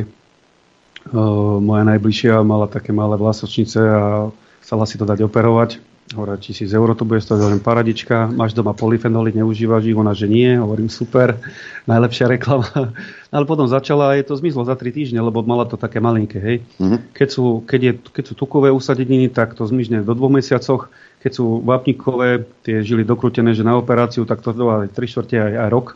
Uh, 1.09 1.57
moja 1.57 1.89
najbližšia 1.89 2.45
mala 2.45 2.69
také 2.69 2.93
malé 2.93 3.17
vlasočnice 3.17 3.81
a 3.81 4.29
chcela 4.61 4.85
si 4.85 5.01
to 5.01 5.09
dať 5.09 5.25
operovať 5.25 5.94
Hovorím, 6.13 6.37
tisíc 6.37 6.69
eur 6.69 6.93
to 6.93 7.09
bude 7.09 7.25
stať, 7.25 7.41
hovorím, 7.41 7.65
paradička, 7.65 8.29
máš 8.29 8.53
doma 8.53 8.77
polyfenoly, 8.77 9.33
neužívaš 9.41 9.89
ich, 9.89 9.97
ona, 9.97 10.13
že 10.13 10.29
nie, 10.29 10.53
hovorím, 10.53 10.93
super, 10.93 11.41
najlepšia 11.89 12.29
reklama. 12.29 12.69
Ale 13.35 13.49
potom 13.49 13.65
začala 13.65 14.13
a 14.13 14.17
je 14.21 14.29
to 14.29 14.37
zmizlo 14.37 14.69
za 14.69 14.77
3 14.77 14.93
týždne, 14.93 15.25
lebo 15.25 15.41
mala 15.41 15.65
to 15.65 15.81
také 15.81 16.05
malinké, 16.05 16.39
hej. 16.45 16.57
Mm-hmm. 16.77 16.99
Keď, 17.17 17.29
sú, 17.33 17.65
keď, 17.65 17.81
je, 17.81 17.93
keď 18.21 18.25
sú 18.29 18.35
tukové 18.37 18.69
usadeniny, 18.69 19.33
tak 19.33 19.57
to 19.57 19.65
zmizne 19.65 20.05
do 20.05 20.13
dvoch 20.13 20.29
mesiacoch, 20.29 20.93
keď 21.25 21.33
sú 21.41 21.65
vápnikové, 21.65 22.45
tie 22.61 22.85
žily 22.85 23.09
dokrútené, 23.09 23.57
že 23.57 23.65
na 23.65 23.81
operáciu, 23.81 24.29
tak 24.29 24.45
to 24.45 24.53
trvá 24.53 24.85
3 24.85 24.93
čtvrte 24.93 25.41
aj, 25.41 25.53
aj 25.57 25.69
rok. 25.73 25.87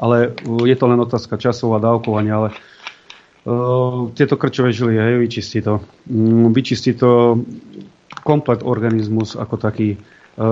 Ale 0.00 0.32
uh, 0.32 0.64
je 0.64 0.72
to 0.72 0.88
len 0.88 0.98
otázka 1.04 1.36
časov 1.36 1.76
a 1.76 1.84
dávkovania, 1.84 2.32
ale 2.32 2.48
uh, 3.44 4.08
tieto 4.16 4.40
krčové 4.40 4.72
žily, 4.72 4.96
hej, 4.96 5.20
vyčistí 5.20 5.60
to. 5.60 5.84
Um, 6.08 6.48
vyčistí 6.56 6.96
to 6.96 7.44
komplet 8.24 8.64
organizmus 8.64 9.36
ako 9.36 9.60
taký. 9.60 9.94
E, 9.94 9.98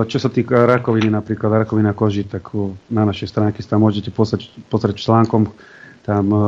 čo 0.06 0.20
sa 0.20 0.28
týka 0.28 0.68
rakoviny, 0.68 1.08
napríklad 1.08 1.64
rakovina 1.64 1.96
koži, 1.96 2.28
tak 2.28 2.52
na 2.92 3.08
našej 3.08 3.32
stránke 3.32 3.64
tam 3.64 3.88
môžete 3.88 4.12
pozrieť, 4.12 4.52
pozrieť 4.68 5.00
článkom. 5.00 5.48
Tam 6.04 6.24
e, 6.28 6.38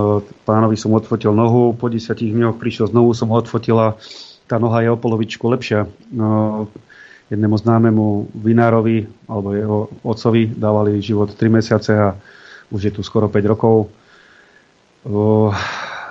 pánovi 0.44 0.76
som 0.76 0.92
odfotil 0.92 1.32
nohu, 1.32 1.72
po 1.72 1.88
10 1.88 2.12
dňoch 2.12 2.60
prišiel 2.60 2.92
znovu, 2.92 3.16
som 3.16 3.32
odfotila. 3.32 3.96
Tá 4.44 4.60
noha 4.60 4.84
je 4.84 4.92
o 4.92 5.00
polovičku 5.00 5.48
lepšia. 5.48 5.88
No, 6.12 6.68
jednému 7.32 7.56
známemu 7.56 8.28
vinárovi 8.36 9.08
alebo 9.24 9.48
jeho 9.56 9.78
otcovi 10.04 10.52
dávali 10.52 11.00
život 11.00 11.32
3 11.32 11.48
mesiace 11.48 11.96
a 11.96 12.12
už 12.68 12.80
je 12.84 12.92
tu 12.92 13.00
skoro 13.00 13.32
5 13.32 13.40
rokov. 13.48 13.88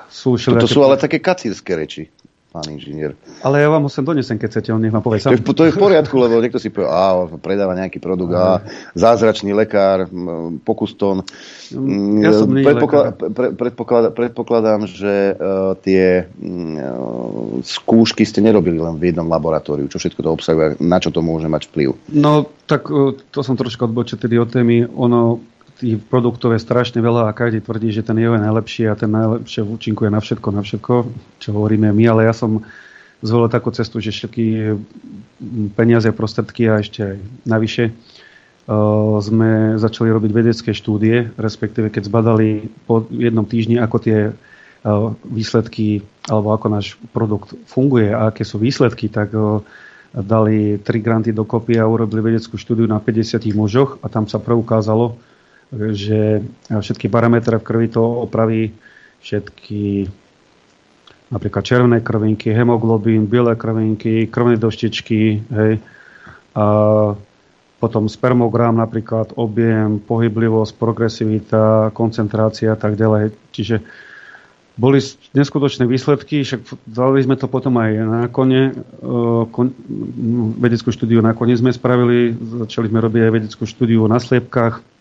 Sú 0.10 0.38
to 0.38 0.70
sú 0.70 0.82
ale 0.82 0.98
také 0.98 1.22
kacírske 1.22 1.74
reči 1.78 2.10
pán 2.54 2.70
inžinier. 2.70 3.18
Ale 3.42 3.66
ja 3.66 3.68
vám 3.74 3.82
ho 3.82 3.90
sem 3.90 4.06
donesem, 4.06 4.38
keď 4.38 4.50
chcete, 4.54 4.70
on 4.70 4.78
nech 4.78 4.94
vám 4.94 5.02
povie 5.02 5.18
sám. 5.18 5.34
To 5.34 5.42
je, 5.42 5.58
to 5.58 5.64
je 5.66 5.74
v 5.74 5.82
poriadku, 5.82 6.14
lebo 6.22 6.38
niekto 6.38 6.62
si 6.62 6.70
povie, 6.70 6.86
a 6.86 7.26
predáva 7.42 7.74
nejaký 7.74 7.98
produkt, 7.98 8.38
a 8.38 8.62
zázračný 8.94 9.58
lekár, 9.58 10.06
pokuston. 10.62 11.26
Ja 12.22 12.30
som 12.30 12.54
Predpokladám, 12.54 13.14
pre, 13.34 13.48
predpokladám, 13.58 14.12
predpokladám, 14.14 14.82
že 14.86 15.34
uh, 15.34 15.74
tie 15.82 16.30
uh, 16.30 17.58
skúšky 17.66 18.22
ste 18.22 18.46
nerobili 18.46 18.78
len 18.78 19.02
v 19.02 19.10
jednom 19.10 19.26
laboratóriu, 19.26 19.90
čo 19.90 19.98
všetko 19.98 20.22
to 20.22 20.30
obsahuje, 20.30 20.78
na 20.78 21.02
čo 21.02 21.10
to 21.10 21.26
môže 21.26 21.50
mať 21.50 21.74
vplyv. 21.74 21.98
No, 22.14 22.46
tak 22.70 22.86
uh, 22.94 23.18
to 23.34 23.42
som 23.42 23.58
trošku 23.58 23.90
odbočil 23.90 24.22
tedy 24.22 24.38
od 24.38 24.54
témy. 24.54 24.86
Ono, 24.86 25.42
tých 25.80 25.98
produktov 26.06 26.54
je 26.54 26.62
strašne 26.62 27.02
veľa 27.02 27.30
a 27.30 27.36
každý 27.36 27.62
tvrdí, 27.64 27.90
že 27.90 28.06
ten 28.06 28.18
je 28.20 28.30
najlepší 28.30 28.90
a 28.90 28.98
ten 28.98 29.10
najlepšie 29.10 29.66
účinkuje 29.66 30.10
na 30.14 30.22
všetko, 30.22 30.48
na 30.54 30.62
všetko, 30.62 30.94
čo 31.42 31.50
hovoríme 31.54 31.90
my, 31.90 32.04
ale 32.10 32.30
ja 32.30 32.34
som 32.34 32.62
zvolil 33.24 33.48
takú 33.48 33.72
cestu, 33.72 34.04
že 34.04 34.12
všetky 34.12 34.76
peniaze, 35.74 36.12
prostredky 36.12 36.68
a 36.68 36.84
ešte 36.84 37.00
aj 37.04 37.18
navyše 37.48 37.96
sme 39.20 39.76
začali 39.76 40.08
robiť 40.08 40.32
vedecké 40.32 40.72
štúdie, 40.72 41.36
respektíve 41.36 41.92
keď 41.92 42.08
zbadali 42.08 42.72
po 42.88 43.04
jednom 43.12 43.44
týždni, 43.44 43.76
ako 43.80 43.98
tie 44.00 44.32
výsledky, 45.28 46.04
alebo 46.28 46.56
ako 46.56 46.68
náš 46.72 46.96
produkt 47.12 47.56
funguje 47.68 48.12
a 48.12 48.32
aké 48.32 48.48
sú 48.48 48.60
výsledky, 48.60 49.12
tak 49.12 49.36
dali 50.14 50.80
tri 50.80 51.00
granty 51.04 51.36
dokopy 51.36 51.76
a 51.76 51.88
urobili 51.88 52.36
vedeckú 52.36 52.56
štúdiu 52.56 52.88
na 52.88 53.04
50 53.04 53.44
mužoch 53.56 54.00
a 54.00 54.08
tam 54.08 54.28
sa 54.32 54.40
preukázalo, 54.40 55.20
že 55.74 56.46
všetky 56.70 57.10
parametre 57.10 57.58
v 57.58 57.66
krvi 57.66 57.88
to 57.90 58.02
opraví 58.02 58.74
všetky 59.24 60.08
napríklad 61.34 61.64
červené 61.66 61.98
krvinky, 62.06 62.54
hemoglobín, 62.54 63.26
biele 63.26 63.58
krvinky, 63.58 64.30
krvné 64.30 64.62
doštičky, 64.62 65.42
hej, 65.42 65.82
a 66.54 66.66
potom 67.82 68.06
spermogram 68.06 68.78
napríklad, 68.78 69.34
objem, 69.36 69.98
pohyblivosť, 69.98 70.72
progresivita, 70.78 71.92
koncentrácia 71.92 72.72
a 72.72 72.80
tak 72.80 72.96
ďalej. 72.96 73.36
Čiže 73.52 73.84
boli 74.80 75.04
neskutočné 75.36 75.90
výsledky, 75.90 76.48
však 76.48 76.88
dali 76.88 77.20
sme 77.26 77.36
to 77.36 77.52
potom 77.52 77.76
aj 77.82 77.92
na 77.98 78.22
kone, 78.30 78.78
kon, 79.52 79.74
vedeckú 80.62 80.96
štúdiu 80.96 81.20
na 81.20 81.36
kone 81.36 81.58
sme 81.58 81.76
spravili, 81.76 82.32
začali 82.64 82.88
sme 82.88 83.04
robiť 83.04 83.22
aj 83.26 83.34
vedeckú 83.36 83.64
štúdiu 83.68 84.06
na 84.08 84.22
sliepkách, 84.22 84.93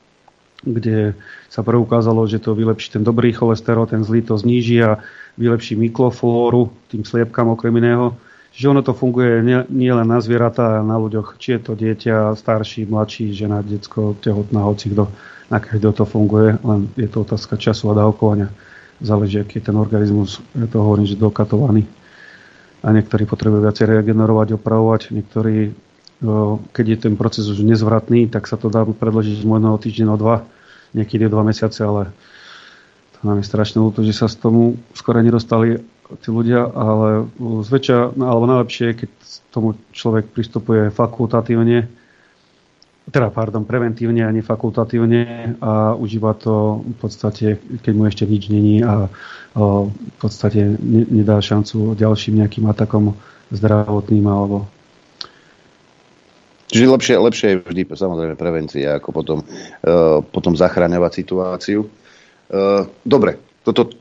kde 0.62 1.18
sa 1.50 1.66
preukázalo, 1.66 2.26
že 2.30 2.38
to 2.38 2.54
vylepší 2.54 2.98
ten 2.98 3.04
dobrý 3.04 3.34
cholesterol, 3.34 3.90
ten 3.90 4.06
zlý 4.06 4.22
to 4.22 4.38
zníži 4.38 4.78
a 4.82 5.02
vylepší 5.38 5.74
mikroflóru 5.76 6.70
tým 6.88 7.02
sliepkám 7.02 7.50
okrem 7.52 7.74
iného. 7.76 8.14
Čiže 8.52 8.68
ono 8.68 8.82
to 8.84 8.92
funguje 8.92 9.40
nie, 9.40 9.64
nie 9.72 9.88
na 9.88 10.20
zvieratá, 10.20 10.76
ale 10.76 10.84
na 10.84 11.00
ľuďoch. 11.00 11.40
Či 11.40 11.56
je 11.56 11.60
to 11.64 11.72
dieťa, 11.72 12.36
starší, 12.36 12.84
mladší, 12.84 13.32
žena, 13.32 13.64
detsko, 13.64 14.12
tehotná, 14.20 14.68
hoci 14.68 14.92
kto, 14.92 15.08
na 15.48 15.56
každého 15.56 15.92
to 15.96 16.04
funguje, 16.04 16.60
len 16.60 16.88
je 16.96 17.08
to 17.08 17.24
otázka 17.24 17.56
času 17.56 17.92
a 17.92 18.04
dávkovania. 18.04 18.52
Záleží, 19.00 19.40
aký 19.40 19.58
je 19.58 19.72
ten 19.72 19.76
organizmus, 19.76 20.44
ja 20.52 20.68
to 20.68 20.84
hovorím, 20.84 21.08
že 21.08 21.16
dokatovaný. 21.16 21.88
A 22.84 22.92
niektorí 22.92 23.24
potrebujú 23.24 23.64
viacej 23.64 23.88
regenerovať, 23.88 24.60
opravovať, 24.60 25.16
niektorí, 25.16 25.72
keď 26.70 26.84
je 26.86 26.98
ten 26.98 27.14
proces 27.18 27.50
už 27.50 27.66
nezvratný, 27.66 28.30
tak 28.30 28.46
sa 28.46 28.54
to 28.54 28.70
dá 28.70 28.86
predložiť 28.86 29.42
z 29.42 29.48
môjho 29.48 29.78
týždeň 29.78 30.08
o 30.14 30.16
dva, 30.16 30.46
niekedy 30.94 31.26
dva 31.26 31.42
mesiace, 31.42 31.82
ale 31.82 32.14
nám 33.22 33.38
je 33.38 33.46
strašne 33.46 33.78
ľúto, 33.78 34.02
že 34.02 34.14
sa 34.14 34.26
z 34.26 34.38
tomu 34.38 34.78
skoro 34.94 35.22
nedostali 35.22 35.82
tí 36.20 36.28
ľudia, 36.28 36.66
ale 36.68 37.30
zväčša, 37.38 38.18
no, 38.18 38.24
alebo 38.26 38.44
najlepšie, 38.50 38.98
keď 38.98 39.10
tomu 39.54 39.78
človek 39.94 40.28
pristupuje 40.28 40.90
fakultatívne, 40.90 41.88
teda, 43.02 43.34
pardon, 43.34 43.66
preventívne 43.66 44.22
a 44.22 44.30
nefakultatívne 44.30 45.58
a 45.58 45.98
užíva 45.98 46.38
to 46.38 46.86
v 46.86 46.96
podstate, 47.02 47.46
keď 47.82 47.92
mu 47.98 48.06
ešte 48.06 48.24
nič 48.30 48.46
není 48.46 48.78
a, 48.82 49.10
v 49.58 50.16
podstate 50.22 50.78
ne, 50.78 51.02
nedá 51.10 51.36
šancu 51.42 51.98
ďalším 51.98 52.40
nejakým 52.40 52.64
atakom 52.70 53.12
zdravotným 53.52 54.24
alebo 54.24 54.70
Čiže 56.72 56.88
lepšie, 56.88 57.14
lepšie 57.20 57.48
je 57.52 57.56
vždy 57.60 57.82
samozrejme 57.92 58.34
prevencia, 58.40 58.96
ako 58.96 59.08
potom, 59.12 59.38
uh, 59.44 60.24
potom 60.24 60.56
zachráňovať 60.56 61.12
situáciu. 61.12 61.84
Uh, 62.48 62.88
dobre, 63.04 63.36
toto 63.60 63.92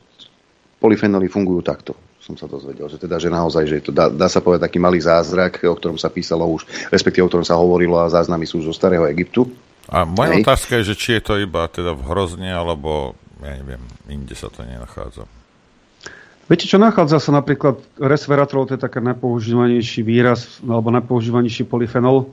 polyfenoly 0.80 1.28
fungujú 1.28 1.60
takto 1.60 1.92
som 2.22 2.38
sa 2.38 2.46
dozvedel, 2.46 2.86
že 2.86 3.02
teda, 3.02 3.18
že 3.18 3.26
naozaj, 3.26 3.66
že 3.66 3.82
to 3.82 3.90
dá, 3.90 4.06
dá 4.06 4.30
sa 4.30 4.38
povedať 4.38 4.70
taký 4.70 4.78
malý 4.78 5.02
zázrak, 5.02 5.58
o 5.66 5.74
ktorom 5.74 5.98
sa 5.98 6.06
písalo 6.06 6.46
už, 6.46 6.62
respektíve 6.94 7.26
o 7.26 7.30
ktorom 7.30 7.42
sa 7.42 7.58
hovorilo 7.58 7.98
a 7.98 8.06
záznamy 8.06 8.46
sú 8.46 8.62
zo 8.62 8.70
starého 8.70 9.10
Egyptu. 9.10 9.50
A 9.90 10.06
moja 10.06 10.38
Hej. 10.38 10.46
otázka 10.46 10.78
je, 10.78 10.94
že 10.94 10.98
či 10.98 11.08
je 11.18 11.22
to 11.26 11.34
iba 11.42 11.66
teda 11.66 11.90
v 11.98 12.06
Hrozne, 12.06 12.54
alebo 12.54 13.18
ja 13.42 13.58
neviem, 13.58 13.82
inde 14.06 14.38
sa 14.38 14.46
to 14.46 14.62
nenachádza. 14.62 15.26
Viete 16.46 16.70
čo, 16.70 16.78
nachádza 16.78 17.18
sa 17.18 17.34
napríklad 17.34 17.82
resveratrol, 17.98 18.70
to 18.70 18.78
je 18.78 18.82
taký 18.86 19.02
najpoužívanejší 19.02 20.06
výraz, 20.06 20.62
alebo 20.62 20.94
najpoužívanejší 20.94 21.66
polyfenol. 21.66 22.30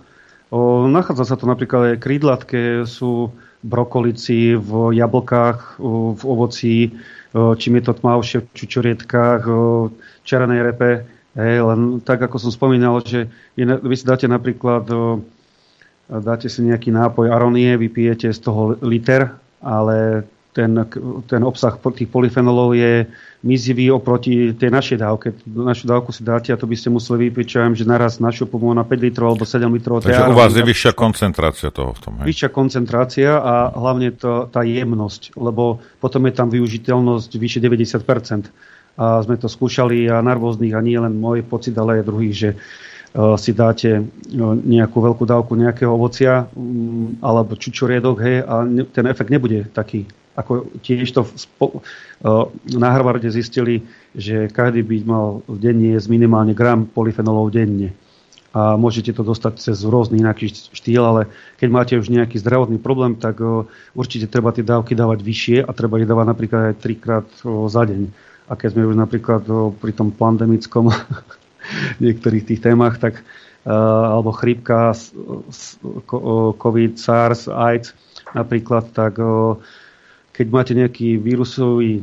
O, 0.50 0.90
nachádza 0.90 1.30
sa 1.30 1.36
to 1.38 1.46
napríklad 1.46 1.94
aj 1.94 2.02
krídlatke, 2.02 2.62
sú 2.90 3.30
brokolici, 3.62 4.58
v 4.58 4.98
jablkách, 4.98 5.78
v 6.16 6.22
ovoci, 6.26 6.96
čím 7.36 7.74
je 7.78 7.84
to 7.86 7.94
tmavšie 7.94 8.38
v 8.42 8.48
čučorietkách, 8.56 9.42
černej 10.26 10.64
repe. 10.64 11.06
Hej, 11.38 11.62
len 11.62 12.02
tak, 12.02 12.26
ako 12.26 12.42
som 12.42 12.52
spomínal, 12.56 13.04
že 13.06 13.30
vy 13.60 13.96
si 13.96 14.06
dáte 14.08 14.26
napríklad, 14.26 14.90
dáte 16.10 16.48
si 16.50 16.66
nejaký 16.66 16.90
nápoj 16.90 17.30
aronie, 17.30 17.78
vypijete 17.78 18.34
z 18.34 18.40
toho 18.42 18.74
liter, 18.82 19.30
ale 19.62 20.26
ten, 20.60 20.76
ten 21.32 21.42
obsah 21.48 21.80
tých 21.80 22.12
polyfenolov 22.12 22.76
je 22.76 23.08
mizivý 23.40 23.88
oproti 23.88 24.52
tej 24.52 24.68
našej 24.68 24.98
dávke. 25.00 25.32
Našu 25.48 25.88
dávku 25.88 26.12
si 26.12 26.28
dáte 26.28 26.52
a 26.52 26.60
to 26.60 26.68
by 26.68 26.76
ste 26.76 26.92
museli 26.92 27.32
vypiť, 27.32 27.46
čo 27.48 27.58
že 27.72 27.88
naraz 27.88 28.20
našu 28.20 28.44
pomôcť 28.52 28.76
na 28.76 28.84
5 28.84 29.00
litrov 29.00 29.28
alebo 29.32 29.48
7 29.48 29.64
litrov. 29.72 30.04
Takže 30.04 30.28
u 30.28 30.36
vás 30.36 30.52
je 30.52 30.60
vyššia 30.60 30.92
koncentrácia 30.92 31.72
toho 31.72 31.96
v 31.96 32.00
tom. 32.04 32.14
Hej? 32.20 32.26
Vyššia 32.28 32.50
koncentrácia 32.52 33.30
a 33.40 33.72
hlavne 33.72 34.12
to, 34.12 34.52
tá 34.52 34.68
jemnosť, 34.68 35.40
lebo 35.40 35.80
potom 36.04 36.28
je 36.28 36.34
tam 36.36 36.52
využiteľnosť 36.52 37.32
vyše 37.40 37.64
90%. 37.64 38.52
A 39.00 39.24
sme 39.24 39.40
to 39.40 39.48
skúšali 39.48 40.12
a 40.12 40.20
na 40.20 40.36
rôznych, 40.36 40.76
a 40.76 40.84
nie 40.84 41.00
len 41.00 41.16
môj 41.16 41.40
pocit, 41.48 41.72
ale 41.80 42.04
aj 42.04 42.12
druhých, 42.12 42.36
že 42.36 42.50
uh, 42.52 43.40
si 43.40 43.56
dáte 43.56 44.04
uh, 44.04 44.04
nejakú 44.60 45.00
veľkú 45.00 45.24
dávku 45.24 45.56
nejakého 45.56 45.96
ovocia 45.96 46.52
um, 46.52 47.16
alebo 47.24 47.56
čučoriedok, 47.56 48.18
hej, 48.20 48.44
a 48.44 48.68
ten 48.92 49.08
efekt 49.08 49.32
nebude 49.32 49.72
taký 49.72 50.04
ako 50.38 50.70
tiež 50.86 51.10
to 51.12 51.26
spo, 51.36 51.80
uh, 51.80 52.48
na 52.70 52.90
Harvarde 52.94 53.28
zistili, 53.32 53.86
že 54.14 54.48
každý 54.50 54.86
by 54.86 54.98
mal 55.04 55.26
denne 55.46 55.96
jesť 55.98 56.08
minimálne 56.12 56.54
gram 56.54 56.86
polyfenolov 56.86 57.52
denne. 57.54 57.94
A 58.50 58.74
môžete 58.74 59.14
to 59.14 59.22
dostať 59.22 59.62
cez 59.62 59.86
rôzny 59.86 60.26
inaký 60.26 60.50
štýl, 60.50 61.06
ale 61.06 61.22
keď 61.62 61.70
máte 61.70 61.94
už 61.94 62.10
nejaký 62.10 62.42
zdravotný 62.42 62.82
problém, 62.82 63.14
tak 63.18 63.38
uh, 63.42 63.66
určite 63.94 64.30
treba 64.30 64.54
tie 64.56 64.66
dávky 64.66 64.98
dávať 64.98 65.20
vyššie 65.22 65.58
a 65.66 65.72
treba 65.76 66.02
ich 66.02 66.10
dávať 66.10 66.26
napríklad 66.30 66.62
aj 66.74 66.76
trikrát 66.82 67.30
uh, 67.46 67.70
za 67.70 67.86
deň. 67.86 68.10
A 68.50 68.58
keď 68.58 68.74
sme 68.74 68.90
už 68.90 68.98
napríklad 68.98 69.46
pri 69.78 69.94
tom 69.94 70.10
pandemickom 70.10 70.90
niektorých 72.04 72.50
tých 72.50 72.66
témach, 72.66 72.98
tak 72.98 73.22
alebo 73.70 74.32
chrípka, 74.34 74.96
COVID, 76.58 76.98
SARS, 76.98 77.46
AIDS 77.46 77.94
napríklad, 78.34 78.90
tak 78.94 79.20
keď 80.40 80.48
máte 80.48 80.72
nejaký 80.72 81.20
vírusový, 81.20 82.00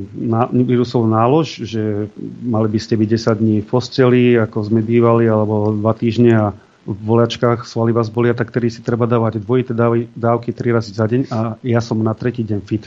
vírusový 0.53 1.09
nálož, 1.09 1.65
že 1.65 2.13
mali 2.45 2.69
by 2.69 2.77
ste 2.77 3.01
byť 3.01 3.09
10 3.33 3.41
dní 3.41 3.57
v 3.65 3.69
posteli, 3.73 4.37
ako 4.37 4.61
sme 4.61 4.85
bývali, 4.85 5.25
alebo 5.25 5.73
2 5.73 5.81
týždne 5.97 6.33
a 6.37 6.47
v 6.85 7.01
volačkách 7.01 7.65
svaly 7.65 7.97
vás 7.97 8.13
bolia, 8.13 8.37
tak 8.37 8.53
ktorý 8.53 8.69
si 8.69 8.85
treba 8.85 9.09
dávať 9.09 9.41
dvojité 9.41 9.73
dávky 10.13 10.53
3 10.53 10.77
razy 10.77 10.93
za 10.93 11.09
deň 11.09 11.33
a 11.33 11.57
ja 11.65 11.81
som 11.81 11.97
na 12.05 12.13
tretí 12.13 12.45
deň 12.45 12.61
fit. 12.61 12.85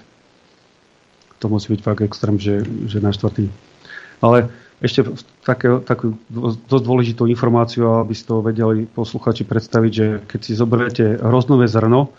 To 1.42 1.50
musí 1.50 1.74
byť 1.74 1.82
fakt 1.82 2.06
extrém, 2.06 2.38
že, 2.38 2.62
že 2.86 3.02
na 3.02 3.10
štvrtý. 3.10 3.50
Ale 4.22 4.54
ešte 4.86 5.02
také, 5.42 5.82
takú 5.82 6.14
dosť 6.70 6.86
dôležitú 6.86 7.26
informáciu, 7.26 8.06
aby 8.06 8.14
ste 8.14 8.30
to 8.30 8.46
vedeli 8.46 8.86
posluchači 8.86 9.50
predstaviť, 9.50 9.92
že 9.92 10.06
keď 10.30 10.40
si 10.46 10.54
zoberiete 10.54 11.18
hroznové 11.26 11.66
zrno, 11.66 12.14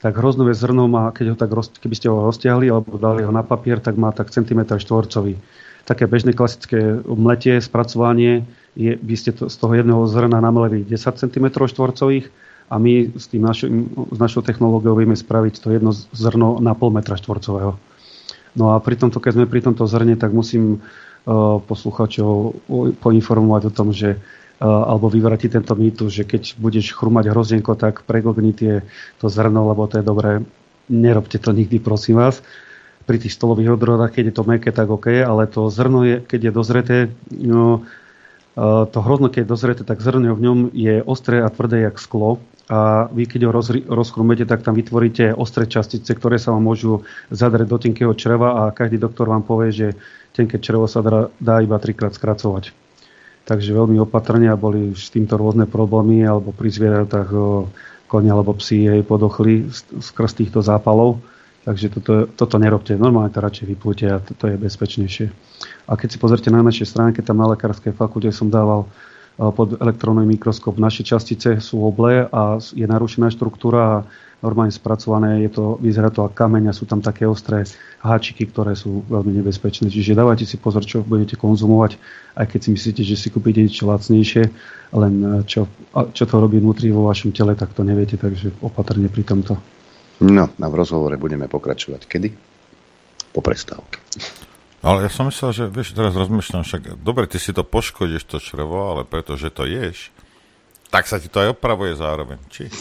tak 0.00 0.16
hroznové 0.16 0.56
zrno 0.56 0.88
má, 0.88 1.12
keď 1.12 1.26
ho 1.32 1.36
tak, 1.36 1.52
keby 1.52 1.94
ste 1.94 2.08
ho 2.08 2.24
roztiahli 2.24 2.72
alebo 2.72 2.96
dali 2.96 3.20
ho 3.20 3.32
na 3.32 3.44
papier, 3.44 3.78
tak 3.84 4.00
má 4.00 4.10
tak 4.16 4.32
centimetr 4.32 4.80
štvorcový. 4.80 5.36
Také 5.84 6.08
bežné 6.08 6.32
klasické 6.32 7.04
mletie, 7.04 7.60
spracovanie, 7.60 8.48
je, 8.72 8.96
by 8.96 9.14
ste 9.16 9.36
to, 9.36 9.52
z 9.52 9.56
toho 9.60 9.76
jedného 9.76 10.00
zrna 10.08 10.40
namelili 10.40 10.88
10 10.88 11.20
cm 11.20 11.46
štvorcových 11.52 12.32
a 12.72 12.78
my 12.80 13.12
s, 13.12 13.28
tým 13.28 13.44
našo, 13.44 13.66
s 14.08 14.18
našou 14.18 14.40
technológiou 14.40 14.96
vieme 14.96 15.18
spraviť 15.18 15.54
to 15.60 15.68
jedno 15.74 15.92
zrno 15.92 16.62
na 16.64 16.72
pol 16.72 16.94
metra 16.94 17.18
štvorcového. 17.20 17.76
No 18.56 18.64
a 18.72 18.80
pri 18.80 18.96
tomto, 18.96 19.20
keď 19.20 19.32
sme 19.36 19.50
pri 19.50 19.60
tomto 19.62 19.84
zrne, 19.84 20.16
tak 20.16 20.32
musím 20.32 20.80
uh, 20.80 21.58
posluchačov 21.60 22.62
poinformovať 23.02 23.62
o 23.68 23.74
tom, 23.74 23.92
že 23.92 24.16
alebo 24.60 25.08
vyvratiť 25.08 25.56
tento 25.56 25.72
mýtus, 25.72 26.12
že 26.12 26.28
keď 26.28 26.60
budeš 26.60 26.92
chrumať 26.92 27.32
hrozienko, 27.32 27.72
tak 27.80 28.04
preglgni 28.04 28.52
tie 28.52 28.72
to 29.16 29.32
zrno, 29.32 29.64
lebo 29.72 29.88
to 29.88 29.98
je 29.98 30.04
dobré. 30.04 30.44
Nerobte 30.92 31.40
to 31.40 31.56
nikdy, 31.56 31.80
prosím 31.80 32.20
vás. 32.20 32.44
Pri 33.08 33.16
tých 33.16 33.32
stolových 33.32 33.80
odrodách, 33.80 34.12
keď 34.12 34.24
je 34.30 34.34
to 34.36 34.44
meké, 34.44 34.68
tak 34.68 34.92
OK, 34.92 35.08
ale 35.24 35.48
to 35.48 35.72
zrno, 35.72 36.04
je, 36.04 36.20
keď 36.20 36.40
je 36.44 36.52
dozreté, 36.52 36.96
no, 37.32 37.88
to 38.92 38.98
hrozno, 39.00 39.32
keď 39.32 39.48
je 39.48 39.52
dozreté, 39.56 39.82
tak 39.88 40.04
zrno 40.04 40.36
v 40.36 40.44
ňom 40.44 40.58
je 40.76 41.00
ostré 41.08 41.40
a 41.40 41.48
tvrdé 41.48 41.88
jak 41.88 41.96
sklo 41.96 42.44
a 42.68 43.08
vy 43.10 43.24
keď 43.26 43.48
ho 43.48 43.50
roz, 43.50 43.72
rozchrumete, 43.72 44.44
tak 44.44 44.60
tam 44.60 44.76
vytvoríte 44.76 45.32
ostré 45.34 45.64
častice, 45.64 46.12
ktoré 46.12 46.36
sa 46.36 46.52
vám 46.52 46.68
môžu 46.68 47.02
zadrieť 47.32 47.66
do 47.66 47.78
tenkého 47.80 48.12
čreva 48.12 48.62
a 48.62 48.74
každý 48.76 49.00
doktor 49.00 49.26
vám 49.32 49.42
povie, 49.42 49.72
že 49.72 49.86
tenké 50.36 50.60
črevo 50.60 50.84
sa 50.84 51.00
dá 51.40 51.54
iba 51.64 51.80
trikrát 51.80 52.12
skracovať 52.12 52.89
takže 53.50 53.74
veľmi 53.74 53.98
opatrne 53.98 54.46
a 54.46 54.54
boli 54.54 54.94
s 54.94 55.10
týmto 55.10 55.34
rôzne 55.34 55.66
problémy 55.66 56.22
alebo 56.22 56.54
pri 56.54 56.70
zvieratách 56.70 57.34
konia 58.06 58.38
alebo 58.38 58.54
psi 58.54 58.86
jej 58.86 59.02
podochli 59.02 59.66
skrz 59.98 60.38
týchto 60.38 60.62
zápalov. 60.62 61.18
Takže 61.66 61.90
toto, 61.90 62.30
toto 62.30 62.56
nerobte. 62.62 62.94
Normálne 62.94 63.34
to 63.34 63.42
radšej 63.42 63.66
vyplúte 63.74 64.06
a 64.06 64.22
to, 64.22 64.38
to 64.38 64.54
je 64.54 64.56
bezpečnejšie. 64.56 65.26
A 65.90 65.98
keď 65.98 66.08
si 66.14 66.18
pozrite 66.22 66.48
na 66.48 66.62
našej 66.62 66.86
stránke, 66.86 67.26
tam 67.26 67.42
na 67.42 67.50
lekárskej 67.50 67.90
fakulte 67.92 68.30
som 68.30 68.46
dával 68.46 68.86
pod 69.36 69.76
elektrónny 69.82 70.24
mikroskop. 70.30 70.78
Naše 70.78 71.02
častice 71.02 71.58
sú 71.58 71.82
oblé 71.82 72.30
a 72.30 72.56
je 72.60 72.86
narušená 72.86 73.28
štruktúra 73.34 73.82
a 73.82 74.04
normálne 74.40 74.72
spracované, 74.72 75.44
je 75.44 75.50
to, 75.52 75.76
vyzerá 75.80 76.08
to 76.08 76.24
ako 76.24 76.32
kameň 76.32 76.72
a 76.72 76.76
sú 76.76 76.88
tam 76.88 77.04
také 77.04 77.28
ostré 77.28 77.64
háčiky, 78.00 78.48
ktoré 78.48 78.72
sú 78.72 79.04
veľmi 79.06 79.36
nebezpečné. 79.40 79.92
Čiže 79.92 80.16
dávajte 80.16 80.48
si 80.48 80.56
pozor, 80.56 80.84
čo 80.84 81.04
budete 81.04 81.36
konzumovať, 81.36 82.00
aj 82.40 82.46
keď 82.48 82.60
si 82.60 82.68
myslíte, 82.72 83.02
že 83.04 83.16
si 83.20 83.28
kúpite 83.28 83.60
niečo 83.60 83.84
lacnejšie, 83.84 84.42
len 84.96 85.14
eh, 85.20 85.30
čo, 85.44 85.68
čo 85.92 86.24
to 86.24 86.34
robí 86.40 86.56
vnútri 86.56 86.88
vo 86.88 87.04
vašom 87.08 87.36
tele, 87.36 87.52
tak 87.52 87.76
to 87.76 87.84
neviete, 87.84 88.16
takže 88.16 88.56
opatrne 88.64 89.12
pri 89.12 89.22
tomto. 89.28 89.54
No 90.20 90.52
a 90.52 90.66
v 90.68 90.74
rozhovore 90.76 91.16
budeme 91.16 91.48
pokračovať. 91.48 92.04
Kedy? 92.04 92.28
Po 93.32 93.40
prestávke. 93.40 94.00
Ale 94.80 95.04
ja 95.04 95.10
som 95.12 95.28
myslel, 95.28 95.52
že 95.52 95.64
vieš, 95.68 95.92
teraz 95.92 96.16
rozmýšľam, 96.16 96.64
však 96.64 96.82
dobre, 97.04 97.28
ty 97.28 97.36
si 97.36 97.52
to 97.52 97.60
poškodíš 97.60 98.24
to 98.24 98.40
črevo, 98.40 98.96
ale 98.96 99.04
pretože 99.04 99.52
to 99.52 99.68
ješ, 99.68 100.08
tak 100.90 101.06
sa 101.06 101.22
ti 101.22 101.30
to 101.30 101.38
aj 101.38 101.54
opravuje 101.54 101.94
zároveň, 101.94 102.38
či? 102.50 102.66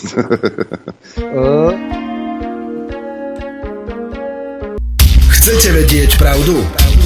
Chcete 5.30 5.70
vedieť 5.74 6.18
pravdu? 6.18 6.62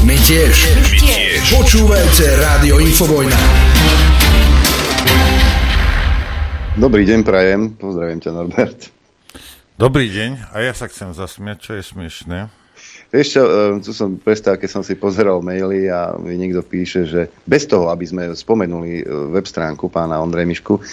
My 0.08 0.16
tiež. 0.20 0.56
My 0.76 0.84
tiež. 1.00 1.44
Počúvajte 1.54 2.26
Rádio 2.40 2.76
Infovojna. 2.80 3.40
Dobrý 6.76 7.06
deň, 7.06 7.20
Prajem. 7.22 7.78
Pozdravím 7.78 8.20
ťa, 8.20 8.32
Norbert. 8.34 8.90
Dobrý 9.78 10.10
deň. 10.10 10.56
A 10.56 10.66
ja 10.66 10.74
sa 10.74 10.90
chcem 10.90 11.14
zasmiať, 11.14 11.58
čo 11.62 11.72
je 11.78 11.84
smiešné. 11.86 12.63
Vieš 13.14 13.28
čo, 13.30 13.44
e, 13.46 13.78
tu 13.86 13.94
som 13.94 14.18
prestávke 14.18 14.66
som 14.66 14.82
si 14.82 14.98
pozeral 14.98 15.38
maily 15.46 15.86
a 15.86 16.18
mi 16.18 16.34
niekto 16.34 16.66
píše, 16.66 17.06
že 17.06 17.30
bez 17.46 17.70
toho, 17.70 17.94
aby 17.94 18.10
sme 18.10 18.34
spomenuli 18.34 19.06
e, 19.06 19.30
web 19.30 19.46
stránku 19.46 19.86
pána 19.86 20.18
Ondrej 20.18 20.50
Mišku, 20.50 20.82
e, 20.82 20.84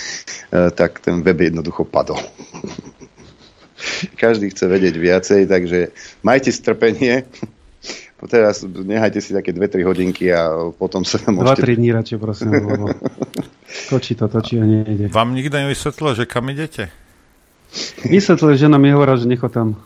tak 0.77 1.01
ten 1.01 1.25
web 1.25 1.41
jednoducho 1.41 1.89
padol. 1.89 2.21
Každý 4.21 4.53
chce 4.53 4.69
vedieť 4.69 5.01
viacej, 5.01 5.41
takže 5.49 5.97
majte 6.21 6.53
strpenie. 6.53 7.25
Teraz 8.29 8.69
nehajte 8.69 9.25
si 9.25 9.33
také 9.33 9.57
2-3 9.57 9.81
hodinky 9.89 10.29
a 10.29 10.69
potom 10.77 11.09
sa 11.09 11.17
môžete... 11.25 11.73
2-3 11.73 11.81
dní 11.81 11.91
radšej, 11.97 12.19
prosím. 12.21 12.53
Lebo 12.53 12.93
točí 13.97 14.13
to, 14.13 14.29
točí 14.29 14.61
a 14.61 14.69
nejde. 14.69 15.09
Vám 15.09 15.33
nikto 15.33 15.57
nevysvetlil, 15.57 16.21
že 16.21 16.29
kam 16.29 16.53
idete? 16.53 16.93
Vysvetlil, 18.03 18.59
že 18.59 18.67
nám 18.67 18.83
je 18.83 18.93
hovoril, 18.95 19.17
že 19.21 19.27
necho 19.31 19.47
tam. 19.47 19.79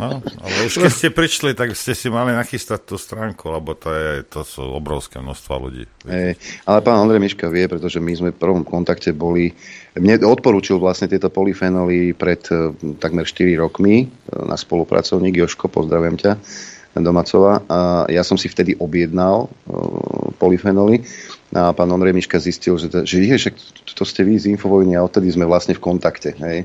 No, 0.00 0.24
ale 0.24 0.54
už 0.64 0.80
keď 0.80 0.92
ste 0.96 1.08
prišli, 1.12 1.52
tak 1.52 1.76
ste 1.76 1.92
si 1.92 2.08
mali 2.08 2.32
nachystať 2.32 2.88
tú 2.88 2.96
stránku, 2.96 3.52
lebo 3.52 3.76
to, 3.76 3.92
je, 3.92 4.24
to 4.24 4.40
sú 4.48 4.64
obrovské 4.64 5.20
množstva 5.20 5.54
ľudí. 5.60 5.84
Ej, 6.08 6.40
ale 6.64 6.78
pán 6.80 7.04
Andrej 7.04 7.20
Miška 7.20 7.52
vie, 7.52 7.68
pretože 7.68 8.00
my 8.00 8.12
sme 8.16 8.30
v 8.32 8.40
prvom 8.40 8.64
kontakte 8.64 9.12
boli, 9.12 9.52
mne 10.00 10.24
odporúčil 10.24 10.80
vlastne 10.80 11.04
tieto 11.04 11.28
polyfenoly 11.28 12.16
pred 12.16 12.40
uh, 12.48 12.72
takmer 12.96 13.28
4 13.28 13.60
rokmi 13.60 14.08
uh, 14.08 14.48
na 14.48 14.56
spolupracovník 14.56 15.36
Joško, 15.36 15.68
pozdravím 15.68 16.16
ťa, 16.16 16.40
Domacova. 16.96 17.62
A 17.68 17.78
ja 18.08 18.24
som 18.24 18.40
si 18.40 18.48
vtedy 18.48 18.80
objednal 18.80 19.46
uh, 19.46 20.32
polyfenoly 20.40 21.04
a 21.50 21.74
pán 21.74 21.90
Ondrej 21.90 22.14
Miška 22.14 22.38
zistil, 22.38 22.78
že, 22.78 22.86
že 23.02 23.26
je, 23.26 23.34
však 23.34 23.54
to 23.98 24.06
ste 24.06 24.22
vy 24.22 24.38
z 24.38 24.54
Infovojny 24.54 24.94
a 24.94 25.02
odtedy 25.02 25.34
sme 25.34 25.50
vlastne 25.50 25.74
v 25.74 25.82
kontakte. 25.82 26.30
Hej. 26.38 26.62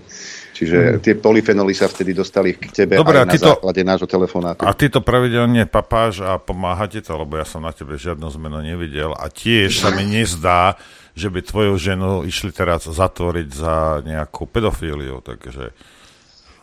Čiže 0.53 0.78
mm. 0.78 0.98
tie 1.02 1.14
polyfenoly 1.18 1.74
sa 1.74 1.90
vtedy 1.90 2.14
dostali 2.14 2.53
k 2.53 2.70
tebe 2.70 3.02
Dobre, 3.02 3.18
aj 3.18 3.28
na 3.28 3.34
to, 3.34 3.49
základe 3.57 3.82
nášho 3.82 4.06
telefonátu. 4.06 4.62
A 4.62 4.78
ty 4.78 4.94
to 4.94 5.02
pravidelne 5.02 5.66
papáš 5.66 6.22
a 6.22 6.38
pomáhate 6.38 7.02
to, 7.02 7.18
lebo 7.18 7.34
ja 7.34 7.49
som 7.49 7.66
na 7.66 7.74
tebe 7.74 7.98
žiadnu 7.98 8.30
zmenu 8.38 8.62
nevidel 8.62 9.12
a 9.18 9.26
tiež 9.26 9.82
sa 9.82 9.90
mi 9.90 10.06
nezdá, 10.06 10.78
že 11.18 11.34
by 11.34 11.41
tvoju 11.41 11.74
ženu 11.82 12.22
išli 12.22 12.53
teraz 12.53 12.86
zatvoriť 12.86 13.49
za 13.49 14.06
nejakú 14.06 14.45
pedofíliu, 14.45 15.18
takže... 15.26 15.74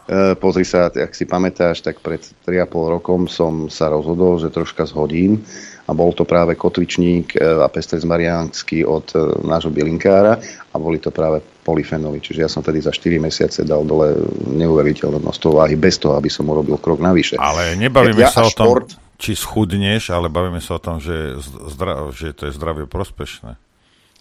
E, 0.07 0.39
pozri 0.39 0.63
sa, 0.63 0.95
ak 0.95 1.11
si 1.11 1.27
pamätáš, 1.27 1.83
tak 1.83 1.99
pred 1.99 2.23
3,5 2.47 2.95
rokom 2.97 3.27
som 3.27 3.67
sa 3.67 3.91
rozhodol, 3.91 4.39
že 4.39 4.55
troška 4.55 4.87
zhodím 4.87 5.43
a 5.83 5.91
bol 5.91 6.15
to 6.15 6.23
práve 6.23 6.55
kotvičník 6.55 7.35
e, 7.35 7.43
a 7.43 7.67
pestrec 7.67 8.07
mariánsky 8.07 8.87
od 8.87 9.11
e, 9.13 9.19
nášho 9.43 9.75
bylinkára 9.75 10.39
a 10.71 10.77
boli 10.79 11.03
to 11.03 11.11
práve 11.11 11.43
polyfenoly. 11.67 12.23
Čiže 12.23 12.47
ja 12.47 12.51
som 12.51 12.63
tedy 12.63 12.79
za 12.79 12.95
4 12.95 13.19
mesiace 13.19 13.67
dal 13.67 13.83
dole 13.83 14.15
neuveriteľné 14.47 15.19
množstvo 15.19 15.59
váhy 15.59 15.75
bez 15.75 15.99
toho, 15.99 16.15
aby 16.15 16.31
som 16.31 16.47
urobil 16.47 16.79
krok 16.79 17.03
navyše. 17.03 17.35
Ale 17.39 17.75
nebavíme 17.75 18.23
ja 18.23 18.31
sa 18.31 18.47
o 18.47 18.53
tom, 18.55 18.67
šport... 18.67 18.89
či 19.19 19.35
schudneš, 19.35 20.15
ale 20.15 20.31
bavíme 20.31 20.63
sa 20.63 20.79
o 20.79 20.81
tom, 20.83 21.03
že, 21.03 21.39
zdra... 21.75 22.15
že 22.15 22.31
to 22.31 22.47
je 22.47 22.53
zdravie 22.55 22.87
prospešné. 22.87 23.59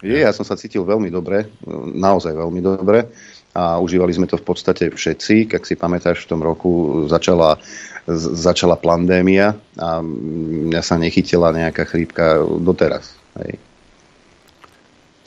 Je, 0.02 0.18
ja 0.18 0.34
som 0.34 0.42
sa 0.42 0.58
cítil 0.58 0.82
veľmi 0.82 1.14
dobre, 1.14 1.46
naozaj 1.94 2.34
veľmi 2.34 2.58
dobre 2.66 3.06
a 3.54 3.78
užívali 3.78 4.10
sme 4.16 4.26
to 4.26 4.40
v 4.40 4.46
podstate 4.50 4.90
všetci. 4.90 5.54
Ak 5.54 5.68
si 5.68 5.78
pamätáš, 5.78 6.26
v 6.26 6.30
tom 6.34 6.42
roku 6.42 7.04
začala 7.06 7.62
začala 8.10 8.80
pandémia 8.80 9.54
a 9.78 10.02
mňa 10.02 10.82
sa 10.82 10.98
nechytila 10.98 11.54
nejaká 11.54 11.86
chrípka 11.86 12.42
doteraz. 12.42 13.14
Hej. 13.38 13.62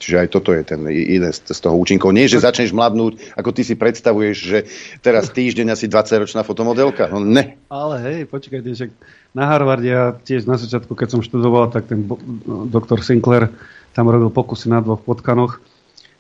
Čiže 0.05 0.21
aj 0.21 0.29
toto 0.29 0.53
je 0.53 0.61
ten 0.67 0.85
jeden 0.91 1.33
z 1.33 1.59
toho 1.65 1.81
účinkov. 1.81 2.13
Nie, 2.13 2.29
že 2.29 2.43
začneš 2.43 2.77
mladnúť, 2.77 3.33
ako 3.41 3.51
ty 3.57 3.65
si 3.65 3.73
predstavuješ, 3.73 4.37
že 4.37 4.59
teraz 5.01 5.33
týždeň 5.33 5.73
asi 5.73 5.89
20-ročná 5.89 6.45
fotomodelka. 6.45 7.09
No 7.09 7.25
ne. 7.25 7.57
Ale 7.73 7.95
hej, 8.05 8.19
počkajte, 8.29 8.71
že 8.77 8.93
na 9.33 9.49
Harvarde 9.49 9.89
ja 9.89 10.13
tiež 10.13 10.45
na 10.45 10.61
začiatku, 10.61 10.93
keď 10.93 11.09
som 11.17 11.25
študoval, 11.25 11.73
tak 11.73 11.89
ten 11.89 12.05
doktor 12.69 13.01
Sinclair 13.01 13.49
tam 13.97 14.13
robil 14.13 14.29
pokusy 14.29 14.69
na 14.69 14.85
dvoch 14.85 15.01
potkanoch 15.01 15.57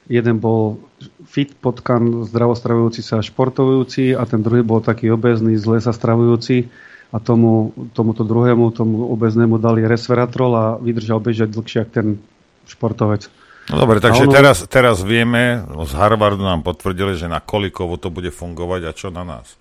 Jeden 0.04 0.36
bol 0.36 0.84
fit 1.24 1.56
potkan, 1.56 2.28
zdravostravujúci 2.28 3.00
sa 3.00 3.24
športovujúci 3.24 4.12
a 4.12 4.28
ten 4.28 4.44
druhý 4.44 4.60
bol 4.60 4.84
taký 4.84 5.08
obezný, 5.08 5.56
zle 5.56 5.80
sa 5.80 5.96
stravujúci 5.96 6.68
a 7.14 7.22
tomu, 7.22 7.72
tomuto 7.96 8.26
druhému, 8.26 8.74
tomu 8.74 9.08
obeznému 9.14 9.56
dali 9.56 9.86
resveratrol 9.86 10.52
a 10.52 10.66
vydržal 10.76 11.22
bežať 11.22 11.48
dlhšie 11.54 11.78
ako 11.86 11.92
ten 11.94 12.08
športovec. 12.68 13.30
No 13.72 13.80
dobre, 13.80 13.96
takže 13.96 14.28
ono... 14.28 14.32
teraz, 14.34 14.56
teraz 14.68 15.00
vieme, 15.00 15.64
z 15.64 15.92
Harvardu 15.96 16.44
nám 16.44 16.60
potvrdili, 16.60 17.16
že 17.16 17.32
na 17.32 17.40
kolikovo 17.40 17.96
to 17.96 18.12
bude 18.12 18.28
fungovať 18.28 18.80
a 18.84 18.92
čo 18.92 19.08
na 19.08 19.24
nás. 19.24 19.56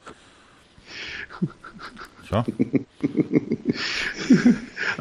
Čo? 2.33 2.41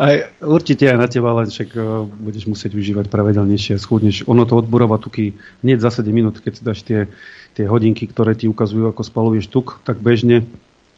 Aj, 0.00 0.32
určite 0.40 0.88
aj 0.88 0.96
na 0.96 1.04
teba, 1.04 1.36
len 1.36 1.52
však 1.52 1.76
uh, 1.76 2.08
budeš 2.08 2.48
musieť 2.48 2.72
vyžívať 2.72 3.12
pravidelnejšie, 3.12 3.76
schudneš. 3.76 4.24
Ono 4.24 4.48
to 4.48 4.56
odburáva 4.56 4.96
tuky 4.96 5.36
hneď 5.60 5.84
za 5.84 5.92
7 5.92 6.08
minút, 6.08 6.40
keď 6.40 6.52
si 6.56 6.62
dáš 6.64 6.80
tie, 6.80 7.12
tie 7.52 7.68
hodinky, 7.68 8.08
ktoré 8.08 8.32
ti 8.32 8.48
ukazujú, 8.48 8.88
ako 8.88 9.04
spaluješ 9.04 9.52
tuk, 9.52 9.84
tak 9.84 10.00
bežne 10.00 10.48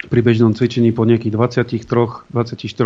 pri 0.07 0.21
bežnom 0.23 0.55
cvičení 0.55 0.95
po 0.95 1.03
nejakých 1.09 1.35
23-24 1.35 2.31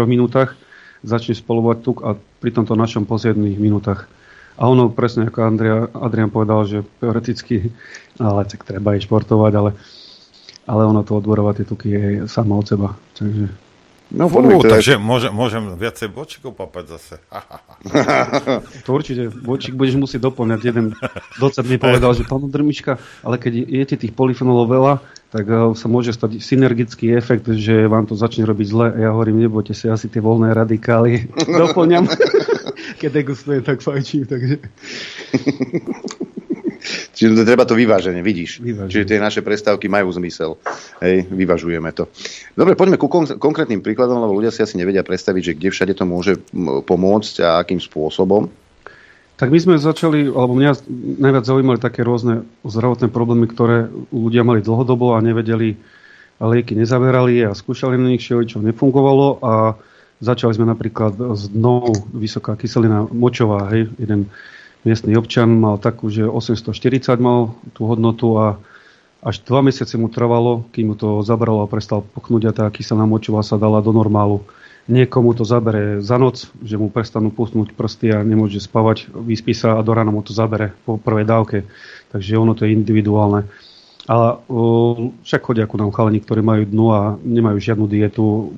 minútach 0.08 0.56
začneš 1.02 1.44
spalovať 1.44 1.78
tuk 1.84 1.98
a 2.02 2.16
pri 2.16 2.50
tomto 2.56 2.74
našom 2.74 3.06
po 3.06 3.20
7 3.20 3.38
minútach. 3.38 4.10
A 4.58 4.66
ono 4.66 4.90
presne 4.90 5.30
ako 5.30 5.38
Andrea, 5.46 5.86
Adrian 5.94 6.34
povedal, 6.34 6.66
že 6.66 6.78
teoreticky, 6.98 7.70
ale 8.22 8.42
tak 8.48 8.66
treba 8.66 8.96
aj 8.96 9.06
športovať, 9.06 9.52
ale, 9.54 9.70
ale 10.69 10.85
ono 10.85 11.01
to 11.01 11.16
odborovať 11.16 11.65
tie 11.65 11.66
tuky 11.66 11.89
je 11.89 12.05
samo 12.28 12.61
od 12.61 12.66
seba. 12.69 12.93
Takže 13.16 13.49
No, 14.09 14.24
Fú, 14.24 14.40
takže 14.65 14.97
môžem, 14.97 15.28
môžem 15.28 15.61
viacej 15.77 16.09
bočikov 16.09 16.57
papať 16.57 16.97
zase. 16.97 17.15
to 18.89 18.97
určite, 18.97 19.28
bočík 19.28 19.77
budeš 19.77 20.01
musieť 20.01 20.32
doplňať. 20.32 20.61
Jeden 20.65 20.97
docent 21.36 21.69
mi 21.69 21.77
povedal, 21.77 22.16
že 22.16 22.24
pán 22.24 22.49
Drmička, 22.49 22.97
ale 23.20 23.36
keď 23.36 23.69
jete 23.69 24.01
tých 24.01 24.16
polyfenolov 24.16 24.65
veľa, 24.65 24.95
tak 25.28 25.45
uh, 25.45 25.77
sa 25.77 25.93
môže 25.93 26.16
stať 26.16 26.40
synergický 26.40 27.12
efekt, 27.12 27.53
že 27.53 27.85
vám 27.85 28.09
to 28.09 28.16
začne 28.16 28.49
robiť 28.49 28.66
zle. 28.73 28.97
Ja 28.97 29.12
hovorím, 29.12 29.45
nebojte 29.45 29.77
si, 29.77 29.93
asi 29.93 30.09
tie 30.09 30.24
voľné 30.24 30.57
radikály 30.57 31.28
doplňam. 31.61 32.09
keď 32.97 33.11
degustujem, 33.12 33.61
tak 33.61 33.85
fajčím. 33.85 34.24
Takže... 34.24 34.57
Čiže 37.12 37.44
treba 37.44 37.69
to 37.69 37.77
vyváženie, 37.77 38.23
vidíš. 38.24 38.62
Vyváženie. 38.62 38.93
Čiže 38.93 39.09
tie 39.09 39.19
naše 39.19 39.40
prestávky 39.44 39.86
majú 39.86 40.12
zmysel. 40.15 40.56
Hej, 41.02 41.28
vyvažujeme 41.28 41.90
to. 41.93 42.09
Dobre, 42.55 42.74
poďme 42.74 42.97
ku 42.97 43.06
kon- 43.06 43.39
konkrétnym 43.39 43.85
príkladom, 43.85 44.20
lebo 44.20 44.36
ľudia 44.36 44.55
si 44.55 44.65
asi 44.65 44.77
nevedia 44.77 45.05
predstaviť, 45.05 45.43
že 45.43 45.56
kde 45.56 45.69
všade 45.73 45.94
to 45.94 46.05
môže 46.09 46.32
pomôcť 46.85 47.35
a 47.44 47.60
akým 47.60 47.78
spôsobom. 47.78 48.48
Tak 49.39 49.55
my 49.55 49.59
sme 49.62 49.74
začali, 49.78 50.27
alebo 50.27 50.59
mňa 50.59 50.82
najviac 51.23 51.44
zaujímali 51.47 51.78
také 51.78 52.02
rôzne 52.02 52.43
zdravotné 52.66 53.06
problémy, 53.06 53.47
ktoré 53.47 53.86
ľudia 54.10 54.43
mali 54.43 54.66
dlhodobo 54.66 55.15
a 55.15 55.23
nevedeli, 55.23 55.78
a 56.39 56.44
lieky 56.47 56.78
nezaberali 56.78 57.43
a 57.43 57.55
skúšali 57.55 57.98
na 57.98 58.15
nich 58.15 58.23
čo 58.23 58.59
nefungovalo 58.62 59.43
a 59.43 59.74
začali 60.23 60.55
sme 60.55 60.66
napríklad 60.70 61.19
s 61.35 61.51
dnou 61.51 61.90
vysoká 62.15 62.55
kyselina 62.55 63.06
močová, 63.10 63.70
hej, 63.74 63.90
jeden 63.98 64.31
miestny 64.86 65.14
občan 65.18 65.50
mal 65.59 65.78
takú, 65.78 66.10
že 66.10 66.26
840 66.26 67.18
mal 67.18 67.55
tú 67.74 67.86
hodnotu 67.88 68.36
a 68.38 68.46
až 69.18 69.42
dva 69.42 69.66
mesiace 69.66 69.98
mu 69.98 70.06
trvalo, 70.06 70.66
kým 70.70 70.92
mu 70.92 70.94
to 70.94 71.26
zabralo 71.26 71.66
a 71.66 71.70
prestal 71.70 72.06
pochnúť 72.06 72.42
a 72.50 72.52
tá 72.55 72.64
kyselná 72.70 73.02
močová 73.02 73.42
sa 73.42 73.59
dala 73.59 73.82
do 73.82 73.90
normálu. 73.90 74.46
Niekomu 74.88 75.36
to 75.36 75.44
zabere 75.44 76.00
za 76.00 76.16
noc, 76.16 76.48
že 76.64 76.80
mu 76.80 76.88
prestanú 76.88 77.28
pusnúť 77.28 77.76
prsty 77.76 78.14
a 78.14 78.24
nemôže 78.24 78.56
spávať, 78.62 79.12
vyspí 79.12 79.52
sa 79.52 79.76
a 79.76 79.84
do 79.84 79.92
rána 79.92 80.09
mu 80.09 80.24
to 80.24 80.32
zabere 80.32 80.72
po 80.88 80.96
prvej 80.96 81.28
dávke. 81.28 81.68
Takže 82.09 82.40
ono 82.40 82.56
to 82.56 82.64
je 82.64 82.72
individuálne. 82.72 83.44
Ale 84.09 84.40
uh, 84.48 85.12
však 85.20 85.44
chodia 85.44 85.68
ako 85.68 85.76
nám 85.76 85.92
chalani, 85.92 86.24
ktorí 86.24 86.40
majú 86.40 86.64
dnu 86.64 86.86
a 86.88 87.00
nemajú 87.20 87.60
žiadnu 87.60 87.84
dietu, 87.84 88.48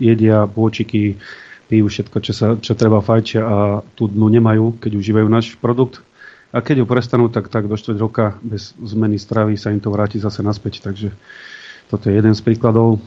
jedia 0.00 0.48
bôčiky, 0.48 1.20
pijú 1.74 1.90
všetko, 1.90 2.16
čo, 2.22 2.30
sa, 2.30 2.46
čo 2.54 2.78
treba 2.78 3.02
fajčia 3.02 3.42
a 3.42 3.58
tú 3.98 4.06
dnu 4.06 4.30
nemajú, 4.30 4.78
keď 4.78 4.94
užívajú 4.94 5.26
náš 5.26 5.58
produkt. 5.58 6.06
A 6.54 6.62
keď 6.62 6.86
ho 6.86 6.86
prestanú, 6.86 7.26
tak, 7.26 7.50
tak 7.50 7.66
do 7.66 7.74
4 7.74 7.98
roka 7.98 8.38
bez 8.38 8.78
zmeny 8.78 9.18
stravy 9.18 9.58
sa 9.58 9.74
im 9.74 9.82
to 9.82 9.90
vráti 9.90 10.22
zase 10.22 10.38
naspäť. 10.38 10.86
Takže 10.86 11.10
toto 11.90 12.06
je 12.06 12.14
jeden 12.14 12.30
z 12.30 12.38
príkladov. 12.46 13.02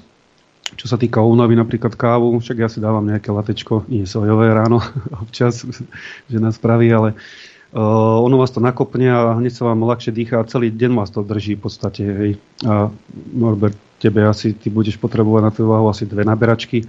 Čo 0.76 0.92
sa 0.92 1.00
týka 1.00 1.24
únavy, 1.24 1.56
napríklad 1.56 1.96
kávu, 1.96 2.44
však 2.44 2.58
ja 2.60 2.68
si 2.68 2.84
dávam 2.84 3.08
nejaké 3.08 3.32
latečko, 3.32 3.88
nie 3.88 4.04
sojové 4.04 4.52
ráno 4.52 4.84
občas, 5.24 5.64
že 6.32 6.38
nás 6.44 6.60
praví, 6.60 6.92
ale 6.92 7.16
uh, 7.72 8.20
ono 8.20 8.36
vás 8.36 8.52
to 8.52 8.60
nakopne 8.60 9.08
a 9.08 9.32
hneď 9.40 9.56
sa 9.56 9.72
vám 9.72 9.88
ľahšie 9.88 10.12
dýcha 10.12 10.44
a 10.44 10.50
celý 10.52 10.76
deň 10.76 10.92
vás 10.92 11.16
to 11.16 11.24
drží 11.24 11.56
v 11.56 11.64
podstate. 11.64 12.04
Hej. 12.04 12.32
A 12.68 12.92
Norbert, 13.32 13.80
tebe 14.04 14.28
asi, 14.28 14.52
ty 14.52 14.68
budeš 14.68 15.00
potrebovať 15.00 15.42
na 15.48 15.52
tú 15.56 15.72
váhu 15.72 15.88
asi 15.88 16.04
dve 16.04 16.28
naberačky, 16.28 16.84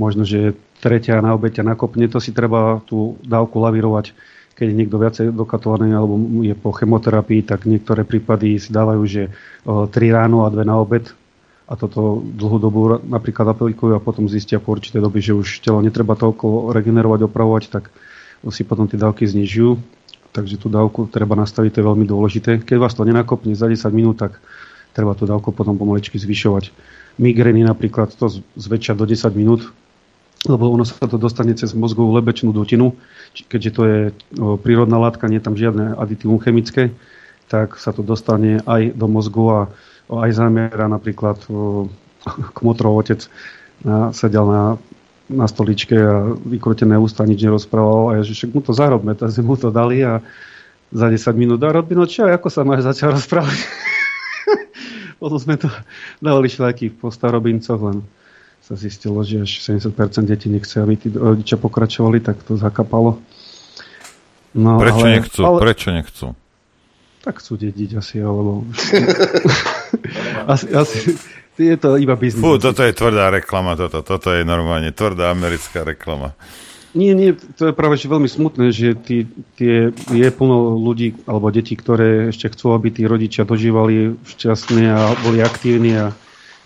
možno, 0.00 0.24
že 0.24 0.56
tretia 0.80 1.20
na 1.20 1.36
obete 1.36 1.60
nakopne, 1.60 2.08
to 2.08 2.16
si 2.24 2.32
treba 2.32 2.80
tú 2.88 3.20
dávku 3.20 3.60
lavírovať 3.60 4.16
keď 4.50 4.76
je 4.76 4.76
niekto 4.76 5.00
viacej 5.00 5.26
dokatovaný 5.32 5.96
alebo 5.96 6.20
je 6.44 6.52
po 6.52 6.68
chemoterapii, 6.76 7.48
tak 7.48 7.64
niektoré 7.64 8.04
prípady 8.04 8.60
si 8.60 8.68
dávajú, 8.68 9.02
že 9.08 9.32
3 9.64 9.88
ráno 10.12 10.44
a 10.44 10.52
2 10.52 10.68
na 10.68 10.76
obed, 10.76 11.08
a 11.70 11.78
toto 11.78 12.18
dlhú 12.18 12.58
dobu 12.58 12.98
napríklad 12.98 13.54
aplikujú 13.54 13.94
a 13.94 14.02
potom 14.02 14.26
zistia 14.26 14.58
po 14.58 14.74
určitej 14.74 15.06
doby, 15.06 15.22
že 15.22 15.38
už 15.38 15.62
telo 15.62 15.78
netreba 15.78 16.18
toľko 16.18 16.74
regenerovať, 16.74 17.30
opravovať, 17.30 17.64
tak 17.70 17.94
si 18.50 18.66
potom 18.66 18.90
tie 18.90 18.98
dávky 18.98 19.22
znižujú. 19.22 19.78
Takže 20.34 20.58
tú 20.58 20.66
dávku 20.66 21.06
treba 21.06 21.38
nastaviť, 21.38 21.70
to 21.70 21.80
je 21.80 21.88
veľmi 21.88 22.06
dôležité. 22.10 22.66
Keď 22.66 22.76
vás 22.76 22.98
to 22.98 23.06
nenakopne 23.06 23.54
za 23.54 23.70
10 23.70 23.86
minút, 23.94 24.18
tak 24.18 24.42
treba 24.98 25.14
tú 25.14 25.30
dávku 25.30 25.54
potom 25.54 25.78
pomaličky 25.78 26.18
zvyšovať. 26.18 26.74
Migrény 27.22 27.62
napríklad 27.62 28.10
to 28.18 28.26
zväčša 28.58 28.98
do 28.98 29.06
10 29.06 29.30
minút, 29.38 29.70
lebo 30.48 30.72
ono 30.72 30.88
sa 30.88 30.96
to 31.04 31.20
dostane 31.20 31.52
cez 31.52 31.76
mozgovú 31.76 32.16
lebečnú 32.16 32.54
dutinu, 32.56 32.96
keďže 33.36 33.70
to 33.76 33.82
je 33.84 33.98
prírodná 34.64 34.96
látka, 34.96 35.28
nie 35.28 35.36
je 35.36 35.46
tam 35.46 35.56
žiadne 35.58 36.00
aditívum 36.00 36.40
chemické, 36.40 36.96
tak 37.50 37.76
sa 37.76 37.92
to 37.92 38.00
dostane 38.00 38.64
aj 38.64 38.96
do 38.96 39.06
mozgu 39.10 39.44
a 39.52 39.60
aj 40.08 40.30
zamera 40.32 40.88
napríklad 40.88 41.36
Kmotrov 42.56 43.04
otec 43.04 43.20
sedel 44.12 44.46
na, 44.48 44.64
na 45.28 45.46
stoličke 45.48 45.96
a 45.96 46.32
vykrútené 46.36 46.96
ústa 46.96 47.24
nič 47.24 47.40
nerozprával 47.40 48.12
a 48.12 48.12
ja, 48.20 48.22
že 48.24 48.48
mu 48.48 48.60
to 48.60 48.72
zarobme, 48.72 49.12
tak 49.16 49.32
sme 49.32 49.44
mu 49.44 49.56
to 49.56 49.72
dali 49.72 50.04
a 50.04 50.20
za 50.90 51.06
10 51.06 51.38
minút 51.38 51.62
a 51.62 51.70
robí, 51.70 51.94
no 51.94 52.04
čo, 52.04 52.26
ako 52.26 52.50
sa 52.50 52.66
máš 52.66 52.82
začal 52.82 53.14
rozprávať? 53.14 53.56
Potom 55.22 55.38
sme 55.38 55.54
to 55.60 55.70
dávali 56.18 56.50
šľaky 56.50 56.90
po 56.98 57.14
starobincoch, 57.14 57.78
len 57.78 58.02
sa 58.70 58.78
zistilo, 58.78 59.18
že 59.26 59.42
až 59.42 59.50
70% 59.82 60.30
detí 60.30 60.46
nechce, 60.46 60.78
aby 60.78 60.94
tí 60.94 61.10
rodičia 61.10 61.58
pokračovali, 61.58 62.22
tak 62.22 62.38
to 62.46 62.54
zakapalo. 62.54 63.18
No, 64.54 64.78
Prečo 64.78 65.02
ale, 65.02 65.10
nechcú? 65.18 65.40
Ale... 65.42 65.58
Prečo 65.58 65.88
nechcú? 65.90 66.26
Tak 67.26 67.42
chcú 67.42 67.52
dediť 67.58 67.98
asi, 67.98 68.22
alebo... 68.22 68.62
asi, 70.54 70.70
asi, 70.70 71.18
je 71.58 71.76
to 71.82 71.98
iba 71.98 72.14
biznis. 72.14 72.38
Fú, 72.38 72.62
toto 72.62 72.86
je 72.86 72.94
tvrdá 72.94 73.34
reklama, 73.34 73.74
toto, 73.74 74.06
toto 74.06 74.30
je 74.30 74.46
normálne 74.46 74.94
tvrdá 74.94 75.34
americká 75.34 75.82
reklama. 75.82 76.38
Nie, 76.94 77.14
nie, 77.14 77.34
to 77.54 77.70
je 77.70 77.74
práve 77.74 77.98
že 77.98 78.10
veľmi 78.10 78.26
smutné, 78.26 78.70
že 78.70 78.94
tí, 78.98 79.26
tie, 79.58 79.90
je 79.94 80.28
plno 80.30 80.78
ľudí 80.78 81.18
alebo 81.26 81.50
detí, 81.50 81.74
ktoré 81.74 82.30
ešte 82.30 82.54
chcú, 82.54 82.74
aby 82.74 82.94
tí 82.94 83.02
rodičia 83.06 83.42
dožívali 83.46 84.14
šťastne 84.26 84.84
a 84.90 85.14
boli 85.26 85.42
aktívni 85.42 85.94
a 85.98 86.14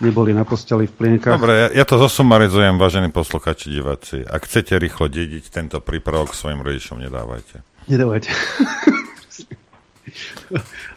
neboli 0.02 0.34
na 0.34 0.42
posteli 0.42 0.90
v 0.90 0.94
plienkach. 0.94 1.38
Dobre, 1.38 1.70
ja, 1.70 1.82
ja 1.82 1.84
to 1.86 1.98
zosumarizujem, 2.00 2.78
vážení 2.78 3.10
posluchači, 3.14 3.70
diváci. 3.70 4.26
Ak 4.26 4.50
chcete 4.50 4.78
rýchlo 4.78 5.06
dediť 5.06 5.50
tento 5.50 5.78
prípravok 5.78 6.34
svojim 6.34 6.62
rodičom, 6.62 6.98
nedávajte. 6.98 7.62
Nedávajte. 7.86 8.30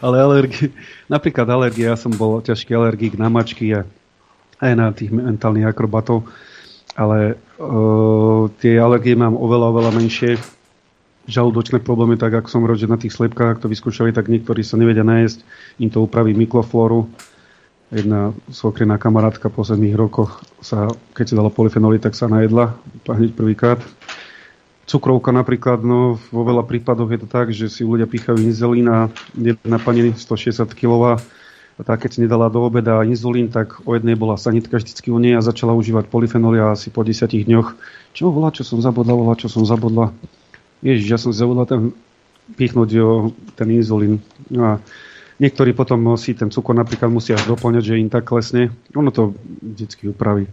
Ale 0.03 0.21
alergie, 0.21 0.69
napríklad 1.09 1.49
alergie, 1.49 1.89
ja 1.89 1.97
som 1.97 2.13
bol 2.13 2.43
ťažký 2.43 2.75
alergik 2.75 3.17
na 3.17 3.31
mačky 3.31 3.73
a 3.73 3.81
aj 4.61 4.73
na 4.73 4.93
tých 4.93 5.13
mentálnych 5.13 5.69
akrobatov, 5.69 6.25
ale 6.97 7.37
uh, 7.61 8.49
tie 8.57 8.81
alergie 8.81 9.13
mám 9.13 9.37
oveľa, 9.37 9.69
oveľa 9.69 9.91
menšie. 9.93 10.41
Žalúdočné 11.27 11.83
problémy, 11.83 12.15
tak 12.15 12.33
ako 12.33 12.47
som 12.47 12.61
hovoril, 12.63 12.79
že 12.79 12.89
na 12.89 12.97
tých 12.97 13.13
slepkách, 13.13 13.57
ak 13.57 13.61
to 13.61 13.67
vyskúšali, 13.67 14.15
tak 14.15 14.31
niektorí 14.31 14.63
sa 14.63 14.79
nevedia 14.79 15.03
nájsť, 15.03 15.37
im 15.83 15.89
to 15.91 16.01
upraví 16.01 16.33
mikroflóru. 16.33 17.05
Jedna 17.87 18.35
svokrená 18.51 18.99
kamarátka 18.99 19.47
po 19.47 19.63
7 19.63 19.79
rokoch 19.95 20.43
sa, 20.59 20.91
keď 21.15 21.25
si 21.25 21.33
dala 21.39 21.47
polyfenoly, 21.47 22.03
tak 22.03 22.19
sa 22.19 22.27
najedla 22.27 22.75
hneď 23.07 23.31
prvýkrát 23.31 23.79
Cukrovka 24.87 25.35
napríklad, 25.35 25.83
no 25.83 26.15
vo 26.31 26.47
veľa 26.47 26.63
prípadoch 26.63 27.11
je 27.11 27.19
to 27.19 27.27
tak, 27.27 27.51
že 27.51 27.67
si 27.67 27.83
ľudia 27.83 28.07
pýchajú 28.07 28.39
inzulín 28.39 28.87
a 28.87 29.11
jedna 29.35 29.83
pani 29.83 30.15
160 30.15 30.63
kg 30.71 31.19
a 31.77 31.81
tá 31.83 31.99
keď 31.99 32.09
si 32.15 32.19
nedala 32.23 32.47
do 32.47 32.63
obeda 32.63 33.03
inzulín, 33.03 33.51
tak 33.51 33.83
o 33.83 33.99
jednej 33.99 34.15
bola 34.15 34.39
sanitka 34.39 34.79
vždycky 34.79 35.11
u 35.11 35.19
nej 35.19 35.35
a 35.35 35.43
začala 35.43 35.75
užívať 35.75 36.07
polyfenoly 36.07 36.63
asi 36.71 36.87
po 36.87 37.03
10 37.03 37.27
dňoch, 37.27 37.75
čo 38.15 38.31
volá, 38.31 38.47
čo 38.55 38.63
som 38.63 38.79
zabodla, 38.79 39.11
volá, 39.11 39.35
čo 39.35 39.51
som 39.51 39.67
zabodla. 39.67 40.15
Ježiš, 40.79 41.07
ja 41.11 41.19
som 41.19 41.35
zabudla 41.35 41.67
ten, 41.67 41.91
pichnúť 42.55 42.89
jo, 42.95 43.35
ten 43.59 43.67
inzulín. 43.67 44.23
No 44.47 44.63
a 44.63 44.73
niektorí 45.37 45.73
potom 45.73 46.17
si 46.17 46.33
ten 46.33 46.49
cukor 46.49 46.77
napríklad 46.77 47.09
musia 47.09 47.37
doplňať, 47.37 47.83
že 47.83 48.01
im 48.01 48.09
tak 48.09 48.29
klesne. 48.29 48.73
Ono 48.93 49.09
to 49.09 49.37
vždycky 49.61 50.09
upraví. 50.09 50.49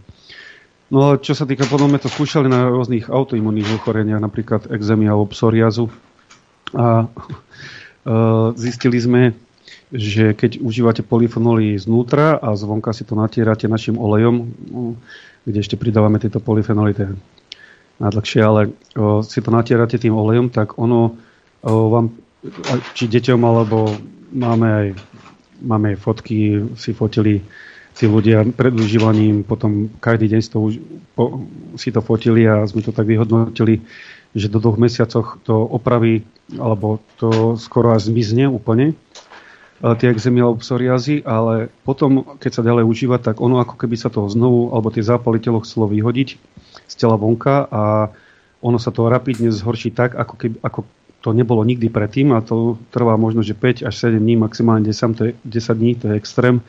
No 0.93 1.09
a 1.09 1.17
čo 1.17 1.33
sa 1.33 1.49
týka, 1.49 1.65
potom 1.65 1.89
sme 1.89 1.97
to 1.97 2.09
skúšali 2.09 2.45
na 2.45 2.69
rôznych 2.69 3.09
autoimunných 3.09 3.81
ochoreniach, 3.81 4.21
napríklad 4.21 4.69
exémia 4.69 5.17
alebo 5.17 5.33
psoriazu. 5.33 5.89
A 6.77 7.05
e, 7.05 7.09
zistili 8.53 9.01
sme, 9.01 9.33
že 9.89 10.37
keď 10.37 10.61
užívate 10.61 11.01
polyfenoly 11.01 11.77
znútra 11.77 12.37
a 12.37 12.53
zvonka 12.53 12.93
si 12.93 13.05
to 13.05 13.17
natierate 13.17 13.65
našim 13.65 13.97
olejom, 13.97 14.35
no, 14.69 14.97
kde 15.45 15.61
ešte 15.61 15.77
pridávame 15.77 16.17
tieto 16.17 16.41
polyfenoly, 16.41 16.91
to 16.97 17.01
je 17.05 17.11
najdlhšie, 18.01 18.41
ale 18.41 18.73
o, 18.97 19.21
si 19.21 19.39
to 19.39 19.53
natierate 19.53 19.95
tým 20.01 20.11
olejom, 20.17 20.49
tak 20.49 20.75
ono 20.81 21.15
o, 21.61 21.71
vám, 21.93 22.11
či 22.93 23.05
deťom, 23.09 23.39
alebo 23.41 23.89
máme 24.33 24.67
aj, 24.67 24.87
máme 25.61 25.85
aj 25.95 25.97
fotky, 26.01 26.61
si 26.75 26.91
fotili 26.91 27.41
tí 27.95 28.11
ľudia 28.11 28.43
pred 28.51 28.75
užívaním 28.75 29.47
potom 29.47 29.87
každý 30.03 30.35
deň 30.35 30.41
to, 30.51 30.59
po, 31.15 31.47
si 31.79 31.95
to 31.95 32.03
fotili 32.03 32.43
a 32.43 32.67
sme 32.67 32.83
to 32.83 32.91
tak 32.91 33.07
vyhodnotili, 33.07 33.87
že 34.35 34.51
do 34.51 34.59
dvoch 34.59 34.75
mesiacoch 34.75 35.39
to 35.47 35.55
opraví 35.55 36.27
alebo 36.59 36.99
to 37.15 37.55
skoro 37.55 37.95
až 37.95 38.11
zmizne 38.11 38.51
úplne 38.51 38.99
tie 39.79 40.07
exémy 40.07 40.39
alebo 40.39 40.63
psoriazy, 40.63 41.21
ale 41.27 41.67
potom, 41.83 42.39
keď 42.39 42.51
sa 42.51 42.63
ďalej 42.63 42.87
užíva, 42.87 43.17
tak 43.19 43.43
ono 43.43 43.59
ako 43.59 43.75
keby 43.75 43.95
sa 43.99 44.07
toho 44.07 44.31
znovu, 44.31 44.71
alebo 44.71 44.87
tie 44.87 45.03
zápaly 45.03 45.43
telo 45.43 45.59
chcelo 45.61 45.91
vyhodiť 45.91 46.29
z 46.87 46.93
tela 46.95 47.19
vonka 47.19 47.67
a 47.67 48.09
ono 48.63 48.79
sa 48.79 48.89
to 48.89 49.11
rapidne 49.11 49.51
zhorší 49.51 49.91
tak, 49.91 50.15
ako, 50.15 50.33
keby, 50.39 50.55
ako 50.63 50.79
to 51.25 51.33
nebolo 51.33 51.65
nikdy 51.65 51.89
predtým 51.89 52.37
a 52.37 52.45
to 52.45 52.77
trvá 52.93 53.17
možno, 53.17 53.41
že 53.41 53.57
5 53.57 53.89
až 53.89 53.93
7 53.97 54.21
dní, 54.21 54.37
maximálne 54.37 54.85
10, 54.85 55.17
to 55.17 55.21
je, 55.25 55.31
10 55.41 55.73
dní, 55.73 55.91
to 55.97 56.13
je 56.13 56.21
extrém 56.21 56.61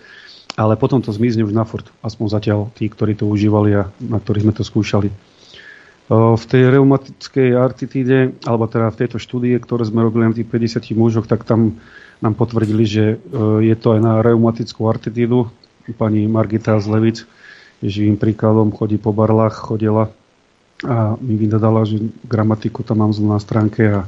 ale 0.57 0.81
potom 0.81 1.05
to 1.05 1.13
zmizne 1.13 1.45
už 1.45 1.53
na 1.53 1.69
furt, 1.69 1.85
aspoň 2.01 2.27
zatiaľ 2.33 2.61
tí, 2.73 2.89
ktorí 2.89 3.13
to 3.13 3.29
užívali 3.29 3.77
a 3.77 3.93
na 4.01 4.17
ktorých 4.17 4.45
sme 4.49 4.55
to 4.57 4.65
skúšali. 4.65 5.13
V 6.09 6.45
tej 6.49 6.73
reumatickej 6.73 7.59
artitíde, 7.59 8.33
alebo 8.49 8.65
teda 8.65 8.89
v 8.89 8.99
tejto 9.05 9.19
štúdie, 9.21 9.59
ktoré 9.61 9.85
sme 9.85 10.07
robili 10.07 10.25
na 10.25 10.33
tých 10.33 10.49
50 10.49 10.97
mužoch, 10.97 11.27
tak 11.29 11.45
tam 11.45 11.77
nám 12.25 12.39
potvrdili, 12.39 12.85
že 12.89 13.05
e, 13.05 13.17
je 13.67 13.75
to 13.77 13.99
aj 13.99 14.01
na 14.01 14.13
reumatickú 14.25 14.87
artitídu. 14.87 15.53
Pani 15.99 16.25
Margita 16.31 16.79
Zlevic 16.79 17.27
je 17.83 17.89
živým 17.91 18.17
príkladom, 18.17 18.73
chodí 18.73 18.97
po 18.97 19.13
barlách, 19.13 19.59
chodila 19.59 20.09
a 20.87 21.19
mi 21.21 21.37
vydadala, 21.37 21.85
že 21.85 22.01
gramatiku 22.25 22.87
tam 22.87 23.03
mám 23.03 23.13
zlu 23.13 23.27
na 23.33 23.43
stránke 23.43 23.83
a 23.91 24.01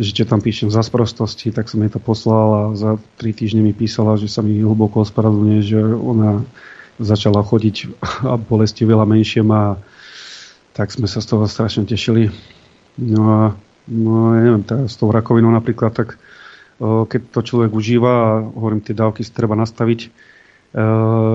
že 0.00 0.10
čo 0.16 0.24
tam 0.24 0.40
píšem 0.40 0.72
za 0.72 0.80
sprostosti, 0.80 1.52
tak 1.52 1.68
som 1.68 1.80
jej 1.84 1.92
to 1.92 2.00
poslal 2.00 2.48
a 2.52 2.62
za 2.72 2.96
tri 3.20 3.36
týždne 3.36 3.60
mi 3.60 3.76
písala, 3.76 4.16
že 4.16 4.28
sa 4.28 4.40
mi 4.40 4.56
hlboko 4.60 5.04
ospravedlňuje, 5.04 5.60
že 5.60 5.80
ona 5.84 6.40
začala 6.96 7.44
chodiť 7.44 7.92
a 8.28 8.40
bolesti 8.40 8.88
veľa 8.88 9.04
menšie 9.04 9.44
má. 9.44 9.76
Tak 10.72 10.88
sme 10.88 11.04
sa 11.04 11.20
z 11.20 11.28
toho 11.28 11.44
strašne 11.44 11.84
tešili. 11.84 12.32
No 12.96 13.22
a 13.28 13.40
no, 13.88 14.32
ja 14.32 14.40
neviem, 14.40 14.64
tá, 14.64 14.88
s 14.88 14.96
tou 14.96 15.12
rakovinou 15.12 15.52
napríklad, 15.52 15.92
tak 15.92 16.16
keď 16.82 17.20
to 17.28 17.40
človek 17.44 17.70
užíva 17.70 18.10
a 18.10 18.28
hovorím, 18.42 18.80
tie 18.80 18.96
dávky 18.96 19.22
si 19.22 19.30
treba 19.30 19.52
nastaviť, 19.54 20.08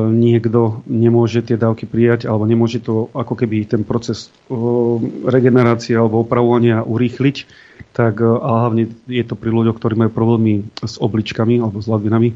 niekto 0.09 0.81
nemôže 0.89 1.45
tie 1.45 1.61
dávky 1.61 1.85
prijať 1.85 2.25
alebo 2.25 2.49
nemôže 2.49 2.81
to 2.81 3.13
ako 3.13 3.37
keby 3.37 3.69
ten 3.69 3.85
proces 3.85 4.33
regenerácie 5.29 5.93
alebo 5.93 6.25
opravovania 6.25 6.81
urýchliť, 6.81 7.37
tak 7.93 8.17
a 8.25 8.49
hlavne 8.65 8.89
je 9.05 9.21
to 9.21 9.37
pri 9.37 9.53
ľuďoch, 9.53 9.77
ktorí 9.77 9.93
majú 9.93 10.09
problémy 10.09 10.65
s 10.81 10.97
obličkami 10.97 11.61
alebo 11.61 11.77
s 11.77 11.85
ladvinami, 11.85 12.33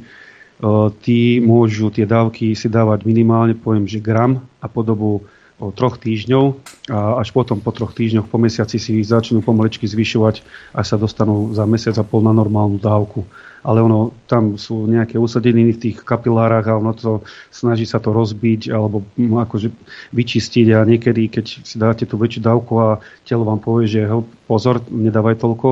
tí 1.02 1.42
môžu 1.42 1.90
tie 1.90 2.06
dávky 2.06 2.54
si 2.54 2.70
dávať 2.70 3.10
minimálne, 3.10 3.58
poviem, 3.58 3.90
že 3.90 3.98
gram 3.98 4.46
a 4.62 4.70
po 4.70 4.86
dobu 4.86 5.26
troch 5.58 5.98
týždňov 5.98 6.46
a 6.90 7.22
až 7.22 7.34
potom 7.34 7.62
po 7.62 7.74
troch 7.74 7.98
týždňoch, 7.98 8.30
po 8.30 8.38
mesiaci 8.38 8.78
si 8.78 9.02
začnú 9.02 9.42
pomaličky 9.42 9.90
zvyšovať 9.90 10.46
a 10.74 10.86
sa 10.86 11.02
dostanú 11.02 11.54
za 11.54 11.66
mesiac 11.66 11.98
a 11.98 12.06
pol 12.06 12.22
na 12.26 12.34
normálnu 12.34 12.78
dávku. 12.78 13.26
Ale 13.62 13.82
ono, 13.82 14.10
tam 14.26 14.58
sú 14.58 14.90
nejaké 14.90 15.22
usadeniny 15.22 15.78
v 15.78 15.82
tých 15.90 15.98
kapilárach 16.02 16.66
a 16.66 16.78
ono 16.82 16.98
to 16.98 17.22
snaží 17.54 17.86
sa 17.86 18.02
to 18.02 18.10
rozbiť 18.10 18.74
alebo 18.74 19.06
hm, 19.18 19.38
akože 19.38 19.70
vyčistiť 20.14 20.68
a 20.74 20.82
niekedy, 20.82 21.30
keď 21.30 21.46
si 21.62 21.76
dáte 21.78 22.10
tú 22.10 22.18
väčšiu 22.18 22.42
dávku 22.42 22.74
a 22.82 22.98
telo 23.22 23.46
vám 23.46 23.62
povie, 23.62 23.86
že 23.86 24.02
ho, 24.10 24.26
pozor, 24.50 24.82
nedávaj 24.90 25.38
toľko. 25.38 25.68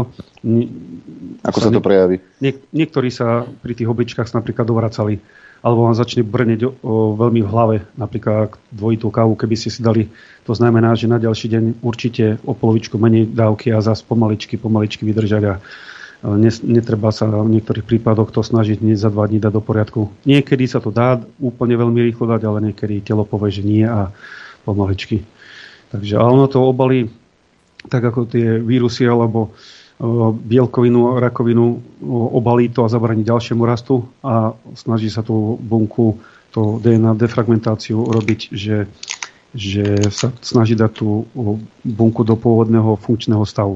Ako 1.41 1.57
sa 1.57 1.73
to 1.73 1.81
prejaví? 1.81 2.21
Niek- 2.37 2.61
niektorí 2.69 3.09
sa 3.09 3.49
pri 3.65 3.73
tých 3.73 3.89
obličkách 3.89 4.29
napríklad 4.37 4.69
dovracali 4.69 5.17
alebo 5.59 5.91
vám 5.91 5.95
začne 5.95 6.23
brneť 6.23 6.61
o, 6.63 6.71
o, 6.71 6.71
veľmi 7.19 7.43
v 7.43 7.51
hlave, 7.51 7.75
napríklad 7.99 8.55
dvojitú 8.71 9.11
kávu, 9.11 9.35
keby 9.35 9.55
ste 9.59 9.69
si 9.71 9.83
dali. 9.83 10.07
To 10.47 10.55
znamená, 10.55 10.95
že 10.95 11.11
na 11.11 11.19
ďalší 11.19 11.51
deň 11.51 11.63
určite 11.83 12.39
o 12.47 12.55
polovičku 12.55 12.95
menej 12.95 13.27
dávky 13.35 13.75
a 13.75 13.83
zase 13.83 14.07
pomaličky, 14.07 14.55
pomaličky 14.55 15.03
vydržať 15.03 15.43
a 15.45 15.53
netreba 16.67 17.15
sa 17.15 17.31
v 17.31 17.47
niektorých 17.47 17.87
prípadoch 17.87 18.35
to 18.35 18.43
snažiť 18.43 18.83
nie 18.83 18.99
za 18.99 19.07
dva 19.07 19.27
dní 19.27 19.39
dať 19.39 19.53
do 19.55 19.63
poriadku. 19.63 20.11
Niekedy 20.27 20.67
sa 20.67 20.83
to 20.83 20.91
dá 20.91 21.23
úplne 21.39 21.79
veľmi 21.79 21.99
rýchlo 22.11 22.27
dať, 22.27 22.41
ale 22.43 22.71
niekedy 22.71 22.99
telo 22.99 23.23
povie, 23.23 23.55
že 23.55 23.63
nie 23.63 23.87
a 23.87 24.11
pomaličky. 24.67 25.23
Takže 25.89 26.19
ale 26.19 26.29
ono 26.35 26.45
to 26.51 26.59
obalí 26.59 27.07
tak 27.87 28.03
ako 28.03 28.27
tie 28.27 28.59
vírusy 28.59 29.07
alebo 29.07 29.55
bielkovinu, 30.43 31.19
rakovinu, 31.19 31.79
obalí 32.35 32.71
to 32.71 32.87
a 32.87 32.91
zabraní 32.91 33.23
ďalšiemu 33.23 33.63
rastu 33.67 34.07
a 34.23 34.55
snaží 34.75 35.11
sa 35.11 35.23
tú 35.23 35.59
bunku, 35.59 36.19
to 36.55 36.79
DNA 36.79 37.19
defragmentáciu 37.19 37.99
robiť, 38.07 38.51
že, 38.55 38.87
že 39.51 40.07
sa 40.07 40.31
snaží 40.39 40.75
dať 40.75 40.91
tú 41.03 41.27
bunku 41.83 42.23
do 42.23 42.39
pôvodného 42.39 42.95
funkčného 42.95 43.43
stavu. 43.43 43.75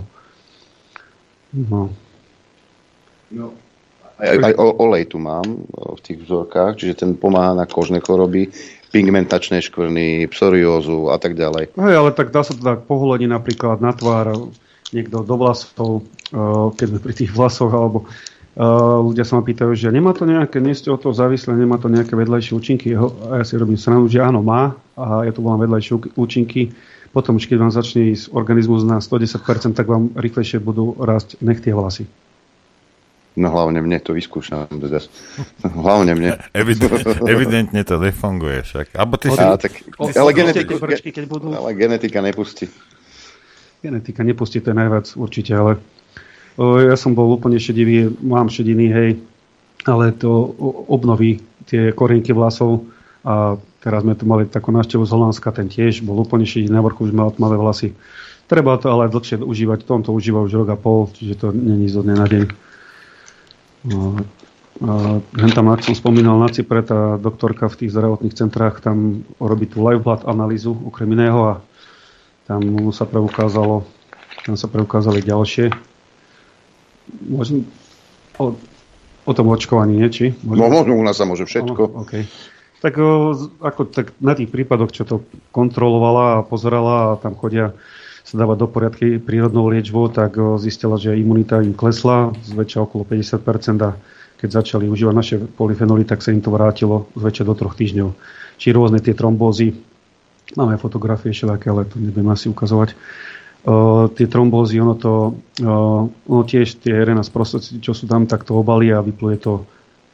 No. 1.51 1.91
No. 3.33 3.53
Aj, 4.21 4.37
aj 4.37 4.53
olej 4.57 5.09
tu 5.09 5.17
mám 5.17 5.65
v 5.73 5.99
tých 6.05 6.21
vzorkách, 6.21 6.77
čiže 6.77 7.01
ten 7.01 7.11
pomáha 7.17 7.57
na 7.57 7.65
kožné 7.65 7.97
choroby, 7.97 8.53
pigmentačné 8.93 9.57
škvrny, 9.65 10.29
psoriózu 10.29 11.09
a 11.09 11.17
tak 11.17 11.33
ďalej. 11.33 11.73
Hej, 11.73 11.95
ale 11.97 12.09
tak 12.13 12.29
dá 12.29 12.45
sa 12.45 12.53
to 12.53 12.61
dať 12.61 12.85
poholení 12.85 13.25
napríklad 13.25 13.81
na 13.81 13.89
tvár, 13.89 14.53
niekto 14.93 15.25
do 15.25 15.35
vlasov, 15.35 16.05
eh, 16.29 16.67
keď 16.77 16.85
sme 16.93 16.99
pri 17.01 17.13
tých 17.17 17.31
vlasoch, 17.33 17.73
alebo 17.73 18.05
ľudia 18.53 19.25
sa 19.25 19.41
ma 19.41 19.43
pýtajú, 19.43 19.73
že 19.73 19.89
nemá 19.89 20.13
to 20.13 20.29
nejaké, 20.29 20.61
nie 20.61 20.77
ste 20.77 20.93
od 20.93 21.01
toho 21.01 21.13
závislé, 21.13 21.57
nemá 21.57 21.81
to 21.81 21.89
nejaké 21.89 22.13
vedľajšie 22.13 22.53
účinky. 22.53 22.93
A 22.93 23.41
ja 23.41 23.45
si 23.45 23.57
robím 23.57 23.81
srandu, 23.81 24.05
že 24.05 24.21
áno, 24.21 24.45
má 24.45 24.77
a 24.93 25.25
ja 25.25 25.33
tu 25.33 25.41
volám 25.41 25.65
vedľajšie 25.65 26.13
účinky. 26.13 26.69
Potom 27.13 27.37
keď 27.37 27.57
vám 27.57 27.73
začne 27.73 28.13
ísť 28.13 28.33
organizmus 28.33 28.85
na 28.85 29.01
110%, 29.01 29.73
tak 29.73 29.85
vám 29.89 30.13
rýchlejšie 30.13 30.61
budú 30.61 30.97
rásť 30.97 31.41
nechtie 31.41 31.73
vlasy. 31.73 32.05
No 33.33 33.49
hlavne 33.49 33.81
mne 33.81 33.97
to 33.97 34.13
vyskúšam. 34.13 34.69
Hlavne 35.65 36.13
mne. 36.13 36.29
Evidentne, 36.53 37.17
evidentne 37.25 37.81
to 37.81 37.97
nefunguje 37.97 38.61
však. 38.61 38.93
Abo 38.93 39.17
ty 39.17 39.33
si... 39.33 39.41
Tak, 39.41 39.73
ale, 39.97 40.31
genetika, 40.37 40.77
ale 41.57 41.69
genetika 41.73 42.21
nepustí. 42.21 42.69
Genetika 43.81 44.21
nepustí, 44.21 44.61
to 44.61 44.69
je 44.69 44.77
najviac 44.77 45.07
určite, 45.17 45.51
ale 45.57 45.81
ja 46.61 46.93
som 46.93 47.17
bol 47.17 47.33
úplne 47.33 47.57
šedivý, 47.57 48.13
mám 48.21 48.47
šediny, 48.47 48.85
hej, 48.93 49.09
ale 49.89 50.13
to 50.13 50.29
obnoví 50.87 51.41
tie 51.65 51.89
korenky 51.91 52.31
vlasov 52.31 52.85
a 53.25 53.57
teraz 53.81 54.05
sme 54.05 54.13
tu 54.13 54.29
mali 54.29 54.45
takú 54.45 54.69
návštevu 54.69 55.03
z 55.03 55.11
Holandska, 55.11 55.49
ten 55.51 55.67
tiež 55.67 56.05
bol 56.05 56.21
úplne 56.21 56.45
šedivý, 56.45 56.69
na 56.69 56.85
vrchu 56.85 57.09
už 57.09 57.11
mal 57.11 57.33
tmavé 57.33 57.57
vlasy. 57.57 57.97
Treba 58.45 58.77
to 58.77 58.93
ale 58.93 59.09
dlhšie 59.09 59.41
užívať, 59.41 59.87
tom 59.87 60.05
to 60.05 60.13
užíva 60.13 60.45
už 60.45 60.63
rok 60.63 60.69
a 60.69 60.77
pol, 60.77 61.09
čiže 61.09 61.41
to 61.41 61.47
není 61.49 61.89
zo 61.89 62.05
dne 62.05 62.19
na 62.19 62.27
deň. 62.29 62.72
Len 63.83 65.51
tam, 65.53 65.69
ak 65.69 65.85
som 65.85 65.93
spomínal 65.93 66.39
na 66.39 66.49
Cypre, 66.49 66.81
tá 66.81 67.15
doktorka 67.21 67.69
v 67.69 67.85
tých 67.85 67.93
zdravotných 67.93 68.33
centrách 68.33 68.81
tam 68.81 69.27
robí 69.37 69.69
tú 69.69 69.85
live 69.85 70.01
blood 70.01 70.25
analýzu 70.25 70.73
okrem 70.73 71.11
iného 71.13 71.39
a 71.45 71.53
tam 72.49 72.91
sa 72.91 73.07
preukázalo, 73.07 73.87
tam 74.43 74.55
sa 74.59 74.67
preukázali 74.67 75.23
ďalšie. 75.23 75.71
Môžem 77.27 77.67
o, 78.39 78.55
o 79.23 79.31
tom 79.31 79.47
očkovaní, 79.51 79.99
nie? 79.99 80.09
Či? 80.09 80.25
Môžem? 80.43 80.63
No, 80.67 80.83
u 80.83 81.03
nás 81.05 81.15
sa 81.15 81.27
môže 81.27 81.47
všetko. 81.47 81.81
Oh, 81.93 82.03
okay. 82.03 82.27
Tak, 82.83 82.99
ako, 83.63 83.87
tak 83.87 84.11
na 84.19 84.35
tých 84.35 84.51
prípadoch, 84.51 84.91
čo 84.91 85.07
to 85.07 85.23
kontrolovala 85.55 86.39
a 86.39 86.43
pozerala 86.43 87.15
a 87.15 87.19
tam 87.19 87.31
chodia 87.39 87.71
sa 88.33 88.41
dávať 88.41 88.57
do 88.65 88.67
poriadky 88.67 89.21
prírodnou 89.21 89.69
liečbou, 89.69 90.09
tak 90.09 90.41
o, 90.41 90.57
zistila, 90.57 90.97
že 90.97 91.13
imunita 91.13 91.61
im 91.61 91.77
klesla 91.77 92.33
zväčša 92.49 92.89
okolo 92.89 93.05
50% 93.05 93.85
a 93.85 93.93
keď 94.41 94.49
začali 94.49 94.89
užívať 94.89 95.13
naše 95.13 95.35
polyfenoly, 95.53 96.03
tak 96.03 96.25
sa 96.25 96.33
im 96.33 96.41
to 96.41 96.49
vrátilo 96.49 97.07
zväčša 97.13 97.45
do 97.45 97.53
troch 97.53 97.77
týždňov. 97.77 98.09
Či 98.57 98.73
rôzne 98.75 98.99
tie 98.99 99.13
trombózy, 99.13 99.77
Máme 100.53 100.77
fotografie 100.77 101.31
všelijaké, 101.33 101.71
ale 101.71 101.89
to 101.89 101.97
nebudem 101.97 102.29
asi 102.29 102.51
ukazovať. 102.51 102.93
Uh, 103.63 104.11
tie 104.11 104.27
trombózy, 104.27 104.77
ono 104.77 104.93
to, 104.99 105.39
uh, 105.63 106.03
ono 106.05 106.43
tiež 106.43 106.83
tie 106.83 106.93
RNA 106.93 107.23
sprostredky, 107.23 107.79
čo 107.79 107.95
sú 107.95 108.05
tam, 108.05 108.27
tak 108.27 108.43
to 108.43 108.59
obalí 108.59 108.91
a 108.91 108.99
vypluje 108.99 109.37
to, 109.39 109.63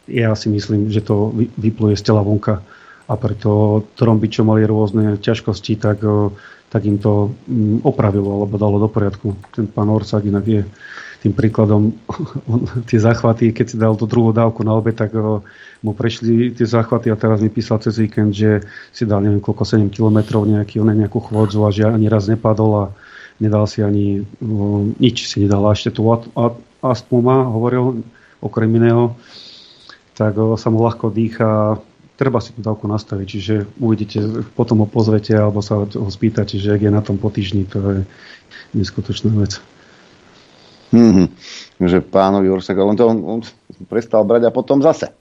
ja 0.06 0.38
si 0.38 0.54
myslím, 0.54 0.94
že 0.94 1.02
to 1.02 1.34
vypluje 1.58 1.98
z 1.98 2.06
tela 2.06 2.22
vonka. 2.22 2.62
A 3.10 3.18
preto 3.18 3.82
tromby, 3.98 4.30
čo 4.30 4.46
mali 4.46 4.70
rôzne 4.70 5.18
ťažkosti, 5.18 5.82
tak, 5.82 5.98
uh, 6.06 6.30
tak 6.70 6.86
im 6.86 7.02
to 7.02 7.34
um, 7.50 7.82
opravilo 7.82 8.42
alebo 8.42 8.56
dalo 8.62 8.78
do 8.78 8.90
poriadku. 8.90 9.34
Ten 9.54 9.66
pán 9.66 9.90
Orsak 9.90 10.26
inak 10.26 10.46
je 10.46 10.62
tým 11.20 11.36
príkladom 11.36 11.92
tie 12.90 13.00
záchvaty, 13.00 13.52
keď 13.52 13.66
si 13.68 13.76
dal 13.76 13.94
tú 14.00 14.08
druhú 14.08 14.32
dávku 14.32 14.64
na 14.64 14.78
obe, 14.78 14.96
tak 14.96 15.12
mu 15.84 15.92
prešli 15.92 16.56
tie 16.56 16.68
záchvaty 16.68 17.12
a 17.12 17.20
teraz 17.20 17.44
mi 17.44 17.52
písal 17.52 17.80
cez 17.84 18.00
víkend, 18.00 18.32
že 18.32 18.64
si 18.96 19.04
dal 19.04 19.24
neviem 19.24 19.44
koľko, 19.44 19.64
7 19.68 19.92
kilometrov 19.92 20.48
nejaký, 20.48 20.80
on 20.80 20.92
nejakú 20.92 21.20
chôdzu 21.20 21.60
a 21.68 21.70
že 21.72 21.88
ani 21.88 22.08
raz 22.08 22.32
nepadol 22.32 22.72
a 22.72 22.86
nedal 23.40 23.68
si 23.68 23.84
ani 23.84 24.24
no, 24.40 24.92
nič 25.00 25.28
si 25.28 25.44
nedal. 25.44 25.64
A 25.68 25.76
ešte 25.76 25.92
tu 25.92 26.08
astmu 26.80 27.20
má, 27.20 27.44
hovoril 27.48 28.04
okrem 28.40 28.72
iného, 28.72 29.16
tak 30.16 30.36
sa 30.60 30.68
mu 30.72 30.84
ľahko 30.84 31.12
dýcha 31.12 31.80
treba 32.20 32.44
si 32.44 32.52
tú 32.52 32.60
dávku 32.60 32.84
nastaviť, 32.84 33.28
čiže 33.32 33.56
uvidíte, 33.80 34.20
potom 34.52 34.84
ho 34.84 34.88
pozvete 34.92 35.32
alebo 35.40 35.64
sa 35.64 35.88
ho 35.88 36.12
spýtate, 36.12 36.60
že 36.60 36.76
ak 36.76 36.84
je 36.84 36.92
na 36.92 37.00
tom 37.00 37.16
po 37.16 37.32
týždni, 37.32 37.64
to 37.64 37.80
je 37.80 38.02
neskutočná 38.76 39.32
vec. 39.40 39.64
Mm-hmm. 40.92 41.28
Že 41.80 42.04
pánovi 42.04 42.52
Orsek, 42.52 42.76
on 42.76 43.00
to 43.00 43.08
on, 43.08 43.24
on 43.24 43.40
prestal 43.88 44.28
brať 44.28 44.52
a 44.52 44.52
potom 44.52 44.84
zase. 44.84 45.16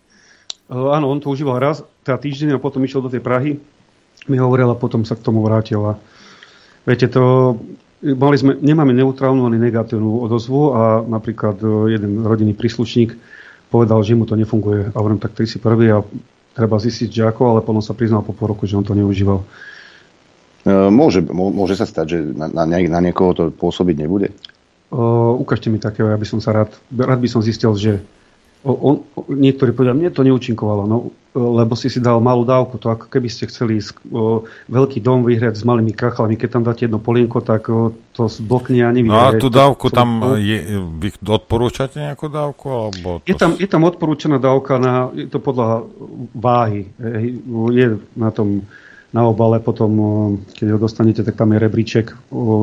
Áno, 0.66 1.06
on 1.06 1.22
to 1.22 1.30
užíval 1.30 1.62
raz, 1.62 1.86
teda 2.02 2.18
týždeň 2.18 2.58
a 2.58 2.60
potom 2.60 2.82
išiel 2.82 3.06
do 3.06 3.12
tej 3.12 3.22
Prahy. 3.22 3.62
Mi 4.26 4.36
hovoril 4.36 4.66
a 4.66 4.76
potom 4.76 5.06
sa 5.06 5.14
k 5.14 5.22
tomu 5.22 5.40
vrátil. 5.40 5.80
A 5.80 5.96
viete, 6.82 7.06
to 7.06 7.56
mali 8.02 8.36
sme, 8.36 8.58
nemáme 8.58 8.90
neutrálnu 8.92 9.46
ani 9.46 9.56
negatívnu 9.56 10.18
odozvu 10.18 10.74
a 10.74 10.82
napríklad 11.06 11.62
e, 11.62 11.96
jeden 11.96 12.20
rodinný 12.26 12.52
príslušník 12.52 13.16
povedal, 13.72 14.02
že 14.04 14.18
mu 14.18 14.28
to 14.28 14.36
nefunguje. 14.36 14.92
A 14.92 14.96
hovorím, 14.98 15.22
tak 15.22 15.36
ty 15.36 15.48
si 15.48 15.56
prvý 15.56 15.94
a 15.94 16.04
treba 16.58 16.82
zistiť, 16.82 17.06
že 17.14 17.22
ako, 17.30 17.54
ale 17.54 17.60
potom 17.62 17.78
sa 17.78 17.94
priznal 17.94 18.26
po 18.26 18.34
pol 18.34 18.50
roku, 18.50 18.66
že 18.66 18.74
on 18.74 18.82
to 18.82 18.98
neužíval. 18.98 19.46
E, 20.66 20.90
môže, 20.90 21.22
môže 21.30 21.78
sa 21.78 21.86
stať, 21.86 22.06
že 22.10 22.18
na, 22.34 22.50
na, 22.50 22.66
na 22.66 22.98
niekoho 22.98 23.30
to 23.30 23.54
pôsobiť 23.54 23.96
nebude? 24.02 24.34
Uh, 24.88 25.36
ukážte 25.36 25.68
mi 25.68 25.76
takého, 25.76 26.08
ja 26.08 26.16
by 26.16 26.26
som 26.26 26.40
sa 26.40 26.50
rád, 26.50 26.72
rád 26.90 27.20
by 27.20 27.28
som 27.28 27.44
zistil, 27.44 27.76
že 27.76 28.00
on, 28.66 29.06
niektorí 29.30 29.70
povedia, 29.70 29.94
mne 29.94 30.10
to 30.10 30.26
neúčinkovalo, 30.26 30.90
no, 30.90 31.14
lebo 31.38 31.78
si 31.78 31.86
si 31.86 32.02
dal 32.02 32.18
malú 32.18 32.42
dávku. 32.42 32.80
To 32.82 32.90
ako 32.90 33.06
keby 33.06 33.30
ste 33.30 33.46
chceli 33.46 33.78
o, 34.10 34.42
veľký 34.66 34.98
dom 34.98 35.22
vyhrať 35.22 35.54
s 35.54 35.62
malými 35.62 35.94
krachlami. 35.94 36.34
Keď 36.34 36.48
tam 36.50 36.62
dáte 36.66 36.90
jedno 36.90 36.98
polienko, 36.98 37.38
tak 37.38 37.70
o, 37.70 37.94
to 38.10 38.26
zblokne 38.26 38.82
a 38.82 38.90
nevyhraje. 38.90 39.38
No 39.38 39.38
a 39.38 39.42
tú 39.42 39.48
dávku 39.52 39.86
to, 39.92 39.94
tam, 39.94 40.38
je, 40.40 40.58
vy 40.98 41.08
odporúčate 41.22 42.02
nejakú 42.02 42.26
dávku? 42.26 42.66
Alebo 42.66 43.22
to... 43.22 43.28
je, 43.30 43.34
tam, 43.38 43.54
je 43.54 43.68
tam 43.70 43.86
odporúčaná 43.86 44.42
dávka, 44.42 44.82
na, 44.82 45.14
je 45.14 45.30
to 45.30 45.38
podľa 45.38 45.86
váhy. 46.34 46.90
Je 47.70 47.86
na 48.18 48.34
tom 48.34 48.66
na 49.08 49.24
obale 49.24 49.56
potom, 49.56 49.88
keď 50.52 50.76
ho 50.76 50.78
dostanete, 50.78 51.24
tak 51.24 51.32
tam 51.32 51.56
je 51.56 51.58
rebríček 51.64 52.12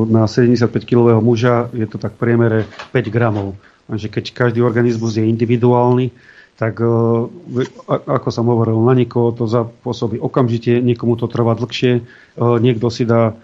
na 0.06 0.30
75-kilového 0.30 1.18
muža, 1.18 1.66
je 1.74 1.86
to 1.90 1.98
tak 1.98 2.14
v 2.14 2.22
priemere 2.22 2.58
5 2.94 3.10
gramov. 3.10 3.58
Takže 3.86 4.08
keď 4.10 4.24
každý 4.34 4.60
organizmus 4.62 5.14
je 5.14 5.26
individuálny, 5.26 6.10
tak 6.56 6.80
ako 7.88 8.28
som 8.32 8.48
hovoril, 8.48 8.80
na 8.80 8.96
niekoho 8.96 9.28
to 9.36 9.44
zapôsobí 9.44 10.16
okamžite, 10.16 10.80
niekomu 10.80 11.20
to 11.20 11.28
trvá 11.28 11.52
dlhšie, 11.52 12.00
niekto 12.40 12.88
si 12.88 13.04
dá 13.04 13.36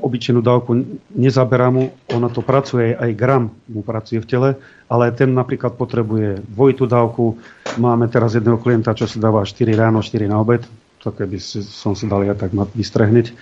obyčajnú 0.00 0.40
dávku, 0.40 0.72
nezaberá 1.12 1.68
mu, 1.68 1.92
ona 2.08 2.32
to 2.32 2.40
pracuje, 2.40 2.96
aj 2.96 3.10
gram 3.18 3.52
mu 3.68 3.84
pracuje 3.84 4.22
v 4.22 4.28
tele, 4.30 4.50
ale 4.88 5.12
ten 5.12 5.36
napríklad 5.36 5.76
potrebuje 5.76 6.40
dvojitú 6.48 6.88
dávku. 6.88 7.36
Máme 7.76 8.08
teraz 8.08 8.32
jedného 8.38 8.56
klienta, 8.56 8.96
čo 8.96 9.04
si 9.04 9.20
dáva 9.20 9.44
4 9.44 9.74
ráno, 9.76 10.00
4 10.00 10.30
na 10.30 10.40
obed, 10.40 10.64
to 11.02 11.12
keby 11.12 11.36
som 11.42 11.92
si 11.92 12.08
dal 12.08 12.24
ja 12.24 12.32
tak 12.32 12.54
vystrehneť. 12.54 13.36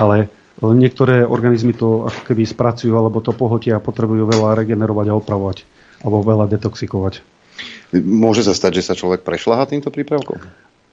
Ale 0.00 0.32
niektoré 0.60 1.24
organizmy 1.24 1.72
to 1.72 2.10
ako 2.10 2.20
keby 2.26 2.44
spracujú 2.44 2.92
alebo 2.92 3.22
to 3.24 3.32
pohotia 3.32 3.78
a 3.78 3.84
potrebujú 3.84 4.28
veľa 4.28 4.58
regenerovať 4.58 5.06
a 5.08 5.16
opravovať 5.16 5.58
alebo 6.04 6.24
veľa 6.24 6.50
detoxikovať. 6.50 7.24
Môže 7.96 8.46
sa 8.46 8.54
stať, 8.54 8.80
že 8.80 8.86
sa 8.86 8.94
človek 8.94 9.26
prešľaha 9.26 9.68
týmto 9.70 9.90
prípravkom? 9.90 10.38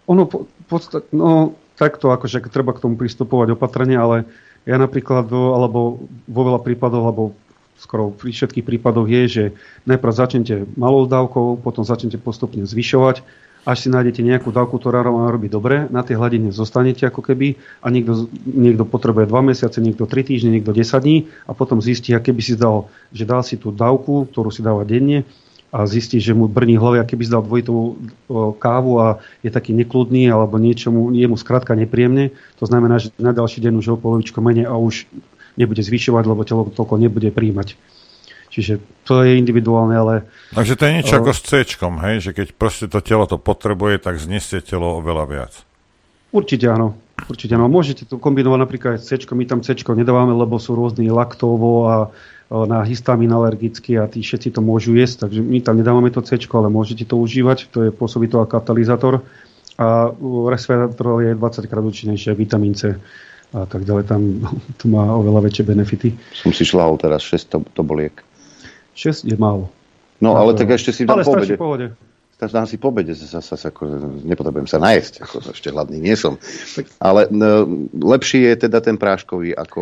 Ono, 0.07 0.23
po, 0.25 0.47
podstat, 0.71 1.11
no, 1.11 1.53
takto, 1.77 2.09
akože 2.09 2.47
treba 2.49 2.73
k 2.73 2.81
tomu 2.81 2.95
pristupovať 2.95 3.53
opatrne, 3.53 3.95
ale 3.99 4.25
ja 4.65 4.79
napríklad, 4.79 5.29
alebo 5.29 6.09
vo 6.25 6.41
veľa 6.41 6.59
prípadov, 6.63 7.01
alebo 7.05 7.23
skoro 7.77 8.09
pri 8.09 8.33
všetkých 8.33 8.65
prípadoch 8.65 9.07
je, 9.07 9.23
že 9.29 9.43
najprv 9.85 10.11
začnete 10.11 10.55
malou 10.75 11.05
dávkou, 11.05 11.61
potom 11.61 11.85
začnete 11.85 12.17
postupne 12.17 12.65
zvyšovať 12.65 13.21
až 13.67 13.77
si 13.83 13.89
nájdete 13.91 14.23
nejakú 14.23 14.55
dávku, 14.55 14.79
ktorá 14.79 15.03
vám 15.03 15.27
robí 15.27 15.51
dobre, 15.51 15.91
na 15.91 15.99
tej 15.99 16.15
hladine 16.15 16.55
zostanete 16.55 17.03
ako 17.03 17.19
keby 17.19 17.59
a 17.83 17.91
niekto, 17.91 18.31
niekto 18.47 18.87
potrebuje 18.87 19.27
2 19.27 19.51
mesiace, 19.51 19.83
niekto 19.83 20.07
3 20.07 20.23
týždne, 20.23 20.55
niekto 20.55 20.71
10 20.71 20.87
dní 21.03 21.27
a 21.43 21.51
potom 21.51 21.83
zistí, 21.83 22.15
aké 22.15 22.31
by 22.31 22.39
si 22.39 22.55
dal, 22.55 22.87
že 23.11 23.27
dal 23.27 23.43
si 23.43 23.59
tú 23.59 23.75
dávku, 23.75 24.31
ktorú 24.31 24.55
si 24.55 24.63
dáva 24.63 24.87
denne 24.87 25.27
a 25.67 25.83
zistí, 25.83 26.23
že 26.23 26.31
mu 26.31 26.47
brní 26.47 26.79
hlavy, 26.79 27.03
keby 27.03 27.27
si 27.27 27.33
dal 27.35 27.43
dvojitú 27.43 27.99
kávu 28.55 29.03
a 29.03 29.19
je 29.43 29.51
taký 29.51 29.75
nekludný 29.75 30.31
alebo 30.31 30.55
niečomu, 30.55 31.11
je 31.11 31.27
mu 31.27 31.35
skrátka 31.35 31.75
nepríjemne. 31.75 32.31
To 32.63 32.65
znamená, 32.71 33.03
že 33.03 33.11
na 33.19 33.35
ďalší 33.35 33.59
deň 33.67 33.73
už 33.83 33.87
o 33.91 33.99
polovičko 33.99 34.39
menej 34.39 34.63
a 34.63 34.79
už 34.79 35.11
nebude 35.59 35.83
zvyšovať, 35.83 36.23
lebo 36.23 36.47
telo 36.47 36.63
toľko 36.71 36.95
nebude 37.03 37.27
príjmať. 37.35 37.75
Čiže 38.57 38.81
to 39.05 39.21
je 39.21 39.37
individuálne, 39.37 39.93
ale... 39.93 40.25
Takže 40.57 40.73
to 40.73 40.83
je 40.89 40.95
niečo 40.97 41.15
uh, 41.15 41.19
ako 41.21 41.31
s 41.37 41.41
C, 41.45 41.51
hej? 41.77 42.15
Že 42.25 42.31
keď 42.33 42.47
proste 42.57 42.85
to 42.89 43.05
telo 43.05 43.29
to 43.29 43.37
potrebuje, 43.37 44.01
tak 44.01 44.17
znesie 44.17 44.65
telo 44.65 44.97
oveľa 44.97 45.25
viac. 45.29 45.53
Určite 46.33 46.65
áno. 46.65 46.97
Určite 47.29 47.53
áno. 47.53 47.69
Môžete 47.69 48.09
to 48.09 48.17
kombinovať 48.17 48.59
napríklad 48.59 48.91
aj 48.97 49.05
s 49.05 49.13
C. 49.13 49.21
My 49.37 49.45
tam 49.45 49.61
C 49.61 49.77
nedávame, 49.77 50.33
lebo 50.33 50.57
sú 50.57 50.73
rôzny 50.73 51.13
laktovo 51.13 51.85
a 51.85 51.95
na 52.49 52.83
histamin 52.87 53.27
alergický 53.29 53.99
a 53.99 54.07
tí 54.07 54.23
všetci 54.23 54.55
to 54.55 54.63
môžu 54.63 54.95
jesť, 54.95 55.27
takže 55.27 55.43
my 55.43 55.59
tam 55.59 55.75
nedávame 55.75 56.07
to 56.07 56.23
C, 56.23 56.39
ale 56.39 56.71
môžete 56.71 57.03
to 57.03 57.19
užívať, 57.19 57.67
to 57.67 57.79
je 57.87 57.91
pôsobí 57.91 58.31
to 58.31 58.39
ako 58.39 58.47
katalizátor 58.47 59.13
a 59.75 60.09
resveratrol 60.47 61.27
je 61.27 61.31
20 61.35 61.67
krát 61.67 61.83
účinnejšie, 61.83 62.31
vitamín 62.39 62.71
C 62.71 62.95
a 63.51 63.67
tak 63.67 63.83
ďalej, 63.83 64.03
tam 64.07 64.21
to 64.79 64.85
má 64.87 65.11
oveľa 65.11 65.51
väčšie 65.51 65.63
benefity. 65.67 66.09
Som 66.31 66.55
si 66.55 66.63
šlahol 66.63 66.95
teraz 66.95 67.27
6 67.27 67.51
to, 67.51 67.57
to 67.75 67.83
boliek. 67.83 68.15
6 68.97 69.29
je 69.29 69.37
málo. 69.37 69.69
No, 70.17 70.33
ale 70.33 70.57
tak 70.57 70.73
ešte 70.73 70.89
si 70.89 71.05
dám 71.05 71.21
ale 71.21 71.29
pobede. 71.29 71.55
pohode. 71.55 71.87
Dám 72.37 72.69
si 72.69 72.77
pobede, 72.77 73.17
zase 73.17 73.73
ako, 73.73 74.13
nepotrebujem 74.21 74.69
sa 74.69 74.77
najesť, 74.77 75.25
ako 75.25 75.35
ešte 75.57 75.73
hladný 75.73 75.97
nie 75.97 76.13
som. 76.13 76.37
Ale 77.01 77.25
no, 77.33 77.65
lepší 77.97 78.45
je 78.45 78.69
teda 78.69 78.77
ten 78.77 78.93
práškový 78.93 79.57
ako 79.57 79.81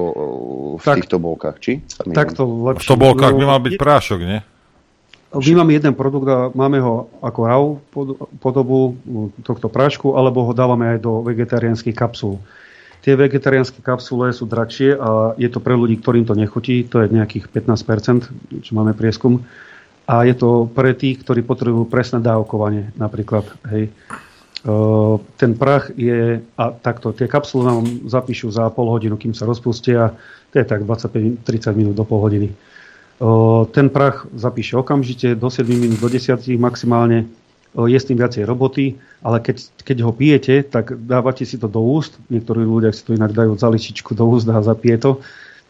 v 0.80 0.86
tak, 0.88 1.04
týchto 1.04 1.20
bolkách, 1.20 1.58
či? 1.60 1.84
Takto 2.16 2.48
lepšie. 2.48 2.88
V 2.88 2.92
to 2.92 2.96
bolkách 2.96 3.36
by 3.36 3.44
mal 3.44 3.60
byť 3.60 3.76
prášok, 3.76 4.20
nie? 4.24 4.40
My 5.36 5.52
máme 5.60 5.76
jeden 5.76 5.92
produkt 6.00 6.28
a 6.32 6.48
máme 6.56 6.80
ho 6.80 7.12
ako 7.20 7.40
RAW 7.44 7.66
podobu 8.40 8.96
tohto 9.44 9.68
prášku, 9.68 10.16
alebo 10.16 10.48
ho 10.48 10.56
dávame 10.56 10.96
aj 10.96 11.04
do 11.04 11.20
vegetariánskych 11.28 11.92
kapsul. 11.92 12.40
Tie 13.06 13.14
vegetariánske 13.14 13.86
kapsule 13.86 14.34
sú 14.34 14.49
drahšie 14.49 14.98
a 14.98 15.38
je 15.38 15.45
to 15.45 15.61
pre 15.61 15.77
ľudí, 15.77 16.02
ktorým 16.02 16.26
to 16.26 16.34
nechutí, 16.34 16.90
to 16.90 17.06
je 17.06 17.14
nejakých 17.14 17.53
15%, 17.53 18.65
čo 18.65 18.72
máme 18.73 18.98
prieskum. 18.98 19.45
A 20.10 20.26
je 20.26 20.34
to 20.34 20.65
pre 20.65 20.98
tých, 20.98 21.22
ktorí 21.22 21.45
potrebujú 21.45 21.86
presné 21.86 22.18
dávkovanie 22.18 22.98
napríklad. 22.98 23.45
Hej. 23.69 23.94
Ten 25.38 25.52
prach 25.53 25.94
je, 25.94 26.41
a 26.57 26.64
takto, 26.73 27.14
tie 27.14 27.30
kapsule 27.30 27.69
nám 27.69 27.86
zapíšu 28.10 28.49
za 28.49 28.73
pol 28.73 28.90
hodinu, 28.90 29.22
kým 29.22 29.38
sa 29.38 29.45
rozpustia, 29.45 30.18
to 30.49 30.57
je 30.57 30.65
tak 30.65 30.82
25-30 30.82 31.45
minút 31.77 31.94
do 31.94 32.10
pol 32.10 32.26
hodiny. 32.26 32.49
Ten 33.69 33.94
prach 33.94 34.26
zapíše 34.34 34.82
okamžite, 34.82 35.38
do 35.38 35.53
7 35.53 35.69
minút, 35.69 36.02
do 36.02 36.10
10 36.10 36.41
maximálne 36.57 37.30
je 37.84 37.99
s 37.99 38.07
tým 38.07 38.15
viacej 38.15 38.47
roboty, 38.47 38.95
ale 39.19 39.43
keď, 39.43 39.84
keď 39.84 39.97
ho 40.07 40.15
pijete, 40.15 40.64
tak 40.64 40.95
dávate 40.95 41.43
si 41.43 41.60
to 41.60 41.68
do 41.68 41.84
úst. 41.84 42.15
Niektorí 42.31 42.64
ľudia 42.64 42.95
si 42.95 43.03
to 43.03 43.11
inak 43.11 43.35
dajú 43.35 43.60
zaličičku 43.60 44.15
do 44.15 44.23
úst 44.31 44.47
a 44.47 44.64
zapije 44.64 44.95
to. 44.95 45.19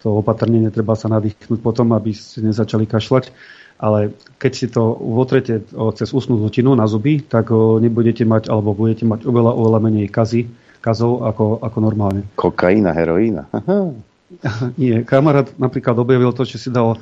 To 0.06 0.22
opatrne 0.22 0.61
netreba 0.61 0.94
sa 0.94 1.10
nadýchnuť 1.10 1.60
potom, 1.65 1.90
aby 1.98 2.14
ste 2.14 2.45
nezačali 2.45 2.86
kašľať. 2.86 3.34
Ale 3.82 4.14
keď 4.38 4.52
si 4.53 4.69
to 4.69 4.94
votrete 4.95 5.65
cez 5.98 6.10
ústnú 6.14 6.38
dutinu 6.40 6.77
na 6.77 6.86
zuby, 6.86 7.26
tak 7.26 7.49
nebudete 7.82 8.23
mať, 8.23 8.53
alebo 8.53 8.77
budete 8.77 9.03
mať 9.03 9.26
oveľa, 9.26 9.52
oveľa 9.52 9.80
menej 9.84 10.07
kazy, 10.14 10.48
kazov 10.80 11.26
ako, 11.26 11.60
ako 11.65 11.77
normálne. 11.82 12.22
Kokaina, 12.38 12.94
heroína. 12.94 13.49
Nie, 14.82 15.03
kamarát 15.03 15.53
napríklad 15.57 15.95
objavil 15.99 16.32
to, 16.34 16.44
že 16.44 16.57
si 16.57 16.70
dal, 16.72 16.99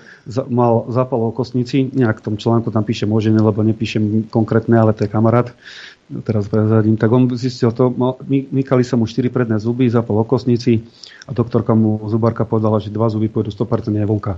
mal 0.49 0.85
zápal 0.89 1.19
o 1.19 1.35
kostnici, 1.35 1.89
nejak 1.91 2.22
v 2.22 2.26
tom 2.31 2.35
článku 2.38 2.69
tam 2.72 2.84
píše 2.84 3.05
možné, 3.05 3.39
lebo 3.39 3.64
nepíšem 3.64 4.30
konkrétne, 4.30 4.77
ale 4.77 4.91
to 4.93 5.05
je 5.05 5.14
kamarát, 5.14 5.51
teraz 6.23 6.45
prezradím, 6.51 6.99
tak 6.99 7.10
on 7.11 7.31
zistil 7.34 7.72
to, 7.72 7.89
mykali 8.27 8.84
sa 8.84 8.99
mu 8.99 9.07
4 9.07 9.34
predné 9.34 9.57
zuby, 9.57 9.89
zápal 9.89 10.22
o 10.22 10.26
kostnici 10.27 10.84
a 11.26 11.31
doktorka 11.31 11.73
mu, 11.73 12.03
zubárka 12.11 12.43
povedala, 12.45 12.77
že 12.84 12.93
dva 12.93 13.10
zuby 13.10 13.31
pôjdu 13.31 13.49
100% 13.49 13.93
vonka. 14.05 14.38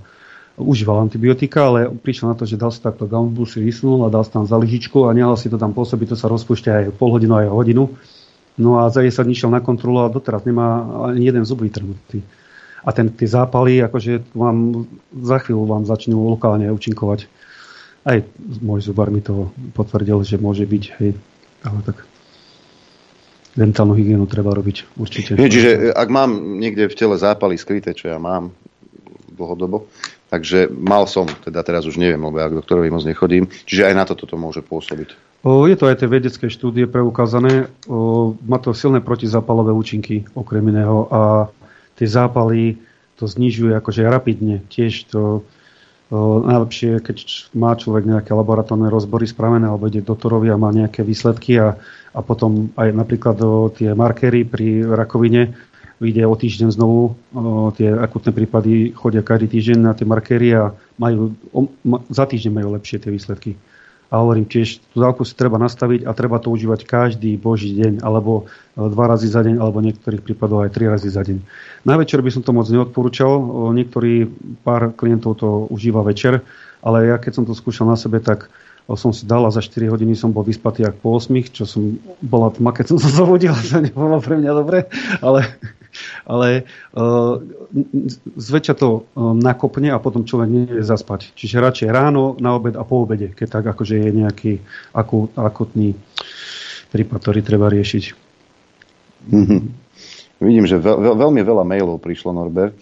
Užíval 0.56 1.04
antibiotika, 1.04 1.68
ale 1.68 1.92
prišiel 1.92 2.32
na 2.32 2.36
to, 2.40 2.48
že 2.48 2.56
dal 2.56 2.72
si 2.72 2.80
takto 2.80 3.12
si 3.44 3.60
vysnul 3.60 4.08
a 4.08 4.14
dal 4.14 4.24
si 4.24 4.32
tam 4.32 4.48
za 4.48 4.56
lyžičku 4.56 5.04
a 5.04 5.12
nehal 5.12 5.36
si 5.36 5.52
to 5.52 5.60
tam 5.60 5.76
pôsobiť, 5.76 6.16
to 6.16 6.18
sa 6.18 6.32
rozpúšťa 6.32 6.72
aj 6.72 6.86
pol 6.96 7.12
hodinu, 7.12 7.36
aj 7.36 7.52
hodinu. 7.52 7.92
No 8.56 8.80
a 8.80 8.88
za 8.88 9.04
10 9.04 9.12
dní 9.28 9.36
na 9.52 9.60
kontrolu 9.60 10.08
a 10.08 10.08
doteraz 10.08 10.48
nemá 10.48 10.88
ani 11.12 11.28
jeden 11.28 11.44
zub 11.44 11.60
vytrhnutý 11.60 12.24
a 12.86 12.90
ten, 12.94 13.10
tie 13.10 13.26
zápaly, 13.26 13.82
akože 13.82 14.38
vám 14.38 14.86
za 15.12 15.42
chvíľu 15.42 15.66
vám 15.66 15.84
začnú 15.90 16.22
lokálne 16.30 16.70
účinkovať. 16.70 17.26
Aj 18.06 18.22
môj 18.62 18.86
zubar 18.86 19.10
mi 19.10 19.26
to 19.26 19.50
potvrdil, 19.74 20.22
že 20.22 20.38
môže 20.38 20.70
byť, 20.70 20.84
hej, 21.02 21.18
ale 21.66 21.80
tak 21.82 22.06
dentálnu 23.58 23.98
hygienu 23.98 24.30
treba 24.30 24.54
robiť 24.54 25.00
určite. 25.02 25.34
Je, 25.34 25.50
čiže 25.50 25.90
ak 25.90 26.10
mám 26.14 26.62
niekde 26.62 26.86
v 26.86 26.94
tele 26.94 27.18
zápaly 27.18 27.58
skryté, 27.58 27.98
čo 27.98 28.14
ja 28.14 28.22
mám 28.22 28.54
dlhodobo, 29.34 29.90
takže 30.30 30.70
mal 30.70 31.10
som, 31.10 31.26
teda 31.26 31.66
teraz 31.66 31.90
už 31.90 31.98
neviem, 31.98 32.22
lebo 32.22 32.38
ja 32.38 32.52
k 32.52 32.62
doktorovi 32.62 32.94
moc 32.94 33.02
nechodím, 33.02 33.50
čiže 33.66 33.90
aj 33.90 33.94
na 33.98 34.06
toto 34.06 34.30
to 34.30 34.38
môže 34.38 34.62
pôsobiť. 34.62 35.18
Je 35.46 35.76
to 35.78 35.90
aj 35.90 36.02
tie 36.02 36.10
vedecké 36.10 36.46
štúdie 36.50 36.86
preukázané, 36.86 37.70
má 38.46 38.58
to 38.62 38.74
silné 38.78 39.02
protizápalové 39.02 39.74
účinky 39.74 40.26
okrem 40.38 40.70
iného 40.70 41.10
a 41.10 41.22
tie 41.96 42.08
zápaly 42.08 42.80
to 43.16 43.26
znižuje 43.26 43.76
akože 43.80 44.04
rapidne. 44.08 44.64
Tiež 44.68 45.08
to 45.08 45.42
o, 46.12 46.44
najlepšie, 46.44 47.00
keď 47.00 47.18
má 47.56 47.74
človek 47.76 48.04
nejaké 48.06 48.36
laboratórne 48.36 48.92
rozbory 48.92 49.26
spravené 49.26 49.66
alebo 49.72 49.88
ide 49.88 50.04
doktorovi 50.04 50.52
a 50.52 50.60
má 50.60 50.70
nejaké 50.76 51.02
výsledky 51.02 51.58
a, 51.58 51.80
a 52.12 52.20
potom 52.20 52.70
aj 52.76 52.92
napríklad 52.92 53.38
o, 53.42 53.72
tie 53.72 53.96
markery 53.96 54.44
pri 54.44 54.84
rakovine 54.84 55.56
vyjde 55.96 56.28
o 56.28 56.36
týždeň 56.36 56.70
znovu, 56.76 57.16
o, 57.32 57.72
tie 57.72 57.88
akutné 57.88 58.36
prípady 58.36 58.92
chodia 58.92 59.24
každý 59.24 59.48
týždeň 59.56 59.80
na 59.80 59.92
tie 59.96 60.04
markery 60.04 60.52
a 60.52 60.76
majú, 61.00 61.32
o, 61.56 61.72
ma, 61.88 62.04
za 62.12 62.28
týždeň 62.28 62.52
majú 62.52 62.76
lepšie 62.76 63.00
tie 63.00 63.12
výsledky. 63.12 63.56
A 64.14 64.22
hovorím 64.22 64.46
tiež, 64.46 64.80
tú 64.94 65.02
dávku 65.02 65.26
si 65.26 65.34
treba 65.34 65.58
nastaviť 65.58 66.06
a 66.06 66.14
treba 66.14 66.38
to 66.38 66.54
užívať 66.54 66.86
každý 66.86 67.36
boží 67.42 67.74
deň, 67.74 68.06
alebo 68.06 68.46
e, 68.46 68.86
dva 68.86 69.06
razy 69.10 69.28
za 69.28 69.42
deň, 69.42 69.58
alebo 69.58 69.82
v 69.82 69.92
niektorých 69.92 70.22
prípadoch 70.22 70.70
aj 70.70 70.72
tri 70.72 70.86
razy 70.86 71.10
za 71.10 71.26
deň. 71.26 71.38
Na 71.90 71.98
večer 71.98 72.22
by 72.22 72.30
som 72.30 72.46
to 72.46 72.54
moc 72.54 72.70
neodporúčal, 72.70 73.30
niektorí 73.74 74.30
pár 74.62 74.94
klientov 74.94 75.42
to 75.42 75.66
užíva 75.74 76.06
večer, 76.06 76.46
ale 76.86 77.10
ja 77.10 77.18
keď 77.18 77.42
som 77.42 77.46
to 77.50 77.58
skúšal 77.58 77.90
na 77.90 77.98
sebe, 77.98 78.22
tak 78.22 78.46
som 78.94 79.10
si 79.10 79.26
dal 79.26 79.42
a 79.42 79.50
za 79.50 79.66
4 79.66 79.90
hodiny 79.90 80.14
som 80.14 80.30
bol 80.30 80.46
vyspatý 80.46 80.86
ako 80.86 80.98
po 81.02 81.10
8, 81.18 81.34
čo 81.50 81.66
som 81.66 81.98
bola 82.22 82.54
tma, 82.54 82.70
keď 82.70 82.94
som 82.94 82.98
sa 83.02 83.10
zobudil, 83.26 83.58
to 83.58 83.82
nebolo 83.82 84.22
pre 84.22 84.38
mňa 84.38 84.52
dobre, 84.54 84.86
ale 85.26 85.50
ale 86.28 86.68
uh, 86.96 87.40
zväčša 88.36 88.74
to 88.78 89.04
uh, 89.04 89.34
nakopne 89.36 89.92
a 89.92 90.02
potom 90.02 90.28
človek 90.28 90.50
nevie 90.50 90.82
zaspať. 90.86 91.34
Čiže 91.36 91.64
radšej 91.64 91.90
ráno, 91.92 92.36
na 92.40 92.56
obed 92.56 92.76
a 92.76 92.84
po 92.84 93.04
obede, 93.04 93.32
keď 93.34 93.62
tak 93.62 93.66
akože 93.76 93.96
je 94.00 94.10
nejaký 94.12 94.54
akú, 94.94 95.30
akutný 95.36 95.96
prípad, 96.92 97.20
ktorý 97.20 97.40
treba 97.44 97.68
riešiť. 97.68 98.04
Mm-hmm. 99.32 99.62
Vidím, 100.44 100.66
že 100.68 100.78
veľ, 100.78 100.98
veľ, 101.00 101.16
veľmi 101.16 101.42
veľa 101.42 101.64
mailov 101.64 102.04
prišlo, 102.04 102.36
Norbert, 102.36 102.76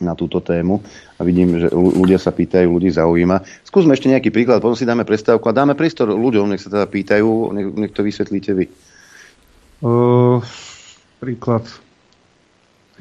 na 0.00 0.16
túto 0.16 0.40
tému 0.40 0.80
a 1.18 1.20
vidím, 1.24 1.60
že 1.60 1.68
ľudia 1.72 2.16
sa 2.16 2.32
pýtajú, 2.32 2.72
ľudí 2.72 2.88
zaujíma. 2.88 3.44
Skúsme 3.68 3.92
ešte 3.92 4.08
nejaký 4.08 4.32
príklad, 4.32 4.64
potom 4.64 4.76
si 4.76 4.88
dáme 4.88 5.04
prestávku 5.04 5.44
a 5.50 5.56
dáme 5.56 5.76
priestor 5.76 6.08
ľuďom, 6.08 6.48
nech 6.48 6.64
sa 6.64 6.72
teda 6.72 6.86
pýtajú, 6.88 7.52
nech, 7.52 7.68
nech 7.76 7.92
to 7.92 8.00
vysvetlíte 8.00 8.52
vy. 8.56 8.66
Uh, 9.84 10.40
príklad. 11.20 11.68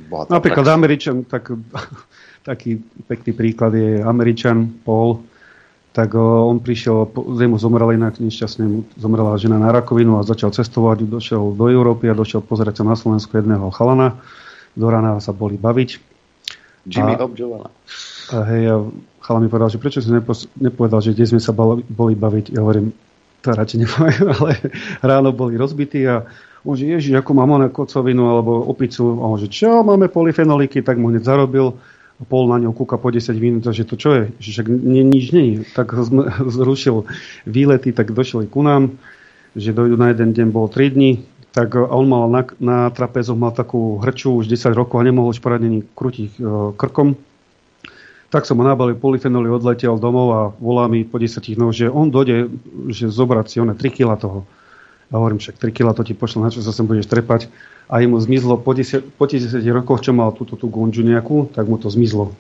Bohatá 0.08 0.40
Napríklad 0.40 0.66
prax. 0.66 0.78
Američan, 0.78 1.16
tak, 1.28 1.52
taký 2.50 2.80
pekný 3.10 3.32
príklad 3.36 3.76
je 3.76 4.00
Američan 4.00 4.72
Paul, 4.86 5.26
tak 5.92 6.14
on 6.16 6.62
prišiel, 6.62 7.10
zemu 7.12 7.58
zomrela 7.58 7.92
inak 7.98 8.22
nešťastne, 8.22 8.96
zomrela 8.96 9.36
žena 9.42 9.58
na 9.58 9.74
rakovinu 9.74 10.22
a 10.22 10.24
začal 10.24 10.54
cestovať, 10.54 11.04
došiel 11.04 11.58
do 11.58 11.66
Európy 11.68 12.08
a 12.08 12.16
došiel 12.16 12.46
pozrieť 12.46 12.82
sa 12.82 12.84
na 12.86 12.96
Slovensku 12.96 13.34
jedného 13.36 13.68
chalana, 13.74 14.22
do 14.78 14.88
rána 14.88 15.18
sa 15.20 15.34
boli 15.34 15.58
baviť. 15.58 16.00
Jimmy 16.88 17.18
a, 17.18 17.26
Obžovana. 17.26 17.68
A 18.32 18.38
hej, 18.54 18.64
a 18.70 18.76
chala 19.26 19.40
mi 19.42 19.50
povedal, 19.50 19.74
že 19.74 19.82
prečo 19.82 20.00
si 20.00 20.14
nepo, 20.14 20.32
nepovedal, 20.62 21.02
že 21.04 21.12
kde 21.18 21.26
sme 21.36 21.42
sa 21.42 21.52
boli 21.52 22.14
baviť. 22.16 22.56
Ja 22.56 22.64
hovorím, 22.64 22.94
to 23.42 23.56
radšej 23.56 23.80
nepoviem, 23.84 24.28
ale 24.30 24.52
ráno 25.10 25.30
boli 25.34 25.58
rozbití 25.58 26.06
a 26.06 26.24
že 26.66 26.86
ježiš, 26.92 27.14
ako 27.20 27.32
mám 27.36 27.56
ona 27.56 27.68
kocovinu 27.72 28.28
alebo 28.28 28.64
opicu. 28.68 29.20
A 29.20 29.26
on 29.32 29.40
že 29.40 29.48
čo, 29.48 29.84
máme 29.84 30.12
polyfenoliky, 30.12 30.84
tak 30.84 31.00
mu 31.00 31.12
hneď 31.12 31.24
zarobil 31.24 31.80
Pol 32.20 32.52
na 32.52 32.60
ňou 32.60 32.76
kúka 32.76 33.00
po 33.00 33.16
10 33.16 33.32
minút, 33.40 33.64
že 33.72 33.88
to 33.88 33.96
čo 33.96 34.12
je, 34.12 34.24
že 34.44 34.60
však 34.60 34.68
nie, 34.68 35.08
nič 35.08 35.32
nie. 35.32 35.64
Tak 35.72 35.96
zrušil 36.60 37.08
výlety, 37.48 37.96
tak 37.96 38.12
došli 38.12 38.52
ku 38.52 38.60
nám, 38.60 39.00
že 39.56 39.72
dojdu 39.72 39.96
na 39.96 40.12
jeden 40.12 40.36
deň, 40.36 40.48
bol 40.52 40.68
3 40.68 41.00
dní, 41.00 41.24
tak 41.56 41.80
on 41.80 42.12
mal 42.12 42.28
na, 42.28 42.44
na 42.60 42.78
trapezoch 42.92 43.40
mal 43.40 43.56
takú 43.56 44.04
hrču 44.04 44.36
už 44.36 44.52
10 44.52 44.76
rokov 44.76 45.00
a 45.00 45.08
nemohol 45.08 45.32
už 45.32 45.40
poradení 45.40 45.88
krútiť 45.96 46.32
e, 46.36 46.40
krkom. 46.76 47.16
Tak 48.30 48.46
som 48.46 48.60
ho 48.62 48.68
nabalil 48.68 49.00
polyfenoly, 49.00 49.50
odletel 49.50 49.98
domov 49.98 50.28
a 50.36 50.42
volá 50.60 50.92
mi 50.92 51.08
po 51.08 51.18
10 51.18 51.40
dňoch, 51.40 51.74
že 51.74 51.88
on 51.88 52.12
dojde, 52.12 52.52
že 52.92 53.08
zobrať 53.10 53.46
si 53.48 53.58
one 53.64 53.74
3 53.74 53.96
kg 53.96 54.20
toho. 54.20 54.40
A 55.10 55.18
hovorím, 55.18 55.42
však 55.42 55.58
3 55.58 55.74
kg 55.74 55.98
to 55.98 56.06
ti 56.06 56.14
pošlo, 56.14 56.46
na 56.46 56.54
čo 56.54 56.62
sa 56.62 56.70
sem 56.70 56.86
budeš 56.86 57.10
trepať 57.10 57.50
a 57.90 58.06
mu 58.06 58.22
zmizlo 58.22 58.62
po 58.62 58.78
10, 58.78 59.18
po 59.18 59.26
10 59.26 59.66
rokoch, 59.74 60.06
čo 60.06 60.14
mal 60.14 60.30
túto 60.30 60.54
tú 60.54 60.70
gunžu 60.70 61.02
nejakú, 61.02 61.50
tak 61.50 61.66
mu 61.66 61.82
to 61.82 61.90
zmizlo. 61.90 62.38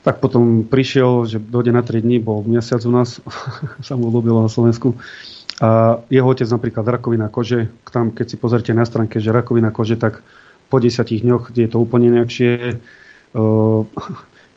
Tak 0.00 0.24
potom 0.24 0.64
prišiel, 0.64 1.28
že 1.28 1.36
dojde 1.36 1.76
na 1.76 1.84
3 1.84 2.00
dní, 2.00 2.16
bol 2.16 2.40
mesiac 2.48 2.80
u 2.88 2.92
nás, 2.92 3.20
sa 3.86 3.94
mu 4.00 4.08
ľúbilo 4.08 4.40
na 4.40 4.48
Slovensku. 4.48 4.96
A 5.60 6.00
jeho 6.08 6.28
otec 6.28 6.48
napríklad 6.48 6.84
rakovina 6.88 7.28
kože, 7.28 7.68
tam 7.92 8.12
keď 8.12 8.26
si 8.28 8.36
pozrite 8.40 8.72
na 8.72 8.84
stránke, 8.88 9.20
že 9.20 9.32
rakovina 9.32 9.68
kože, 9.68 10.00
tak 10.00 10.24
po 10.72 10.80
10 10.80 11.04
dňoch 11.04 11.52
je 11.52 11.68
to 11.68 11.76
úplne 11.76 12.16
inakšie. 12.16 12.80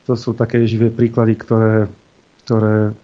To 0.10 0.18
sú 0.18 0.34
také 0.34 0.66
živé 0.66 0.90
príklady, 0.90 1.38
ktoré, 1.38 1.86
ktoré 2.42 2.98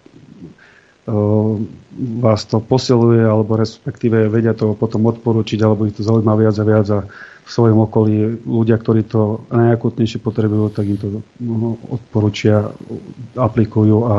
vás 2.20 2.40
to 2.50 2.58
posiluje, 2.58 3.22
alebo 3.22 3.54
respektíve 3.54 4.26
vedia 4.26 4.58
to 4.58 4.74
potom 4.74 5.06
odporúčiť, 5.06 5.62
alebo 5.62 5.86
ich 5.86 5.94
to 5.94 6.02
zaujíma 6.02 6.34
viac 6.34 6.56
a 6.58 6.64
viac 6.66 6.86
a 6.90 7.00
v 7.46 7.50
svojom 7.50 7.78
okolí 7.86 8.42
ľudia, 8.42 8.74
ktorí 8.74 9.06
to 9.06 9.46
najakutnejšie 9.54 10.18
potrebujú, 10.18 10.74
tak 10.74 10.90
im 10.90 10.98
to 10.98 11.22
no, 11.38 11.78
odporúčia, 11.94 12.74
aplikujú 13.38 14.02
a 14.02 14.14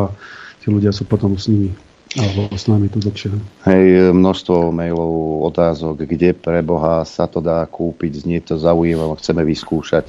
tí 0.64 0.72
ľudia 0.72 0.96
sú 0.96 1.04
potom 1.04 1.36
s 1.36 1.52
nimi 1.52 1.76
alebo 2.16 2.48
s 2.56 2.66
nami 2.72 2.88
tu 2.88 3.04
dlhšie. 3.04 3.36
Hej, 3.68 4.16
množstvo 4.16 4.72
mailov, 4.72 5.44
otázok, 5.52 6.08
kde 6.08 6.32
pre 6.32 6.64
Boha 6.64 7.04
sa 7.04 7.28
to 7.28 7.44
dá 7.44 7.68
kúpiť, 7.68 8.24
znie 8.24 8.40
to 8.40 8.56
zaujímavé, 8.56 9.20
chceme 9.20 9.44
vyskúšať. 9.44 10.08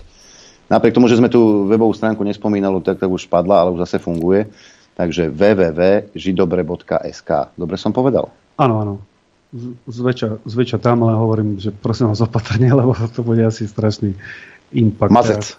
Napriek 0.71 0.95
tomu, 0.95 1.11
že 1.11 1.19
sme 1.19 1.33
tu 1.33 1.67
webovú 1.67 1.91
stránku 1.91 2.23
nespomínali, 2.23 2.79
tak, 2.87 3.03
tak 3.03 3.11
už 3.11 3.27
padla, 3.27 3.67
ale 3.67 3.75
už 3.75 3.83
zase 3.83 3.99
funguje. 3.99 4.47
Takže 4.99 5.31
www.židobre.sk. 5.31 7.31
Dobre 7.55 7.79
som 7.79 7.95
povedal? 7.95 8.35
Áno, 8.59 8.83
áno. 8.83 8.99
Zväčša, 9.87 10.43
zväčša 10.43 10.83
tam, 10.83 11.07
ale 11.07 11.15
hovorím, 11.15 11.62
že 11.62 11.70
prosím 11.70 12.11
vás 12.11 12.19
opatrne, 12.19 12.75
lebo 12.83 12.99
to 13.15 13.23
bude 13.23 13.47
asi 13.47 13.70
strašný 13.70 14.19
impact. 14.75 15.15
Mazec. 15.15 15.55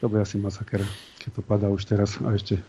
To 0.00 0.08
bude 0.08 0.24
asi 0.24 0.40
masaker, 0.40 0.80
keď 1.20 1.30
to 1.36 1.40
padá 1.44 1.68
už 1.68 1.84
teraz 1.84 2.16
a 2.24 2.32
ešte. 2.32 2.64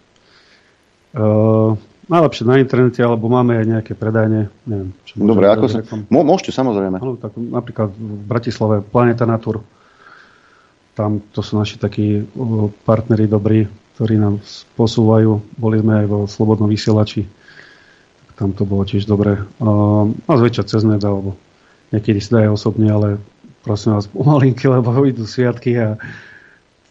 Uh, 1.16 1.80
najlepšie 2.12 2.44
na 2.44 2.60
internete, 2.60 3.00
alebo 3.00 3.32
máme 3.32 3.56
aj 3.56 3.66
nejaké 3.68 3.96
predajne. 3.96 4.52
Neviem, 4.68 4.92
čo 5.08 5.24
Dobre, 5.24 5.48
ako 5.48 5.72
sa... 5.72 5.80
Môžete, 6.12 6.52
samozrejme. 6.52 7.00
Áno, 7.00 7.16
tak 7.16 7.32
napríklad 7.36 7.96
v 7.96 8.28
Bratislave 8.28 8.84
Planeta 8.84 9.24
Natur. 9.24 9.64
Tam 10.96 11.24
to 11.32 11.40
sú 11.40 11.60
naši 11.60 11.80
takí 11.80 12.28
partneri 12.84 13.28
dobrí, 13.28 13.68
ktorí 13.98 14.22
nám 14.22 14.38
posúvajú. 14.78 15.58
Boli 15.58 15.82
sme 15.82 16.06
aj 16.06 16.08
vo 16.08 16.20
Slobodnom 16.30 16.70
vysielači. 16.70 17.26
Tam 18.38 18.54
to 18.54 18.62
bolo 18.70 18.86
tiež 18.86 19.10
dobre. 19.10 19.42
A 19.58 20.06
zväčša 20.30 20.70
cez 20.70 20.86
net, 20.86 21.02
alebo 21.02 21.34
niekedy 21.90 22.22
si 22.22 22.30
dajú 22.30 22.54
osobne, 22.54 22.94
ale 22.94 23.18
prosím 23.66 23.98
vás 23.98 24.06
pomalinky, 24.14 24.70
lebo 24.70 24.94
idú 25.02 25.26
sviatky 25.26 25.82
a 25.82 25.98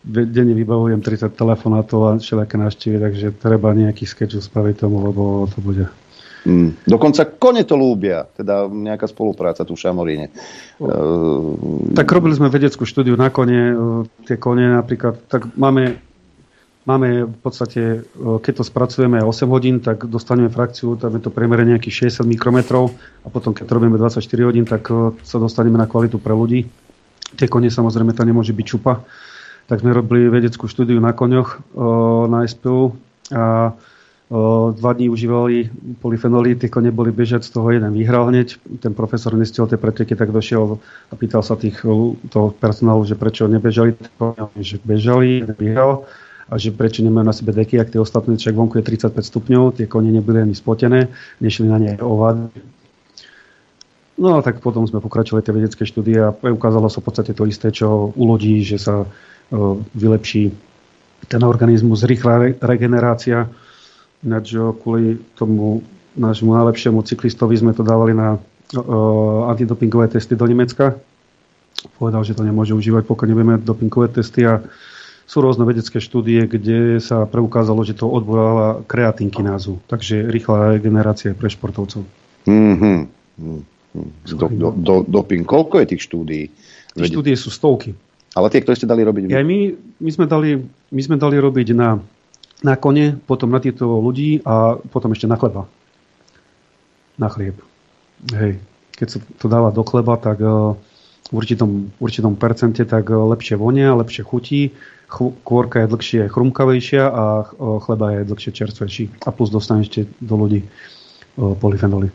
denne 0.03 0.55
vybavujem 0.59 0.99
30 0.99 1.31
telefonátov 1.39 2.01
a 2.03 2.11
všelijaké 2.19 2.59
návštevy, 2.59 2.97
takže 2.99 3.27
treba 3.39 3.71
nejaký 3.71 4.03
sketch 4.03 4.43
spraviť 4.43 4.83
tomu, 4.83 5.07
lebo 5.07 5.47
to 5.47 5.63
bude 5.63 5.87
Mm. 6.47 6.79
Dokonca 6.87 7.27
kone 7.43 7.67
to 7.67 7.75
lúbia, 7.75 8.23
teda 8.23 8.71
nejaká 8.71 9.11
spolupráca 9.11 9.67
tu 9.67 9.75
v 9.75 9.83
Šamoríne. 9.83 10.31
Tak 11.91 12.07
robili 12.07 12.39
sme 12.39 12.55
vedeckú 12.55 12.87
štúdiu 12.87 13.19
na 13.19 13.35
kone, 13.35 13.75
tie 14.31 14.39
kone 14.39 14.79
napríklad, 14.79 15.27
tak 15.27 15.51
máme 15.59 15.99
Máme 16.87 17.27
v 17.27 17.39
podstate, 17.43 18.07
keď 18.15 18.63
to 18.63 18.65
spracujeme 18.65 19.19
8 19.19 19.51
hodín, 19.51 19.83
tak 19.83 20.07
dostaneme 20.07 20.47
frakciu, 20.47 20.95
tam 20.95 21.19
je 21.19 21.27
to 21.27 21.35
priemere 21.35 21.67
nejakých 21.67 22.15
60 22.15 22.31
mikrometrov 22.31 22.95
a 23.23 23.29
potom 23.29 23.51
keď 23.51 23.67
to 23.67 23.75
robíme 23.75 23.99
24 23.99 24.23
hodín, 24.47 24.63
tak 24.63 24.87
sa 25.27 25.37
dostaneme 25.43 25.83
na 25.83 25.91
kvalitu 25.91 26.23
pre 26.23 26.31
ľudí. 26.31 26.71
Tie 27.35 27.51
kone 27.51 27.75
samozrejme 27.75 28.15
tam 28.15 28.31
nemôže 28.31 28.55
byť 28.55 28.67
čupa. 28.71 29.03
Tak 29.67 29.83
sme 29.83 29.99
robili 29.99 30.31
vedeckú 30.31 30.71
štúdiu 30.71 31.03
na 31.03 31.11
koňoch 31.11 31.75
na 32.31 32.47
SPU 32.47 32.95
a 33.35 33.75
dva 34.71 34.91
dní 34.95 35.11
užívali 35.11 35.71
polyfenoly, 35.99 36.55
tie 36.55 36.71
kone 36.71 36.95
boli 36.95 37.11
bežať, 37.11 37.47
z 37.47 37.51
toho 37.51 37.67
jeden 37.75 37.91
vyhral 37.99 38.31
hneď. 38.31 38.63
Ten 38.79 38.95
profesor 38.95 39.35
nestiel 39.35 39.67
tie 39.67 39.75
preteky, 39.75 40.15
tak 40.15 40.31
došiel 40.31 40.79
a 41.11 41.15
pýtal 41.19 41.43
sa 41.43 41.59
tých, 41.59 41.83
toho 42.31 42.55
personálu, 42.55 43.03
že 43.03 43.19
prečo 43.19 43.51
nebežali, 43.51 43.99
že 44.63 44.79
bežali, 44.87 45.43
vyhral 45.59 46.07
a 46.47 46.55
že 46.59 46.71
prečo 46.71 47.03
nemajú 47.03 47.27
na 47.27 47.35
sebe 47.35 47.51
deky, 47.51 47.83
ak 47.83 47.91
tie 47.91 47.99
ostatné, 47.99 48.39
však 48.39 48.55
vonku 48.55 48.79
je 48.79 48.87
35 48.87 49.19
stupňov, 49.19 49.83
tie 49.83 49.91
kone 49.91 50.15
neboli 50.15 50.39
ani 50.39 50.55
spotené, 50.55 51.11
nešli 51.43 51.67
na 51.67 51.79
ne 51.83 51.99
ovady. 51.99 52.55
No 54.17 54.39
a 54.39 54.47
tak 54.47 54.65
potom 54.65 54.87
sme 54.87 55.05
pokračovali 55.05 55.45
tie 55.45 55.53
vedecké 55.53 55.83
štúdie 55.85 56.17
a 56.23 56.33
ukázalo 56.33 56.89
sa 56.89 57.03
v 57.03 57.07
podstate 57.11 57.37
to 57.37 57.45
isté, 57.45 57.69
čo 57.75 58.15
u 58.15 58.25
ľudí, 58.25 58.65
že 58.65 58.79
sa 58.81 59.05
vylepší 59.93 60.55
ten 61.29 61.43
organizmus, 61.45 62.07
rýchla 62.07 62.57
regenerácia. 62.63 63.51
Ináč 64.25 64.57
kvôli 64.57 65.21
tomu 65.37 65.85
nášmu 66.17 66.57
najlepšiemu 66.57 67.05
cyklistovi 67.05 67.61
sme 67.61 67.77
to 67.77 67.85
dávali 67.85 68.17
na 68.17 68.41
antidopingové 69.53 70.09
testy 70.09 70.33
do 70.33 70.49
Nemecka. 70.49 70.97
Povedal, 72.01 72.25
že 72.25 72.33
to 72.33 72.41
nemôže 72.41 72.73
užívať, 72.73 73.05
pokiaľ 73.05 73.29
nebudeme 73.31 73.55
dopingové 73.61 74.09
testy 74.09 74.49
a 74.49 74.65
sú 75.27 75.43
rôzne 75.43 75.67
vedecké 75.67 75.99
štúdie, 75.99 76.47
kde 76.47 77.03
sa 77.03 77.27
preukázalo, 77.27 77.83
že 77.83 77.99
to 77.99 78.07
odboráva 78.07 78.87
kreatinkinázu. 78.87 79.83
Takže 79.91 80.31
rýchla 80.31 80.79
regenerácia 80.79 81.35
pre 81.35 81.51
športovcov. 81.51 82.07
Mm-hmm. 82.47 82.99
Do, 84.39 84.47
do, 84.47 84.69
do, 84.71 84.95
doping. 85.03 85.43
Koľko 85.43 85.83
je 85.83 85.87
tých 85.91 86.03
štúdií? 86.07 86.45
Tie 86.95 87.11
štúdie 87.11 87.35
sú 87.35 87.51
stovky. 87.51 87.99
Ale 88.39 88.53
tie, 88.55 88.63
ktoré 88.63 88.79
ste 88.79 88.87
dali 88.87 89.03
robiť? 89.03 89.33
Ja, 89.33 89.43
my, 89.43 89.75
my, 89.99 90.11
sme 90.15 90.31
dali, 90.31 90.63
my 90.95 91.01
sme 91.03 91.17
dali 91.19 91.43
robiť 91.43 91.75
na, 91.75 91.99
na 92.63 92.75
kone, 92.79 93.19
potom 93.27 93.51
na 93.51 93.59
tieto 93.59 93.99
ľudí 93.99 94.47
a 94.47 94.79
potom 94.79 95.11
ešte 95.11 95.27
na 95.27 95.41
chleba. 95.41 95.67
Na 97.19 97.33
chlieb. 97.33 97.59
Hej. 98.31 98.63
Keď 98.95 99.07
sa 99.11 99.19
to 99.41 99.47
dáva 99.51 99.73
do 99.73 99.83
chleba, 99.83 100.21
tak 100.21 100.39
uh, 100.45 100.77
v 101.29 101.35
určitom, 101.35 101.91
určitom 101.97 102.37
percente 102.37 102.85
tak 102.85 103.09
uh, 103.09 103.25
lepšie 103.33 103.57
vonia, 103.57 103.97
lepšie 103.97 104.23
chutí 104.23 104.77
kôrka 105.43 105.83
je 105.83 105.91
dlhšie 105.91 106.23
chrumkavejšia 106.29 107.05
a 107.07 107.25
chleba 107.57 108.07
je 108.19 108.21
dlhšie 108.27 108.53
čerstvejší. 108.53 109.05
A 109.27 109.31
plus 109.31 109.51
dostane 109.55 109.87
ešte 109.87 110.11
do 110.19 110.35
ľudí 110.37 110.67
polyfenoly. 111.37 112.11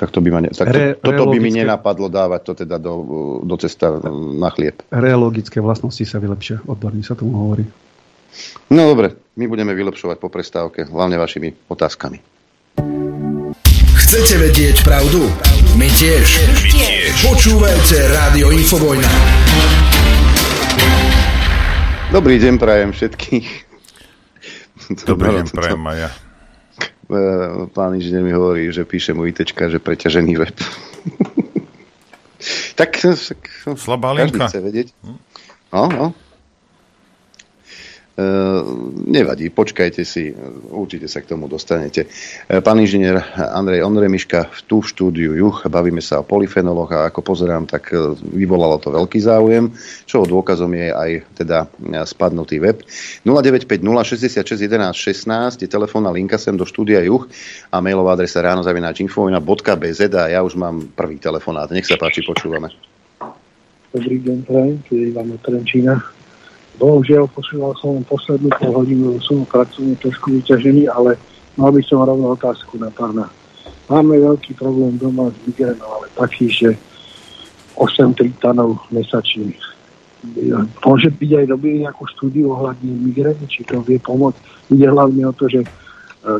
Tak, 0.00 0.16
to 0.16 0.24
by 0.24 0.32
ma 0.32 0.40
ne, 0.40 0.48
tak 0.48 0.72
to, 0.72 0.78
Re, 0.80 0.86
toto 0.96 1.28
by 1.28 1.36
mi 1.36 1.52
nenapadlo 1.52 2.08
dávať 2.08 2.40
to 2.40 2.52
teda 2.64 2.80
do, 2.80 3.04
do 3.44 3.56
cesta 3.60 4.00
na 4.16 4.48
chlieb. 4.48 4.80
Reologické 4.88 5.60
vlastnosti 5.60 6.00
sa 6.08 6.16
vylepšia, 6.16 6.64
odborní 6.64 7.04
sa 7.04 7.12
tomu 7.12 7.36
hovorí. 7.36 7.68
No 8.72 8.88
dobre, 8.88 9.12
my 9.36 9.44
budeme 9.44 9.76
vylepšovať 9.76 10.16
po 10.16 10.32
prestávke, 10.32 10.88
hlavne 10.88 11.20
vašimi 11.20 11.68
otázkami. 11.68 12.16
Chcete 14.00 14.40
vedieť 14.40 14.76
pravdu? 14.88 15.28
My 15.76 15.92
tiež. 15.92 16.48
My 16.48 16.70
tiež. 16.72 17.12
Počúvajte 17.20 17.96
Rádio 18.08 18.56
Infovojna. 18.56 19.12
Dobrý 22.10 22.42
deň 22.42 22.58
prajem 22.58 22.90
všetkých. 22.90 23.48
Dobrý 25.10 25.30
deň 25.30 25.46
prajem 25.54 25.78
aj 25.78 25.98
ja. 26.02 26.10
Pán 27.78 27.94
inžinier 27.94 28.26
mi 28.26 28.34
hovorí, 28.34 28.66
že 28.74 28.82
píše 28.82 29.14
mu 29.14 29.30
ITčka, 29.30 29.70
že 29.70 29.78
preťažený 29.78 30.34
web. 30.42 30.56
tak, 32.78 32.98
tak 32.98 33.40
Slabá 33.78 34.10
linka. 34.10 34.50
chce 34.50 34.58
vedieť. 34.58 34.90
No, 35.70 35.86
no. 35.86 36.06
E, 38.10 38.24
nevadí, 39.06 39.54
počkajte 39.54 40.02
si, 40.02 40.34
určite 40.74 41.06
sa 41.06 41.22
k 41.22 41.30
tomu 41.30 41.46
dostanete. 41.46 42.10
E, 42.50 42.58
Pán 42.58 42.82
inžinier 42.82 43.22
Andrej 43.38 43.86
Ondremiška 43.86 44.50
tu 44.66 44.82
v 44.82 44.90
štúdiu 44.90 45.32
Juch, 45.38 45.62
bavíme 45.70 46.02
sa 46.02 46.20
o 46.20 46.26
polyfenoloch 46.26 46.90
a 46.90 47.06
ako 47.06 47.22
pozerám, 47.22 47.70
tak 47.70 47.94
e, 47.94 48.18
vyvolalo 48.34 48.82
to 48.82 48.90
veľký 48.90 49.22
záujem, 49.22 49.70
čo 50.10 50.26
dôkazom 50.26 50.74
je 50.74 50.90
aj 50.90 51.10
teda 51.38 51.70
spadnutý 52.02 52.58
web. 52.58 52.82
0950 53.22 53.78
66 53.78 54.58
11 54.58 54.90
16 54.90 55.62
je 55.62 55.68
telefónna 55.70 56.10
linka 56.10 56.34
sem 56.34 56.58
do 56.58 56.66
štúdia 56.66 57.06
Juch 57.06 57.30
a 57.70 57.78
mailová 57.78 58.18
adresa 58.18 58.42
ránozavináčinfovina.bz 58.42 60.00
a 60.18 60.24
ja 60.28 60.42
už 60.42 60.58
mám 60.58 60.90
prvý 60.98 61.22
telefonát. 61.22 61.70
Nech 61.70 61.86
sa 61.86 61.94
páči, 61.94 62.26
počúvame. 62.26 62.74
Dobrý 63.90 64.22
deň, 64.22 64.38
prajem, 64.46 64.74
tu 64.86 64.98
je 64.98 65.14
Ivan 65.14 65.34
od 65.34 65.40
Trenčína. 65.42 66.19
Bohužiaľ, 66.80 67.28
počúval 67.28 67.76
som 67.76 68.00
poslednú 68.08 68.48
pol 68.56 68.72
hodinu, 68.72 69.20
som 69.20 69.44
pracovne 69.44 70.00
trošku 70.00 70.32
vyťažený, 70.40 70.88
ale 70.88 71.20
mal 71.60 71.68
by 71.68 71.84
som 71.84 72.00
rovno 72.00 72.32
otázku 72.32 72.80
na 72.80 72.88
pána. 72.88 73.28
Máme 73.92 74.16
veľký 74.16 74.56
problém 74.56 74.96
doma 74.96 75.28
s 75.28 75.36
migrénou, 75.44 75.84
ale 75.84 76.08
taký, 76.16 76.48
že 76.48 76.72
8 77.76 78.16
tritanov 78.16 78.80
mesačne. 78.88 79.52
Môže 80.80 81.12
byť 81.12 81.30
aj 81.44 81.46
dobrý 81.52 81.84
nejakú 81.84 82.08
štúdiu 82.16 82.48
ohľadne 82.56 82.96
migrény, 83.12 83.44
či 83.44 83.60
to 83.68 83.84
vie 83.84 84.00
pomôcť. 84.00 84.40
Ide 84.72 84.88
hlavne 84.88 85.20
o 85.28 85.36
to, 85.36 85.52
že 85.52 85.60
e, 85.64 85.68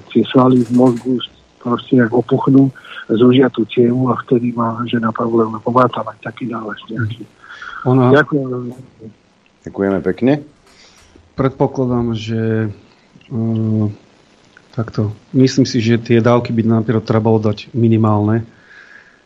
tie 0.09 0.25
svaly 0.25 0.65
v 0.65 0.73
mozgu 0.73 1.21
proste 1.61 2.01
nejak 2.01 2.17
opuchnú, 2.17 2.73
zúžia 3.12 3.53
tú 3.53 3.69
cievu 3.69 4.09
a 4.09 4.17
vtedy 4.25 4.57
má 4.57 4.81
žena 4.89 5.12
problém, 5.12 5.53
lebo 5.53 5.69
má 5.69 5.85
tam 5.93 6.09
aj 6.09 6.17
taký 6.25 6.49
nález 6.49 6.81
nejaký. 6.89 7.29
Ona, 7.85 8.09
Ďakujem 8.09 8.47
veľmi. 8.49 8.73
Ďakujeme 9.61 10.01
pekne. 10.01 10.32
predpokladám, 11.37 12.16
že 12.16 12.73
uh, 13.32 13.87
takto. 14.77 15.12
Myslím 15.32 15.65
si, 15.65 15.81
že 15.81 16.01
tie 16.01 16.20
dávky 16.20 16.53
by 16.53 16.65
napríklad 16.65 17.05
trebalo 17.05 17.41
dať 17.41 17.73
minimálne. 17.73 18.45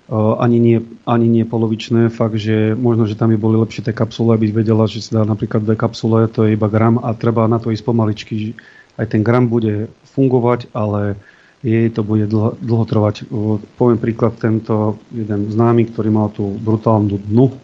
Uh, 0.04 0.36
ani, 0.38 0.58
nie, 0.62 0.78
ani 1.06 1.26
nie 1.26 1.42
polovičné. 1.42 2.10
Fakt, 2.10 2.38
že 2.38 2.74
možno, 2.74 3.06
že 3.06 3.18
tam 3.18 3.34
by 3.34 3.38
boli 3.38 3.56
lepšie 3.58 3.86
tie 3.86 3.94
kapsule, 3.94 4.34
aby 4.34 4.50
vedela, 4.50 4.86
že 4.90 5.02
sa 5.02 5.22
dá 5.22 5.22
napríklad 5.26 5.64
dve 5.64 5.74
kapsule, 5.78 6.30
to 6.30 6.46
je 6.46 6.54
iba 6.54 6.68
gram 6.70 7.02
a 7.02 7.14
treba 7.14 7.46
na 7.46 7.62
to 7.62 7.70
ísť 7.74 7.82
pomaličky. 7.82 8.54
Aj 8.94 9.06
ten 9.10 9.26
gram 9.26 9.50
bude 9.50 9.90
fungovať, 10.14 10.70
ale 10.70 11.18
jej 11.64 11.88
to 11.90 12.04
bude 12.04 12.28
dlho, 12.28 12.58
dlho 12.60 12.84
trvať. 12.84 13.26
Uh, 13.26 13.58
poviem 13.80 13.98
príklad, 13.98 14.38
tento 14.38 14.98
jeden 15.10 15.50
známy, 15.50 15.88
ktorý 15.90 16.10
mal 16.10 16.28
tú 16.30 16.58
brutálnu 16.62 17.18
dnu, 17.26 17.54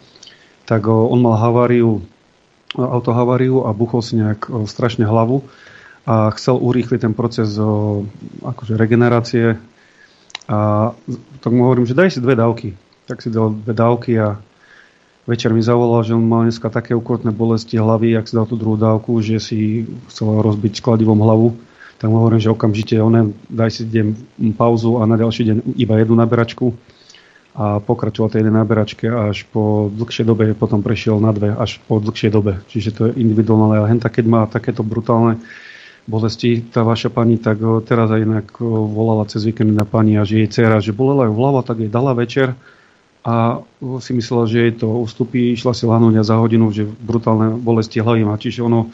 tak 0.65 0.89
uh, 0.89 0.91
on 0.91 1.21
mal 1.21 1.37
haváriu 1.37 2.03
autohaváriu 2.77 3.67
a 3.67 3.75
buchol 3.75 4.01
si 4.03 4.15
nejak 4.15 4.47
o, 4.47 4.63
strašne 4.67 5.03
hlavu 5.03 5.43
a 6.07 6.31
chcel 6.35 6.57
urýchliť 6.57 6.99
ten 7.03 7.13
proces 7.13 7.59
o, 7.59 8.03
akože 8.41 8.79
regenerácie 8.79 9.59
a 10.51 10.91
tak 11.39 11.51
mu 11.53 11.63
hovorím, 11.63 11.87
že 11.87 11.95
daj 11.95 12.11
si 12.11 12.19
dve 12.19 12.35
dávky. 12.35 12.75
Tak 13.07 13.23
si 13.23 13.29
dal 13.31 13.55
dve 13.55 13.71
dávky 13.71 14.19
a 14.19 14.35
večer 15.23 15.55
mi 15.55 15.63
zavolal, 15.63 16.03
že 16.03 16.15
on 16.15 16.27
mal 16.27 16.43
dneska 16.43 16.67
také 16.67 16.91
ukrutné 16.91 17.31
bolesti 17.31 17.79
hlavy, 17.79 18.19
ak 18.19 18.27
si 18.27 18.35
dal 18.35 18.47
tú 18.49 18.59
druhú 18.59 18.75
dávku, 18.75 19.23
že 19.23 19.39
si 19.39 19.87
chcel 20.11 20.43
rozbiť 20.43 20.83
skladivom 20.83 21.19
hlavu. 21.23 21.55
Tak 22.01 22.09
mu 22.09 22.17
hovorím, 22.17 22.41
že 22.41 22.49
okamžite 22.49 22.97
onen, 22.97 23.37
daj 23.45 23.69
si 23.77 23.81
deň 23.85 24.07
pauzu 24.57 24.97
a 24.99 25.05
na 25.05 25.15
ďalší 25.15 25.45
deň 25.47 25.57
iba 25.77 26.01
jednu 26.01 26.17
naberačku 26.17 26.73
a 27.51 27.83
pokračoval 27.83 28.31
tej 28.31 28.39
jednej 28.47 28.63
naberačke 28.63 29.11
a 29.11 29.27
až 29.35 29.43
po 29.51 29.91
dlhšej 29.91 30.23
dobe 30.23 30.55
potom 30.55 30.79
prešiel 30.79 31.19
na 31.19 31.35
dve, 31.35 31.51
až 31.51 31.83
po 31.83 31.99
dlhšej 31.99 32.31
dobe. 32.31 32.63
Čiže 32.71 32.89
to 32.95 33.01
je 33.11 33.19
individuálne. 33.19 33.75
Ale 33.75 33.91
henta, 33.91 34.07
keď 34.07 34.25
má 34.27 34.41
takéto 34.47 34.87
brutálne 34.87 35.35
bolesti, 36.07 36.63
tá 36.63 36.87
vaša 36.87 37.11
pani, 37.11 37.35
tak 37.35 37.59
o, 37.59 37.83
teraz 37.83 38.07
aj 38.07 38.23
inak 38.23 38.47
o, 38.63 38.87
volala 38.87 39.27
cez 39.27 39.43
víkend 39.43 39.75
na 39.75 39.83
pani 39.83 40.15
a 40.15 40.23
že 40.23 40.43
jej 40.43 40.49
dcera, 40.49 40.79
že 40.79 40.95
bolela 40.95 41.27
ju 41.27 41.33
hlava, 41.35 41.61
tak 41.61 41.83
jej 41.83 41.91
dala 41.91 42.15
večer 42.15 42.55
a 43.21 43.61
o, 43.83 43.99
si 43.99 44.15
myslela, 44.15 44.47
že 44.47 44.57
jej 44.71 44.73
to 44.81 44.87
ustupí, 44.87 45.51
išla 45.51 45.75
si 45.75 45.83
lahnúť 45.83 46.23
a 46.23 46.25
za 46.25 46.39
hodinu, 46.39 46.71
že 46.71 46.87
brutálne 46.87 47.53
bolesti 47.59 47.99
hlavy 47.99 48.23
má. 48.23 48.39
Čiže 48.39 48.63
ono, 48.65 48.89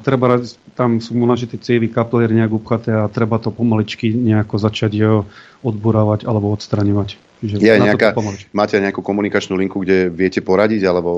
treba, 0.00 0.40
tam 0.74 0.98
sú 0.98 1.14
mu 1.14 1.28
nažité 1.28 1.60
cievy, 1.60 1.92
kaplier 1.92 2.32
nejak 2.32 2.50
upchaté 2.50 2.96
a 2.96 3.12
treba 3.12 3.38
to 3.38 3.54
pomaličky 3.54 4.10
nejako 4.10 4.56
začať 4.58 5.22
odburávať 5.62 6.26
alebo 6.26 6.50
odstraňovať. 6.50 7.29
Čiže 7.40 7.56
Je 7.56 7.72
nejaká, 7.72 8.12
máte 8.52 8.76
nejakú 8.76 9.00
komunikačnú 9.00 9.56
linku, 9.56 9.80
kde 9.80 10.12
viete 10.12 10.44
poradiť, 10.44 10.84
alebo 10.84 11.10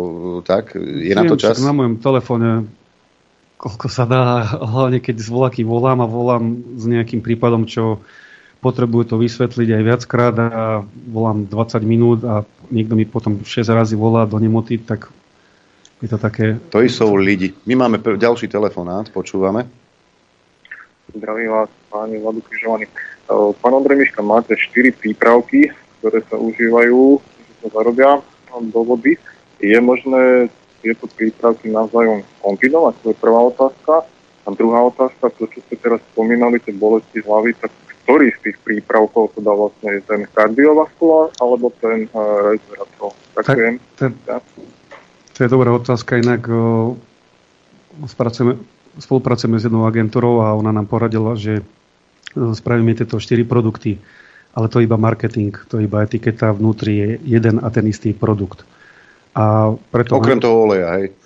tak? 0.46 0.78
Je 0.78 1.12
na 1.18 1.26
to 1.26 1.34
Viem, 1.34 1.42
čas? 1.42 1.58
Na 1.58 1.74
mojom 1.74 1.98
telefóne 1.98 2.70
koľko 3.62 3.86
sa 3.86 4.02
dá, 4.02 4.42
hlavne 4.58 4.98
keď 4.98 5.22
z 5.22 5.28
volaky 5.30 5.62
volám 5.62 6.02
a 6.02 6.10
volám 6.10 6.58
s 6.74 6.82
nejakým 6.82 7.22
prípadom, 7.22 7.62
čo 7.62 8.02
potrebujú 8.58 9.14
to 9.14 9.16
vysvetliť 9.22 9.68
aj 9.70 9.82
viackrát 9.86 10.34
a 10.34 10.82
volám 10.86 11.46
20 11.46 11.78
minút 11.86 12.26
a 12.26 12.42
niekto 12.74 12.98
mi 12.98 13.06
potom 13.06 13.46
6 13.46 13.62
razy 13.70 13.94
volá 13.94 14.26
do 14.26 14.38
nemoty, 14.42 14.82
tak 14.82 15.06
je 16.02 16.10
to 16.10 16.18
také... 16.18 16.58
To 16.74 16.82
sú 16.90 17.14
lidi. 17.14 17.54
My 17.70 17.86
máme 17.86 18.02
pr- 18.02 18.18
ďalší 18.18 18.50
telefonát, 18.50 19.06
počúvame. 19.14 19.70
Zdravím 21.14 21.54
vás, 21.54 21.70
páni 21.86 22.18
Vladu 22.18 22.42
Križovaný. 22.42 22.90
Pán 23.30 23.74
Ondremiška, 23.78 24.26
máte 24.26 24.58
4 24.58 24.90
prípravky, 24.90 25.70
ktoré 26.02 26.18
sa 26.26 26.34
užívajú, 26.34 27.22
že 27.22 27.52
sa 27.62 27.68
zarobia 27.70 28.18
do 28.50 28.80
vody. 28.82 29.14
Je 29.62 29.78
možné 29.78 30.50
tieto 30.82 31.06
prípravky 31.06 31.70
navzájom 31.70 32.26
kombinovať? 32.42 32.94
To 33.06 33.06
je 33.14 33.22
prvá 33.22 33.40
otázka. 33.46 34.02
A 34.42 34.48
druhá 34.50 34.82
otázka, 34.90 35.30
to, 35.38 35.46
čo 35.46 35.62
ste 35.62 35.78
teraz 35.78 36.02
spomínali, 36.10 36.58
tie 36.58 36.74
bolesti 36.74 37.22
hlavy, 37.22 37.54
tak 37.54 37.70
ktorý 38.02 38.34
z 38.34 38.50
tých 38.50 38.58
prípravkov 38.66 39.38
teda 39.38 39.54
vlastne 39.54 39.88
je 39.94 40.02
ten 40.02 40.26
kardiovaskulár 40.34 41.30
alebo 41.38 41.70
ten 41.78 42.10
uh, 42.10 42.50
resveratrol? 42.50 43.14
Ďakujem. 43.38 43.74
To, 44.02 44.04
to 45.32 45.38
je 45.38 45.48
dobrá 45.48 45.70
otázka, 45.70 46.18
inak 46.18 46.42
spracujeme, 48.10 48.58
spolupracujeme 48.98 49.56
s 49.60 49.64
jednou 49.70 49.86
agentúrou 49.86 50.42
a 50.42 50.56
ona 50.56 50.72
nám 50.72 50.88
poradila, 50.88 51.36
že 51.36 51.62
o, 52.34 52.52
spravíme 52.52 52.96
tieto 52.96 53.20
4 53.20 53.44
produkty, 53.44 54.00
ale 54.52 54.66
to 54.68 54.80
je 54.80 54.84
iba 54.84 55.00
marketing, 55.00 55.56
to 55.68 55.80
je 55.80 55.88
iba 55.88 56.04
etiketa, 56.04 56.52
vnútri 56.52 56.92
je 56.96 57.08
jeden 57.24 57.60
a 57.64 57.68
ten 57.72 57.88
istý 57.88 58.12
produkt. 58.12 58.64
A 59.32 59.72
preto 59.88 60.20
Okrem 60.20 60.40
toho 60.40 60.68
oleja, 60.68 60.92
hej. 61.00 61.16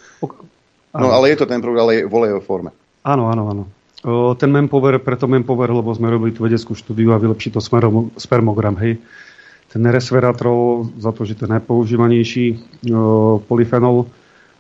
No 0.97 1.13
ale 1.13 1.35
je 1.35 1.43
to 1.43 1.47
ten 1.51 1.61
produkt, 1.61 1.83
ale 1.83 1.93
je 1.95 2.03
v 2.09 2.15
olejovej 2.15 2.45
forme. 2.47 2.71
Áno, 3.05 3.29
áno, 3.29 3.43
áno. 3.51 3.63
O, 4.07 4.33
ten 4.39 4.49
Mempower, 4.49 5.03
preto 5.03 5.27
Mempower, 5.27 5.69
lebo 5.75 5.91
sme 5.91 6.09
robili 6.09 6.31
tú 6.31 6.47
vedeckú 6.47 6.79
štúdiu 6.79 7.11
a 7.13 7.21
vylepší 7.21 7.51
to 7.51 7.61
smerom, 7.61 8.15
spermogram, 8.15 8.79
hej. 8.79 9.03
Ten 9.67 9.83
resveratrol, 9.83 10.95
za 10.97 11.11
to, 11.11 11.27
že 11.27 11.35
to 11.35 11.45
je 11.45 11.55
najpoužívanejší 11.59 12.47
o, 12.95 13.43
polyfenol, 13.43 14.07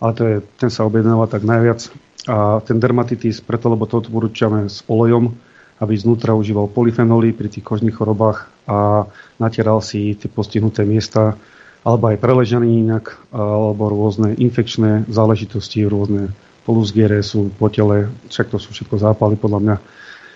ale 0.02 0.12
to 0.12 0.22
je, 0.26 0.36
ten 0.58 0.68
sa 0.68 0.84
objednáva 0.84 1.30
tak 1.30 1.46
najviac. 1.46 1.88
A 2.26 2.58
ten 2.66 2.82
dermatitis, 2.82 3.38
preto, 3.38 3.70
lebo 3.70 3.86
to 3.86 4.02
odporúčame 4.02 4.66
s 4.66 4.82
olejom, 4.90 5.30
aby 5.80 5.94
znútra 5.96 6.32
užíval 6.32 6.72
polyfenoly 6.72 7.36
pri 7.36 7.52
tých 7.52 7.64
kožných 7.64 7.96
chorobách 7.96 8.48
a 8.64 9.04
natieral 9.36 9.84
si 9.84 10.16
tie 10.16 10.28
postihnuté 10.28 10.88
miesta, 10.88 11.36
alebo 11.86 12.10
aj 12.10 12.18
preležaný 12.18 12.82
inak, 12.82 13.14
alebo 13.30 13.86
rôzne 13.86 14.34
infekčné 14.34 15.06
záležitosti, 15.06 15.86
rôzne 15.86 16.34
polusgiere 16.66 17.22
sú 17.22 17.54
po 17.54 17.70
tele, 17.70 18.10
však 18.26 18.50
to 18.50 18.58
sú 18.58 18.74
všetko 18.74 18.98
zápaly 18.98 19.38
podľa 19.38 19.60
mňa, 19.62 19.76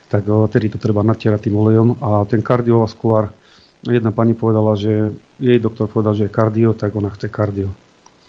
tak 0.06 0.22
o, 0.30 0.46
tedy 0.46 0.70
to 0.70 0.78
treba 0.78 1.02
natierať 1.02 1.50
tým 1.50 1.58
olejom. 1.58 1.98
A 1.98 2.22
ten 2.30 2.38
kardiovaskulár, 2.38 3.34
jedna 3.82 4.14
pani 4.14 4.38
povedala, 4.38 4.78
že 4.78 5.10
jej 5.42 5.58
doktor 5.58 5.90
povedal, 5.90 6.14
že 6.14 6.30
je 6.30 6.36
kardio, 6.38 6.70
tak 6.70 6.94
ona 6.94 7.10
chce 7.10 7.26
kardio. 7.26 7.74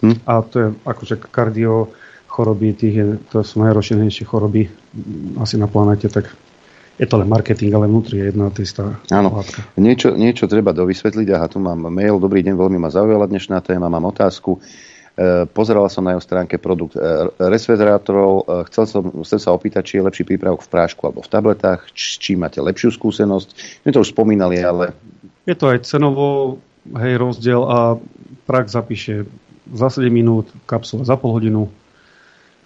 Hm? 0.01 0.17
A 0.25 0.41
to 0.41 0.55
je 0.57 0.67
akože 0.81 1.15
kardio 1.29 1.93
choroby, 2.25 2.73
tých 2.73 2.95
je, 2.95 3.05
to 3.29 3.45
sú 3.45 3.61
najrozšírenejšie 3.61 4.25
choroby 4.25 4.65
asi 5.37 5.61
na 5.61 5.69
planete, 5.69 6.09
tak 6.09 6.33
je 7.01 7.09
to 7.09 7.17
len 7.17 7.25
marketing, 7.25 7.73
ale 7.73 7.89
vnútri 7.89 8.21
je 8.21 8.25
jedna 8.29 8.53
tá 8.53 8.61
istá 8.61 8.93
Áno, 9.09 9.33
látka. 9.33 9.65
niečo, 9.73 10.13
niečo 10.13 10.45
treba 10.45 10.69
dovysvetliť. 10.69 11.27
Aha, 11.33 11.49
tu 11.49 11.57
mám 11.57 11.89
mail. 11.89 12.21
Dobrý 12.21 12.45
deň, 12.45 12.53
veľmi 12.53 12.77
ma 12.77 12.93
zaujala 12.93 13.25
dnešná 13.25 13.57
téma. 13.65 13.89
Mám 13.89 14.13
otázku. 14.13 14.61
E, 15.17 15.49
pozerala 15.49 15.89
som 15.89 16.05
na 16.05 16.13
jeho 16.13 16.21
stránke 16.21 16.61
produkt 16.61 16.93
e. 16.93 17.01
E, 17.01 18.53
chcel 18.69 18.85
som, 18.85 19.01
chcem 19.25 19.39
sa 19.41 19.49
opýtať, 19.49 19.81
či 19.81 19.93
je 19.97 20.05
lepší 20.05 20.23
prípravok 20.29 20.61
v 20.61 20.69
prášku 20.69 21.01
alebo 21.09 21.25
v 21.25 21.31
tabletách, 21.33 21.89
či, 21.97 22.21
či 22.21 22.31
máte 22.37 22.61
lepšiu 22.61 22.93
skúsenosť. 22.93 23.81
My 23.81 23.89
to 23.89 24.05
už 24.05 24.13
spomínali, 24.13 24.61
ale 24.61 24.93
Je 25.49 25.57
to 25.57 25.73
aj 25.73 25.89
cenovo, 25.89 26.61
hej, 26.85 27.17
rozdiel 27.17 27.65
a 27.65 27.97
prax 28.45 28.77
zapíše 28.77 29.25
za 29.73 29.89
7 29.89 30.05
minút, 30.13 30.53
kapsula 30.69 31.01
za 31.01 31.17
pol 31.17 31.33
hodinu. 31.33 31.65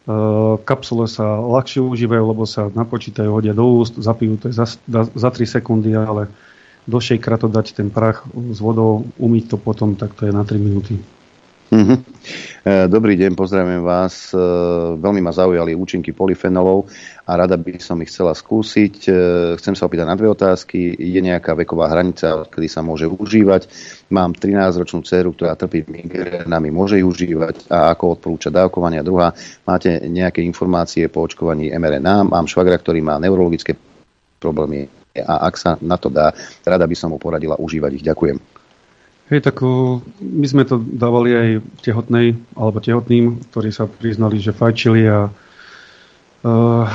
Uh, 0.05 0.61
kapsule 0.61 1.09
sa 1.09 1.41
ľahšie 1.41 1.81
užívajú, 1.81 2.23
lebo 2.29 2.45
sa 2.45 2.69
napočítajú, 2.69 3.25
hodia 3.33 3.57
do 3.57 3.65
úst, 3.65 3.97
zapijú 3.97 4.37
to 4.37 4.53
za, 4.53 4.69
za 4.93 5.29
3 5.33 5.49
sekundy, 5.49 5.97
ale 5.97 6.29
do 6.85 7.01
šejkra 7.01 7.41
to 7.41 7.49
dať 7.49 7.73
ten 7.73 7.89
prach 7.89 8.21
s 8.29 8.61
vodou, 8.61 9.09
umyť 9.17 9.45
to 9.49 9.57
potom, 9.57 9.97
tak 9.97 10.13
to 10.13 10.29
je 10.29 10.33
na 10.33 10.45
3 10.45 10.61
minúty. 10.61 11.01
Mm-hmm. 11.65 11.97
Dobrý 12.93 13.17
deň, 13.17 13.33
pozdravím 13.33 13.81
vás. 13.81 14.29
E, 14.29 14.37
veľmi 14.97 15.21
ma 15.21 15.33
zaujali 15.33 15.73
účinky 15.73 16.13
polyfenolov 16.13 16.85
a 17.25 17.31
rada 17.37 17.57
by 17.57 17.81
som 17.81 17.97
ich 18.05 18.09
chcela 18.13 18.37
skúsiť. 18.37 18.95
E, 19.05 19.11
chcem 19.57 19.73
sa 19.73 19.89
opýtať 19.89 20.05
na 20.05 20.17
dve 20.17 20.29
otázky. 20.29 20.93
Je 20.93 21.21
nejaká 21.21 21.57
veková 21.57 21.89
hranica, 21.89 22.45
kedy 22.49 22.67
sa 22.69 22.85
môže 22.85 23.09
užívať? 23.09 23.69
Mám 24.13 24.37
13-ročnú 24.37 25.01
dceru, 25.05 25.33
ktorá 25.33 25.57
trpí 25.57 25.85
migrénami, 25.89 26.69
môže 26.69 27.01
ju 27.01 27.09
užívať 27.09 27.69
a 27.73 27.93
ako 27.93 28.17
odporúča 28.17 28.53
dávkovania. 28.53 29.05
Druhá, 29.05 29.33
máte 29.65 30.05
nejaké 30.05 30.45
informácie 30.45 31.09
po 31.09 31.25
očkovaní 31.25 31.73
mRNA? 31.73 32.29
Mám 32.29 32.45
švagra, 32.45 32.77
ktorý 32.77 33.01
má 33.01 33.17
neurologické 33.17 33.73
problémy 34.37 34.85
a 35.17 35.47
ak 35.47 35.55
sa 35.57 35.71
na 35.81 35.97
to 35.97 36.11
dá, 36.11 36.29
rada 36.61 36.85
by 36.85 36.95
som 36.97 37.09
mu 37.09 37.17
poradila 37.17 37.57
užívať 37.57 37.91
ich. 37.97 38.05
Ďakujem. 38.05 38.54
Hej, 39.25 39.41
tak 39.41 39.65
my 40.21 40.45
sme 40.45 40.69
to 40.69 40.77
dávali 40.77 41.33
aj 41.33 41.49
tehotnej 41.81 42.37
alebo 42.53 42.77
tehotným, 42.77 43.41
ktorí 43.49 43.73
sa 43.73 43.89
priznali, 43.89 44.37
že 44.37 44.53
fajčili 44.53 45.01
a 45.09 45.33
uh, 46.45 46.85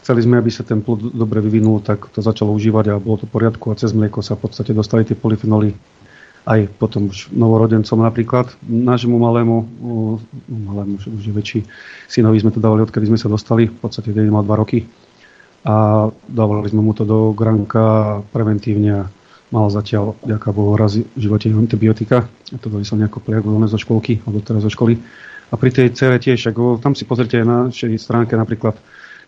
chceli 0.00 0.24
sme, 0.24 0.40
aby 0.40 0.48
sa 0.48 0.64
ten 0.64 0.80
plod 0.80 1.12
dobre 1.12 1.44
vyvinul, 1.44 1.84
tak 1.84 2.08
to 2.16 2.24
začalo 2.24 2.56
užívať 2.56 2.96
a 2.96 3.02
bolo 3.02 3.20
to 3.20 3.28
v 3.28 3.34
poriadku 3.36 3.68
a 3.68 3.76
cez 3.76 3.92
mlieko 3.92 4.24
sa 4.24 4.40
v 4.40 4.48
podstate 4.48 4.72
dostali 4.72 5.04
tie 5.04 5.12
polyfenoly 5.12 5.76
aj 6.48 6.64
potom 6.80 7.12
už 7.12 7.28
novorodencom 7.36 8.00
napríklad. 8.00 8.48
Nášmu 8.64 9.20
malému, 9.20 9.56
uh, 9.60 10.16
malému, 10.48 10.96
už 10.96 11.28
je 11.28 11.34
väčší 11.36 11.60
synovi 12.08 12.40
sme 12.40 12.56
to 12.56 12.62
dávali, 12.62 12.88
odkedy 12.88 13.12
sme 13.12 13.20
sa 13.20 13.28
dostali, 13.28 13.68
v 13.68 13.76
podstate 13.76 14.16
ten 14.16 14.32
mal 14.32 14.48
2 14.48 14.62
roky 14.64 14.88
a 15.68 16.08
dávali 16.24 16.72
sme 16.72 16.80
mu 16.80 16.96
to 16.96 17.04
do 17.04 17.36
granka 17.36 18.24
preventívne 18.32 19.12
mal 19.54 19.70
zatiaľ, 19.70 20.18
ďaká 20.26 20.50
Bohu, 20.50 20.74
raz 20.74 20.98
v 20.98 21.06
živote 21.14 21.46
antibiotika. 21.50 22.26
A 22.50 22.56
to 22.58 22.70
som 22.82 22.98
nejako 22.98 23.22
priagulované 23.22 23.70
zo 23.70 23.78
školky, 23.78 24.18
alebo 24.26 24.42
teraz 24.42 24.66
zo 24.66 24.70
školy. 24.72 24.98
A 25.46 25.54
pri 25.54 25.70
tej 25.70 25.94
cere 25.94 26.18
tiež, 26.18 26.50
ako, 26.50 26.82
tam 26.82 26.98
si 26.98 27.06
pozrite 27.06 27.38
na 27.46 27.70
našej 27.70 27.94
stránke 28.02 28.34
napríklad, 28.34 28.74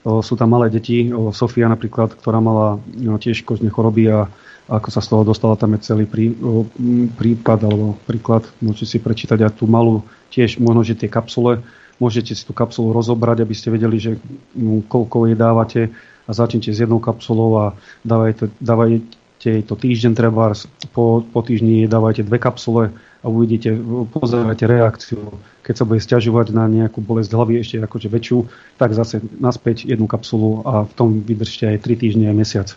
sú 0.03 0.35
tam 0.39 0.55
malé 0.55 0.71
deti, 0.71 1.11
Sofia 1.35 1.67
napríklad, 1.71 2.15
ktorá 2.19 2.39
mala 2.39 2.79
no, 2.99 3.19
tiež 3.19 3.43
kožné 3.43 3.71
choroby 3.71 4.11
a, 4.11 4.31
ako 4.71 4.89
sa 4.95 5.03
z 5.03 5.09
toho 5.11 5.23
dostala, 5.27 5.59
tam 5.59 5.75
je 5.75 5.87
celý 5.87 6.05
prí, 6.07 6.35
prípad 7.19 7.67
alebo 7.67 7.99
príklad. 8.07 8.47
Môžete 8.63 8.87
si 8.87 8.99
prečítať 9.03 9.39
aj 9.43 9.59
tú 9.59 9.67
malú 9.67 10.07
tiež, 10.31 10.63
možno, 10.63 10.87
že 10.87 10.99
tie 10.99 11.11
kapsule, 11.11 11.63
môžete 11.99 12.35
si 12.35 12.47
tú 12.47 12.55
kapsulu 12.55 12.95
rozobrať, 12.95 13.43
aby 13.43 13.55
ste 13.55 13.75
vedeli, 13.75 13.99
že 13.99 14.19
koľko 14.87 15.31
jej 15.31 15.37
dávate 15.39 15.91
a 16.27 16.31
začnite 16.31 16.71
s 16.71 16.79
jednou 16.79 17.03
kapsulou 17.03 17.51
a 17.59 17.67
dávajte, 18.07 18.55
dávajte 18.63 19.18
to 19.39 19.75
týždeň 19.79 20.13
treba, 20.19 20.51
po, 20.91 21.23
po 21.23 21.41
týždni 21.47 21.87
dávajte 21.87 22.27
dve 22.27 22.43
kapsule 22.43 22.91
a 23.23 23.27
uvidíte, 23.27 23.75
pozerajte 24.11 24.67
reakciu. 24.67 25.39
Keď 25.63 25.75
sa 25.75 25.85
bude 25.87 26.03
stiažovať 26.03 26.51
na 26.51 26.67
nejakú 26.67 26.99
bolesť 26.99 27.35
hlavy 27.35 27.63
ešte 27.63 27.77
akože 27.79 28.09
väčšiu, 28.11 28.39
tak 28.79 28.99
zase 28.99 29.23
naspäť 29.39 29.87
jednu 29.87 30.11
kapsulu 30.11 30.67
a 30.67 30.73
v 30.87 30.93
tom 30.99 31.09
vydržte 31.23 31.71
aj 31.71 31.87
3 31.87 32.03
týždne, 32.03 32.27
aj 32.31 32.37
mesiac. 32.37 32.69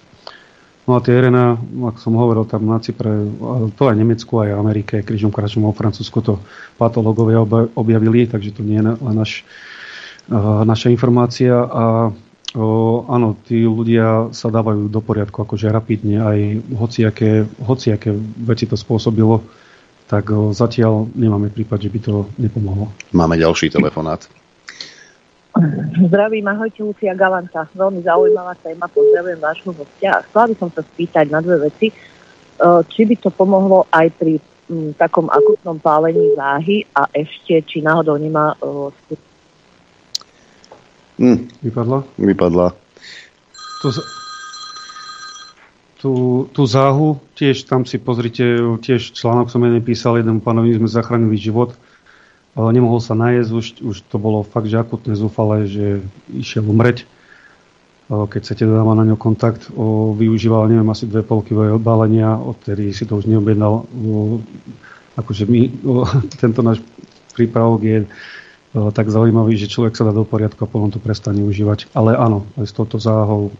No 0.90 0.98
a 0.98 1.00
tie 1.02 1.14
RNA, 1.14 1.62
ako 1.94 2.00
som 2.02 2.18
hovoril, 2.18 2.50
tam 2.50 2.66
na 2.66 2.82
Cypre, 2.82 3.14
to 3.78 3.84
aj 3.86 3.96
Nemecku, 3.96 4.42
aj 4.42 4.58
Amerike, 4.58 5.06
križom 5.06 5.30
kračom 5.30 5.70
o 5.70 5.78
Francúzsku 5.78 6.26
to 6.26 6.42
patológovia 6.82 7.46
objavili, 7.78 8.26
takže 8.26 8.58
to 8.58 8.66
nie 8.66 8.82
je 8.82 8.98
len 8.98 9.16
naš, 9.16 9.46
naša 10.66 10.90
informácia. 10.90 11.54
A 11.54 12.10
O, 12.52 13.07
áno, 13.07 13.40
tí 13.48 13.64
ľudia 13.64 14.28
sa 14.36 14.52
dávajú 14.52 14.91
do 14.91 14.99
poriadku 14.99 15.48
akože 15.48 15.72
rapidne, 15.72 16.19
aj 16.19 16.40
hociaké, 16.76 17.48
hociaké 17.64 18.11
veci 18.44 18.68
to 18.68 18.76
spôsobilo, 18.76 19.40
tak 20.11 20.28
o, 20.36 20.52
zatiaľ 20.52 21.07
nemáme 21.15 21.48
prípad, 21.48 21.80
že 21.80 21.88
by 21.88 21.99
to 22.03 22.28
nepomohlo. 22.36 22.91
Máme 23.15 23.40
ďalší 23.40 23.72
telefonát. 23.72 24.28
Zdravím, 25.95 26.48
ahojte 26.48 26.84
Lucia 26.84 27.15
Galanta. 27.15 27.68
Veľmi 27.72 28.03
zaujímavá 28.03 28.56
téma, 28.60 28.88
pozdravujem 28.91 29.40
vášho 29.40 29.72
hostia. 29.72 30.23
Chcela 30.28 30.52
by 30.52 30.56
som 30.60 30.69
sa 30.72 30.84
spýtať 30.84 31.32
na 31.32 31.40
dve 31.44 31.72
veci. 31.72 31.91
Či 32.61 33.02
by 33.07 33.15
to 33.19 33.30
pomohlo 33.32 33.88
aj 33.91 34.11
pri 34.15 34.40
m, 34.68 34.95
takom 34.95 35.28
akutnom 35.28 35.80
pálení 35.80 36.36
váhy 36.36 36.88
a 36.95 37.07
ešte, 37.11 37.64
či 37.68 37.84
náhodou 37.84 38.15
nemá 38.15 38.56
Hm. 41.22 41.45
Vypadla? 41.61 42.02
Vypadla. 42.18 42.73
Tu, 43.85 43.88
tú, 46.02 46.11
tú 46.49 46.61
záhu, 46.65 47.22
tiež 47.38 47.69
tam 47.69 47.85
si 47.85 48.02
pozrite, 48.02 48.57
tiež 48.81 49.14
článok 49.14 49.53
som 49.53 49.61
ja 49.61 49.69
nepísal, 49.69 50.18
jeden 50.18 50.41
pánovi 50.41 50.81
sme 50.81 50.89
zachránili 50.89 51.38
život, 51.38 51.77
ale 52.57 52.73
nemohol 52.73 52.98
sa 52.98 53.14
najesť, 53.14 53.52
už, 53.53 53.65
už 53.85 53.98
to 54.10 54.18
bolo 54.18 54.41
fakt, 54.41 54.65
že 54.65 54.81
akutné 54.81 55.14
zúfale, 55.14 55.69
že 55.69 56.02
išiel 56.34 56.65
umreť. 56.65 57.06
Keď 58.11 58.41
chcete 58.43 58.68
dať 58.68 58.84
na 58.84 59.07
ňo 59.07 59.15
kontakt, 59.15 59.72
o, 59.72 60.11
využíval, 60.11 60.68
neviem, 60.68 60.89
asi 60.91 61.07
dve 61.07 61.23
polkové 61.23 61.72
odbalenia, 61.72 62.35
odtedy 62.35 62.91
si 62.91 63.07
to 63.07 63.15
už 63.15 63.23
neobjednal. 63.23 63.88
O, 63.88 64.43
akože 65.15 65.48
my, 65.48 65.61
o, 65.88 66.03
tento 66.43 66.60
náš 66.60 66.84
prípravok 67.31 67.80
je 67.88 67.98
tak 68.72 69.11
zaujímavý, 69.11 69.60
že 69.60 69.68
človek 69.68 69.99
sa 69.99 70.07
dá 70.07 70.15
do 70.15 70.23
poriadku 70.23 70.64
a 70.64 70.72
potom 70.72 70.88
to 70.88 71.03
prestane 71.03 71.43
užívať. 71.43 71.91
Ale 71.91 72.15
áno, 72.15 72.48
aj 72.56 72.72
s 72.72 72.73
touto 72.76 72.95
záhou 73.03 73.52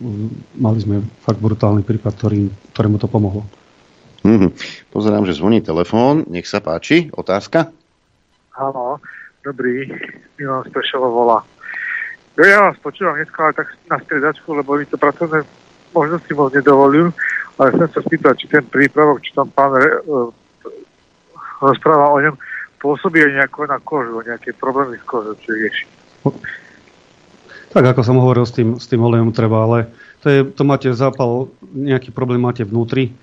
mali 0.56 0.80
sme 0.80 1.04
fakt 1.24 1.44
brutálny 1.44 1.84
prípad, 1.84 2.16
ktorý, 2.16 2.48
ktorému 2.72 2.96
to 2.96 3.12
pomohlo. 3.12 3.44
Mm-hmm. 4.24 4.52
Pozerám, 4.94 5.28
že 5.28 5.36
zvoní 5.36 5.60
telefón. 5.60 6.24
Nech 6.32 6.48
sa 6.48 6.64
páči. 6.64 7.12
Otázka? 7.12 7.74
Áno, 8.56 9.04
dobrý. 9.44 9.90
Milan 10.40 10.64
Spešelo 10.72 11.12
volá. 11.12 11.44
Jo, 12.40 12.48
ja 12.48 12.60
vás 12.64 12.78
počúvam 12.80 13.20
dneska 13.20 13.44
ale 13.44 13.54
tak 13.60 13.68
na 13.92 14.00
striedačku, 14.00 14.48
lebo 14.56 14.80
mi 14.80 14.88
to 14.88 14.96
pracovné 14.96 15.44
možnosti 15.92 16.32
moc 16.32 16.56
nedovolujú, 16.56 17.12
ale 17.60 17.68
chcem 17.76 17.90
sa 17.92 18.00
spýtať, 18.00 18.34
či 18.40 18.46
ten 18.48 18.64
prípravok, 18.64 19.20
či 19.20 19.36
tam 19.36 19.52
pán 19.52 19.76
uh, 19.76 20.32
rozpráva 21.60 22.08
o 22.16 22.18
ňom, 22.24 22.36
pôsobí 22.82 23.22
aj 23.22 23.32
nejako 23.38 23.70
na 23.70 23.78
kožu, 23.78 24.18
nejaké 24.26 24.58
problémy 24.58 24.98
s 24.98 25.06
kožou, 25.06 25.38
čo 25.38 25.54
rieši. 25.54 25.86
Tak 27.72 27.84
ako 27.96 28.02
som 28.04 28.18
hovoril, 28.20 28.44
s 28.44 28.52
tým, 28.52 28.76
s 28.82 28.90
tým 28.90 29.00
olejom 29.00 29.32
treba, 29.32 29.64
ale 29.64 29.88
to, 30.20 30.28
je, 30.28 30.40
to 30.52 30.66
máte 30.68 30.90
zápal, 30.92 31.48
nejaký 31.72 32.12
problém 32.12 32.42
máte 32.42 32.66
vnútri, 32.68 33.14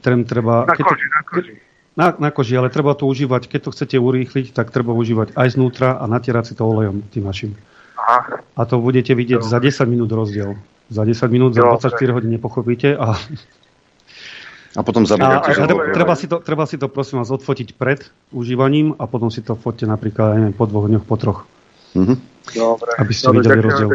ten 0.00 0.24
treba... 0.24 0.64
Na 0.66 0.74
koži, 0.74 1.06
to, 1.06 1.12
na 1.12 1.22
koži. 1.22 1.52
Na, 1.92 2.06
na 2.16 2.30
koži, 2.32 2.56
ale 2.56 2.72
treba 2.72 2.96
to 2.96 3.04
užívať, 3.04 3.52
keď 3.52 3.60
to 3.68 3.72
chcete 3.76 3.96
urýchliť, 4.00 4.56
tak 4.56 4.72
treba 4.72 4.96
užívať 4.96 5.36
aj 5.36 5.48
znútra 5.54 6.00
a 6.00 6.08
natierať 6.08 6.50
si 6.50 6.54
to 6.56 6.64
olejom 6.64 7.04
tým 7.12 7.28
našim. 7.28 7.52
Aha. 8.00 8.40
A 8.40 8.62
to 8.64 8.80
budete 8.80 9.12
vidieť 9.12 9.44
Dobre. 9.44 9.52
za 9.52 9.58
10 9.60 9.92
minút 9.92 10.10
rozdiel. 10.10 10.56
Za 10.88 11.04
10 11.04 11.28
minút, 11.28 11.52
za 11.52 11.62
24 11.62 12.16
hodín 12.16 12.32
nepochopíte 12.32 12.96
a 12.96 13.14
a 14.72 14.80
potom 14.80 15.04
zabudete. 15.04 15.52
A, 15.52 15.64
a 15.64 15.66
treba, 15.68 15.82
treba, 15.92 16.14
si 16.16 16.26
to, 16.28 16.36
treba 16.40 16.64
si 16.64 16.76
to 16.80 16.88
prosím 16.88 17.20
vás 17.20 17.28
odfotiť 17.28 17.76
pred 17.76 18.08
užívaním 18.32 18.96
a 18.96 19.04
potom 19.04 19.28
si 19.28 19.44
to 19.44 19.52
fotte 19.52 19.84
napríklad 19.84 20.40
neviem, 20.40 20.54
po 20.56 20.64
dvoch 20.64 20.88
dňoch, 20.88 21.04
po 21.04 21.16
troch. 21.20 21.40
Mm-hmm. 21.92 22.16
Dobre. 22.56 22.90
Aby 22.96 23.12
ste 23.12 23.26
Dobre, 23.28 23.36
videli 23.44 23.60
rozdiel. 23.60 23.90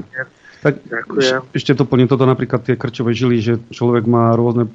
Tak 0.57 0.73
Ďakujem. 0.89 1.53
ešte 1.53 1.77
doplním 1.77 2.09
toto 2.09 2.25
napríklad 2.25 2.65
tie 2.65 2.73
krčové 2.73 3.13
žily, 3.13 3.37
že 3.45 3.53
človek 3.69 4.09
má 4.09 4.33
rôzne, 4.33 4.65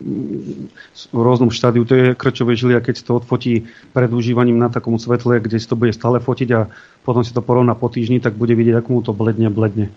v 1.10 1.20
rôznom 1.20 1.50
štádiu 1.50 1.82
tie 1.82 2.14
krčové 2.14 2.54
žily 2.54 2.78
a 2.78 2.84
keď 2.84 2.94
si 3.02 3.04
to 3.04 3.18
odfotí 3.18 3.66
pred 3.90 4.06
užívaním 4.14 4.62
na 4.62 4.70
takom 4.70 4.94
svetle, 4.94 5.42
kde 5.42 5.58
si 5.58 5.66
to 5.66 5.74
bude 5.74 5.90
stále 5.90 6.22
fotiť 6.22 6.48
a 6.54 6.70
potom 7.02 7.26
si 7.26 7.34
to 7.34 7.42
porovná 7.42 7.74
po 7.74 7.90
týždni, 7.90 8.22
tak 8.22 8.38
bude 8.38 8.54
vidieť, 8.54 8.78
ako 8.78 8.88
mu 8.94 9.00
to 9.02 9.10
bledne, 9.10 9.50
bledne. 9.50 9.90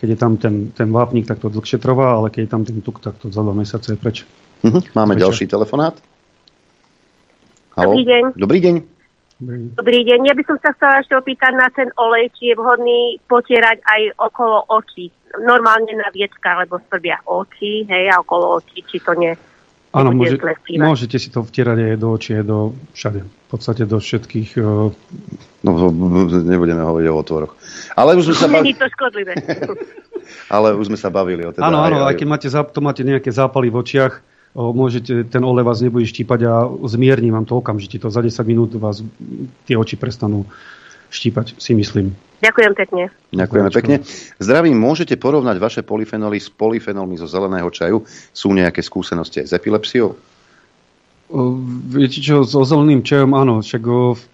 Keď 0.00 0.08
je 0.08 0.18
tam 0.18 0.40
ten, 0.40 0.72
ten 0.72 0.88
vápnik, 0.88 1.28
tak 1.28 1.44
to 1.44 1.52
dlhšie 1.52 1.76
trvá, 1.76 2.16
ale 2.16 2.32
keď 2.32 2.48
je 2.48 2.50
tam 2.50 2.62
ten 2.64 2.80
tuk, 2.80 3.04
tak 3.04 3.20
to 3.20 3.28
za 3.28 3.44
dva 3.44 3.52
mesiace 3.52 3.92
je 3.92 3.98
preč. 4.00 4.24
Uh-huh. 4.64 4.80
Máme 4.96 5.12
Večer. 5.12 5.24
ďalší 5.28 5.44
telefonát. 5.44 5.94
Halo. 7.76 7.92
Dobrý 7.92 8.04
deň. 8.08 8.22
Dobrý 8.32 8.58
deň. 8.64 8.76
Dobrý 9.76 10.00
deň. 10.04 10.20
Ja 10.28 10.34
by 10.36 10.44
som 10.44 10.56
sa 10.60 10.72
chcela 10.76 11.00
ešte 11.00 11.16
opýtať 11.16 11.52
na 11.56 11.68
ten 11.72 11.88
olej, 11.96 12.32
či 12.36 12.52
je 12.52 12.54
vhodný 12.56 13.20
potierať 13.24 13.80
aj 13.84 14.00
okolo 14.20 14.68
očí. 14.72 15.12
Normálne 15.40 15.92
na 15.96 16.08
viečka, 16.12 16.60
lebo 16.60 16.80
svrbia 16.88 17.20
oči, 17.24 17.88
hej, 17.88 18.04
a 18.12 18.20
okolo 18.20 18.60
očí, 18.60 18.84
či 18.84 19.00
to 19.00 19.12
nie 19.16 19.32
Áno, 19.90 20.14
môže, 20.14 20.38
môžete 20.78 21.18
si 21.18 21.34
to 21.34 21.42
vtierať 21.42 21.94
aj 21.94 21.96
do 21.98 22.08
očí, 22.14 22.30
aj 22.38 22.46
do 22.46 22.78
všade. 22.94 23.26
V 23.26 23.46
podstate 23.50 23.82
do 23.90 23.98
všetkých... 23.98 24.50
Uh... 24.62 24.94
No, 25.66 25.70
nebudeme 26.46 26.86
hovoriť 26.86 27.06
o 27.10 27.14
otvoroch. 27.18 27.52
Ale 27.98 28.14
už 28.14 28.30
sme 28.30 28.36
sa 28.38 28.46
bavili... 28.46 28.78
to 28.78 28.86
škodlivé. 28.86 29.34
Ale 30.54 30.78
už 30.78 30.94
sme 30.94 30.98
sa 30.98 31.10
bavili 31.10 31.42
o 31.42 31.50
teda... 31.50 31.66
Áno, 31.66 31.82
áno, 31.82 32.06
aj, 32.06 32.14
aj 32.14 32.16
keď 32.22 32.26
máte, 32.30 32.46
to 32.46 32.80
máte 32.82 33.02
nejaké 33.02 33.34
zápaly 33.34 33.66
v 33.66 33.82
očiach, 33.82 34.22
môžete, 34.54 35.30
ten 35.30 35.42
olej 35.42 35.62
vás 35.66 35.78
nebude 35.78 36.06
štípať 36.06 36.40
a 36.46 36.54
zmierni 36.90 37.30
vám 37.30 37.46
to 37.46 37.58
okamžite. 37.58 38.02
To 38.02 38.10
za 38.10 38.22
10 38.22 38.34
minút 38.46 38.74
vás 38.78 39.02
tie 39.66 39.78
oči 39.78 39.94
prestanú 39.94 40.46
štípať, 41.10 41.58
si 41.58 41.74
myslím. 41.74 42.14
Ďakujem 42.40 42.72
pekne. 42.72 43.02
Ďakujeme 43.36 43.70
pekne. 43.74 43.96
Zdravím, 44.40 44.80
môžete 44.80 45.20
porovnať 45.20 45.60
vaše 45.60 45.82
polyfenoly 45.84 46.40
s 46.40 46.48
polyfenolmi 46.48 47.20
zo 47.20 47.28
zeleného 47.28 47.68
čaju? 47.68 48.08
Sú 48.32 48.48
nejaké 48.56 48.80
skúsenosti 48.80 49.44
aj 49.44 49.46
s 49.52 49.56
epilepsiou? 49.60 50.16
Viete 51.94 52.18
čo, 52.18 52.42
so 52.42 52.66
zeleným 52.66 53.06
čajom, 53.06 53.36
áno, 53.38 53.62
však 53.62 53.82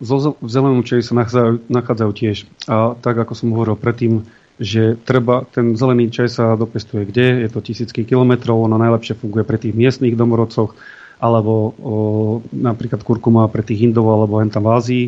v 0.00 0.48
zelenom 0.48 0.80
čaji 0.80 1.02
sa 1.04 1.12
nachádzajú, 1.18 1.68
nachádzajú 1.68 2.12
tiež. 2.14 2.36
A 2.70 2.94
tak, 2.96 3.20
ako 3.20 3.36
som 3.36 3.52
hovoril 3.52 3.76
predtým, 3.76 4.24
že 4.56 4.96
treba, 5.04 5.44
ten 5.52 5.76
zelený 5.76 6.08
čaj 6.08 6.28
sa 6.32 6.56
dopestuje 6.56 7.04
kde, 7.04 7.44
je 7.44 7.48
to 7.52 7.60
tisícky 7.60 8.08
kilometrov, 8.08 8.56
ono 8.56 8.80
najlepšie 8.80 9.20
funguje 9.20 9.44
pre 9.44 9.60
tých 9.60 9.76
miestnych 9.76 10.16
domorodcoch, 10.16 10.72
alebo 11.20 11.52
o, 11.76 11.92
napríklad 12.56 13.04
kurkuma 13.04 13.44
pre 13.52 13.60
tých 13.60 13.84
Indov, 13.92 14.08
alebo 14.08 14.40
len 14.40 14.48
tam 14.48 14.64
v 14.64 14.72
Ázii. 14.72 15.04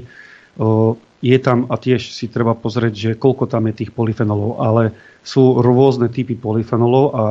Je 1.19 1.39
tam 1.43 1.67
a 1.67 1.75
tiež 1.75 2.15
si 2.15 2.31
treba 2.31 2.55
pozrieť, 2.55 2.95
že 2.95 3.11
koľko 3.19 3.51
tam 3.51 3.67
je 3.71 3.83
tých 3.83 3.91
polyfenolov, 3.91 4.63
ale 4.63 4.95
sú 5.27 5.59
rôzne 5.59 6.07
typy 6.11 6.39
polyfenolov 6.39 7.05
a 7.11 7.25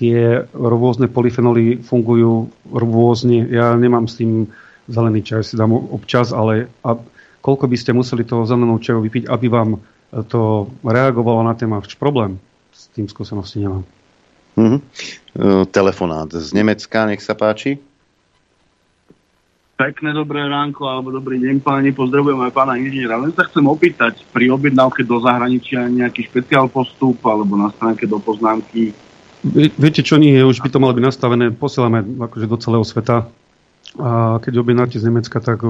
tie 0.00 0.44
rôzne 0.56 1.12
polyfenoly 1.12 1.84
fungujú 1.84 2.48
rôzne. 2.68 3.44
Ja 3.48 3.76
nemám 3.76 4.08
s 4.08 4.20
tým 4.20 4.48
zelený 4.88 5.20
čaj, 5.20 5.44
si 5.44 5.60
dám 5.60 5.76
občas, 5.76 6.32
ale 6.32 6.72
a 6.80 6.96
koľko 7.44 7.68
by 7.68 7.76
ste 7.76 7.92
museli 7.92 8.24
toho 8.24 8.48
zeleného 8.48 8.80
čaju 8.80 9.04
vypiť, 9.04 9.28
aby 9.28 9.46
vám 9.52 9.80
to 10.32 10.72
reagovalo 10.80 11.44
na 11.44 11.52
ten 11.52 11.68
váš 11.68 11.92
problém. 11.96 12.40
S 12.72 12.88
tým 12.96 13.04
skúsenosti 13.04 13.60
nemám. 13.60 13.84
Mm-hmm. 14.56 14.80
Telefonát 15.70 16.32
z 16.32 16.50
Nemecka, 16.56 17.04
nech 17.04 17.20
sa 17.20 17.36
páči. 17.36 17.78
Pekné 19.78 20.10
dobré 20.10 20.42
ránko 20.42 20.90
alebo 20.90 21.14
dobrý 21.14 21.38
deň 21.38 21.62
páni, 21.62 21.94
pozdravujem 21.94 22.42
aj 22.42 22.50
pána 22.50 22.74
inžiniera. 22.82 23.14
Len 23.14 23.30
sa 23.30 23.46
chcem 23.46 23.62
opýtať, 23.62 24.26
pri 24.34 24.50
objednávke 24.50 25.06
do 25.06 25.22
zahraničia 25.22 25.86
nejaký 25.86 26.26
špeciál 26.26 26.66
postup 26.66 27.22
alebo 27.22 27.54
na 27.54 27.70
stránke 27.70 28.02
do 28.10 28.18
poznámky? 28.18 28.90
Viete 29.54 30.02
čo, 30.02 30.18
nie, 30.18 30.34
už 30.42 30.66
by 30.66 30.74
to 30.74 30.82
malo 30.82 30.98
byť 30.98 31.04
nastavené, 31.06 31.54
posielame 31.54 32.02
akože 32.02 32.50
do 32.50 32.58
celého 32.58 32.82
sveta. 32.82 33.30
A 34.02 34.42
keď 34.42 34.66
objednáte 34.66 34.98
z 34.98 35.06
Nemecka, 35.06 35.38
tak 35.38 35.62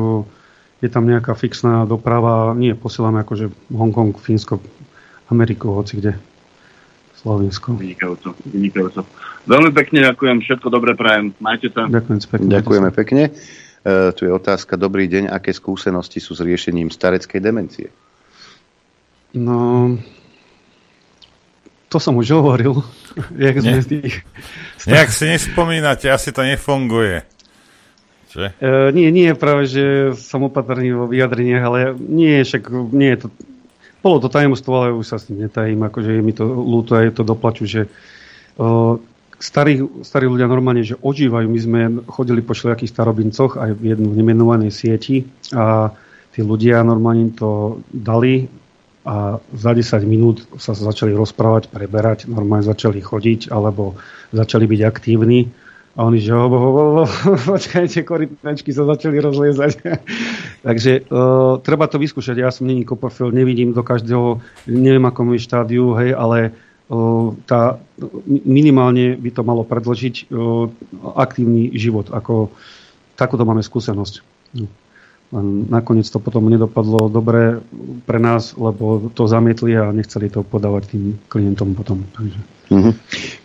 je 0.81 0.89
tam 0.89 1.05
nejaká 1.05 1.37
fixná 1.37 1.85
doprava, 1.85 2.57
nie, 2.57 2.73
posielame 2.73 3.21
akože 3.29 3.53
Hongkong, 3.69 4.17
Fínsko, 4.17 4.57
Ameriku, 5.29 5.77
hoci 5.77 6.01
kde. 6.01 6.17
Slovensko. 7.21 7.77
Vynikajúco, 7.77 8.33
vynikajúco. 8.47 9.05
Veľmi 9.45 9.75
pekne 9.75 10.07
ďakujem, 10.07 10.39
všetko 10.39 10.73
dobre 10.73 10.97
prajem. 10.97 11.37
Majte 11.45 11.69
sa. 11.75 11.85
Ďakujem 11.91 12.19
pekne. 12.25 12.49
Ďakujeme 12.57 12.91
pekne. 12.95 13.23
E, 13.87 14.13
tu 14.13 14.27
je 14.27 14.33
otázka, 14.33 14.75
dobrý 14.75 15.07
deň, 15.07 15.31
aké 15.31 15.55
skúsenosti 15.55 16.19
sú 16.19 16.35
s 16.35 16.43
riešením 16.43 16.91
stareckej 16.91 17.41
demencie? 17.43 17.89
No, 19.37 19.95
to 21.89 21.97
som 21.97 22.17
už 22.19 22.37
hovoril. 22.37 22.83
Jak 23.37 23.63
sme 23.63 23.81
tých... 23.85 24.25
Nejak 24.85 25.11
si 25.13 25.25
nespomínate, 25.29 26.11
asi 26.11 26.35
to 26.35 26.45
nefunguje. 26.45 27.25
Že? 28.29 28.47
Uh, 28.61 28.89
nie, 28.93 29.09
nie, 29.09 29.33
práve, 29.33 29.65
že 29.65 30.13
som 30.21 30.45
opatrný 30.45 30.93
vo 30.93 31.09
vyjadreniach, 31.09 31.65
ale 31.65 31.79
nie, 31.97 32.45
však 32.45 32.69
nie 32.93 33.17
je 33.17 33.19
to... 33.25 33.29
Bolo 33.99 34.23
to 34.23 34.29
tajomstvo, 34.31 34.73
ale 34.79 34.95
už 34.95 35.07
sa 35.11 35.17
s 35.19 35.27
tým 35.27 35.43
netajím, 35.43 35.81
akože 35.83 36.21
je 36.21 36.23
mi 36.23 36.31
to 36.31 36.47
ľúto 36.47 36.95
aj 36.95 37.19
to 37.19 37.27
doplaču, 37.27 37.67
že 37.67 37.91
starí, 39.39 39.81
starí 40.03 40.27
ľudia 40.27 40.51
normálne, 40.51 40.83
že 40.83 40.99
ožívajú. 40.99 41.47
My 41.47 41.61
sme 41.63 41.81
chodili 42.11 42.43
po 42.43 42.53
všelijakých 42.53 42.93
starobincoch 42.93 43.59
aj 43.59 43.71
v 43.79 43.95
jednu 43.95 44.11
nemenovanej 44.13 44.75
sieti 44.75 45.27
a 45.55 45.95
tí 46.35 46.43
ľudia 46.43 46.83
normálne 46.83 47.33
to 47.35 47.81
dali 47.91 48.51
a 49.09 49.41
za 49.57 49.73
10 49.73 50.05
minút 50.05 50.45
sa 50.61 50.77
začali 50.77 51.17
rozprávať, 51.17 51.73
preberať, 51.73 52.29
normálne 52.29 52.67
začali 52.67 53.01
chodiť 53.01 53.49
alebo 53.49 53.97
začali 54.37 54.69
byť 54.69 54.81
aktívni 54.85 55.49
a 55.99 56.07
oni, 56.07 56.23
že 56.23 56.31
hobo, 56.31 57.03
počkajte, 57.51 58.07
korytnačky 58.07 58.71
sa 58.71 58.87
začali 58.87 59.19
rozliezať. 59.19 59.83
Takže 60.67 61.11
uh, 61.11 61.59
treba 61.59 61.91
to 61.91 61.99
vyskúšať. 61.99 62.39
Ja 62.39 62.55
som 62.55 62.71
není 62.71 62.87
kopofil, 62.87 63.35
nevidím 63.35 63.75
do 63.75 63.83
každého, 63.83 64.39
neviem 64.71 65.03
akom 65.11 65.35
je 65.35 65.43
štádiu, 65.43 65.99
hej, 65.99 66.15
ale 66.15 66.55
tá, 67.45 67.77
minimálne 68.49 69.13
by 69.21 69.31
to 69.33 69.43
malo 69.45 69.61
predložiť 69.65 70.33
uh, 70.33 70.73
aktívny 71.21 71.77
život. 71.77 72.09
Ako, 72.09 72.49
takúto 73.21 73.45
máme 73.45 73.61
skúsenosť. 73.61 74.25
No. 74.57 74.65
nakoniec 75.69 76.09
to 76.09 76.17
potom 76.17 76.49
nedopadlo 76.49 77.13
dobre 77.13 77.61
pre 78.09 78.17
nás, 78.17 78.57
lebo 78.57 79.13
to 79.13 79.29
zamietli 79.29 79.77
a 79.77 79.93
nechceli 79.93 80.33
to 80.33 80.41
podávať 80.41 80.97
tým 80.97 81.21
klientom 81.29 81.77
potom. 81.77 82.09
Takže. 82.17 82.58
Mm-hmm. 82.69 82.95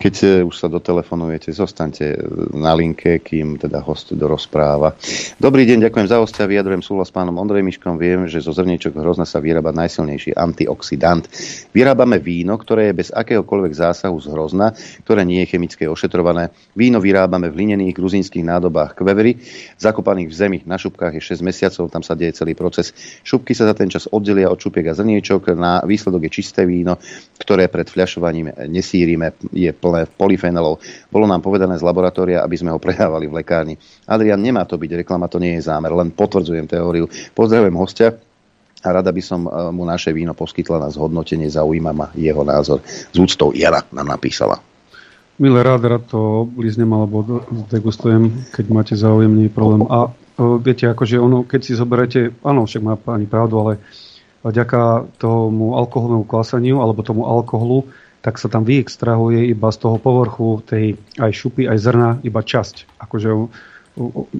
Keď 0.04 0.16
e, 0.20 0.28
už 0.44 0.56
sa 0.60 0.68
dotelefonujete, 0.68 1.56
zostaňte 1.56 2.06
e, 2.12 2.18
na 2.60 2.76
linke, 2.76 3.24
kým 3.24 3.56
teda 3.56 3.80
host 3.80 4.12
dorozpráva. 4.12 5.00
Dobrý 5.40 5.64
deň, 5.64 5.88
ďakujem 5.88 6.08
za 6.12 6.20
hostia, 6.20 6.44
vyjadrujem 6.44 6.84
súhlas 6.84 7.08
s 7.08 7.16
pánom 7.16 7.40
Ondrej 7.40 7.64
Miškom. 7.64 7.96
Viem, 7.96 8.28
že 8.28 8.44
zo 8.44 8.52
zrniečok 8.52 9.00
hrozna 9.00 9.24
sa 9.24 9.40
vyrába 9.40 9.72
najsilnejší 9.72 10.36
antioxidant. 10.36 11.32
Vyrábame 11.72 12.20
víno, 12.20 12.60
ktoré 12.60 12.92
je 12.92 13.00
bez 13.00 13.10
akéhokoľvek 13.16 13.72
zásahu 13.72 14.20
z 14.20 14.28
hrozna, 14.28 14.76
ktoré 15.08 15.24
nie 15.24 15.40
je 15.48 15.56
chemické 15.56 15.88
ošetrované. 15.88 16.52
Víno 16.76 17.00
vyrábame 17.00 17.48
v 17.48 17.64
linených 17.64 17.96
gruzínskych 17.96 18.44
nádobách 18.44 19.00
kvevery, 19.00 19.40
zakopaných 19.80 20.28
v 20.28 20.36
zemi. 20.36 20.60
Na 20.68 20.76
šupkách 20.76 21.16
je 21.16 21.24
6 21.32 21.48
mesiacov, 21.48 21.88
tam 21.88 22.04
sa 22.04 22.20
deje 22.20 22.36
celý 22.36 22.60
proces. 22.60 22.92
Šupky 23.24 23.56
sa 23.56 23.72
za 23.72 23.76
ten 23.78 23.88
čas 23.88 24.12
oddelia 24.12 24.52
od 24.52 24.60
šupiek 24.60 24.92
a 24.92 24.98
zrniečok. 25.00 25.56
Na 25.56 25.80
výsledok 25.88 26.28
je 26.28 26.44
čisté 26.44 26.68
víno, 26.68 27.00
ktoré 27.40 27.72
pred 27.72 27.88
fľašovaním 27.88 28.52
nesíri 28.68 29.13
šírime, 29.14 29.38
je 29.54 29.70
plné 29.70 30.10
polyfenolov. 30.18 30.82
Bolo 31.14 31.26
nám 31.30 31.46
povedané 31.46 31.78
z 31.78 31.86
laboratória, 31.86 32.42
aby 32.42 32.58
sme 32.58 32.74
ho 32.74 32.82
predávali 32.82 33.30
v 33.30 33.38
lekárni. 33.38 33.76
Adrian, 34.10 34.42
nemá 34.42 34.66
to 34.66 34.82
byť 34.82 35.06
reklama, 35.06 35.30
to 35.30 35.38
nie 35.38 35.54
je 35.62 35.70
zámer, 35.70 35.94
len 35.94 36.10
potvrdzujem 36.10 36.66
teóriu. 36.66 37.06
Pozdravujem 37.38 37.78
hostia 37.78 38.18
a 38.84 38.88
rada 38.90 39.14
by 39.14 39.22
som 39.22 39.46
e, 39.46 39.50
mu 39.70 39.86
naše 39.86 40.10
víno 40.12 40.34
poskytla 40.34 40.82
na 40.82 40.90
zhodnotenie, 40.90 41.48
zaujíma 41.48 41.92
ma 41.94 42.10
jeho 42.18 42.42
názor. 42.42 42.82
Z 43.14 43.16
úctou 43.22 43.54
Jana 43.54 43.86
nám 43.94 44.10
napísala. 44.10 44.60
Milé 45.38 45.66
rád, 45.66 45.82
rád 45.86 46.04
to 46.10 46.46
blíznem 46.46 46.90
alebo 46.94 47.26
degustujem, 47.70 48.54
keď 48.54 48.66
máte 48.70 48.94
záujem, 48.94 49.34
nie 49.34 49.50
je 49.50 49.54
problém. 49.56 49.86
A 49.88 50.10
o, 50.10 50.12
e, 50.12 50.60
viete, 50.60 50.90
akože 50.90 51.22
ono, 51.22 51.46
keď 51.46 51.62
si 51.62 51.78
zoberete, 51.78 52.34
áno, 52.44 52.66
však 52.66 52.82
má 52.82 52.98
pani 52.98 53.30
pravdu, 53.30 53.56
ale 53.62 53.74
vďaka 54.44 55.08
tomu 55.16 55.80
alkoholnému 55.80 56.28
klasaniu 56.28 56.84
alebo 56.84 57.00
tomu 57.00 57.24
alkoholu 57.24 57.88
tak 58.24 58.40
sa 58.40 58.48
tam 58.48 58.64
vyextrahuje 58.64 59.52
iba 59.52 59.68
z 59.68 59.78
toho 59.84 60.00
povrchu 60.00 60.64
tej 60.64 60.96
aj 61.20 61.32
šupy, 61.36 61.68
aj 61.68 61.78
zrna, 61.84 62.10
iba 62.24 62.40
časť. 62.40 62.96
Akože, 63.04 63.30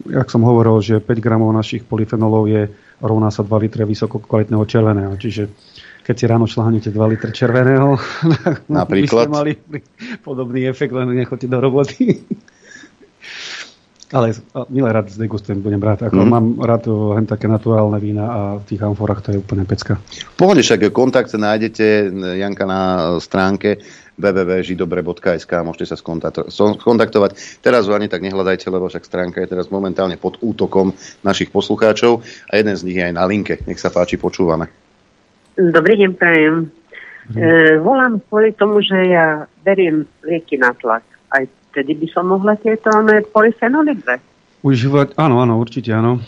jak 0.08 0.28
som 0.32 0.48
hovoril, 0.48 0.80
že 0.80 1.04
5 1.04 1.20
gramov 1.20 1.52
našich 1.52 1.84
polyfenolov 1.84 2.48
je 2.48 2.72
rovná 3.04 3.28
sa 3.28 3.44
2 3.44 3.52
litre 3.60 3.84
vysoko 3.84 4.24
kvalitného 4.24 4.64
červeného. 4.64 5.14
Čiže 5.20 5.52
keď 6.08 6.16
si 6.16 6.26
ráno 6.32 6.48
šláhnete 6.48 6.96
2 6.96 7.12
litre 7.12 7.36
červeného, 7.36 8.00
Napríklad. 8.72 9.28
by 9.28 9.36
ste 9.36 9.36
mali 9.36 9.52
podobný 10.24 10.64
efekt, 10.64 10.96
len 10.96 11.12
nechoďte 11.12 11.52
do 11.52 11.60
roboty. 11.60 12.24
Ale 14.14 14.38
milé 14.70 14.94
rád 14.94 15.10
zdegustujem, 15.10 15.58
budem 15.66 15.82
rád. 15.82 16.06
Ako 16.06 16.22
mm. 16.22 16.30
Mám 16.30 16.46
rád 16.62 16.86
len 16.86 17.26
také 17.26 17.50
naturálne 17.50 17.98
vína 17.98 18.26
a 18.30 18.42
v 18.62 18.66
tých 18.70 18.86
amforách 18.86 19.26
to 19.26 19.30
je 19.34 19.42
úplne 19.42 19.66
pecka. 19.66 19.98
Pohode, 20.38 20.62
však 20.62 20.94
kontakt 20.94 21.34
nájdete 21.34 22.14
Janka 22.38 22.70
na 22.70 22.82
stránke 23.18 23.82
www.židobre.sk 24.14 25.52
môžete 25.66 25.90
sa 25.90 25.98
skontaktovať. 26.78 27.32
Teraz 27.66 27.90
ho 27.90 27.94
ani 27.98 28.06
tak 28.06 28.22
nehľadajte, 28.22 28.70
lebo 28.70 28.86
však 28.86 29.10
stránka 29.10 29.42
je 29.42 29.50
teraz 29.50 29.74
momentálne 29.74 30.22
pod 30.22 30.38
útokom 30.46 30.94
našich 31.26 31.50
poslucháčov 31.50 32.22
a 32.22 32.54
jeden 32.54 32.76
z 32.78 32.86
nich 32.86 32.98
je 33.02 33.10
aj 33.10 33.16
na 33.18 33.26
linke. 33.26 33.58
Nech 33.66 33.82
sa 33.82 33.90
páči, 33.90 34.22
počúvame. 34.22 34.70
Dobrý 35.58 35.98
deň, 35.98 36.12
prajem. 36.14 36.70
E, 37.34 37.78
volám 37.82 38.22
kvôli 38.30 38.54
tomu, 38.54 38.86
že 38.86 38.98
ja 39.10 39.50
beriem 39.66 40.06
lieky 40.22 40.62
na 40.62 40.78
tlak. 40.78 41.06
Aj 41.34 41.46
vtedy 41.74 41.98
by 41.98 42.08
som 42.14 42.30
mohla 42.30 42.54
tieto 42.62 42.94
polyfenoly 43.34 43.98
brať. 43.98 44.22
Užívať, 44.62 45.18
áno, 45.18 45.42
áno, 45.42 45.58
určite 45.58 45.90
áno. 45.90 46.22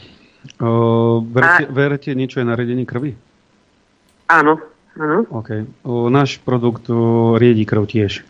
O, 0.58 1.22
verete, 1.22 1.64
a... 1.66 1.72
verete 1.72 2.10
niečo 2.18 2.42
aj 2.42 2.50
na 2.50 2.58
riedení 2.58 2.84
krvi? 2.84 3.14
Áno, 4.26 4.58
áno. 4.98 5.30
OK. 5.30 5.70
O, 5.86 6.10
náš 6.10 6.42
produkt 6.42 6.90
o, 6.90 7.38
riedí 7.38 7.64
krv 7.64 7.86
tiež. 7.86 8.26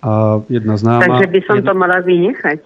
A 0.00 0.40
jedna 0.48 0.80
známa... 0.80 1.04
Takže 1.04 1.28
by 1.28 1.40
som 1.44 1.56
jedna... 1.60 1.68
to 1.68 1.74
mala 1.76 1.98
vynechať? 2.00 2.58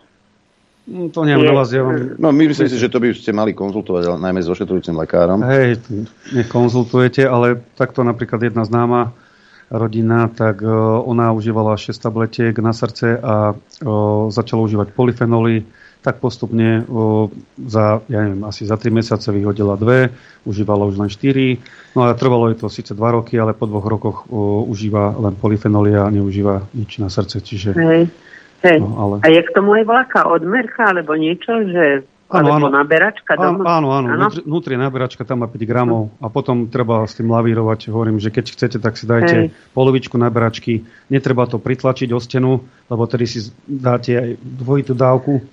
No, 0.82 1.14
to 1.14 1.22
neviem 1.22 1.46
na 1.46 1.54
vás, 1.54 1.70
ja 1.70 1.82
vám... 1.82 2.18
No, 2.18 2.34
my 2.34 2.44
myslím 2.50 2.66
si, 2.66 2.74
že 2.74 2.90
to 2.90 2.98
by 2.98 3.14
ste 3.14 3.30
mali 3.30 3.54
konzultovať, 3.54 4.02
ale 4.02 4.18
najmä 4.18 4.40
s 4.42 4.50
ošetrujúcim 4.50 4.98
lekárom. 4.98 5.38
Hej, 5.46 5.78
nech 6.34 6.50
konzultujete, 6.50 7.22
ale 7.22 7.62
takto 7.78 8.02
napríklad 8.02 8.42
jedna 8.42 8.66
známa 8.66 9.14
rodina, 9.72 10.28
tak 10.28 10.60
ona 11.08 11.32
užívala 11.32 11.80
6 11.80 11.96
tabletiek 11.96 12.52
na 12.60 12.76
srdce 12.76 13.16
a 13.16 13.56
začala 14.28 14.60
užívať 14.68 14.92
polyfenoly, 14.92 15.64
tak 16.02 16.18
postupne 16.18 16.82
za, 17.56 18.02
ja 18.10 18.18
neviem, 18.26 18.42
asi 18.44 18.68
za 18.68 18.76
3 18.76 18.90
mesiace 18.90 19.32
vyhodila 19.32 19.80
dve, 19.80 20.12
užívala 20.44 20.84
už 20.84 21.00
len 21.00 21.08
4. 21.08 21.96
No 21.96 22.04
a 22.04 22.12
trvalo 22.12 22.50
je 22.52 22.60
to 22.60 22.68
síce 22.68 22.92
2 22.92 23.00
roky, 23.00 23.40
ale 23.40 23.56
po 23.56 23.64
dvoch 23.64 23.86
rokoch 23.88 24.18
užíva 24.68 25.14
len 25.16 25.38
polyfenoly 25.38 25.96
a 25.96 26.10
neužíva 26.10 26.68
nič 26.76 27.00
na 27.00 27.08
srdce. 27.08 27.40
Čiže, 27.40 27.70
hej, 27.78 28.10
hej. 28.66 28.78
No, 28.82 28.98
ale... 28.98 29.14
A 29.24 29.30
je 29.30 29.40
k 29.40 29.54
tomu 29.56 29.78
aj 29.78 29.88
vlaka 29.88 30.26
odmerka 30.26 30.90
alebo 30.90 31.16
niečo, 31.16 31.64
že 31.70 32.04
Áno, 32.32 32.48
áno. 32.56 32.66
naberačka 32.72 33.36
doma? 33.36 33.60
Áno, 33.76 33.92
áno, 33.92 34.06
áno. 34.16 34.32
Vnútri, 34.32 34.80
naberačka 34.80 35.28
tam 35.28 35.44
má 35.44 35.48
5 35.52 35.68
gramov 35.68 36.08
a 36.16 36.32
potom 36.32 36.72
treba 36.72 37.04
s 37.04 37.12
tým 37.16 37.28
lavírovať. 37.28 37.92
Hovorím, 37.92 38.16
že 38.16 38.32
keď 38.32 38.56
chcete, 38.56 38.78
tak 38.80 38.96
si 38.96 39.04
dajte 39.04 39.36
Hej. 39.36 39.46
polovičku 39.76 40.16
naberačky. 40.16 40.84
Netreba 41.12 41.44
to 41.44 41.60
pritlačiť 41.60 42.08
o 42.16 42.18
stenu, 42.18 42.64
lebo 42.88 43.04
tedy 43.04 43.28
si 43.28 43.52
dáte 43.68 44.16
aj 44.16 44.30
dvojitú 44.40 44.96
dávku 44.96 45.44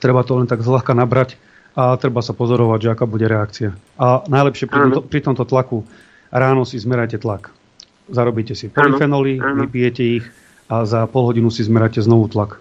treba 0.00 0.24
to 0.24 0.40
len 0.40 0.48
tak 0.48 0.64
zľahka 0.64 0.96
nabrať 0.96 1.36
a 1.76 1.94
treba 2.00 2.24
sa 2.24 2.32
pozorovať, 2.32 2.78
že 2.80 2.88
aká 2.96 3.04
bude 3.04 3.28
reakcia. 3.28 3.76
A 4.00 4.24
najlepšie 4.26 4.66
pri, 4.66 4.80
tomto, 4.88 5.00
pri 5.06 5.20
tomto 5.22 5.44
tlaku 5.44 5.84
ráno 6.32 6.64
si 6.64 6.80
zmerajte 6.80 7.20
tlak. 7.20 7.52
Zarobíte 8.10 8.58
si 8.58 8.72
polyfenoly, 8.72 9.38
vypijete 9.38 10.02
ich 10.02 10.24
a 10.66 10.82
za 10.82 11.06
pol 11.06 11.30
hodinu 11.30 11.52
si 11.52 11.62
zmeráte 11.62 12.02
znovu 12.02 12.26
tlak. 12.26 12.58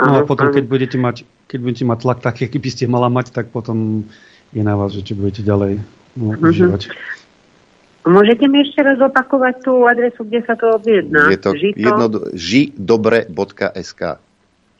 No 0.00 0.24
a 0.24 0.24
potom, 0.24 0.48
keď 0.48 0.64
budete 0.64 0.96
mať, 0.96 1.28
keď 1.50 1.58
budete 1.58 1.82
mať 1.82 1.98
tlak 2.06 2.18
taký, 2.22 2.46
aký 2.46 2.62
by 2.62 2.70
ste 2.70 2.86
mala 2.86 3.10
mať, 3.10 3.34
tak 3.34 3.50
potom 3.50 4.06
je 4.54 4.62
na 4.62 4.78
vás, 4.78 4.94
že 4.94 5.02
či 5.02 5.18
budete 5.18 5.42
ďalej 5.42 5.82
no, 6.14 6.30
uh-huh. 6.30 6.46
užívať. 6.46 6.94
Môžete 8.06 8.46
mi 8.48 8.62
ešte 8.64 8.80
raz 8.80 8.96
opakovať 9.02 9.66
tú 9.66 9.84
adresu, 9.84 10.24
kde 10.24 10.40
sa 10.46 10.54
to 10.56 10.72
objedná? 10.78 11.28
Je 11.28 11.36
to 11.42 11.52
Žito... 11.52 11.82
jedno, 11.82 12.06
židobre.sk 12.32 14.00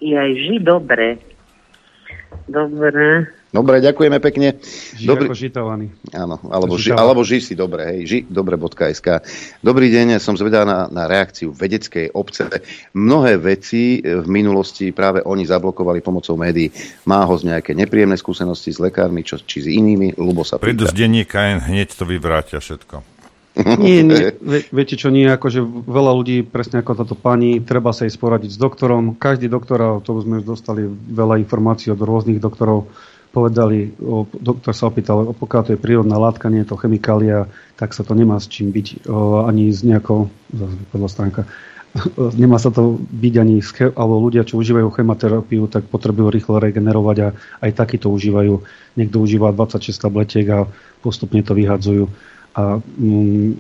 Je 0.01 0.15
aj 0.17 0.31
židobre. 0.47 1.21
Dobre. 2.49 3.29
Dobre, 3.51 3.83
ďakujeme 3.83 4.23
pekne. 4.23 4.63
Ži 4.95 5.11
Dobrý... 5.11 5.27
ako 5.27 5.35
žitovaný. 5.35 5.91
Áno, 6.15 6.39
alebo, 6.55 6.79
ži, 6.79 6.95
alebo 6.95 7.27
ži 7.27 7.43
si 7.43 7.59
dobre, 7.59 7.83
hej, 7.83 7.99
ži 8.07 8.19
dobre.sk. 8.31 9.27
Dobrý 9.59 9.91
deň, 9.91 10.23
som 10.23 10.39
zvedal 10.39 10.71
na, 10.71 10.87
na 10.87 11.11
reakciu 11.11 11.51
vedeckej 11.51 12.15
obce. 12.15 12.47
Mnohé 12.95 13.43
veci 13.43 13.99
v 13.99 14.27
minulosti 14.31 14.95
práve 14.95 15.27
oni 15.27 15.43
zablokovali 15.43 15.99
pomocou 15.99 16.39
médií. 16.39 16.71
Má 17.11 17.27
ho 17.27 17.35
z 17.35 17.51
nejaké 17.51 17.75
nepríjemné 17.75 18.15
skúsenosti 18.15 18.71
s 18.71 18.79
lekármi, 18.79 19.27
čo, 19.27 19.43
či 19.43 19.67
s 19.67 19.69
inými, 19.69 20.15
ľubo 20.15 20.47
sa 20.47 20.63
Prídu 20.63 20.87
z 20.87 20.95
denníka, 20.95 21.43
hneď 21.43 21.91
to 21.91 22.07
vyvrátia 22.07 22.63
všetko. 22.63 23.03
Nie, 23.83 24.07
nie, 24.07 24.31
viete 24.71 24.95
čo, 24.95 25.11
nie, 25.11 25.27
akože 25.27 25.59
veľa 25.67 26.13
ľudí, 26.15 26.47
presne 26.47 26.87
ako 26.87 27.03
táto 27.03 27.19
pani, 27.19 27.59
treba 27.59 27.91
sa 27.91 28.07
ísť 28.07 28.15
poradiť 28.15 28.55
s 28.55 28.59
doktorom. 28.63 29.19
Každý 29.19 29.51
doktor, 29.51 29.79
a 29.83 29.89
to 29.99 30.23
sme 30.23 30.39
už 30.39 30.47
dostali 30.47 30.87
veľa 30.87 31.43
informácií 31.43 31.91
od 31.91 31.99
rôznych 31.99 32.39
doktorov, 32.39 32.87
povedali, 33.31 33.95
o, 34.03 34.27
doktor 34.31 34.75
sa 34.75 34.91
opýtal, 34.91 35.31
pokiaľ 35.35 35.63
to 35.63 35.73
je 35.75 35.83
prírodná 35.83 36.19
látka, 36.19 36.51
nie 36.51 36.67
je 36.67 36.71
to 36.75 36.81
chemikália, 36.81 37.47
tak 37.79 37.95
sa 37.95 38.03
to 38.03 38.19
nemá 38.19 38.37
s 38.43 38.51
čím 38.51 38.75
byť, 38.75 39.07
o, 39.07 39.47
ani 39.47 39.71
s 39.71 39.87
nejakou, 39.87 40.29
podľa 40.91 41.09
stránka, 41.09 41.41
nemá 42.43 42.59
sa 42.59 42.75
to 42.75 42.99
byť 42.99 43.35
ani, 43.39 43.63
alebo 43.95 44.23
ľudia, 44.23 44.43
čo 44.43 44.59
užívajú 44.59 44.91
chematerapiu, 44.91 45.71
tak 45.71 45.87
potrebujú 45.87 46.29
rýchlo 46.31 46.59
regenerovať 46.59 47.17
a 47.23 47.29
aj 47.67 47.71
takí 47.75 47.97
to 47.99 48.11
užívajú. 48.11 48.63
Niekto 48.99 49.17
užíva 49.23 49.55
26 49.55 49.95
tabletiek 49.95 50.47
a 50.51 50.67
postupne 51.03 51.43
to 51.43 51.55
vyhadzujú 51.55 52.11
a 52.55 52.83
mm, 52.83 53.51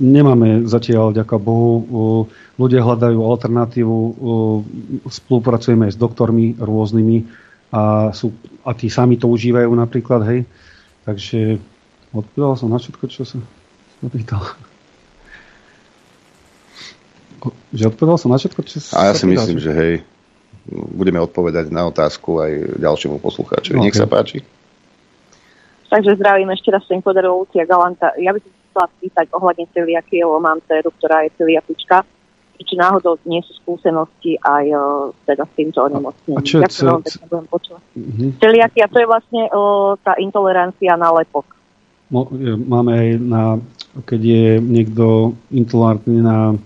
nemáme 0.00 0.66
zatiaľ, 0.66 1.14
ďaká 1.14 1.36
Bohu, 1.38 2.26
ľudia 2.56 2.82
hľadajú 2.82 3.18
alternatívu, 3.20 3.96
spolupracujeme 5.06 5.86
aj 5.86 5.94
s 5.94 5.98
doktormi 6.00 6.58
rôznymi 6.58 7.18
a, 7.70 8.10
sú, 8.10 8.34
a 8.64 8.70
tí 8.76 8.92
sami 8.92 9.16
to 9.16 9.26
užívajú 9.28 9.70
napríklad, 9.72 10.20
hej. 10.28 10.40
Takže 11.08 11.56
odpovedal 12.12 12.54
som 12.60 12.68
na 12.68 12.78
všetko, 12.78 13.04
čo 13.08 13.24
sa 13.24 13.40
pýtal. 14.12 14.44
Že 17.72 17.96
odpovedal 17.96 18.18
som 18.20 18.30
na 18.32 18.38
všetko, 18.38 18.60
čo 18.68 18.84
sa 18.84 19.00
A 19.00 19.10
ja 19.10 19.12
si 19.16 19.24
pýtal, 19.24 19.48
myslím, 19.48 19.60
že 19.60 19.72
hej, 19.72 19.94
budeme 20.70 21.18
odpovedať 21.24 21.72
na 21.72 21.88
otázku 21.88 22.44
aj 22.44 22.80
ďalšiemu 22.80 23.16
poslucháčovi. 23.16 23.76
No, 23.80 23.84
Nech 23.88 23.96
okay. 23.96 24.04
sa 24.04 24.08
páči. 24.08 24.38
Takže 25.90 26.14
zdravím 26.22 26.54
ešte 26.54 26.70
raz 26.70 26.86
sem 26.86 27.02
podarilo 27.02 27.42
Lucia 27.42 27.66
Galanta. 27.66 28.14
Ja 28.20 28.30
by 28.30 28.38
som 28.38 28.52
chcela 28.54 28.86
spýtať 28.94 29.26
ohľadne 29.34 29.66
celiakie, 29.74 30.22
lebo 30.22 30.38
mám 30.38 30.62
dceru, 30.62 30.94
ktorá 30.94 31.26
je 31.26 31.34
celiapička. 31.34 32.06
Či 32.60 32.76
náhodou 32.76 33.16
nie 33.24 33.40
sú 33.40 33.56
skúsenosti 33.64 34.36
aj 34.44 34.64
uh, 34.70 34.82
teda 35.24 35.48
s 35.48 35.52
týmto 35.56 35.80
onemocnením. 35.80 36.38
A 36.38 36.44
čo 36.44 36.60
je 36.60 36.68
cel... 36.68 37.00
budem 37.26 37.48
počúvať. 37.48 37.82
Celiakia, 38.36 38.84
to 38.86 39.00
je 39.00 39.08
vlastne 39.08 39.42
uh, 39.48 39.96
tá 40.04 40.14
intolerancia 40.20 40.92
na 40.94 41.08
lepok. 41.10 41.48
No, 42.12 42.28
máme 42.68 42.90
aj 42.92 43.08
na, 43.22 43.42
keď 44.04 44.20
je 44.20 44.46
niekto 44.60 45.34
intolerantný 45.50 46.20
na 46.20 46.60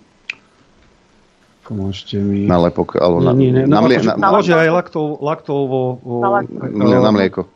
Pomôžte 1.64 2.20
mi. 2.20 2.44
Na 2.44 2.60
lepok, 2.60 3.00
alebo 3.00 3.24
na, 3.24 3.32
nie, 3.32 3.48
nie, 3.48 3.64
na, 3.64 3.80
na, 3.80 3.88
mlie, 3.88 3.96
na, 4.04 4.20
na, 4.20 4.36
aj 4.36 4.68
laktovo, 4.68 5.16
laktovo, 5.24 5.80
na, 6.20 6.44
na, 6.68 7.00
na 7.00 7.10
mlieko. 7.10 7.48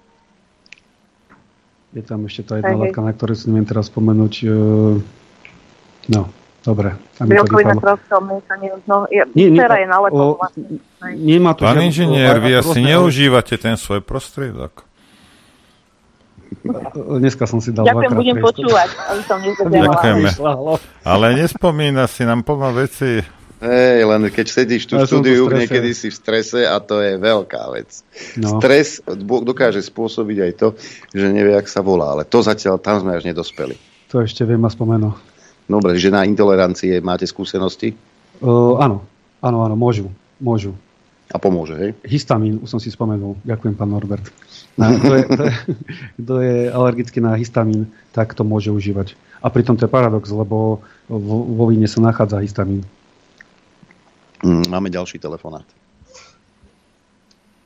Je 1.92 2.00
tam 2.00 2.24
ešte 2.24 2.48
tá 2.48 2.56
jedna 2.56 2.88
látka, 2.88 3.04
na 3.04 3.12
ktorú 3.12 3.36
si 3.36 3.52
neviem 3.52 3.68
teraz 3.68 3.92
spomenúť. 3.92 4.34
E, 4.44 4.52
no, 6.08 6.22
dobre. 6.62 6.94
Bielkovina 7.22 7.74
prostého 7.78 8.20
mlieka, 8.22 8.54
no, 8.86 9.06
je, 9.10 9.22
nie, 9.34 9.50
nie, 9.50 9.62
je 9.62 9.86
na 9.88 9.98
lepo, 10.02 10.38
vlastne. 10.38 10.78
Nemá 11.14 11.54
tu 11.54 11.62
Pán 11.62 11.78
inžinier, 11.78 12.38
vy 12.42 12.58
asi 12.58 12.78
neužívate 12.82 13.54
ten 13.58 13.78
svoj 13.78 14.02
prostriedok. 14.02 14.86
Dneska 16.96 17.44
som 17.44 17.60
si 17.60 17.70
dal 17.76 17.84
Ďakujem, 17.84 18.12
budem 18.16 18.36
počúvať, 18.40 18.88
aby 19.12 19.22
som 19.28 19.38
Ďakujeme. 19.68 20.28
Ale 21.04 21.26
nespomína 21.36 22.08
si 22.08 22.24
nám 22.24 22.40
plno 22.40 22.72
veci 22.72 23.20
Hej, 23.58 24.06
len 24.06 24.22
keď 24.30 24.46
sedíš 24.46 24.86
tu 24.86 24.94
ja 24.94 25.02
v 25.02 25.10
štúdiu, 25.10 25.50
niekedy 25.50 25.90
si 25.90 26.14
v 26.14 26.16
strese 26.16 26.62
a 26.62 26.78
to 26.78 27.02
je 27.02 27.18
veľká 27.18 27.74
vec. 27.74 27.90
No. 28.38 28.62
Stres 28.62 29.02
dokáže 29.18 29.82
spôsobiť 29.82 30.38
aj 30.46 30.52
to, 30.54 30.68
že 31.10 31.26
nevie, 31.26 31.58
ak 31.58 31.66
sa 31.66 31.82
volá, 31.82 32.14
ale 32.14 32.22
to 32.22 32.38
zatiaľ, 32.38 32.78
tam 32.78 33.02
sme 33.02 33.18
až 33.18 33.26
nedospeli. 33.26 33.74
To 34.14 34.22
ešte 34.22 34.46
viem 34.46 34.62
a 34.62 34.70
spomenú. 34.70 35.10
Dobre, 35.68 36.00
že 36.00 36.08
na 36.08 36.24
intolerancie 36.24 37.04
máte 37.04 37.28
skúsenosti? 37.28 37.92
Uh, 38.40 38.80
áno, 38.80 39.04
áno, 39.44 39.68
áno, 39.68 39.76
môžu, 39.76 40.08
môžu. 40.40 40.72
A 41.28 41.36
pomôže, 41.36 41.76
hej? 41.76 41.90
Histamín, 42.08 42.56
už 42.64 42.72
som 42.72 42.80
si 42.80 42.88
spomenul. 42.88 43.36
Ďakujem, 43.44 43.76
pán 43.76 43.92
Norbert. 43.92 44.24
Na, 44.80 44.96
kto, 44.96 45.12
je, 45.12 45.22
kto, 45.28 45.42
je, 45.44 45.54
kto 46.24 46.34
je 46.40 46.56
alergický 46.72 47.18
na 47.20 47.36
histamín, 47.36 47.92
tak 48.16 48.32
to 48.32 48.48
môže 48.48 48.72
užívať. 48.72 49.12
A 49.44 49.52
pritom 49.52 49.76
to 49.76 49.84
je 49.84 49.92
paradox, 49.92 50.32
lebo 50.32 50.80
vo, 51.04 51.36
vo 51.44 51.64
víne 51.68 51.84
sa 51.84 52.00
nachádza 52.00 52.40
histamín. 52.40 52.80
Mm, 54.40 54.72
máme 54.72 54.88
ďalší 54.88 55.20
telefonát. 55.20 55.68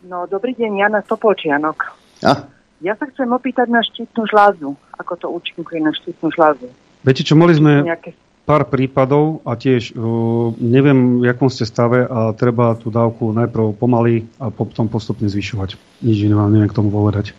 No, 0.03 0.27
dobrý 0.27 0.59
deň, 0.59 0.83
Jana 0.83 1.01
Topolčianok. 1.07 1.79
A? 2.27 2.51
Ja 2.83 2.99
sa 2.99 3.07
chcem 3.07 3.31
opýtať 3.31 3.71
na 3.71 3.79
štítnu 3.79 4.27
žlázu. 4.27 4.75
Ako 4.99 5.15
to 5.15 5.31
účinkuje 5.31 5.79
na 5.79 5.95
štítnu 5.95 6.35
žlázu? 6.35 6.67
Viete 7.03 7.27
čo, 7.27 7.35
mali 7.35 7.55
sme 7.59 7.83
nejaké... 7.83 8.15
pár 8.47 8.71
prípadov 8.71 9.43
a 9.43 9.59
tiež 9.59 9.95
uh, 9.99 10.55
neviem, 10.59 11.19
v 11.19 11.27
akom 11.27 11.51
ste 11.51 11.67
stave 11.67 12.07
a 12.07 12.31
treba 12.35 12.79
tú 12.79 12.95
dávku 12.95 13.35
najprv 13.35 13.75
pomaly 13.75 14.27
a 14.39 14.55
potom 14.55 14.87
postupne 14.87 15.27
zvyšovať. 15.27 15.75
Nič 16.07 16.19
iné 16.23 16.35
vám 16.39 16.55
neviem 16.55 16.71
k 16.71 16.79
tomu 16.79 16.95
povedať. 16.95 17.35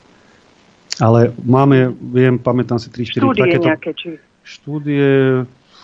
Ale 1.02 1.34
máme, 1.42 1.90
viem, 2.14 2.38
pamätám 2.38 2.78
si 2.78 2.92
3-4 2.92 3.24
Štúdie 3.24 3.42
takéto... 3.42 3.66
nejaké, 3.66 3.92
či... 3.98 4.10
Štúdie, 4.44 5.08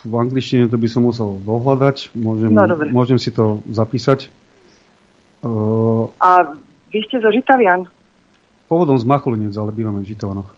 v 0.03 0.13
angličtine 0.13 0.67
to 0.67 0.75
by 0.75 0.87
som 0.91 1.07
musel 1.07 1.39
dohľadať. 1.43 2.11
Môžem, 2.15 2.51
no, 2.51 2.63
môžem 2.91 3.15
si 3.15 3.31
to 3.31 3.63
zapísať. 3.71 4.27
Uh, 5.39 6.11
A 6.19 6.59
vy 6.91 6.99
ste 7.07 7.23
zo 7.23 7.31
Žitavian? 7.31 7.87
Pôvodom 8.67 8.99
z 8.99 9.07
Machulinec, 9.07 9.55
ale 9.55 9.71
bývame 9.71 10.03
v 10.03 10.11
Žitavanoch. 10.11 10.51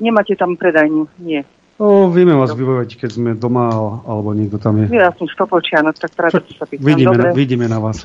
Nemáte 0.00 0.32
tam 0.34 0.56
predajňu? 0.56 1.06
Nie. 1.20 1.44
O, 1.80 2.12
vieme 2.12 2.36
vás 2.36 2.52
vybaviť, 2.52 3.00
keď 3.00 3.10
sme 3.16 3.30
doma, 3.32 3.72
alebo 4.04 4.36
niekto 4.36 4.60
tam 4.60 4.84
je. 4.84 4.92
Ja 4.92 5.16
som 5.16 5.24
Stopolčianok, 5.32 5.96
tak 5.96 6.12
práve 6.12 6.44
sa 6.52 6.68
pýtam. 6.68 6.84
Vidíme, 6.84 7.16
na, 7.16 7.32
vidíme 7.32 7.66
na 7.72 7.80
vás. 7.80 8.04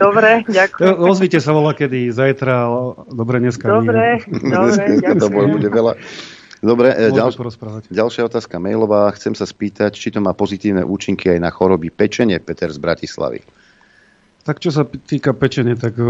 Dobre, 0.00 0.48
ďakujem. 0.48 0.96
Ozvite 0.96 1.44
sa 1.44 1.52
volá 1.52 1.76
kedy, 1.76 2.08
zajtra, 2.08 2.64
dobre, 3.12 3.44
dneska 3.44 3.68
Dobre, 3.68 4.16
nie. 4.24 4.48
dobre, 4.48 4.80
ďakujem. 5.04 5.20
to 5.20 5.28
bude 5.28 5.68
veľa. 5.68 5.92
Dobre, 6.64 6.88
e, 6.96 7.12
ďal, 7.12 7.28
ďalšia 7.92 8.32
otázka 8.32 8.56
mailová. 8.56 9.12
Chcem 9.12 9.36
sa 9.36 9.44
spýtať, 9.44 9.92
či 9.92 10.08
to 10.08 10.24
má 10.24 10.32
pozitívne 10.32 10.88
účinky 10.88 11.36
aj 11.36 11.44
na 11.44 11.52
choroby 11.52 11.92
pečenie, 11.92 12.40
Peter 12.40 12.72
z 12.72 12.80
Bratislavy. 12.80 13.44
Tak 14.48 14.64
čo 14.64 14.72
sa 14.72 14.88
týka 14.88 15.36
pečenie, 15.36 15.76
tak 15.76 16.00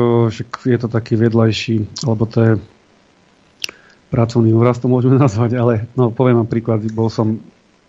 je 0.62 0.78
to 0.78 0.86
taký 0.86 1.18
vedľajší, 1.18 2.06
alebo 2.06 2.30
to 2.30 2.38
je 2.38 2.52
pracovný 4.14 4.54
úraz, 4.54 4.78
to 4.78 4.86
môžeme 4.86 5.18
nazvať, 5.26 5.58
ale 5.58 5.90
no, 5.98 6.14
poviem 6.14 6.38
vám 6.38 6.50
príklad, 6.50 6.86
bol 6.94 7.10
som 7.10 7.42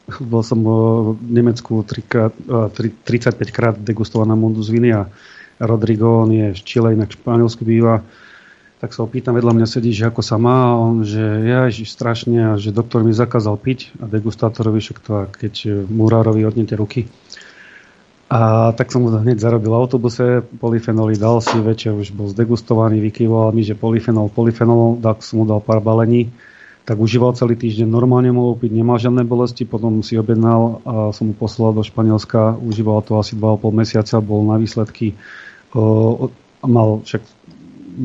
bol 0.06 0.46
som 0.46 0.62
v 0.62 1.18
Nemecku 1.18 1.82
35 1.82 3.10
krát 3.50 3.74
degustovaná 3.74 4.38
Mundus 4.38 4.70
Viny 4.70 4.94
a 4.94 5.10
Rodrigo, 5.58 6.22
on 6.22 6.30
je 6.30 6.54
z 6.54 6.62
Chile, 6.62 6.94
inak 6.94 7.10
v 7.10 7.18
Španielsku 7.18 7.66
býva. 7.66 8.06
Tak 8.78 8.94
sa 8.94 9.08
opýtam, 9.08 9.34
vedľa 9.34 9.56
mňa 9.56 9.68
sedí, 9.72 9.96
že 9.96 10.06
ako 10.06 10.22
sa 10.22 10.38
má, 10.38 10.70
a 10.70 10.78
on, 10.78 11.02
že 11.02 11.24
ja 11.48 11.66
strašne 11.74 12.54
a 12.54 12.62
že 12.62 12.76
doktor 12.76 13.02
mi 13.02 13.16
zakázal 13.18 13.58
piť 13.58 13.98
a 13.98 14.06
degustátorovi 14.06 14.78
však 14.78 14.98
to, 15.02 15.12
a 15.16 15.24
keď 15.26 15.88
murárovi 15.90 16.46
odnete 16.46 16.78
ruky. 16.78 17.10
A 18.26 18.74
tak 18.74 18.90
som 18.90 19.06
mu 19.06 19.14
hneď 19.14 19.38
zarobil 19.38 19.70
v 19.70 19.78
autobuse, 19.78 20.26
polyfenoly 20.58 21.14
dal 21.14 21.46
si, 21.46 21.62
večer 21.62 21.94
už 21.94 22.10
bol 22.10 22.26
zdegustovaný, 22.34 22.98
vykýval 22.98 23.54
mi, 23.54 23.62
že 23.62 23.78
polyfenol, 23.78 24.34
polyfenol, 24.34 24.98
tak 24.98 25.22
som 25.22 25.42
mu 25.42 25.46
dal 25.46 25.62
pár 25.62 25.78
balení 25.78 26.34
tak 26.86 27.02
užíval 27.02 27.34
celý 27.34 27.58
týždeň, 27.58 27.90
normálne 27.90 28.30
mohol 28.30 28.54
piť, 28.62 28.70
nemal 28.70 29.02
žiadne 29.02 29.26
bolesti, 29.26 29.66
potom 29.66 30.06
si 30.06 30.22
objednal 30.22 30.86
a 30.86 30.94
som 31.10 31.34
mu 31.34 31.36
poslal 31.36 31.74
do 31.74 31.82
Španielska, 31.82 32.62
užíval 32.62 33.02
to 33.02 33.18
asi 33.18 33.34
2,5 33.34 33.74
mesiaca, 33.74 34.22
bol 34.22 34.46
na 34.46 34.62
výsledky, 34.62 35.18
uh, 35.74 36.30
mal 36.62 37.02
však 37.02 37.26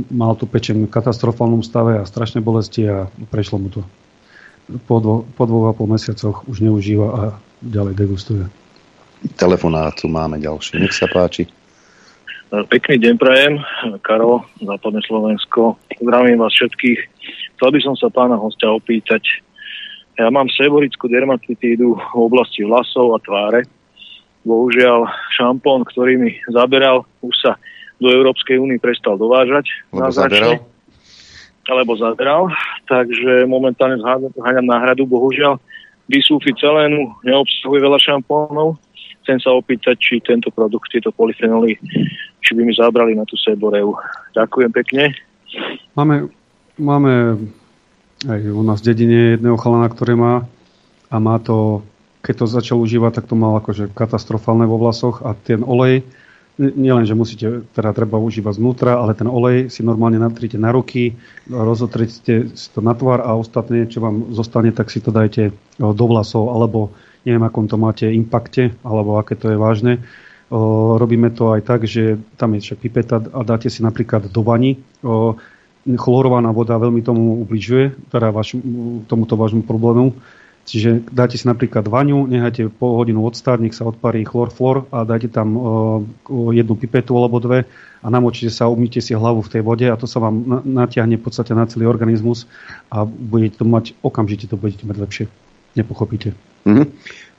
mal 0.08 0.32
tu 0.32 0.48
pečeň 0.48 0.88
v 0.88 0.92
katastrofálnom 0.92 1.60
stave 1.60 2.00
a 2.00 2.08
strašné 2.08 2.40
bolesti 2.40 2.88
a 2.88 3.12
prešlo 3.28 3.60
mu 3.60 3.68
to. 3.68 3.84
Po, 4.88 5.02
dvo, 5.02 5.28
po 5.36 5.44
dvoch 5.44 5.74
a 5.74 5.76
pol 5.76 5.90
mesiacoch 5.90 6.46
už 6.48 6.64
neužíva 6.64 7.06
a 7.10 7.22
ďalej 7.60 7.94
degustuje. 7.98 8.44
Telefonátu 9.36 10.08
máme 10.08 10.40
ďalšie. 10.40 10.80
Nech 10.80 10.96
sa 10.96 11.04
páči. 11.04 11.44
Pekný 12.50 12.98
deň 12.98 13.14
prajem, 13.14 13.54
Karol, 14.02 14.42
Západné 14.58 15.04
Slovensko. 15.06 15.78
Zdravím 16.02 16.42
vás 16.42 16.50
všetkých. 16.50 16.98
Chcel 17.54 17.68
by 17.70 17.80
som 17.84 17.94
sa 17.94 18.10
pána 18.10 18.34
hostia 18.34 18.72
opýtať. 18.74 19.22
Ja 20.18 20.32
mám 20.34 20.50
seborickú 20.50 21.06
dermatitídu 21.06 21.94
v 21.94 22.16
oblasti 22.18 22.66
vlasov 22.66 23.14
a 23.14 23.22
tváre. 23.22 23.68
Bohužiaľ, 24.42 25.06
šampón, 25.36 25.86
ktorý 25.86 26.16
mi 26.18 26.32
zaberal, 26.50 27.06
už 27.22 27.34
sa 27.38 27.52
do 28.00 28.08
Európskej 28.08 28.56
únie 28.56 28.80
prestal 28.80 29.20
dovážať. 29.20 29.68
Lebo 29.92 30.10
zaberal? 30.10 30.64
Alebo 31.68 31.92
zaberal. 32.00 32.42
Takže 32.88 33.46
momentálne 33.46 34.00
zháňam 34.34 34.66
náhradu. 34.66 35.06
Bohužiaľ, 35.06 35.60
celénu 36.58 37.14
neobsahuje 37.22 37.78
veľa 37.78 37.98
šampónov. 38.02 38.74
Chcem 39.30 39.38
sa 39.38 39.54
opýtať, 39.54 39.94
či 39.94 40.18
tento 40.18 40.50
produkt, 40.50 40.90
tieto 40.90 41.14
polyfenoly, 41.14 41.78
či 42.42 42.50
by 42.58 42.66
mi 42.66 42.74
zabrali 42.74 43.14
na 43.14 43.22
tú 43.22 43.38
seboreu. 43.38 43.94
Ďakujem 44.34 44.70
pekne. 44.74 45.14
Máme 45.94 46.26
Máme 46.80 47.36
aj 48.24 48.40
u 48.48 48.64
nás 48.64 48.80
v 48.80 48.88
dedine 48.88 49.36
jedného 49.36 49.60
chalana, 49.60 49.92
ktorý 49.92 50.16
má 50.16 50.34
a 51.12 51.16
má 51.20 51.36
to, 51.36 51.84
keď 52.24 52.34
to 52.40 52.46
začal 52.48 52.80
užívať, 52.80 53.20
tak 53.20 53.28
to 53.28 53.36
mal 53.36 53.60
akože 53.60 53.92
katastrofálne 53.92 54.64
vo 54.64 54.80
vlasoch 54.80 55.20
a 55.20 55.36
ten 55.36 55.60
olej, 55.60 56.00
nielen, 56.56 57.04
že 57.04 57.12
musíte, 57.12 57.68
teda 57.76 57.92
treba 57.92 58.16
užívať 58.16 58.56
znútra, 58.56 58.96
ale 58.96 59.12
ten 59.12 59.28
olej 59.28 59.68
si 59.68 59.84
normálne 59.84 60.16
natrite 60.16 60.56
na 60.56 60.72
ruky, 60.72 61.20
rozotrite 61.52 62.52
si 62.52 62.68
to 62.72 62.80
na 62.80 62.96
tvár 62.96 63.20
a 63.24 63.36
ostatné, 63.36 63.84
čo 63.88 64.00
vám 64.00 64.32
zostane, 64.32 64.72
tak 64.72 64.88
si 64.88 65.04
to 65.04 65.12
dajte 65.12 65.52
do 65.76 66.04
vlasov, 66.08 66.48
alebo 66.52 66.96
neviem, 67.24 67.44
akom 67.44 67.68
to 67.68 67.76
máte 67.76 68.08
impakte, 68.08 68.72
alebo 68.84 69.20
aké 69.20 69.36
to 69.36 69.52
je 69.52 69.56
vážne. 69.60 70.00
Robíme 70.50 71.30
to 71.30 71.54
aj 71.54 71.62
tak, 71.62 71.86
že 71.86 72.18
tam 72.34 72.58
je 72.58 72.64
však 72.66 72.78
pipeta 72.82 73.22
a 73.22 73.40
dáte 73.46 73.70
si 73.70 73.86
napríklad 73.86 74.26
do 74.34 74.42
vani. 74.42 74.82
Chlorovaná 75.86 76.50
voda 76.50 76.74
veľmi 76.76 77.00
tomu 77.06 77.40
ubližuje, 77.46 77.94
teda 78.10 78.34
vaš, 78.34 78.58
tomuto 79.06 79.38
vášmu 79.38 79.62
problému. 79.62 80.18
Čiže 80.60 81.08
dáte 81.08 81.40
si 81.40 81.48
napríklad 81.48 81.88
vaňu, 81.88 82.28
nechajte 82.28 82.68
pol 82.68 83.00
hodinu 83.00 83.24
odstáť, 83.24 83.64
nech 83.64 83.72
sa 83.72 83.88
odparí 83.88 84.22
chlorflor 84.28 84.86
a 84.92 85.08
dajte 85.08 85.32
tam 85.32 85.56
jednu 86.52 86.76
pipetu 86.76 87.16
alebo 87.16 87.40
dve 87.40 87.64
a 88.04 88.06
namočíte 88.12 88.52
sa, 88.52 88.68
umýte 88.68 89.00
si 89.00 89.16
hlavu 89.16 89.40
v 89.40 89.50
tej 89.56 89.62
vode 89.64 89.88
a 89.88 89.96
to 89.96 90.04
sa 90.04 90.20
vám 90.20 90.62
natiahne 90.68 91.16
v 91.16 91.24
podstate 91.24 91.56
na 91.56 91.64
celý 91.64 91.88
organizmus 91.88 92.44
a 92.92 93.08
budete 93.08 93.56
to 93.56 93.64
mať, 93.64 93.96
okamžite 94.04 94.52
to 94.52 94.60
budete 94.60 94.84
mať 94.84 94.96
lepšie. 95.00 95.24
Nepochopíte. 95.80 96.49
Mm-hmm. 96.66 96.86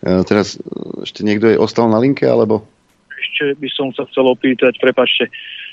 E, 0.02 0.10
teraz 0.26 0.57
ešte 1.02 1.22
niekto 1.22 1.49
je 1.49 1.57
ostal 1.61 1.89
na 1.91 2.02
linke, 2.02 2.26
alebo? 2.26 2.65
Ešte 3.11 3.57
by 3.57 3.69
som 3.73 3.88
sa 3.93 4.06
chcel 4.10 4.26
opýtať, 4.30 4.77
prepačte, 4.81 5.30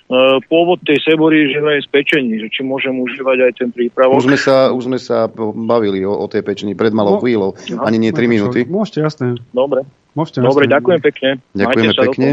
E, 0.08 0.40
pôvod 0.48 0.80
tej 0.88 1.04
sebory 1.04 1.52
je 1.52 1.60
aj 1.60 1.84
z 1.84 1.88
pečení, 1.92 2.40
že 2.40 2.48
či 2.48 2.64
môžem 2.64 2.96
užívať 2.96 3.38
aj 3.44 3.52
ten 3.60 3.68
prípravok. 3.68 4.16
Už 4.16 4.32
sme 4.32 4.40
sa, 4.40 4.72
už 4.72 4.88
sme 4.88 4.96
sa 4.96 5.28
bavili 5.52 6.00
o, 6.00 6.16
o 6.16 6.24
tej 6.24 6.40
pečení 6.40 6.72
pred 6.72 6.96
malou 6.96 7.20
no, 7.20 7.22
chvíľou, 7.22 7.52
no, 7.76 7.84
ani 7.84 8.00
nie 8.00 8.12
3 8.16 8.24
no, 8.24 8.30
minúty. 8.32 8.64
Môžete, 8.64 9.04
jasné. 9.04 9.36
Dobre. 9.52 9.84
Môžete, 10.18 10.42
Dobre, 10.42 10.66
jasné. 10.66 10.74
ďakujem 10.74 11.00
pekne. 11.00 11.30
Ďakujeme 11.54 11.94
pekne. 11.94 12.28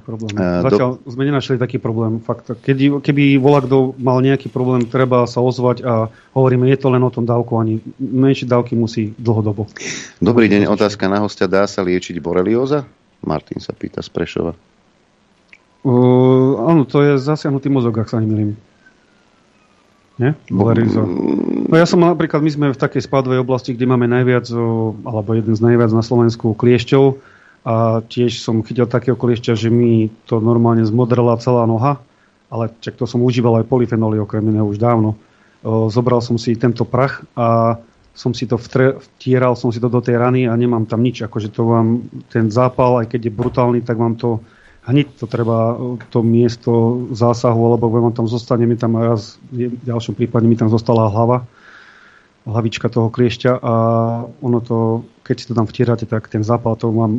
problém. 0.00 0.32
Uh, 0.40 0.64
Zatiaľ 0.64 0.90
do... 0.96 1.12
sme 1.12 1.22
nenašli 1.28 1.60
taký 1.60 1.76
problém. 1.76 2.16
Fakt. 2.24 2.48
Kedy, 2.48 3.04
keby 3.04 3.36
volá 3.36 3.60
kto 3.60 3.92
mal 4.00 4.24
nejaký 4.24 4.48
problém, 4.48 4.88
treba 4.88 5.28
sa 5.28 5.44
ozvať 5.44 5.84
a 5.84 6.08
hovoríme, 6.32 6.64
je 6.72 6.80
to 6.80 6.88
len 6.88 7.04
o 7.04 7.12
tom 7.12 7.28
dávku, 7.28 7.60
ani 7.60 7.84
menšie 8.00 8.48
dávky 8.48 8.72
musí 8.72 9.12
dlhodobo. 9.20 9.68
Dobrý 10.16 10.48
deň, 10.48 10.64
otázka 10.72 11.12
na 11.12 11.20
hostia. 11.20 11.44
Dá 11.44 11.68
sa 11.68 11.84
liečiť 11.84 12.16
borelioza? 12.24 12.88
Martin 13.20 13.60
sa 13.60 13.76
pýta 13.76 14.00
z 14.00 14.08
Prešova. 14.08 14.56
Uh, 15.84 16.56
áno, 16.64 16.88
to 16.88 17.04
je 17.04 17.20
zasiahnutý 17.20 17.68
mozog, 17.68 18.00
ak 18.00 18.08
sa 18.08 18.16
nemýlim. 18.16 18.56
Nie? 20.16 20.32
Valeriza. 20.48 21.04
No 21.66 21.74
ja 21.74 21.82
som 21.82 21.98
napríklad, 21.98 22.46
my 22.46 22.50
sme 22.50 22.66
v 22.70 22.78
takej 22.78 23.10
spádovej 23.10 23.42
oblasti, 23.42 23.74
kde 23.74 23.90
máme 23.90 24.06
najviac, 24.06 24.46
alebo 25.02 25.34
jeden 25.34 25.50
z 25.50 25.60
najviac 25.66 25.90
na 25.90 26.02
Slovensku 26.06 26.54
kliešťov 26.54 27.18
a 27.66 28.06
tiež 28.06 28.38
som 28.38 28.62
chytil 28.62 28.86
takého 28.86 29.18
kliešťa, 29.18 29.58
že 29.58 29.66
mi 29.66 30.06
to 30.30 30.38
normálne 30.38 30.86
zmodrela 30.86 31.34
celá 31.42 31.66
noha, 31.66 31.98
ale 32.46 32.70
čak 32.78 32.94
to 32.94 33.10
som 33.10 33.26
užíval 33.26 33.58
aj 33.58 33.66
polyfenoly 33.66 34.22
okrem 34.22 34.46
iného 34.46 34.70
už 34.70 34.78
dávno. 34.78 35.18
Zobral 35.66 36.22
som 36.22 36.38
si 36.38 36.54
tento 36.54 36.86
prach 36.86 37.26
a 37.34 37.82
som 38.14 38.30
si 38.30 38.46
to 38.46 38.54
vtre, 38.54 39.02
vtieral, 39.18 39.58
som 39.58 39.74
si 39.74 39.82
to 39.82 39.90
do 39.90 39.98
tej 39.98 40.22
rany 40.22 40.46
a 40.46 40.54
nemám 40.54 40.86
tam 40.86 41.02
nič. 41.02 41.26
Akože 41.26 41.50
to 41.50 41.66
vám, 41.66 42.06
ten 42.30 42.46
zápal, 42.48 43.02
aj 43.02 43.10
keď 43.10 43.28
je 43.28 43.32
brutálny, 43.34 43.80
tak 43.82 43.98
vám 43.98 44.14
to 44.14 44.38
hneď 44.86 45.18
to 45.18 45.26
treba, 45.26 45.74
to 46.14 46.22
miesto 46.22 47.02
zásahu, 47.10 47.58
alebo 47.58 47.90
vám 47.90 48.14
tam 48.14 48.30
zostane, 48.30 48.70
mi 48.70 48.78
tam 48.78 48.94
raz, 48.94 49.34
v 49.50 49.74
ďalšom 49.82 50.14
prípade 50.14 50.46
mi 50.46 50.54
tam 50.54 50.70
zostala 50.70 51.10
hlava, 51.10 51.42
hlavička 52.46 52.86
toho 52.86 53.10
kliešťa 53.10 53.58
a 53.58 53.74
ono 54.38 54.58
to, 54.62 55.02
keď 55.26 55.36
si 55.36 55.46
to 55.50 55.54
tam 55.58 55.66
vtierate, 55.66 56.06
tak 56.06 56.30
ten 56.30 56.46
zápal 56.46 56.78
to 56.78 56.94
mám 56.94 57.10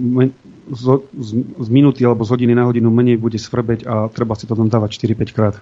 z, 0.71 1.03
z, 1.19 1.29
z 1.43 1.67
minúty 1.67 2.07
alebo 2.07 2.23
z 2.23 2.31
hodiny 2.31 2.55
na 2.55 2.63
hodinu 2.63 2.87
menej 2.87 3.19
bude 3.19 3.35
svrbeť 3.35 3.83
a 3.83 4.07
treba 4.07 4.39
si 4.39 4.47
to 4.47 4.55
tam 4.55 4.71
dávať 4.71 5.03
4-5 5.03 5.35
krát. 5.35 5.55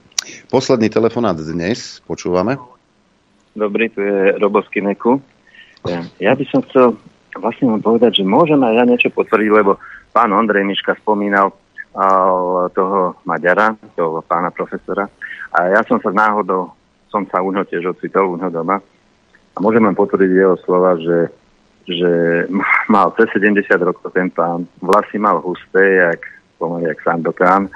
Posledný 0.53 0.93
telefonát 0.93 1.33
dnes, 1.33 1.97
počúvame. 2.05 2.61
Dobrý, 3.57 3.89
tu 3.89 4.05
je 4.05 4.37
Robovský 4.37 4.85
Neku. 4.85 5.17
Ja 6.21 6.33
by 6.37 6.45
som 6.49 6.61
chcel 6.69 6.97
vlastne 7.37 7.69
vám 7.69 7.81
povedať, 7.81 8.21
že 8.21 8.23
môžem 8.25 8.61
aj 8.61 8.73
ja 8.73 8.83
niečo 8.85 9.09
potvrdiť, 9.13 9.49
lebo 9.49 9.81
pán 10.13 10.29
Ondrej 10.33 10.65
Miška 10.65 10.97
spomínal 11.01 11.53
toho 12.75 13.15
Maďara, 13.23 13.73
toho 13.95 14.19
pána 14.27 14.51
profesora. 14.51 15.07
A 15.55 15.71
ja 15.71 15.81
som 15.87 15.97
sa 16.03 16.11
náhodou, 16.11 16.75
som 17.07 17.23
sa 17.31 17.39
u 17.39 17.55
tiež 17.55 17.95
ocitol, 17.95 18.35
u 18.35 18.37
doma. 18.37 18.83
A 19.55 19.57
môžem 19.63 19.83
len 19.83 19.95
potvrdiť 19.95 20.31
jeho 20.31 20.55
slova, 20.67 20.99
že, 20.99 21.31
že 21.87 22.11
mal 22.93 23.15
cez 23.15 23.31
70 23.31 23.65
rokov 23.79 24.11
ten 24.11 24.29
pán, 24.31 24.67
vlasy 24.83 25.17
mal 25.17 25.39
husté, 25.39 26.03
jak, 26.03 26.21
pomaly 26.59 26.91
jak 26.91 26.99
Sandokán, 27.03 27.71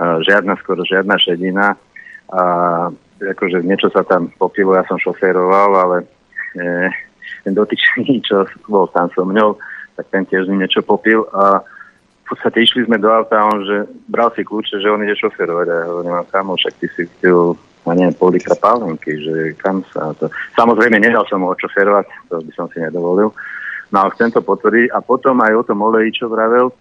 žiadna, 0.00 0.56
skoro 0.64 0.80
žiadna 0.84 1.16
šedina. 1.20 1.76
A 2.30 2.42
akože 3.20 3.60
niečo 3.66 3.92
sa 3.92 4.06
tam 4.06 4.32
popilo, 4.40 4.72
ja 4.72 4.86
som 4.88 4.96
šoféroval, 4.96 5.70
ale 5.76 5.96
e, 6.56 6.88
ten 7.44 7.52
dotyčný, 7.52 8.22
čo 8.24 8.48
bol 8.70 8.88
tam 8.94 9.12
so 9.12 9.26
mňou, 9.26 9.60
tak 9.98 10.06
ten 10.08 10.24
tiež 10.24 10.48
mi 10.48 10.62
niečo 10.62 10.80
popil. 10.80 11.26
A 11.34 11.60
podstate 12.30 12.62
išli 12.62 12.86
sme 12.86 13.02
do 13.02 13.10
auta 13.10 13.42
on, 13.42 13.66
že 13.66 13.90
bral 14.06 14.30
si 14.38 14.46
kľúče, 14.46 14.78
že 14.78 14.86
on 14.86 15.02
ide 15.02 15.18
šoferovať 15.18 15.66
a 15.66 15.74
ja 15.74 15.86
hovorím, 15.90 16.14
a 16.14 16.22
kamo, 16.30 16.54
však 16.54 16.74
ty 16.78 16.86
si 16.94 17.02
a 17.86 17.96
neviem, 17.96 18.12
pol 18.12 18.36
litra 18.36 18.54
pálenky, 18.54 19.16
že 19.24 19.56
kam 19.56 19.80
sa 19.88 20.12
to... 20.14 20.28
Samozrejme, 20.54 21.00
nedal 21.00 21.24
som 21.26 21.40
ho 21.40 21.56
šoferovať, 21.56 22.06
to 22.28 22.44
by 22.44 22.52
som 22.52 22.66
si 22.68 22.78
nedovolil. 22.78 23.32
No 23.90 23.96
ale 24.04 24.12
chcem 24.14 24.30
to 24.30 24.44
potvrdiť. 24.44 24.92
A 24.92 25.00
potom 25.00 25.40
aj 25.40 25.52
o 25.56 25.66
tom 25.66 25.80
oleji, 25.82 26.14
čo 26.14 26.28
vravel, 26.28 26.70
e, 26.70 26.74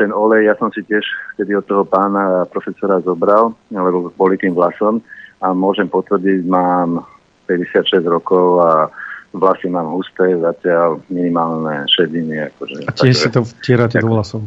ten 0.00 0.10
olej, 0.10 0.48
ja 0.48 0.54
som 0.56 0.72
si 0.72 0.82
tiež 0.82 1.04
vtedy 1.36 1.54
od 1.54 1.68
toho 1.68 1.84
pána 1.84 2.48
profesora 2.48 3.04
zobral, 3.04 3.52
lebo 3.70 4.10
boli 4.16 4.40
tým 4.40 4.56
vlasom 4.56 5.04
a 5.44 5.52
môžem 5.52 5.86
potvrdiť, 5.86 6.40
mám 6.48 7.04
56 7.46 8.00
rokov 8.08 8.64
a 8.64 8.88
vlasy 9.36 9.68
mám 9.68 9.92
husté, 9.92 10.34
zatiaľ 10.40 11.04
minimálne 11.12 11.84
šediny. 11.90 12.48
Akože, 12.54 12.88
a 12.88 12.92
tiež 12.96 13.14
si 13.14 13.28
to 13.28 13.44
vtierate 13.44 14.00
do 14.00 14.08
vlasov? 14.08 14.42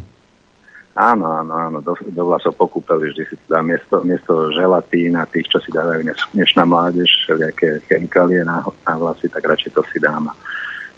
Áno, 0.98 1.30
áno, 1.30 1.54
áno, 1.54 1.78
do, 1.86 1.94
do 2.10 2.24
vlasov 2.26 2.58
pokúpeli 2.58 3.14
vždy 3.14 3.24
si 3.30 3.36
to 3.38 3.46
dá 3.54 3.62
miesto, 3.62 4.02
miesto 4.02 4.50
želatín 4.50 5.14
a 5.14 5.30
tých, 5.30 5.46
čo 5.46 5.62
si 5.62 5.70
dávajú 5.70 6.10
dnešná 6.34 6.66
mládež, 6.66 7.06
všelijaké 7.22 7.86
chemikálie 7.86 8.42
na, 8.42 8.66
na 8.66 8.94
vlasy, 8.98 9.30
tak 9.30 9.46
radšej 9.46 9.78
to 9.78 9.86
si 9.94 10.02
dám. 10.02 10.34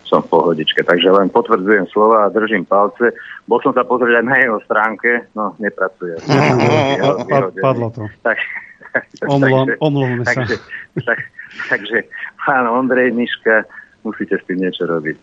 som 0.08 0.24
v 0.24 0.32
pohodičke. 0.32 0.82
Takže 0.88 1.12
len 1.12 1.28
potvrdzujem 1.30 1.86
slova 1.92 2.26
a 2.26 2.34
držím 2.34 2.66
palce. 2.66 3.14
Bol 3.46 3.62
som 3.62 3.76
sa 3.76 3.86
pozrieť 3.86 4.24
aj 4.24 4.26
na 4.26 4.36
jeho 4.42 4.58
stránke, 4.66 5.30
no 5.38 5.54
nepracuje. 5.62 6.18
Padlo 7.62 7.94
to. 7.94 8.08
Tak, 8.26 8.40
Omluvme 9.86 10.24
sa. 10.26 10.34
Takže, 10.34 10.56
tak, 11.06 11.20
takže 11.70 11.98
pán 12.42 12.66
Ondrej 12.70 13.14
Miška, 13.14 13.66
musíte 14.02 14.40
s 14.40 14.46
tým 14.50 14.64
niečo 14.64 14.90
robiť. 14.90 15.18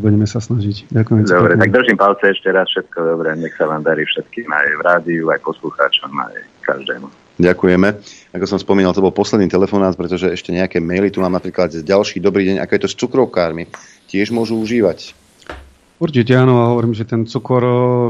Budeme 0.00 0.24
sa 0.24 0.40
snažiť. 0.40 0.88
Ďakujem. 0.88 1.28
Dobre, 1.28 1.60
tak 1.60 1.70
držím 1.70 2.00
palce 2.00 2.32
ešte 2.32 2.48
raz. 2.48 2.64
Všetko 2.72 2.98
dobré. 3.04 3.36
Nech 3.36 3.52
sa 3.60 3.68
vám 3.68 3.84
darí 3.84 4.08
všetkým 4.08 4.48
aj 4.48 4.66
v 4.74 4.80
rádiu, 4.80 5.24
aj 5.28 5.44
poslucháčom, 5.44 6.08
aj 6.08 6.36
každému. 6.64 7.06
Ďakujeme. 7.38 7.88
Ako 8.34 8.44
som 8.50 8.58
spomínal, 8.58 8.90
to 8.96 9.04
bol 9.04 9.14
posledný 9.14 9.46
telefonát, 9.46 9.94
pretože 9.94 10.26
ešte 10.26 10.50
nejaké 10.50 10.82
maily 10.82 11.12
tu 11.12 11.22
mám 11.22 11.30
napríklad 11.30 11.70
ďalší 11.70 12.18
dobrý 12.18 12.50
deň. 12.50 12.56
Ako 12.64 12.72
je 12.74 12.82
to 12.82 12.90
s 12.90 12.98
cukrovkármi? 12.98 13.70
Tiež 14.10 14.34
môžu 14.34 14.58
užívať? 14.58 15.14
Určite 16.02 16.34
áno, 16.34 16.62
a 16.62 16.70
hovorím, 16.74 16.94
že 16.98 17.06
ten 17.06 17.26
cukor 17.26 17.62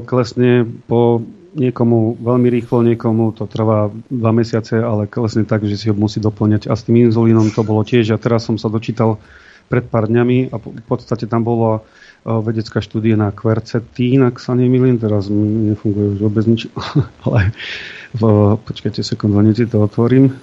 klesne 0.05 0.64
po 0.64 1.20
niekomu 1.56 2.20
veľmi 2.20 2.48
rýchlo, 2.52 2.85
niekomu 2.85 3.32
to 3.32 3.48
trvá 3.48 3.89
dva 4.12 4.32
mesiace, 4.32 4.76
ale 4.80 5.09
klesne 5.09 5.48
tak, 5.48 5.64
že 5.64 5.76
si 5.76 5.89
ho 5.89 5.97
musí 5.97 6.20
doplňať. 6.20 6.68
A 6.68 6.76
s 6.76 6.85
tým 6.85 7.09
inzulínom 7.09 7.48
to 7.52 7.64
bolo 7.64 7.85
tiež. 7.85 8.12
A 8.12 8.20
teraz 8.20 8.44
som 8.44 8.60
sa 8.60 8.68
dočítal 8.68 9.20
pred 9.69 9.85
pár 9.85 10.09
dňami 10.09 10.51
a 10.51 10.57
v 10.57 10.85
podstate 10.89 11.28
tam 11.28 11.45
bola 11.45 11.85
vedecká 12.24 12.82
štúdia 12.82 13.16
na 13.16 13.32
kvercetín, 13.32 14.27
ak 14.27 14.43
sa 14.43 14.53
nemýlim, 14.53 15.01
teraz 15.01 15.31
nefunguje 15.32 16.16
už 16.16 16.20
vôbec 16.20 16.45
nič, 16.45 16.69
ale 17.24 17.55
v, 18.12 18.23
počkajte 18.59 19.01
sekundu, 19.01 19.40
hneď 19.40 19.70
to 19.70 19.81
otvorím. 19.81 20.36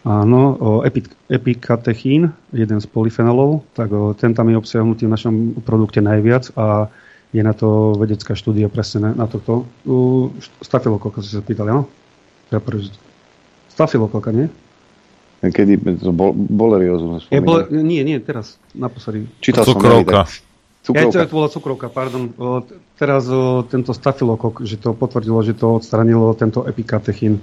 Áno, 0.00 0.56
epik, 0.80 1.12
epikatechín, 1.28 2.32
jeden 2.56 2.78
z 2.80 2.86
polyfenolov, 2.88 3.60
tak 3.76 3.92
ten 4.16 4.32
tam 4.32 4.48
je 4.48 4.56
obsiahnutý 4.56 5.04
v 5.04 5.12
našom 5.12 5.34
produkte 5.60 6.00
najviac 6.00 6.48
a 6.56 6.88
je 7.30 7.42
na 7.44 7.52
to 7.52 7.94
vedecká 8.00 8.34
štúdia 8.34 8.72
presne 8.72 9.06
na, 9.06 9.10
na 9.14 9.26
toto. 9.28 9.68
Uh, 9.86 10.32
stafilokoka 10.64 11.22
si 11.22 11.30
sa 11.30 11.44
pýtali, 11.44 11.70
áno? 11.70 11.86
Stafilokoka, 13.70 14.34
nie? 14.34 14.50
Kedy 15.40 15.80
to 16.04 16.12
bol, 16.12 16.36
boleriózu 16.36 17.24
je, 17.32 17.40
bol, 17.40 17.64
Nie, 17.72 18.04
nie, 18.04 18.20
teraz, 18.20 18.60
naposledy. 18.76 19.24
Čítal 19.40 19.64
Cukrovka. 19.64 20.28
som 20.28 20.50
Cukrovka. 20.80 21.18
Ja, 21.20 21.28
to 21.28 21.36
bola 21.36 21.48
cukrovka, 21.52 21.86
pardon. 21.92 22.32
O, 22.40 22.64
teraz 22.96 23.28
o, 23.28 23.60
tento 23.68 23.92
stafilokok, 23.92 24.64
že 24.64 24.80
to 24.80 24.96
potvrdilo, 24.96 25.44
že 25.44 25.52
to 25.52 25.76
odstranilo 25.76 26.32
tento 26.32 26.64
epikatechín. 26.64 27.36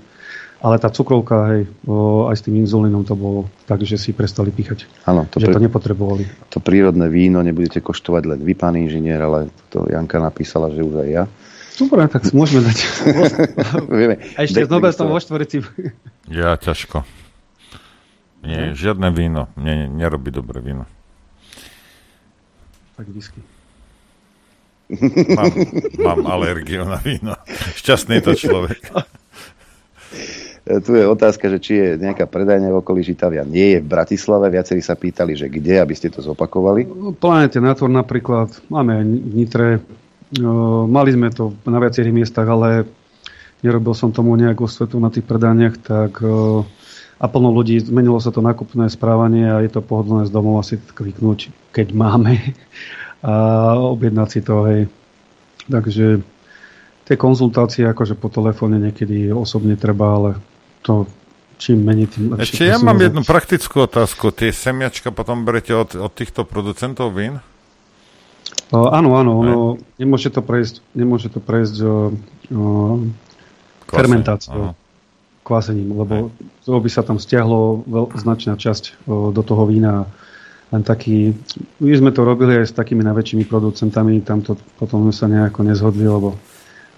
Ale 0.58 0.82
tá 0.82 0.90
cukrovka, 0.90 1.54
hej, 1.54 1.70
o, 1.86 2.26
aj 2.34 2.42
s 2.42 2.46
tým 2.50 2.58
inzulínom 2.66 3.06
to 3.06 3.14
bolo 3.14 3.46
tak, 3.70 3.86
že 3.86 3.94
si 4.02 4.10
prestali 4.10 4.50
píchať. 4.50 4.90
Áno, 5.06 5.30
to 5.30 5.38
že 5.38 5.54
pri... 5.54 5.54
to 5.54 5.62
nepotrebovali. 5.70 6.26
To 6.50 6.58
prírodné 6.58 7.14
víno 7.14 7.46
nebudete 7.46 7.78
koštovať 7.78 8.24
len 8.26 8.40
vy, 8.42 8.58
pán 8.58 8.74
inžinier, 8.74 9.22
ale 9.22 9.54
to 9.70 9.86
Janka 9.86 10.18
napísala, 10.18 10.74
že 10.74 10.82
už 10.82 11.06
aj 11.06 11.10
ja. 11.14 11.24
Dobre, 11.78 12.10
tak 12.10 12.26
si 12.26 12.34
môžeme 12.34 12.66
dať. 12.66 12.78
Vieme. 14.02 14.18
A 14.34 14.50
ešte 14.50 14.66
znova 14.66 14.90
tam 14.98 15.14
vo 15.14 15.22
štvorici. 15.22 15.62
Ja 16.26 16.58
ťažko. 16.58 17.06
Nie, 18.48 18.72
žiadne 18.72 19.12
víno. 19.12 19.52
Mne 19.60 19.92
nerobí 19.92 20.32
dobre 20.32 20.64
víno. 20.64 20.88
Tak 22.96 23.12
whisky. 23.12 23.44
Mám, 25.36 25.52
mám 26.00 26.22
alergiu 26.32 26.88
na 26.88 26.96
víno. 27.04 27.36
Šťastný 27.76 28.24
to 28.24 28.32
človek. 28.40 28.80
Tu 30.68 31.00
je 31.00 31.08
otázka, 31.08 31.48
že 31.48 31.64
či 31.64 31.74
je 31.80 31.90
nejaká 31.96 32.28
predajňa 32.28 32.68
v 32.68 32.80
okolí 32.84 33.00
Žitavia. 33.00 33.48
Nie 33.48 33.80
je 33.80 33.84
v 33.84 33.88
Bratislave. 33.88 34.52
Viacerí 34.52 34.84
sa 34.84 35.00
pýtali, 35.00 35.32
že 35.32 35.48
kde, 35.48 35.80
aby 35.80 35.96
ste 35.96 36.12
to 36.12 36.20
zopakovali. 36.20 36.84
Planete 37.16 37.64
Nator 37.64 37.88
napríklad. 37.88 38.52
Máme 38.68 39.00
aj 39.00 39.04
v 39.08 39.32
Nitre. 39.32 39.68
Mali 40.92 41.16
sme 41.16 41.32
to 41.32 41.56
na 41.64 41.80
viacerých 41.80 42.12
miestach, 42.12 42.52
ale 42.52 42.84
nerobil 43.64 43.96
som 43.96 44.12
tomu 44.12 44.36
nejakú 44.36 44.68
svetu 44.68 45.00
na 45.00 45.08
tých 45.08 45.24
predaniach, 45.24 45.80
tak 45.80 46.20
a 47.18 47.26
plno 47.26 47.50
ľudí, 47.50 47.82
zmenilo 47.82 48.22
sa 48.22 48.30
to 48.30 48.46
nákupné 48.46 48.94
správanie 48.94 49.50
a 49.50 49.62
je 49.66 49.74
to 49.74 49.82
pohodlné 49.82 50.30
z 50.30 50.32
domov 50.34 50.62
asi 50.62 50.78
kliknúť, 50.78 51.50
keď 51.74 51.88
máme 51.98 52.38
a 53.26 53.74
objednať 53.74 54.28
si 54.30 54.40
to, 54.46 54.56
hej. 54.70 54.82
Takže 55.66 56.22
tie 57.10 57.16
konzultácie 57.18 57.90
akože 57.90 58.14
po 58.14 58.30
telefóne 58.30 58.78
niekedy 58.78 59.34
osobne 59.34 59.74
treba, 59.74 60.14
ale 60.14 60.30
to 60.86 61.10
čím 61.58 61.82
menej, 61.82 62.14
tým 62.14 62.38
lepšie. 62.38 62.46
Ešte 62.54 62.64
ja 62.70 62.78
mám 62.78 63.02
jednu 63.02 63.26
praktickú 63.26 63.90
otázku. 63.90 64.30
Tie 64.30 64.54
semiačka 64.54 65.10
potom 65.10 65.42
berete 65.42 65.74
od, 65.74 65.98
od 65.98 66.14
týchto 66.14 66.46
producentov 66.46 67.18
vín? 67.18 67.42
O, 68.70 68.94
áno, 68.94 69.18
áno, 69.18 69.42
ono, 69.42 69.56
nemôže 69.98 70.30
to 70.30 70.46
prejsť, 70.46 70.86
nemôže 70.94 71.34
to 71.34 71.42
prejsť 71.42 71.76
o, 71.82 72.14
o, 72.54 72.64
fermentáciou 73.90 74.78
kvasením, 75.48 75.96
lebo 75.96 76.36
to 76.68 76.76
by 76.76 76.90
sa 76.92 77.08
tam 77.08 77.16
stiahlo 77.16 77.88
veľ, 77.88 78.12
značná 78.20 78.60
časť 78.60 79.08
o, 79.08 79.32
do 79.32 79.40
toho 79.40 79.64
vína. 79.64 80.04
Len 80.68 80.84
taký, 80.84 81.32
my 81.80 81.96
sme 81.96 82.12
to 82.12 82.28
robili 82.28 82.60
aj 82.60 82.68
s 82.68 82.76
takými 82.76 83.00
najväčšími 83.08 83.48
producentami, 83.48 84.20
tam 84.20 84.44
to 84.44 84.60
potom 84.76 85.08
sa 85.16 85.32
nejako 85.32 85.64
nezhodli, 85.64 86.04
lebo 86.04 86.36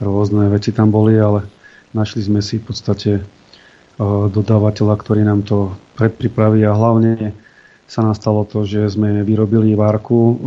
rôzne 0.02 0.50
veci 0.50 0.74
tam 0.74 0.90
boli, 0.90 1.22
ale 1.22 1.46
našli 1.94 2.26
sme 2.26 2.42
si 2.42 2.58
v 2.58 2.66
podstate 2.66 3.12
o, 4.02 4.26
dodávateľa, 4.26 4.98
ktorý 4.98 5.22
nám 5.22 5.46
to 5.46 5.70
predpripraví 5.94 6.66
a 6.66 6.74
hlavne 6.74 7.38
sa 7.90 8.06
nastalo 8.06 8.46
to, 8.46 8.66
že 8.66 8.94
sme 8.94 9.26
vyrobili 9.26 9.74
várku, 9.74 10.38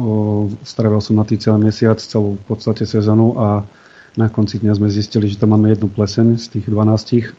strávil 0.62 1.03
som 1.03 1.19
na 1.19 1.27
tý 1.27 1.35
celý 1.35 1.66
mesiac, 1.66 1.99
celú 1.99 2.39
v 2.39 2.45
podstate 2.47 2.87
sezónu 2.87 3.35
a 3.35 3.66
na 4.15 4.31
konci 4.31 4.62
dňa 4.62 4.79
sme 4.79 4.87
zistili, 4.87 5.27
že 5.27 5.43
tam 5.43 5.59
máme 5.59 5.74
jednu 5.74 5.91
pleseň 5.91 6.39
z 6.39 6.47
tých 6.59 6.66
12 6.70 7.35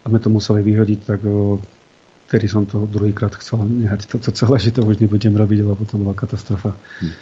a 0.00 0.04
sme 0.08 0.18
to 0.18 0.28
museli 0.32 0.64
vyhodiť, 0.64 1.00
tak 1.04 1.20
vtedy 2.30 2.46
som 2.46 2.62
to 2.62 2.86
druhýkrát 2.86 3.34
chcel 3.42 3.66
nehať 3.66 4.06
toto 4.06 4.30
celé, 4.30 4.56
že 4.62 4.70
to 4.70 4.86
už 4.86 5.02
nebudem 5.02 5.34
robiť, 5.34 5.66
lebo 5.66 5.82
to 5.82 5.98
bola 5.98 6.14
katastrofa. 6.14 6.78
Hm. 7.02 7.14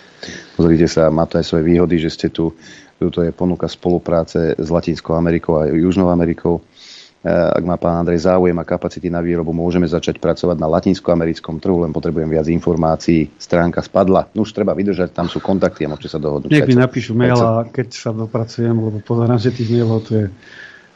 Pozrite 0.58 0.86
sa, 0.90 1.08
má 1.08 1.24
to 1.24 1.40
aj 1.40 1.47
svoje 1.47 1.65
výhody, 1.65 1.97
že 1.97 2.10
ste 2.12 2.28
tu, 2.28 2.52
tu 2.98 3.18
je 3.23 3.31
ponuka 3.32 3.70
spolupráce 3.70 4.58
s 4.58 4.68
Latinskou 4.68 5.15
Amerikou 5.15 5.57
a 5.57 5.70
Južnou 5.70 6.10
Amerikou. 6.10 6.58
E, 6.58 7.31
ak 7.31 7.62
má 7.62 7.78
pán 7.78 8.02
Andrej 8.02 8.26
záujem 8.26 8.58
a 8.58 8.66
kapacity 8.66 9.07
na 9.08 9.23
výrobu, 9.23 9.55
môžeme 9.55 9.86
začať 9.86 10.18
pracovať 10.18 10.58
na 10.58 10.66
latinskoamerickom 10.66 11.62
trhu, 11.62 11.86
len 11.86 11.94
potrebujem 11.94 12.26
viac 12.26 12.50
informácií. 12.50 13.31
Stránka 13.39 13.81
spadla. 13.81 14.26
No 14.34 14.42
už 14.42 14.50
treba 14.50 14.74
vydržať, 14.74 15.15
tam 15.15 15.31
sú 15.31 15.39
kontakty 15.39 15.86
a 15.86 15.94
môžete 15.94 16.10
sa 16.10 16.18
dohodnúť. 16.18 16.50
Nech 16.50 16.66
mi 16.66 16.74
napíšu 16.74 17.15
mail 17.15 17.39
a 17.39 17.62
keď 17.65 17.89
sa 17.94 18.10
dopracujem, 18.10 18.74
lebo 18.74 18.98
pozerám, 19.00 19.39
že 19.39 19.55
tých 19.55 19.70
mailov 19.70 20.02
tu 20.02 20.18
je 20.18 20.26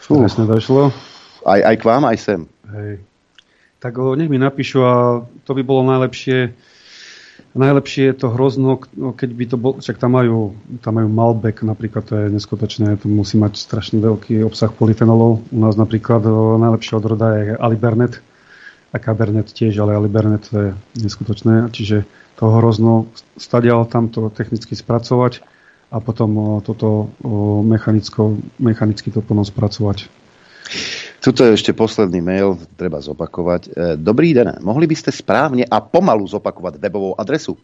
strašne 0.03 0.51
došlo. 0.51 0.91
Aj, 1.43 1.61
aj 1.61 1.77
k 1.79 1.85
vám, 1.87 2.03
aj 2.07 2.19
sem. 2.19 2.41
Hej. 2.71 3.03
Tak 3.83 3.99
o, 3.99 4.15
nech 4.15 4.31
mi 4.31 4.39
napíšu 4.39 4.79
a 4.87 4.95
to 5.43 5.53
by 5.59 5.63
bolo 5.67 5.83
najlepšie. 5.87 6.55
Najlepšie 7.53 8.05
je 8.09 8.17
to 8.17 8.33
hrozno, 8.33 8.81
no, 8.97 9.13
keď 9.13 9.31
by 9.37 9.45
to 9.45 9.57
bol, 9.61 9.73
však 9.77 10.01
tam 10.01 10.17
majú, 10.17 10.57
tam 10.81 10.97
majú 10.97 11.09
Malbec 11.13 11.61
napríklad, 11.61 12.09
to 12.09 12.17
je 12.17 12.27
neskutočné, 12.33 12.97
to 12.97 13.13
musí 13.13 13.37
mať 13.37 13.61
strašne 13.61 14.01
veľký 14.01 14.41
obsah 14.41 14.73
polyfenolov. 14.73 15.45
U 15.53 15.59
nás 15.61 15.77
napríklad 15.77 16.25
o, 16.25 16.57
najlepšia 16.57 16.95
odroda 16.97 17.29
je 17.37 17.59
Alibernet, 17.61 18.25
a 18.93 19.01
Cabernet 19.01 19.49
tiež, 19.49 19.81
ale 19.81 19.97
Alibernet 19.97 20.53
to 20.53 20.57
je 20.61 20.71
neskutočné, 21.01 21.73
čiže 21.73 22.05
to 22.37 22.45
hrozno 22.53 23.09
stadial 23.41 23.89
tam 23.89 24.13
to 24.13 24.29
technicky 24.29 24.77
spracovať 24.77 25.41
a 25.89 25.97
potom 26.01 26.31
o, 26.37 26.49
toto 26.61 27.09
o, 27.25 27.65
mechanicky 27.65 29.09
to 29.09 29.21
plno 29.25 29.45
spracovať. 29.49 30.13
Tuto 31.23 31.47
je 31.47 31.55
ešte 31.55 31.71
posledný 31.71 32.19
mail, 32.19 32.59
treba 32.75 32.99
zopakovať. 32.99 33.63
E, 33.63 33.71
dobrý 33.95 34.35
den, 34.35 34.59
mohli 34.59 34.91
by 34.91 34.97
ste 34.99 35.15
správne 35.15 35.63
a 35.63 35.79
pomalu 35.79 36.27
zopakovať 36.27 36.83
webovou 36.83 37.15
adresu? 37.15 37.55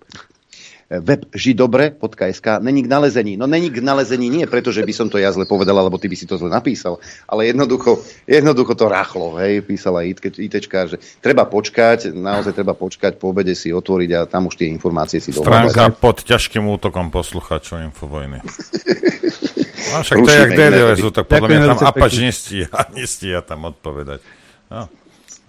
E, 0.86 1.02
web 1.02 1.26
židobre.sk 1.34 2.62
není 2.62 2.86
k 2.86 2.88
nalezení. 2.88 3.34
No 3.34 3.50
není 3.50 3.66
k 3.74 3.82
nalezení 3.82 4.30
nie 4.30 4.46
preto, 4.46 4.70
že 4.70 4.86
by 4.86 4.94
som 4.94 5.10
to 5.10 5.18
ja 5.18 5.34
zle 5.34 5.42
povedal, 5.42 5.74
alebo 5.74 5.98
ty 5.98 6.06
by 6.06 6.14
si 6.14 6.30
to 6.30 6.38
zle 6.38 6.46
napísal, 6.46 7.02
ale 7.26 7.50
jednoducho, 7.50 7.98
jednoducho 8.30 8.78
to 8.78 8.86
rachlo, 8.86 9.34
hej, 9.42 9.66
písala 9.66 10.06
ITčka, 10.06 10.94
že 10.94 11.02
treba 11.18 11.42
počkať, 11.42 12.14
naozaj 12.14 12.54
treba 12.54 12.78
počkať, 12.78 13.18
po 13.18 13.34
obede 13.34 13.58
si 13.58 13.74
otvoriť 13.74 14.10
a 14.14 14.20
tam 14.30 14.46
už 14.46 14.54
tie 14.54 14.70
informácie 14.70 15.18
si 15.18 15.34
dohľadať. 15.34 15.74
Stránka 15.74 15.98
pod 15.98 16.22
ťažkým 16.22 16.62
útokom 16.62 17.10
posluchačov 17.10 17.82
Infovojny. 17.90 18.38
No, 19.78 20.02
však 20.02 20.16
to 20.18 20.30
je 20.30 20.38
jak 20.38 20.52
DDoS, 20.58 20.98
tak 21.14 21.24
podľa 21.30 21.48
mňa 21.48 21.66
tam 21.70 21.78
Apač 21.88 22.12
nestíha, 22.18 22.78
nestíha 22.98 23.40
tam 23.46 23.70
odpovedať. 23.70 24.20
No. 24.68 24.90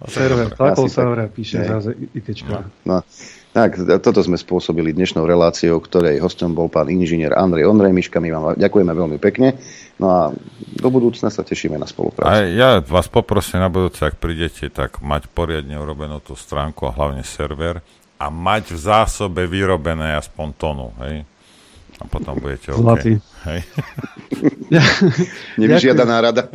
Server, 0.08 0.48
Takol 0.56 0.88
server 0.88 1.28
píše 1.28 1.60
zase 1.60 1.92
ITčka. 2.16 2.64
No. 2.88 3.04
Tak, 3.50 3.82
toto 3.98 4.22
sme 4.22 4.38
spôsobili 4.38 4.94
dnešnou 4.94 5.26
reláciou, 5.26 5.82
ktorej 5.82 6.22
hostom 6.22 6.54
bol 6.54 6.70
pán 6.70 6.86
inžinier 6.86 7.34
Andrej 7.34 7.66
Ondrej 7.66 7.90
Miška. 7.90 8.22
My 8.22 8.30
vám 8.30 8.54
ďakujeme 8.54 8.94
veľmi 8.94 9.18
pekne. 9.18 9.58
No 9.98 10.06
a 10.06 10.20
do 10.78 10.88
budúcna 10.88 11.34
sa 11.34 11.42
tešíme 11.42 11.74
na 11.74 11.84
spoluprácu. 11.84 12.30
A 12.30 12.46
ja 12.46 12.78
vás 12.78 13.10
poprosím 13.10 13.58
na 13.58 13.66
budúce, 13.66 14.06
ak 14.06 14.22
prídete, 14.22 14.70
tak 14.70 15.02
mať 15.02 15.26
poriadne 15.34 15.74
urobenú 15.82 16.22
tú 16.22 16.38
stránku 16.38 16.86
a 16.86 16.94
hlavne 16.94 17.26
server 17.26 17.82
a 18.22 18.26
mať 18.30 18.70
v 18.70 18.78
zásobe 18.78 19.50
vyrobené 19.50 20.14
aspoň 20.14 20.48
tonu, 20.54 20.94
hej? 21.02 21.26
A 22.00 22.04
potom 22.08 22.40
budete 22.40 22.72
OK. 22.72 22.80
Zlatý. 22.80 23.12
Hej. 23.44 23.60
Nevyžiadaná 25.60 26.16
rada. 26.20 26.48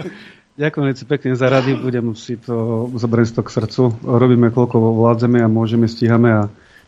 Ďakujem 0.56 0.84
veľmi 0.88 1.08
pekne 1.12 1.32
za 1.36 1.52
rady, 1.52 1.76
budem 1.76 2.16
si 2.16 2.40
to, 2.40 2.88
zoberiem 2.96 3.28
si 3.28 3.36
to 3.36 3.44
k 3.44 3.54
srdcu. 3.60 3.92
Robíme 4.08 4.56
koľko 4.56 4.80
vládzeme 4.80 5.44
a 5.44 5.52
môžeme, 5.52 5.84
stíhame 5.84 6.32
a 6.32 6.42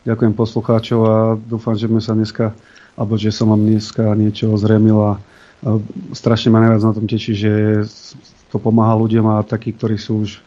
ďakujem 0.08 0.32
poslucháčov 0.32 1.00
a 1.04 1.16
dúfam, 1.36 1.76
že 1.76 1.84
sme 1.84 2.00
sa 2.00 2.16
dneska, 2.16 2.56
alebo 2.96 3.20
že 3.20 3.28
som 3.28 3.52
vám 3.52 3.60
dneska 3.60 4.08
niečo 4.16 4.48
ozremil 4.56 4.96
a, 4.96 5.12
a 5.60 5.76
strašne 6.16 6.48
ma 6.48 6.64
najviac 6.64 6.80
na 6.80 6.96
tom 6.96 7.04
teší, 7.04 7.32
že 7.36 7.52
to 8.48 8.56
pomáha 8.56 8.96
ľuďom 8.96 9.36
a 9.36 9.44
takí, 9.44 9.76
ktorí 9.76 10.00
sú 10.00 10.24
už 10.24 10.40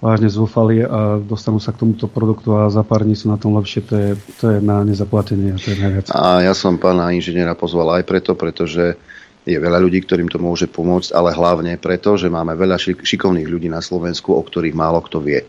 vážne 0.00 0.32
zúfali 0.32 0.80
a 0.80 1.20
dostanú 1.20 1.60
sa 1.60 1.76
k 1.76 1.84
tomuto 1.84 2.08
produktu 2.08 2.56
a 2.56 2.72
za 2.72 2.80
pár 2.80 3.04
dní 3.04 3.12
sú 3.12 3.28
na 3.28 3.36
tom 3.36 3.52
lepšie, 3.60 3.80
to 3.84 3.94
je, 3.94 4.08
to 4.40 4.44
je 4.56 4.58
na 4.64 4.80
nezaplatenie 4.80 5.52
a 5.52 5.60
to 5.60 5.70
je 5.70 5.76
najviac. 5.76 6.06
A 6.16 6.40
ja 6.40 6.56
som 6.56 6.80
pána 6.80 7.12
inžiniera 7.12 7.52
pozval 7.52 8.00
aj 8.00 8.08
preto, 8.08 8.32
pretože 8.32 8.96
je 9.44 9.56
veľa 9.56 9.80
ľudí, 9.80 10.00
ktorým 10.04 10.28
to 10.28 10.40
môže 10.40 10.68
pomôcť, 10.72 11.12
ale 11.12 11.36
hlavne 11.36 11.76
preto, 11.76 12.16
že 12.16 12.32
máme 12.32 12.56
veľa 12.56 12.80
šikovných 12.80 13.48
ľudí 13.48 13.68
na 13.68 13.84
Slovensku, 13.84 14.32
o 14.32 14.40
ktorých 14.40 14.76
málo 14.76 15.00
kto 15.04 15.20
vie. 15.20 15.44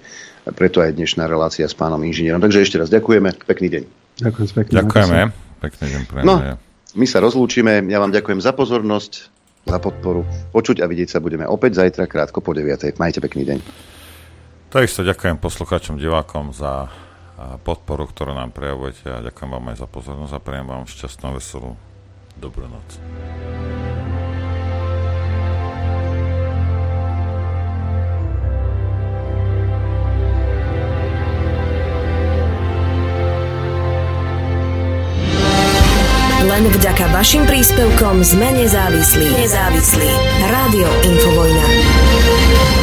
A 0.47 0.51
preto 0.51 0.83
aj 0.83 0.95
dnešná 0.95 1.27
relácia 1.27 1.67
s 1.67 1.75
pánom 1.75 1.99
inžinierom. 2.01 2.41
Takže 2.41 2.63
ešte 2.63 2.79
raz 2.79 2.89
ďakujeme, 2.89 3.45
pekný 3.45 3.67
deň. 3.67 3.83
Ďakujem 4.25 4.47
pekne. 4.51 4.73
Ďakujeme, 4.83 5.19
pekný 5.63 5.85
deň. 5.91 6.01
No, 6.23 6.35
my 6.97 7.05
sa 7.07 7.23
rozlúčime, 7.23 7.83
ja 7.87 7.99
vám 8.01 8.11
ďakujem 8.11 8.41
za 8.41 8.51
pozornosť, 8.51 9.11
za 9.69 9.77
podporu. 9.77 10.25
Počuť 10.49 10.81
a 10.81 10.89
vidieť 10.89 11.13
sa 11.13 11.19
budeme 11.21 11.45
opäť 11.45 11.83
zajtra 11.85 12.09
krátko 12.09 12.41
po 12.41 12.57
9. 12.57 12.97
Majte 12.97 13.21
pekný 13.21 13.43
deň. 13.45 14.00
Takisto 14.71 15.03
ďakujem 15.03 15.35
poslucháčom, 15.35 15.99
divákom 15.99 16.55
za 16.55 16.87
podporu, 17.67 18.07
ktorú 18.07 18.31
nám 18.31 18.55
prejavujete 18.55 19.03
a 19.11 19.19
ďakujem 19.19 19.51
vám 19.51 19.75
aj 19.75 19.83
za 19.83 19.87
pozornosť 19.91 20.31
a 20.31 20.39
prejem 20.39 20.63
vám 20.63 20.87
šťastnú, 20.87 21.35
veselú 21.35 21.75
dobrú 22.39 22.71
noc. 22.71 22.87
Len 36.47 36.63
vďaka 36.71 37.11
vašim 37.11 37.43
príspevkom 37.43 38.23
sme 38.23 38.55
nezávislí. 38.55 39.35
Nezávislí. 39.35 40.09
Rádio 40.47 40.87
Infovojna. 41.03 42.80